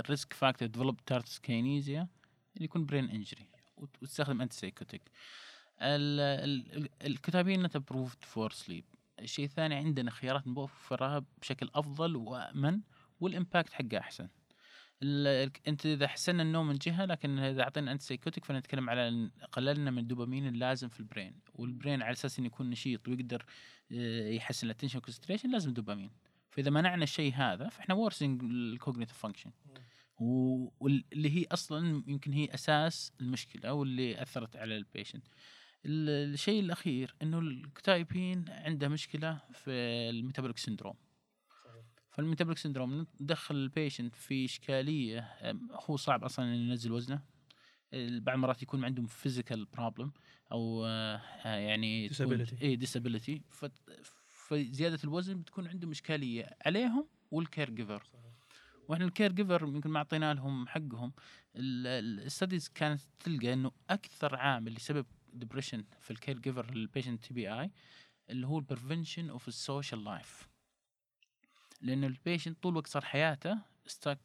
risk 0.10 0.34
factor 0.34 0.68
develop 0.68 1.06
tardive 1.06 1.40
dyskinesia 1.40 2.08
اللي 2.56 2.66
يكون 2.66 2.86
brain 2.86 3.10
injury 3.10 3.48
وتستخدم 3.78 4.42
antipsychotic 4.42 4.58
ال 4.58 5.02
quetiapine 7.02 7.64
not 7.64 7.76
approved 7.76 8.24
for 8.24 8.52
sleep 8.52 8.86
الشيء 9.20 9.46
الثاني 9.46 9.76
عندنا 9.76 10.12
خيارات 10.12 10.48
نوفرها 10.48 11.26
بشكل 11.42 11.70
أفضل 11.76 12.16
وأمن 12.16 12.80
وال 13.20 13.33
impact 13.33 13.74
حقه 13.74 13.98
أحسن. 13.98 14.28
انت 15.68 15.86
إذا 15.86 16.08
حسنا 16.08 16.44
النوم 16.44 16.68
من 16.68 16.78
جهه 16.78 17.06
لكن 17.06 17.40
إذا 17.40 17.62
أعطينا 17.62 17.92
antipsychotic 17.92 18.46
فنتكلم 18.46 18.90
على 18.90 19.32
قللنا 19.52 19.92
من 19.92 19.98
الدوبامين 19.98 20.48
اللازم 20.48 20.88
في 20.88 21.00
ال 21.00 21.06
brain 21.06 21.40
وال 21.54 21.67
brain 21.67 22.02
على 22.02 22.12
أساس 22.12 22.40
إنه 22.40 22.48
يكون 22.48 22.70
نشيط 22.70 23.08
ويقدر 23.08 23.46
آه، 23.92 24.30
يحسن 24.30 24.68
ال 24.68 24.71
attention 24.71 25.00
concentration 25.00 25.52
لازم 25.52 25.74
دوبامين. 25.74 26.12
فإذا 26.50 26.72
منعنا 26.72 27.04
الشيء 27.04 27.34
هذا 27.34 27.70
فإحنا 27.70 27.96
worsening 27.96 28.44
ال 28.44 28.51
cognitive 28.51 29.18
function 29.18 29.52
واللي 30.20 31.30
هي 31.38 31.46
أصلا 31.52 32.04
يمكن 32.08 32.34
هي 32.34 32.54
أساس 32.54 33.14
المشكلة 33.22 33.74
واللي 33.74 34.22
أثرت 34.22 34.56
على 34.56 34.78
ال 34.78 34.84
patient 34.84 35.28
الشيء 35.86 36.60
الأخير 36.60 37.16
إنه 37.22 37.40
ال 37.40 37.49
quetiapine 37.49 38.46
عنده 38.50 38.88
مشكلة 38.88 39.42
في 39.54 39.72
ال 40.10 40.15
metabolic 40.15 40.58
syndrome 40.58 40.96
فال 42.20 42.27
metabolic 42.27 42.58
syndrome 42.58 43.08
ندخل 43.22 43.56
ال 43.56 43.63
patient 43.63 44.16
في 44.16 44.46
إشكالية 44.46 45.28
هو 45.90 45.98
صعب 45.98 46.24
أصلا 46.24 46.46
إنه 46.46 46.56
ينزل 46.56 46.92
وزنه. 46.92 47.22
بعض 47.94 48.36
المرات 48.36 48.64
يكون 48.64 48.86
عندهم 48.86 49.06
physical 49.06 49.66
problem 49.66 50.12
أو 50.52 50.86
آه، 50.86 51.22
يعني 51.46 52.08
disability 52.08 52.62
أي 52.62 52.76
disability 52.76 53.42
فزياده 54.28 55.00
الوزن 55.04 55.42
بتكون 55.42 55.68
عندهم 55.68 55.92
إشكالية 55.92 56.58
عليهم 56.66 57.08
وال 57.32 57.70
caregiver 57.70 58.04
وإحنا 58.88 59.06
ال 59.06 59.32
caregiver 59.32 59.64
يمكن 59.64 59.90
ما 59.90 59.98
أعطينا 59.98 60.34
لهم 60.34 60.68
حقهم. 60.68 61.14
ال 61.56 61.70
studies 61.70 62.70
كانت 62.70 63.02
تلقى 63.20 63.54
إنه 63.54 63.72
أكثر 63.90 64.36
عامل 64.36 64.74
لسبب 64.74 65.06
depression 65.34 65.84
في 66.00 66.12
ال 66.12 66.40
caregiver 66.40 66.74
لل 66.74 66.85
patient 66.85 67.24
TBI 67.24 67.72
اللي 68.30 68.48
هو 68.48 68.58
ال 68.58 68.64
prevention 68.64 69.30
of 69.30 69.48
ال 69.48 69.56
social 69.56 70.04
life 70.04 70.49
لأن 71.82 72.04
ال 72.04 72.11
patient 72.11 72.64
طول 72.64 72.76
وقت 72.76 72.88
صار 72.88 73.06
حياته 73.06 73.58
stuck 73.86 74.20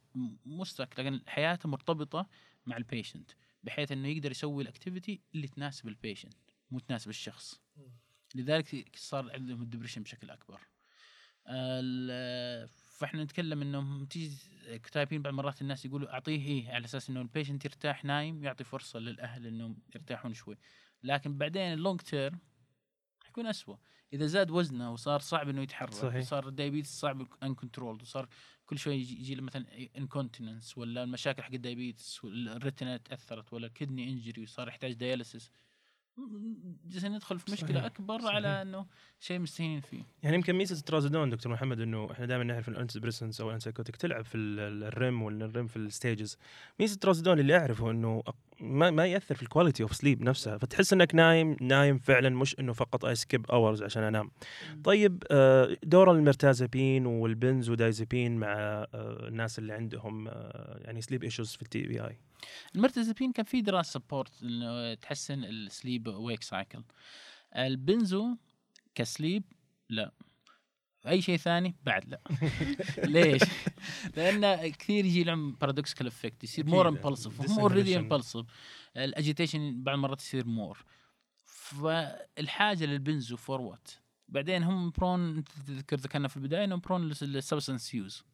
مو 0.44 0.64
stuck 0.64 1.00
لكن 1.00 1.20
حياته 1.26 1.68
مرتبطة 1.68 2.28
مع 2.66 2.76
ال 2.76 2.83
patient 2.83 3.30
بحيث 3.62 3.92
إنه 3.92 4.08
يقدر 4.08 4.30
يسوي 4.30 4.62
ال 4.62 4.69
activity 4.69 5.20
اللي 5.34 5.48
تناسب 5.48 5.88
ال 5.88 5.94
patient 5.94 6.34
مو 6.70 6.78
تناسب 6.78 7.08
الشخص. 7.08 7.60
لذلك 8.34 8.96
صار 8.96 9.32
عندهم 9.32 9.62
ال 9.62 9.66
depression 9.66 10.02
بشكل 10.02 10.30
أكبر. 10.30 10.60
فإحنا 12.66 13.24
نتكلم 13.24 13.62
إنه 13.62 14.06
تيجي 14.06 14.36
quetiapine 14.78 15.22
بعض 15.22 15.32
المرات 15.32 15.62
الناس 15.62 15.84
يقولوا 15.84 16.12
أعطيه 16.12 16.46
إيه 16.46 16.70
على 16.70 16.84
أساس 16.84 17.10
إنه 17.10 17.20
ال 17.20 17.26
patient 17.26 17.64
يرتاح 17.64 18.04
نايم 18.04 18.44
يعطي 18.44 18.64
فرصة 18.64 18.98
للأهل 18.98 19.46
إنهم 19.46 19.78
يرتاحون 19.94 20.34
شوي. 20.34 20.56
لكن 21.02 21.38
بعدين 21.38 21.72
ال 21.72 21.78
long 21.78 22.00
term 22.00 22.38
حيكون 23.24 23.46
اسوء 23.46 23.78
إذا 24.14 24.26
زاد 24.26 24.50
وزنه 24.50 24.92
وصار 24.92 25.20
صعب 25.20 25.48
إنه 25.48 25.62
يتحرك 25.62 25.92
صحيح. 25.92 26.16
وصار 26.16 26.48
ال 26.48 26.54
diabetes 26.54 27.00
صعب 27.00 27.26
uncontrolled 27.42 28.02
وصار 28.02 28.28
كل 28.66 28.78
شوي 28.78 28.94
يجي 28.94 29.34
له 29.34 29.42
مثلا 29.42 29.66
incontinence 29.98 30.78
ولا 30.78 31.02
المشاكل 31.02 31.42
حق 31.42 31.52
ال 31.52 31.60
diabetes 31.60 32.20
ال 32.24 32.35
retina 32.35 32.96
تأثرت 32.96 33.52
ولا 33.52 33.68
kidney 33.68 34.08
injury 34.08 34.42
وصار 34.42 34.68
يحتاج 34.68 34.92
dialysis 34.92 35.50
جالسين 36.86 37.12
ندخل 37.12 37.38
في 37.38 37.52
مشكلة 37.52 37.68
صحيح. 37.68 37.84
أكبر 37.84 38.18
صحيح. 38.20 38.34
على 38.34 38.62
إنه 38.62 38.86
شيء 39.20 39.38
مستهينين 39.38 39.80
فيه 39.80 40.02
يعني 40.22 40.36
يمكن 40.36 40.52
ميزة 40.52 40.78
ال 40.78 40.83
trazodone 40.83 41.30
دكتور 41.30 41.52
محمد 41.52 41.80
إنه 41.80 42.12
إحنا 42.12 42.26
دائما 42.26 42.44
نعرف 42.44 42.68
ال 42.68 43.00
antidepressants 43.00 43.40
أو 43.40 43.48
ال 43.48 43.52
antipsychotic 43.52 43.96
تلعب 43.96 44.24
في 44.24 44.34
ال 44.34 44.56
REM 44.56 45.22
وال 45.22 45.40
REM 45.40 45.66
في 45.66 45.76
ال 45.76 45.85
stages 45.85 46.38
ميزة 46.80 46.94
ال 46.94 46.99
trazodone 46.99 47.38
اللي 47.38 47.56
أعرفه 47.56 47.90
إنه 47.90 48.22
ما 48.60 48.90
ما 48.90 49.06
يأثر 49.06 49.34
في 49.34 49.42
ال 49.42 49.47
quality 49.47 49.82
of 49.82 49.96
sleep 49.96 50.22
نفسها. 50.22 50.58
فتحس 50.58 50.92
إنك 50.92 51.14
نايم 51.14 51.56
نايم 51.60 51.98
فعلا 51.98 52.28
مش 52.28 52.58
إنه 52.60 52.72
فقط 52.72 53.04
I 53.04 53.14
skip 53.14 53.50
hours 53.50 53.82
عشان 53.82 54.02
أنام. 54.02 54.30
طيب 54.84 55.24
آه، 55.30 55.76
دور 55.82 56.12
ال 56.12 56.20
mirtazapine 56.20 57.06
وال 57.06 57.22
benzodiazepine 57.23 58.36
مع 58.36 58.48
آه، 58.48 58.88
الناس 59.28 59.58
اللي 59.58 59.72
عندهم 59.72 60.28
آه، 60.28 60.78
يعني 60.84 61.00
sleep 61.00 61.24
issues 61.24 61.54
في 61.54 61.62
ال 61.62 61.82
TBI 61.82 62.18
ال 62.74 62.79
mirtazapine 62.79 63.32
كان 63.32 63.44
في 63.44 63.60
دراسة 63.60 63.90
support 63.90 64.42
إنه 64.42 64.94
تحسن 64.94 65.44
ال 65.44 65.55
sleep 65.55 66.06
wake 66.06 66.42
cycle 66.42 66.82
ال 67.56 67.69
benzo 67.69 68.36
ك 68.94 69.03
sleep 69.03 69.44
لا. 69.88 70.12
أي 71.06 71.22
شيء 71.22 71.36
ثاني 71.36 71.74
بعد 71.84 72.08
لا. 72.08 72.20
ليش؟ 73.14 73.42
لأن 74.16 74.70
كثير 74.70 75.04
يجي 75.04 75.24
لهم 75.24 75.52
paradoxical 75.52 76.06
effect 76.06 76.44
يصير 76.44 76.66
more 76.66 76.88
impulsive 76.88 77.40
هم 77.40 77.58
already 77.58 77.96
impulsive 77.96 78.46
ال 78.96 79.05
agitation 79.05 79.82
بعض 79.82 79.94
المرات 79.94 80.20
يصير 80.20 80.46
more 80.46 80.84
فالحاجة 81.44 82.84
لل 82.84 82.99
benzo 82.99 83.36
for 83.36 83.60
what 83.60 83.90
بعدين 84.28 84.62
هم 84.62 84.90
prone 84.90 85.44
تذكر 85.44 85.96
ذكرنا 85.96 86.28
في 86.28 86.36
البداية 86.36 86.64
انهم 86.64 86.80
prone 86.80 87.12
لل 87.22 87.35
substance 87.35 87.94
use 87.94 88.24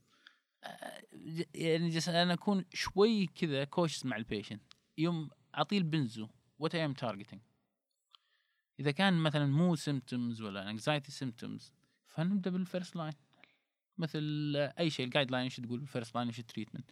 يعني 1.54 1.88
just 1.88 2.08
أنا 2.08 2.32
أكون 2.32 2.64
شوي 2.72 3.26
كذا 3.26 3.64
cautious 3.64 4.06
مع 4.06 4.16
ال 4.16 4.22
patient 4.22 4.62
يوم 4.98 5.30
أعطيه 5.56 5.78
ال 5.78 5.86
benzo 5.86 6.28
what 6.58 6.74
I 6.74 6.84
am 6.84 6.92
targeting 6.92 7.40
إذا 8.80 8.90
كان 8.90 9.14
مثلا 9.14 9.46
mood 9.46 9.76
symptoms 9.76 10.42
ولا 10.42 10.70
anxiety 10.70 11.12
symptoms 11.12 11.74
فنبدأ 12.10 12.50
بال 12.50 12.63
first 12.63 12.96
line 12.96 13.12
مثل 13.98 14.20
أي 14.78 14.90
شيء 14.90 15.06
ال 15.06 15.30
guideline 15.30 15.44
إيش 15.44 15.56
تقول 15.56 15.78
بال 15.78 15.88
first 15.88 16.14
line 16.14 16.26
إيش 16.26 16.38
ال 16.38 16.43
treatment 16.43 16.90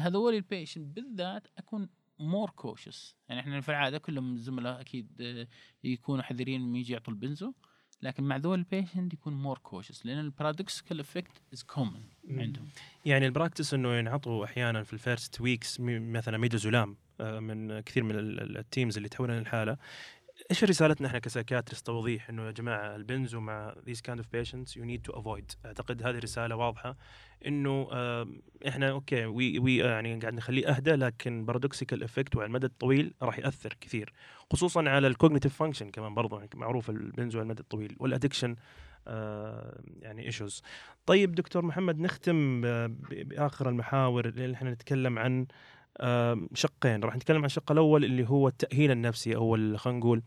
هذول 0.00 0.34
ال 0.34 0.42
patient 0.42 0.96
بالذات 0.96 1.48
أكون 1.58 1.88
more 2.18 2.50
cautious 2.50 3.16
يعني 3.28 3.40
إحنا 3.40 3.60
في 3.60 3.68
العادة 3.68 3.98
كلهم 3.98 4.34
الزملاء 4.34 4.80
أكيد 4.80 5.08
آه، 5.20 5.48
يكونوا 5.84 6.22
حذرين 6.22 6.60
من 6.60 6.76
يجي 6.76 6.92
يعطوا 6.92 7.12
ال 7.12 7.18
benzo. 7.18 7.52
لكن 8.02 8.24
مع 8.24 8.36
ذول 8.36 8.58
ال 8.58 8.65
patient 8.65 9.12
يكون 9.14 9.32
more 9.34 9.58
cautious 9.58 10.06
لأن 10.06 10.18
ال 10.18 10.25
paradoxical 10.25 11.00
effect 11.00 11.42
is 11.52 11.62
common 11.62 12.00
عندهم. 12.30 12.68
يعني 13.04 13.26
ال 13.26 13.31
practice 13.31 13.74
إنه 13.74 13.94
ينعطوا 13.94 14.44
أحيانا 14.44 14.82
في 14.82 14.92
ال 14.92 15.00
first 15.00 15.40
weeks 15.40 15.80
مثلا 15.80 16.38
ميدوزولام 16.38 16.96
آه، 17.20 17.40
من 17.40 17.80
كثير 17.80 18.02
من 18.02 18.14
ال- 18.18 18.40
ال- 18.40 18.56
teams 18.58 18.96
اللي 18.96 19.08
تحولنا 19.08 19.38
الحاله 19.38 19.76
إيش 20.50 20.64
رسالتنا 20.64 21.08
إحنا 21.08 21.18
ك 21.18 21.23
psychiatrist 21.23 21.86
توضيح 21.86 22.28
إنه 22.28 22.46
يا 22.46 22.50
جماعة 22.50 22.96
ال 22.96 23.03
benzo 23.03 23.40
مع 23.40 23.74
these 23.88 24.00
kind 24.10 24.18
of 24.18 24.24
patients 24.24 24.76
you 24.76 24.84
need 24.84 25.10
to 25.10 25.16
avoid 25.16 25.66
أعتقد 25.66 26.02
هذه 26.02 26.18
رسالة 26.18 26.56
واضحة 26.56 26.96
إنه 27.46 27.88
إحنا 28.68 28.90
okay 28.90 29.24
we 29.24 29.58
we 29.58 29.76
يعني 29.76 30.20
قاعد 30.20 30.34
نخليه 30.34 30.68
أهدى 30.68 30.90
لكن 30.94 31.44
paradoxical 31.44 32.02
effect 32.02 32.36
وعلى 32.36 32.46
المدى 32.46 32.66
الطويل 32.66 33.14
راح 33.22 33.38
يأثر 33.38 33.76
كثير 33.80 34.12
خصوصا 34.52 34.88
على 34.88 35.06
ال 35.06 35.11
cognitive 35.11 35.54
function 35.56 35.90
كمان 35.90 36.14
برضه 36.14 36.38
يعني 36.38 36.50
معروف 36.54 36.90
ال 36.90 36.98
benzo 36.98 37.38
على 37.38 37.44
المدى 37.44 37.60
الطويل 37.60 37.96
وال 38.00 38.10
addiction 38.10 38.56
آه، 39.08 39.80
يعني 40.00 40.26
issues 40.26 40.62
طيب 41.06 41.34
دكتور 41.34 41.64
محمد 41.64 41.98
نختم 41.98 42.60
بآخر 43.08 43.68
المحاور 43.68 44.26
اللي 44.26 44.54
إحنا 44.54 44.70
نتكلم 44.70 45.18
عن 45.18 45.46
شقين. 46.54 47.04
راح 47.04 47.16
نتكلم 47.16 47.38
عن 47.38 47.44
الشق 47.44 47.72
الأول 47.72 48.04
اللي 48.04 48.28
هو 48.28 48.48
التأهيل 48.48 48.90
النفسي 48.90 49.36
أو 49.36 49.76
خلينا 49.76 49.98
نقول 49.98 50.22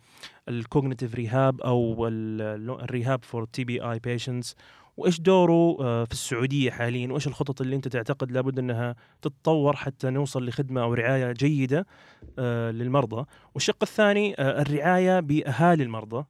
ال 0.50 0.56
cognitive 0.56 1.16
rehab 1.16 1.62
أو 1.62 2.08
ال- 2.08 2.70
ال 2.84 2.90
rehab 2.90 3.24
for 3.24 3.46
TBI 3.46 3.82
patients 3.82 4.56
وإيش 4.98 5.20
دوره 5.20 5.78
آه، 5.82 6.04
في 6.06 6.12
السعودية 6.12 6.72
حاليا؟ 6.72 7.12
وإيش 7.12 7.28
الخطط 7.28 7.62
اللي 7.62 7.76
أنت 7.76 7.88
تعتقد 7.88 8.32
لابد 8.32 8.60
أنها 8.60 8.96
تتطور 9.22 9.76
حتى 9.76 10.10
نوصل 10.10 10.46
لخدمة 10.46 10.82
أو 10.82 10.94
رعاية 10.94 11.32
جيدة 11.32 11.86
آه، 12.40 12.72
للمرضى؟ 12.72 13.26
والشق 13.54 13.78
الثاني 13.82 14.36
آه، 14.40 14.62
الرعاية 14.62 15.20
بأهالي 15.20 15.84
المرضى. 15.84 16.26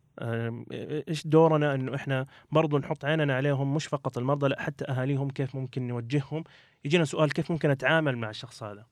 إيش 1.09 1.27
دورنا 1.27 1.76
إنه 1.76 1.95
إحنا 1.95 2.26
برضو 2.51 2.77
نحط 2.77 3.05
عيننا 3.05 3.35
عليهم 3.35 3.76
مش 3.76 3.85
فقط 3.85 4.18
المرضى 4.18 4.47
لأ 4.47 4.61
حتى 4.61 4.85
أهاليهم 4.85 5.30
كيف 5.30 5.55
ممكن 5.55 5.88
نوجههم؟ 5.88 6.43
يجينا 6.85 7.05
سؤال 7.05 7.34
كيف 7.34 7.51
ممكن 7.51 7.69
أتعامل 7.69 8.18
مع 8.18 8.30
الشخص 8.30 8.64
هذا؟ 8.64 8.85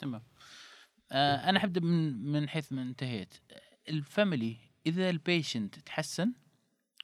تمام. 0.00 0.22
آه 1.12 1.36
أنا 1.36 1.58
حبدا 1.58 1.80
من 1.80 2.32
من 2.32 2.48
حيث 2.48 2.72
ما 2.72 2.82
انتهيت. 2.82 3.34
ال 3.88 3.98
family 3.98 4.56
إذا 4.86 5.10
ال 5.10 5.18
patient 5.18 5.78
تحسن 5.78 6.32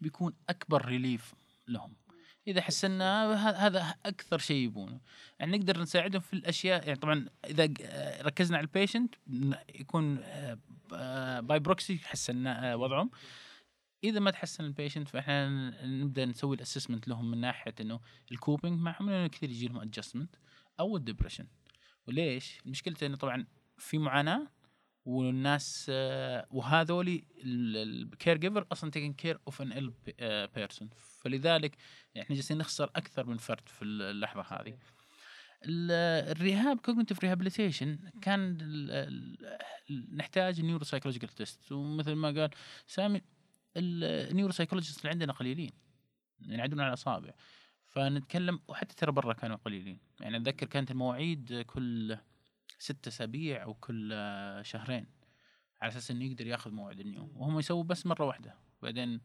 بيكون 0.00 0.34
أكبر 0.48 0.84
relief 0.84 1.34
لهم. 1.68 1.96
إذا 2.48 2.60
حسنا 2.60 3.34
هذا 3.66 3.94
أكثر 4.06 4.38
شيء 4.38 4.64
يبونه. 4.64 5.00
يعني 5.38 5.58
نقدر 5.58 5.80
نساعدهم 5.80 6.20
في 6.20 6.32
الأشياء 6.32 6.86
يعني 6.86 6.98
طبعا 6.98 7.26
إذا 7.44 7.68
ركزنا 8.22 8.56
على 8.56 8.64
ال 8.66 8.72
patient 8.72 9.14
يكون 9.74 10.20
by 11.40 11.58
proxy 11.58 11.98
حسنا 11.98 12.74
وضعهم. 12.74 13.10
إذا 14.04 14.20
ما 14.20 14.30
تحسن 14.30 14.64
ال 14.64 14.70
patient 14.70 15.08
فإحنا 15.08 15.48
نبدأ 15.86 16.24
نسوي 16.24 16.56
ال 16.56 16.61
assessment 16.61 17.08
لهم 17.08 17.30
من 17.30 17.40
ناحية 17.40 17.74
إنه 17.80 18.00
ال 18.32 18.39
coping 18.39 18.80
معهم 18.80 19.10
لأنه 19.10 19.26
كثير 19.26 19.50
يجي 19.50 19.68
لهم 19.68 19.80
adjustment 19.80 20.36
أو 20.80 20.96
ال 20.96 21.01
depression 21.01 21.46
وليش؟ 22.08 22.58
مشكلته 22.66 23.06
إنه 23.06 23.16
طبعا 23.16 23.46
في 23.78 23.98
معاناة 23.98 24.48
والناس 25.04 25.86
آه، 25.90 26.46
وهذولي 26.50 27.24
ال 27.44 28.36
caregiver 28.36 28.66
أصلا 28.72 28.90
taking 28.90 29.12
care 29.12 29.38
of 29.46 29.62
an 29.62 29.72
ill 29.72 29.92
person 30.54 30.90
فلذلك 31.20 31.76
إحنا 32.20 32.36
جالسين 32.36 32.58
نخسر 32.58 32.84
أكثر 32.96 33.26
من 33.26 33.36
فرد 33.36 33.68
في 33.68 33.84
اللحظة 33.84 34.42
هذه. 34.42 34.78
ال- 35.64 36.30
ال 36.36 36.44
rehab 36.44 36.80
cognitive 36.80 37.20
rehabilitation 37.20 37.98
كان 38.22 38.58
ال- 38.60 38.90
ال- 39.90 40.16
نحتاج 40.16 40.60
neuropsychological 40.60 41.28
test 41.28 41.72
ومثل 41.72 42.12
ما 42.12 42.28
قال 42.40 42.50
سامي 42.86 43.20
ال 43.76 44.52
neuropsychologist 44.52 44.98
اللي 44.98 45.10
عندنا 45.10 45.32
قليلين 45.32 45.72
ينعدون 46.40 46.80
على 46.80 46.88
الأصابع 46.88 47.30
فنتكلم 47.96 48.60
وحتى 48.68 48.94
ترى 48.94 49.12
برا 49.12 49.32
كانوا 49.32 49.56
قليلين. 49.56 49.98
يعني 50.20 50.36
أتذكر 50.36 50.66
كانت 50.66 50.90
المواعيد 50.90 51.64
كل 51.66 52.16
ستة 52.78 53.08
أسابيع 53.08 53.62
أو 53.62 53.74
كل 53.74 54.10
شهرين 54.62 55.06
على 55.82 55.88
أساس 55.92 56.10
إنه 56.10 56.24
يقدر 56.24 56.46
ياخذ 56.46 56.70
موعد 56.70 57.00
ال 57.00 57.05
neuro 57.05 57.30
وهم 57.34 57.58
يسووا 57.58 57.84
بس 57.84 58.06
مرة 58.06 58.24
واحدة. 58.24 58.54
بعدين 58.82 59.20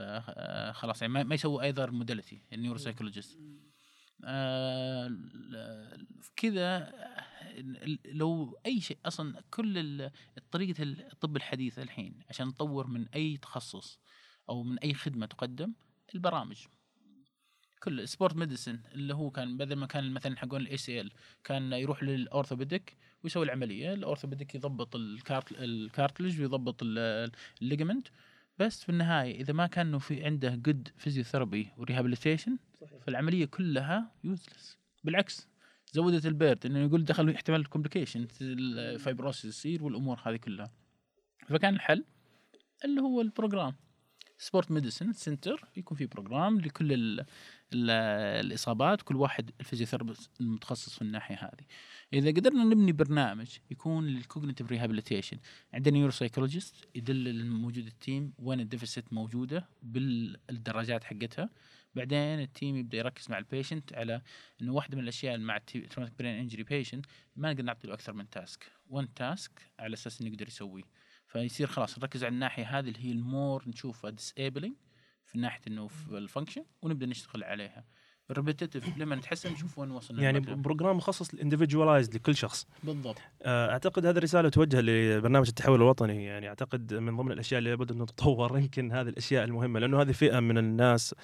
آه، 0.00 0.72
خلاص 0.72 1.02
يعني 1.02 1.24
ما 1.24 1.34
يسووا 1.34 1.62
other 1.62 1.90
modality 1.90 2.42
ال 2.52 2.78
neuropsychologist 2.78 3.38
آه، 4.24 5.18
كذا 6.36 6.92
لو 8.04 8.58
أي 8.66 8.80
شيء 8.80 8.98
أصلا 9.06 9.42
كل 9.50 10.10
طريقة 10.50 10.82
الطب 10.82 11.36
الحديث 11.36 11.78
الحين 11.78 12.20
عشان 12.28 12.46
نطور 12.46 12.86
من 12.86 13.08
أي 13.08 13.36
تخصص 13.36 14.00
أو 14.48 14.62
من 14.62 14.78
أي 14.78 14.94
خدمة 14.94 15.26
تقدم 15.26 15.74
البرامج. 16.14 16.66
ك 17.84 18.08
sport 18.08 18.36
medicine 18.36 18.80
اللي 18.94 19.14
هو 19.14 19.30
كان 19.30 19.56
بدل 19.56 19.76
ما 19.76 19.86
كان 19.86 20.10
مثلا 20.12 20.36
حقون 20.36 20.60
ال 20.60 20.76
ACL 20.76 21.10
كان 21.44 21.72
يروح 21.72 22.02
لل 22.02 22.18
orthopedic 22.18 22.96
ويسوي 23.24 23.44
العملية. 23.44 23.94
ال 23.94 23.99
orthopedic 23.99 24.54
يضبط 24.54 24.96
ال 24.96 25.07
cart 25.07 25.52
ال 25.52 25.61
cartilage 25.61 26.40
ويضبط 26.40 26.82
ال- 26.82 27.30
ال 27.62 27.67
ligament 27.67 28.08
بس 28.58 28.82
في 28.82 28.88
النهاية 28.88 29.40
إذا 29.40 29.52
ما 29.52 29.66
كانوا 29.66 29.98
في 29.98 30.24
عنده 30.24 30.54
good 30.54 30.88
physiotherapy 30.96 31.68
و 31.76 31.81
rehabilitation 31.81 32.58
فالعمليه 33.00 33.44
كلها 33.44 34.12
useless 34.24 34.78
بالعكس 35.04 35.48
زودت 35.92 36.26
ال 36.26 36.32
burden 36.32 36.66
إنه 36.66 36.78
يقول 36.78 37.04
دخل 37.04 37.30
احتمال 37.30 37.60
ال 37.60 37.65
complication 37.65 38.26
ال 38.40 38.52
fibrosis 38.52 39.44
يصير 39.44 39.84
والأمور 39.84 40.20
هذه 40.24 40.36
كلها. 40.36 40.72
فكان 41.48 41.74
الحل 41.74 42.04
اللي 42.84 43.00
هو 43.00 43.20
ال 43.20 43.27
program 43.27 43.74
sport 44.44 44.70
medicine 44.70 45.12
center 45.12 45.68
يكون 45.76 45.96
في 45.96 46.06
program 46.06 46.60
لكل 46.60 46.92
ال 46.92 47.20
ال 47.72 47.90
الإصابات 48.44 49.02
كل 49.02 49.16
واحد 49.16 49.50
ال 49.60 49.64
physiotherapist 49.64 50.30
المتخصص 50.40 50.94
في 50.94 51.02
الناحية 51.02 51.36
هذه. 51.36 51.66
إذا 52.12 52.30
قدرنا 52.30 52.64
نبني 52.64 52.92
برنامج 52.92 53.48
يكون 53.70 54.06
لل 54.06 54.18
cognitive 54.18 54.70
rehabilitation 54.70 55.38
عندنا 55.74 55.94
neuropsychologist 55.94 56.74
يدل 56.94 57.28
الموجود 57.28 57.86
ال 57.86 57.95
team 57.95 58.32
وين 58.38 58.60
ال 58.60 58.66
deficit 58.66 59.12
موجودة 59.12 59.68
بالدرجات 59.82 61.04
حقتها. 61.04 61.50
بعدين 61.94 62.40
ال 62.40 62.47
team 62.47 62.76
يبدأ 62.76 62.98
يركز 62.98 63.30
مع 63.30 63.38
ال 63.38 63.45
patient 63.45 63.94
على 63.94 64.22
إنه 64.62 64.72
واحدة 64.72 64.96
من 64.96 65.02
الأشياء 65.02 65.38
مع 65.38 65.56
ال 65.56 65.62
traumatic 65.62 66.18
brain 66.18 66.34
injury 66.34 66.62
patient 66.62 67.06
ما 67.36 67.52
نقدر 67.52 67.62
نعطي 67.62 67.88
له 67.88 67.94
أكثر 67.94 68.12
من 68.12 68.30
task 68.30 68.72
one 68.88 69.14
task 69.14 69.50
على 69.78 69.94
أساس 69.94 70.20
إنه 70.20 70.30
يقدر 70.30 70.46
يسويه. 70.46 70.82
فيصير 71.34 71.66
خلاص 71.66 71.98
نركز 71.98 72.24
على 72.24 72.32
الناحية 72.32 72.78
هذه 72.78 72.88
اللي 72.88 73.04
هي 73.06 73.12
المور 73.12 73.64
نشوفها 73.66 74.10
disabling 74.10 74.74
في 75.24 75.38
ناحية 75.38 75.60
إنه 75.68 75.86
في 75.86 76.18
ال 76.18 76.23
function 76.23 76.64
ونبدأ 76.82 77.06
نشتغل 77.06 77.44
عليها. 77.44 77.84
ال 78.30 78.36
repetitive 78.36 78.98
لما 78.98 79.16
نتحسن 79.16 79.52
نشوف 79.52 79.78
وين 79.78 79.90
وصلنا 79.90 80.22
يعني. 80.22 80.40
program 80.40 80.96
مخصص 80.96 81.34
individualized 81.34 82.14
لكل 82.14 82.36
شخص. 82.36 82.66
بالضبط. 82.84 83.16
آه، 83.42 83.70
أعتقد 83.70 84.06
هذه 84.06 84.16
الرسالة 84.16 84.48
توجه 84.48 84.80
لبرنامج 84.80 85.48
التحول 85.48 85.82
الوطني. 85.82 86.24
يعني 86.24 86.48
أعتقد 86.48 86.94
من 86.94 87.16
ضمن 87.16 87.32
الأشياء 87.32 87.58
اللي 87.58 87.70
لابد 87.70 87.92
أن 87.92 88.06
تتطور 88.06 88.58
يمكن 88.58 88.92
هذه 88.92 89.08
الأشياء 89.08 89.44
المهمة 89.44 89.80
لأنه 89.80 90.02
هذه 90.02 90.12
فئة 90.12 90.40
من 90.40 90.58
الناس 90.58 91.14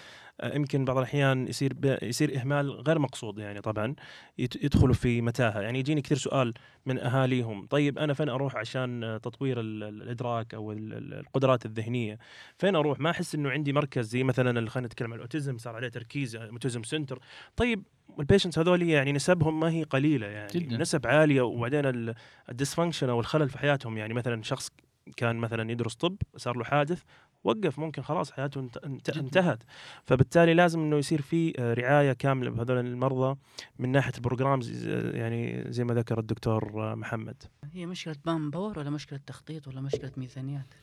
يمكن 0.45 0.85
بعض 0.85 0.97
الأحيان 0.97 1.49
يصير 1.49 1.73
يصير 2.03 2.41
إهمال 2.41 2.71
غير 2.71 2.99
مقصود 2.99 3.39
يعني 3.39 3.61
طبعا 3.61 3.95
يدخلوا 4.39 4.95
في 4.95 5.21
متاهة. 5.21 5.61
يعني 5.61 5.79
يجيني 5.79 6.01
كثير 6.03 6.17
سؤال 6.19 6.55
من 6.87 6.99
أهاليهم. 6.99 7.67
طيب 7.67 7.99
أنا 7.99 8.15
فين 8.15 8.29
أروح 8.29 8.57
عشان 8.57 9.05
آه، 9.05 9.17
تطوير 9.19 9.61
ال- 9.61 9.83
ال- 9.83 10.03
الإدراك 10.03 10.55
أو 10.55 10.73
ال- 10.73 10.93
ال- 10.93 11.15
القدرات 11.15 11.67
الذهنية؟ 11.67 12.19
فين 12.59 12.77
أروح؟ 12.77 13.01
ما 13.01 13.11
أحس 13.11 13.35
إنه 13.35 13.51
عندي 13.51 13.73
مركز 13.73 14.09
زي 14.09 14.23
مثلا 14.23 14.71
خلينا 14.71 14.87
نتكلم 14.87 15.09
عن 15.13 15.17
ال 15.17 15.23
autism 15.23 15.59
صار 15.59 15.77
عليه 15.77 15.89
تركيز 15.89 16.37
autism 16.37 16.83
center. 16.83 17.19
طيب 17.57 17.83
ال 18.21 18.25
patients 18.25 18.59
هذول 18.59 18.83
يعني 18.83 19.13
نسبهم 19.13 19.61
ما 19.61 19.71
هي 19.71 19.83
قليلة 19.83 20.27
يعني 20.27 20.53
جداً. 20.53 20.77
نسب 20.77 21.07
عالية 21.07 21.43
وبعدين 21.43 22.15
ال 22.49 22.54
dysfunction 22.54 23.09
أو 23.09 23.21
الخلل 23.21 23.49
في 23.49 23.59
حياتهم. 23.59 23.99
يعني 23.99 24.15
مثلا 24.15 24.43
شخص 24.43 24.71
كان 25.17 25.37
مثلا 25.37 25.71
يدرس 25.73 25.95
طب 25.95 26.17
صار 26.37 26.57
له 26.57 26.65
حادث 26.65 27.03
وقف 27.45 27.79
ممكن 27.79 28.03
خلاص 28.03 28.31
حياته 28.33 28.61
انت 28.61 28.77
انت 28.77 29.11
جداً. 29.11 29.21
انتهت. 29.21 29.63
فبالتالي 30.05 30.55
لازم 30.55 30.81
إنه 30.81 30.97
يصير 30.97 31.23
في 31.23 31.53
آه، 31.59 31.75
رعاية 31.75 32.13
كاملة 32.13 32.51
بهذول 32.51 32.79
المرضى 32.79 33.39
من 33.79 33.93
ناحية 33.93 34.13
ال 34.17 34.25
programs 34.25 34.87
يعني 35.15 35.65
زي 35.73 35.85
ما 35.85 35.95
ذكر 35.95 36.19
الدكتور 36.19 36.93
آه، 36.93 36.95
محمد. 36.95 37.43
هي 37.73 37.87
مشكلة 37.87 38.17
manpower 38.27 38.79
ولا 38.79 38.91
مشكلة 38.91 39.21
تخطيط 39.27 39.69
ولا 39.69 39.81
مشكلة 39.81 40.13
ميزانيات؟ 40.17 40.75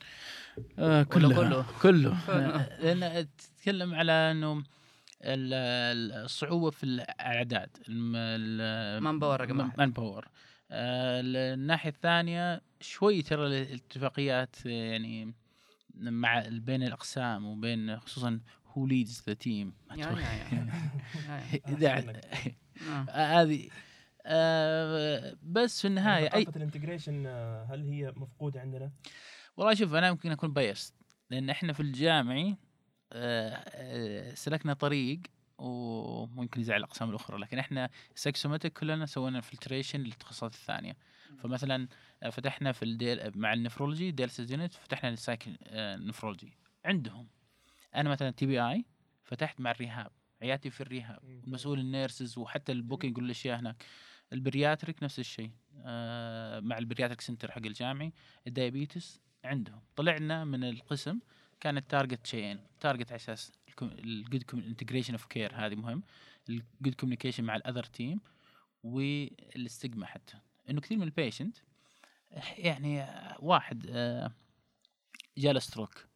آه 0.78 1.02
كله. 1.02 1.34
كله؟ 1.34 1.64
كله. 1.82 2.16
لأن 2.80 3.26
تتكلم 3.38 3.94
على 3.98 4.12
إنه 4.12 4.52
ال- 5.22 5.54
ال- 5.54 6.24
الصعوبة 6.24 6.70
في 6.70 6.84
الأعداد. 6.84 7.70
الم- 7.88 9.02
manpower 9.04 9.40
رقم 9.40 9.56
man- 9.56 9.66
واحد. 9.66 9.78
manpower 9.78 10.28
الناحيه 10.70 11.90
الثانية 11.90 12.60
شوي 12.80 13.22
ترى 13.22 13.46
الاتفاقيات 13.46 14.56
آه، 14.66 14.70
يعني 14.70 15.34
مع 15.94 16.44
بين 16.48 16.82
الأقسام 16.82 17.46
وبين 17.46 17.98
خصوصا 18.00 18.40
هو 18.66 18.86
leads 18.86 19.22
the 19.26 19.34
team 19.34 19.74
آه. 22.88 23.40
هذه 23.42 23.68
آه، 24.26 25.36
بس 25.42 25.80
في 25.80 25.88
النهاية 25.88 26.34
أي 26.34 26.42
ال 26.42 26.49
integration 26.49 27.26
آه، 27.26 27.64
هل 27.70 27.82
هي 27.82 28.12
مفقودة 28.16 28.60
عندنا؟ 28.60 28.92
والله 29.56 29.74
شوف 29.74 29.94
أنا 29.94 30.08
يمكن 30.08 30.30
أكون 30.30 30.52
biased 30.52 30.94
لأن 31.30 31.50
إحنا 31.50 31.72
في 31.72 31.80
الجامعي 31.80 32.56
آه، 33.12 33.48
آه، 33.74 34.34
سلكنا 34.34 34.72
طريق 34.72 35.20
وممكن 35.58 36.60
يزعل 36.60 36.78
الأقسام 36.78 37.10
الأخرى. 37.10 37.38
لكن 37.38 37.58
إحنا 37.58 37.90
psychosomatic 38.14 38.72
كلنا 38.72 39.06
سوينا 39.06 39.40
infiltration 39.40 40.00
للتخصصات 40.00 40.54
الثانية. 40.54 40.96
فمثلا 41.38 41.88
آه، 42.22 42.30
فتحنا 42.30 42.72
في 42.72 42.84
ال 42.84 42.95
deal 42.95 43.38
مع 43.38 43.52
ال 43.52 43.57
nephrology 43.57 44.10
dialysis 44.10 44.50
unit 44.50 44.74
فتحنا 44.74 45.10
ال 45.10 45.56
psychonephrology 46.06 46.52
عندهم. 46.84 47.28
أنا 47.94 48.10
مثلا 48.10 48.30
TBI 48.30 48.84
فتحت 49.24 49.60
مع 49.60 49.70
ال 49.70 49.77
rehab 49.77 50.10
عيادتي 50.42 50.70
في 50.70 50.80
ال 50.80 50.87
rehab 50.87 51.20
مسؤول 51.46 51.78
ال 51.78 51.87
nurses 51.87 52.38
وحتى 52.38 52.72
ال 52.72 52.78
booking 52.78 53.18
والاشياء 53.18 53.60
هناك. 53.60 53.84
ال 54.32 54.39
bariatric 54.39 55.02
نفس 55.02 55.18
الشيء. 55.18 55.50
آه، 55.84 56.60
مع 56.60 56.78
ال 56.78 56.82
bariatric 56.82 57.20
center 57.20 57.50
حق 57.50 57.66
الجامعي. 57.66 58.12
ال 58.46 58.54
diabetes 58.54 59.20
عندهم. 59.44 59.80
طلعنا 59.96 60.44
من 60.44 60.64
القسم 60.64 61.18
كان 61.60 61.76
ال 61.76 61.83
target 61.83 62.26
شيئين 62.26 62.60
target 62.80 63.12
على 63.12 63.16
أساس 63.16 63.52
ال 63.82 63.94
good 63.94 64.44
integration 64.54 65.12
of 65.12 65.26
care 65.26 65.52
هذه 65.54 65.74
مهم. 65.74 66.02
ال 66.48 66.57
good 66.57 66.94
communication 66.94 67.44
مع 67.44 67.56
ال 67.56 67.61
other 67.61 67.84
team 67.84 68.20
وال 68.82 69.13
stigma 69.13 70.06
حتى. 70.06 70.38
إنه 70.70 70.80
كثير 70.80 70.98
من 70.98 71.04
ال 71.04 71.11
patient 71.11 71.56
يعني 72.58 73.06
واحد 73.38 73.86
آه، 73.90 74.32
جاله 75.38 75.60
stroke 75.60 76.08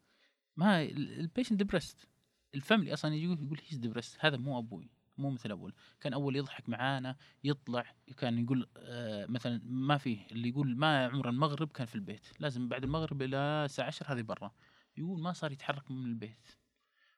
ما 0.56 0.82
ال 0.82 0.92
patient 0.92 1.58
depressed 1.58 2.08
ال 2.54 2.60
family 2.60 2.92
أصلا 2.92 3.14
يجي 3.14 3.24
يقول 3.24 3.60
he's 3.68 3.78
depressed 3.78 4.16
هذا 4.20 4.36
مو 4.36 4.58
أبوي 4.58 4.90
مو 5.18 5.30
مثل 5.30 5.50
اول 5.50 5.74
كان 6.00 6.12
أول 6.12 6.36
يضحك 6.36 6.68
معانا 6.68 7.16
يطلع 7.44 7.94
كان 8.16 8.38
يقول 8.38 8.68
آه 8.76 9.26
مثلا 9.26 9.60
ما 9.64 9.98
فيه 9.98 10.26
اللي 10.32 10.48
يقول 10.48 10.76
ما 10.76 11.06
عمر 11.06 11.28
المغرب 11.28 11.68
كان 11.68 11.86
في 11.86 11.94
البيت. 11.94 12.26
لازم 12.38 12.68
بعد 12.68 12.84
المغرب 12.84 13.22
إلى 13.22 13.36
الساعة 13.36 13.86
10 13.86 14.12
هذه 14.12 14.22
برا. 14.22 14.52
يقول 14.96 15.20
ما 15.22 15.32
صار 15.32 15.52
يتحرك 15.52 15.90
من 15.90 16.06
البيت. 16.06 16.48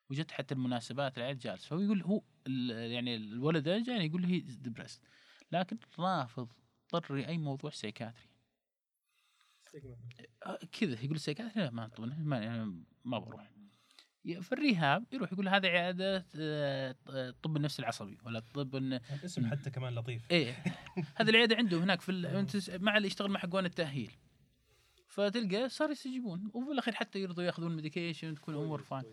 وجت 0.09 0.31
حتى 0.31 0.53
المناسبات 0.53 1.17
العيال 1.17 1.39
جالس. 1.39 1.65
فهو 1.65 1.79
يقول 1.79 2.01
هو 2.01 2.21
ال- 2.47 2.91
يعني 2.91 3.15
الولد 3.15 3.63
ده 3.63 3.77
جاني 3.79 4.05
يقول 4.05 4.25
he 4.25 4.39
depressed 4.39 5.01
لكن 5.51 5.77
رافض 5.99 6.47
طري 6.89 7.27
أي 7.27 7.37
موضوع 7.37 7.69
psychiatry 7.71 8.29
آه، 10.45 10.59
كذا. 10.79 11.03
يقول 11.03 11.15
ال 11.15 11.19
psychiatry 11.19 11.63
لا 11.63 11.71
ما 11.71 11.87
طبعا 11.87 12.15
ما 12.19 12.37
يعني 12.39 12.83
ما 13.05 13.19
بروح. 13.19 13.51
في 14.41 14.51
ال 14.51 14.60
rehab 14.60 15.05
يروح 15.13 15.33
يقول 15.33 15.47
هذه 15.47 15.67
عيادة 15.67 16.25
آه، 16.35 16.95
الطب 17.09 17.57
النفسي 17.57 17.81
العصبي 17.81 18.17
ولا 18.25 18.39
الطب 18.39 18.75
الاسم 18.75 19.47
حتى 19.47 19.69
كمان 19.69 19.95
لطيف. 19.95 20.31
إيه. 20.31 20.63
هذه 21.15 21.29
العيادة 21.29 21.55
عنده 21.55 21.77
هناك 21.77 22.01
في 22.01 22.11
ال... 22.11 22.83
مع 22.83 22.97
اللي 22.97 23.07
يشتغل 23.07 23.31
مع 23.31 23.39
حقون 23.39 23.65
التأهيل. 23.65 24.11
فتلقى 25.07 25.69
صار 25.69 25.91
يستجيبون. 25.91 26.51
وفي 26.53 26.71
الأخير 26.71 26.93
حتى 26.93 27.19
يرضوا 27.19 27.43
ياخذون 27.43 27.75
medication 27.75 28.35
تكون 28.35 28.55
الأمور 28.55 28.81
fine 28.81 29.03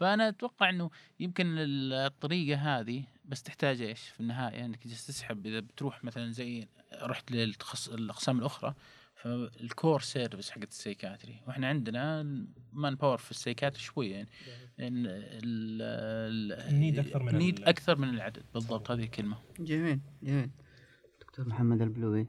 فأنا 0.00 0.28
أتوقع 0.28 0.70
إنه 0.70 0.90
يمكن 1.20 1.46
الطريقة 1.58 2.58
هذه 2.80 3.04
بس 3.24 3.42
تحتاج 3.42 3.80
إيش 3.82 4.00
في 4.08 4.20
النهاية؟ 4.20 4.64
إنك 4.64 4.86
جالس 4.86 5.06
تسحب 5.06 5.46
إذا 5.46 5.60
بتروح 5.60 6.04
مثلا 6.04 6.30
زي 6.32 6.68
رحت 7.02 7.30
للتخص 7.32 7.88
الأقسام 7.88 8.38
الأخرى 8.38 8.74
فال 9.14 9.43
core 9.43 10.00
service 10.00 10.50
حقت 10.50 10.68
ال 10.70 10.76
psychiatry. 10.76 11.40
وإحنا 11.46 11.68
عندنا 11.68 12.22
manpower 12.72 13.18
في 13.18 13.30
ال 13.30 13.34
psychiatry 13.34 13.80
شوية 13.82 14.12
يعني 14.14 14.28
إن 14.80 15.06
ال- 15.06 15.82
ال- 15.82 16.68
need 16.68 16.98
أكثر 16.98 17.22
من 17.22 17.28
ال 17.28 17.34
need 17.34 17.58
ال- 17.58 17.64
أكثر 17.64 17.96
من 17.98 18.08
العدد. 18.08 18.44
بالضبط 18.54 18.90
هذه 18.90 19.02
الكلمة. 19.02 19.36
جميل 19.58 20.00
جميل. 20.22 20.50
دكتور 21.20 21.48
محمد 21.48 21.82
البلوي 21.82 22.26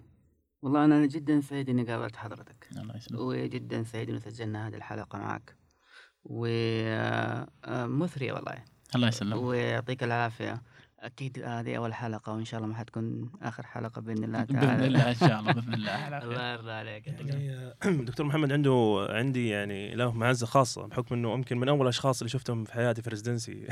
والله 0.62 0.86
أنا 0.86 1.06
جدا 1.06 1.42
سعيد 1.42 1.70
إني 1.70 1.84
قابلت 1.84 2.16
حضرتك. 2.16 2.68
الله 2.78 2.98
يسلمك. 2.98 3.22
وجدا 3.22 3.84
سعيد 3.84 4.10
إنه 4.10 4.20
سجلنا 4.20 4.68
هذه 4.68 4.76
الحلقة 4.76 5.20
معك. 5.20 5.61
ومثرية 6.24 7.48
والله. 8.34 8.64
الله 8.96 9.08
يسلمك. 9.08 9.42
ويعطيك 9.42 10.04
العافية. 10.04 10.62
أكيد 11.02 11.40
هذه 11.44 11.76
أول 11.78 11.94
حلقة 11.94 12.34
وإن 12.34 12.46
شاء 12.46 12.58
الله 12.60 12.70
ما 12.72 12.78
حتكون 12.80 13.30
آخر 13.42 13.66
حلقة 13.66 14.02
بإذن 14.02 14.24
الله 14.24 14.44
بإذن 14.46 14.60
تعالى. 14.62 14.88
الله 14.88 15.10
إن 15.10 15.16
شاء 15.16 15.40
الله 15.40 15.52
بإذن 15.54 15.74
الله. 15.74 16.18
الله 16.24 16.52
يرضى 16.52 16.72
عليك. 16.72 17.08
يعني 17.08 17.74
دكتور 18.06 18.26
محمد 18.26 18.52
عنده 18.52 19.08
عندي 19.10 19.50
يعني 19.50 19.96
له 19.96 20.12
معزة 20.12 20.46
خاصة 20.46 20.88
بحكم 20.88 21.16
إنه 21.16 21.34
يمكن 21.34 21.58
من 21.58 21.70
أول 21.70 21.82
الاشخاص 21.82 22.22
اللي 22.22 22.30
شفتهم 22.30 22.64
في 22.64 22.74
حياتي 22.74 23.02
في 23.02 23.10
ريزدنسي 23.10 23.68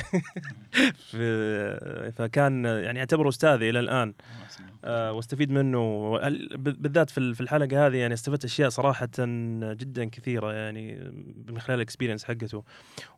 في 1.11 2.11
فكان 2.15 2.65
يعني 2.65 2.99
أعتبره 2.99 3.29
أستاذي 3.29 3.69
إلى 3.69 3.79
الآن. 3.79 4.13
آه، 4.85 5.11
واستفيد 5.11 5.51
منه. 5.51 6.11
بالذات 6.57 7.09
في 7.09 7.17
ال- 7.17 7.35
في 7.35 7.41
الحلقة 7.41 7.87
هذه 7.87 7.97
يعني 7.97 8.13
استفدت 8.13 8.45
أشياء 8.45 8.69
صراحة 8.69 9.09
جدا 9.73 10.05
كثيرة 10.05 10.53
يعني 10.53 11.11
من 11.47 11.59
خلال 11.59 11.75
الاكسبيرينس 11.75 12.23
حقته. 12.23 12.63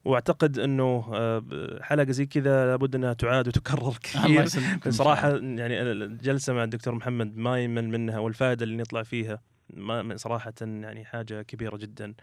وأعتقد 0.05 0.59
إنه 0.59 1.09
آه، 1.13 1.43
حلقة 1.81 2.11
زي 2.11 2.25
كذا 2.25 2.65
لابد 2.65 2.95
إنها 2.95 3.13
تعاد 3.13 3.47
وتكرر 3.47 3.93
كثير. 4.03 4.45
صراحة. 4.89 5.29
يعني 5.29 5.81
الجلسه 5.81 6.53
مع 6.53 6.63
الدكتور 6.63 6.95
محمد 6.95 7.37
ما 7.37 7.63
يمل 7.63 7.89
منها 7.89 8.19
والفائدة 8.19 8.63
اللي 8.63 8.77
نطلع 8.77 9.03
فيها 9.03 9.41
ما 9.73 10.17
صراحة 10.17 10.53
يعني 10.61 11.05
حاجة 11.05 11.41
كبيرة 11.41 11.77
جدا. 11.77 12.13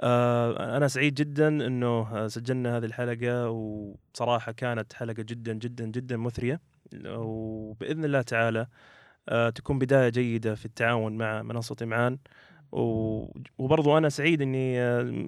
آه، 0.00 0.76
أنا 0.76 0.88
سعيد 0.88 1.14
جدا 1.14 1.48
إنه 1.48 2.28
سجلنا 2.28 2.76
هذه 2.78 2.84
الحلقة 2.84 3.48
وبصراحه 3.50 4.52
كانت 4.52 4.92
حلقة 4.92 5.22
جدا 5.22 5.52
جدا 5.52 5.84
جدا 5.86 6.16
مثرية. 6.16 6.60
وبإذن 7.06 8.04
الله 8.04 8.22
تعالى 8.22 8.66
آه، 9.28 9.50
تكون 9.50 9.78
بداية 9.78 10.08
جيدة 10.08 10.54
في 10.54 10.66
التعاون 10.66 11.16
مع 11.16 11.42
منصة 11.42 11.76
إمعان. 11.82 12.12
و- 12.12 12.18
وبرضو 12.72 13.98
أنا 13.98 14.08
سعيد 14.08 14.42
إني 14.42 14.74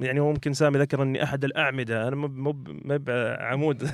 يعني 0.06 0.20
هو 0.20 0.30
ممكن 0.32 0.52
سامي 0.52 0.78
ذكر 0.78 1.02
إني 1.02 1.22
أحد 1.22 1.44
الأعمدة. 1.44 2.08
أنا 2.08 2.16
مو 2.16 2.28
مو 2.28 2.54
عمود 3.40 3.82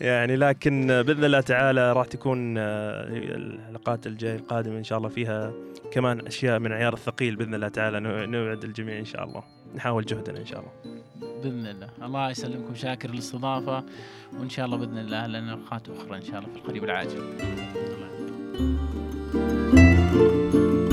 يعني 0.00 0.36
لكن 0.36 0.86
بإذن 0.86 1.24
الله 1.24 1.40
تعالى 1.40 1.92
راح 1.92 2.06
تكون 2.06 2.58
الحلقات 2.58 4.06
الجايه 4.06 4.36
القادمة 4.36 4.78
إن 4.78 4.84
شاء 4.84 4.98
الله 4.98 5.08
فيها 5.08 5.52
كمان 5.92 6.26
أشياء 6.26 6.58
من 6.58 6.72
عيار 6.72 6.92
الثقيل 6.94 7.36
بإذن 7.36 7.54
الله 7.54 7.68
تعالى 7.68 8.00
نوع- 8.00 8.24
نوعد 8.24 8.64
الجميع 8.64 8.98
إن 8.98 9.04
شاء 9.04 9.24
الله. 9.24 9.42
نحاول 9.74 10.04
جهدنا 10.04 10.40
إن 10.40 10.46
شاء 10.46 10.60
الله. 10.60 10.72
بإذن 11.42 11.66
الله. 11.66 11.88
الله 12.02 12.30
يسلمكم 12.30 12.74
شاكر 12.74 13.10
الاستضافه 13.10 13.84
وإن 14.38 14.48
شاء 14.50 14.66
الله 14.66 14.76
بإذن 14.76 14.98
الله 14.98 15.26
لنا 15.26 15.50
لقاءات 15.52 15.88
أخرى 15.88 16.16
إن 16.16 16.22
شاء 16.22 16.38
الله 16.38 16.48
في 16.52 16.56
القريب 16.56 16.84
العاجل. 16.84 17.18
الله. 17.40 19.05
Música 20.16 20.85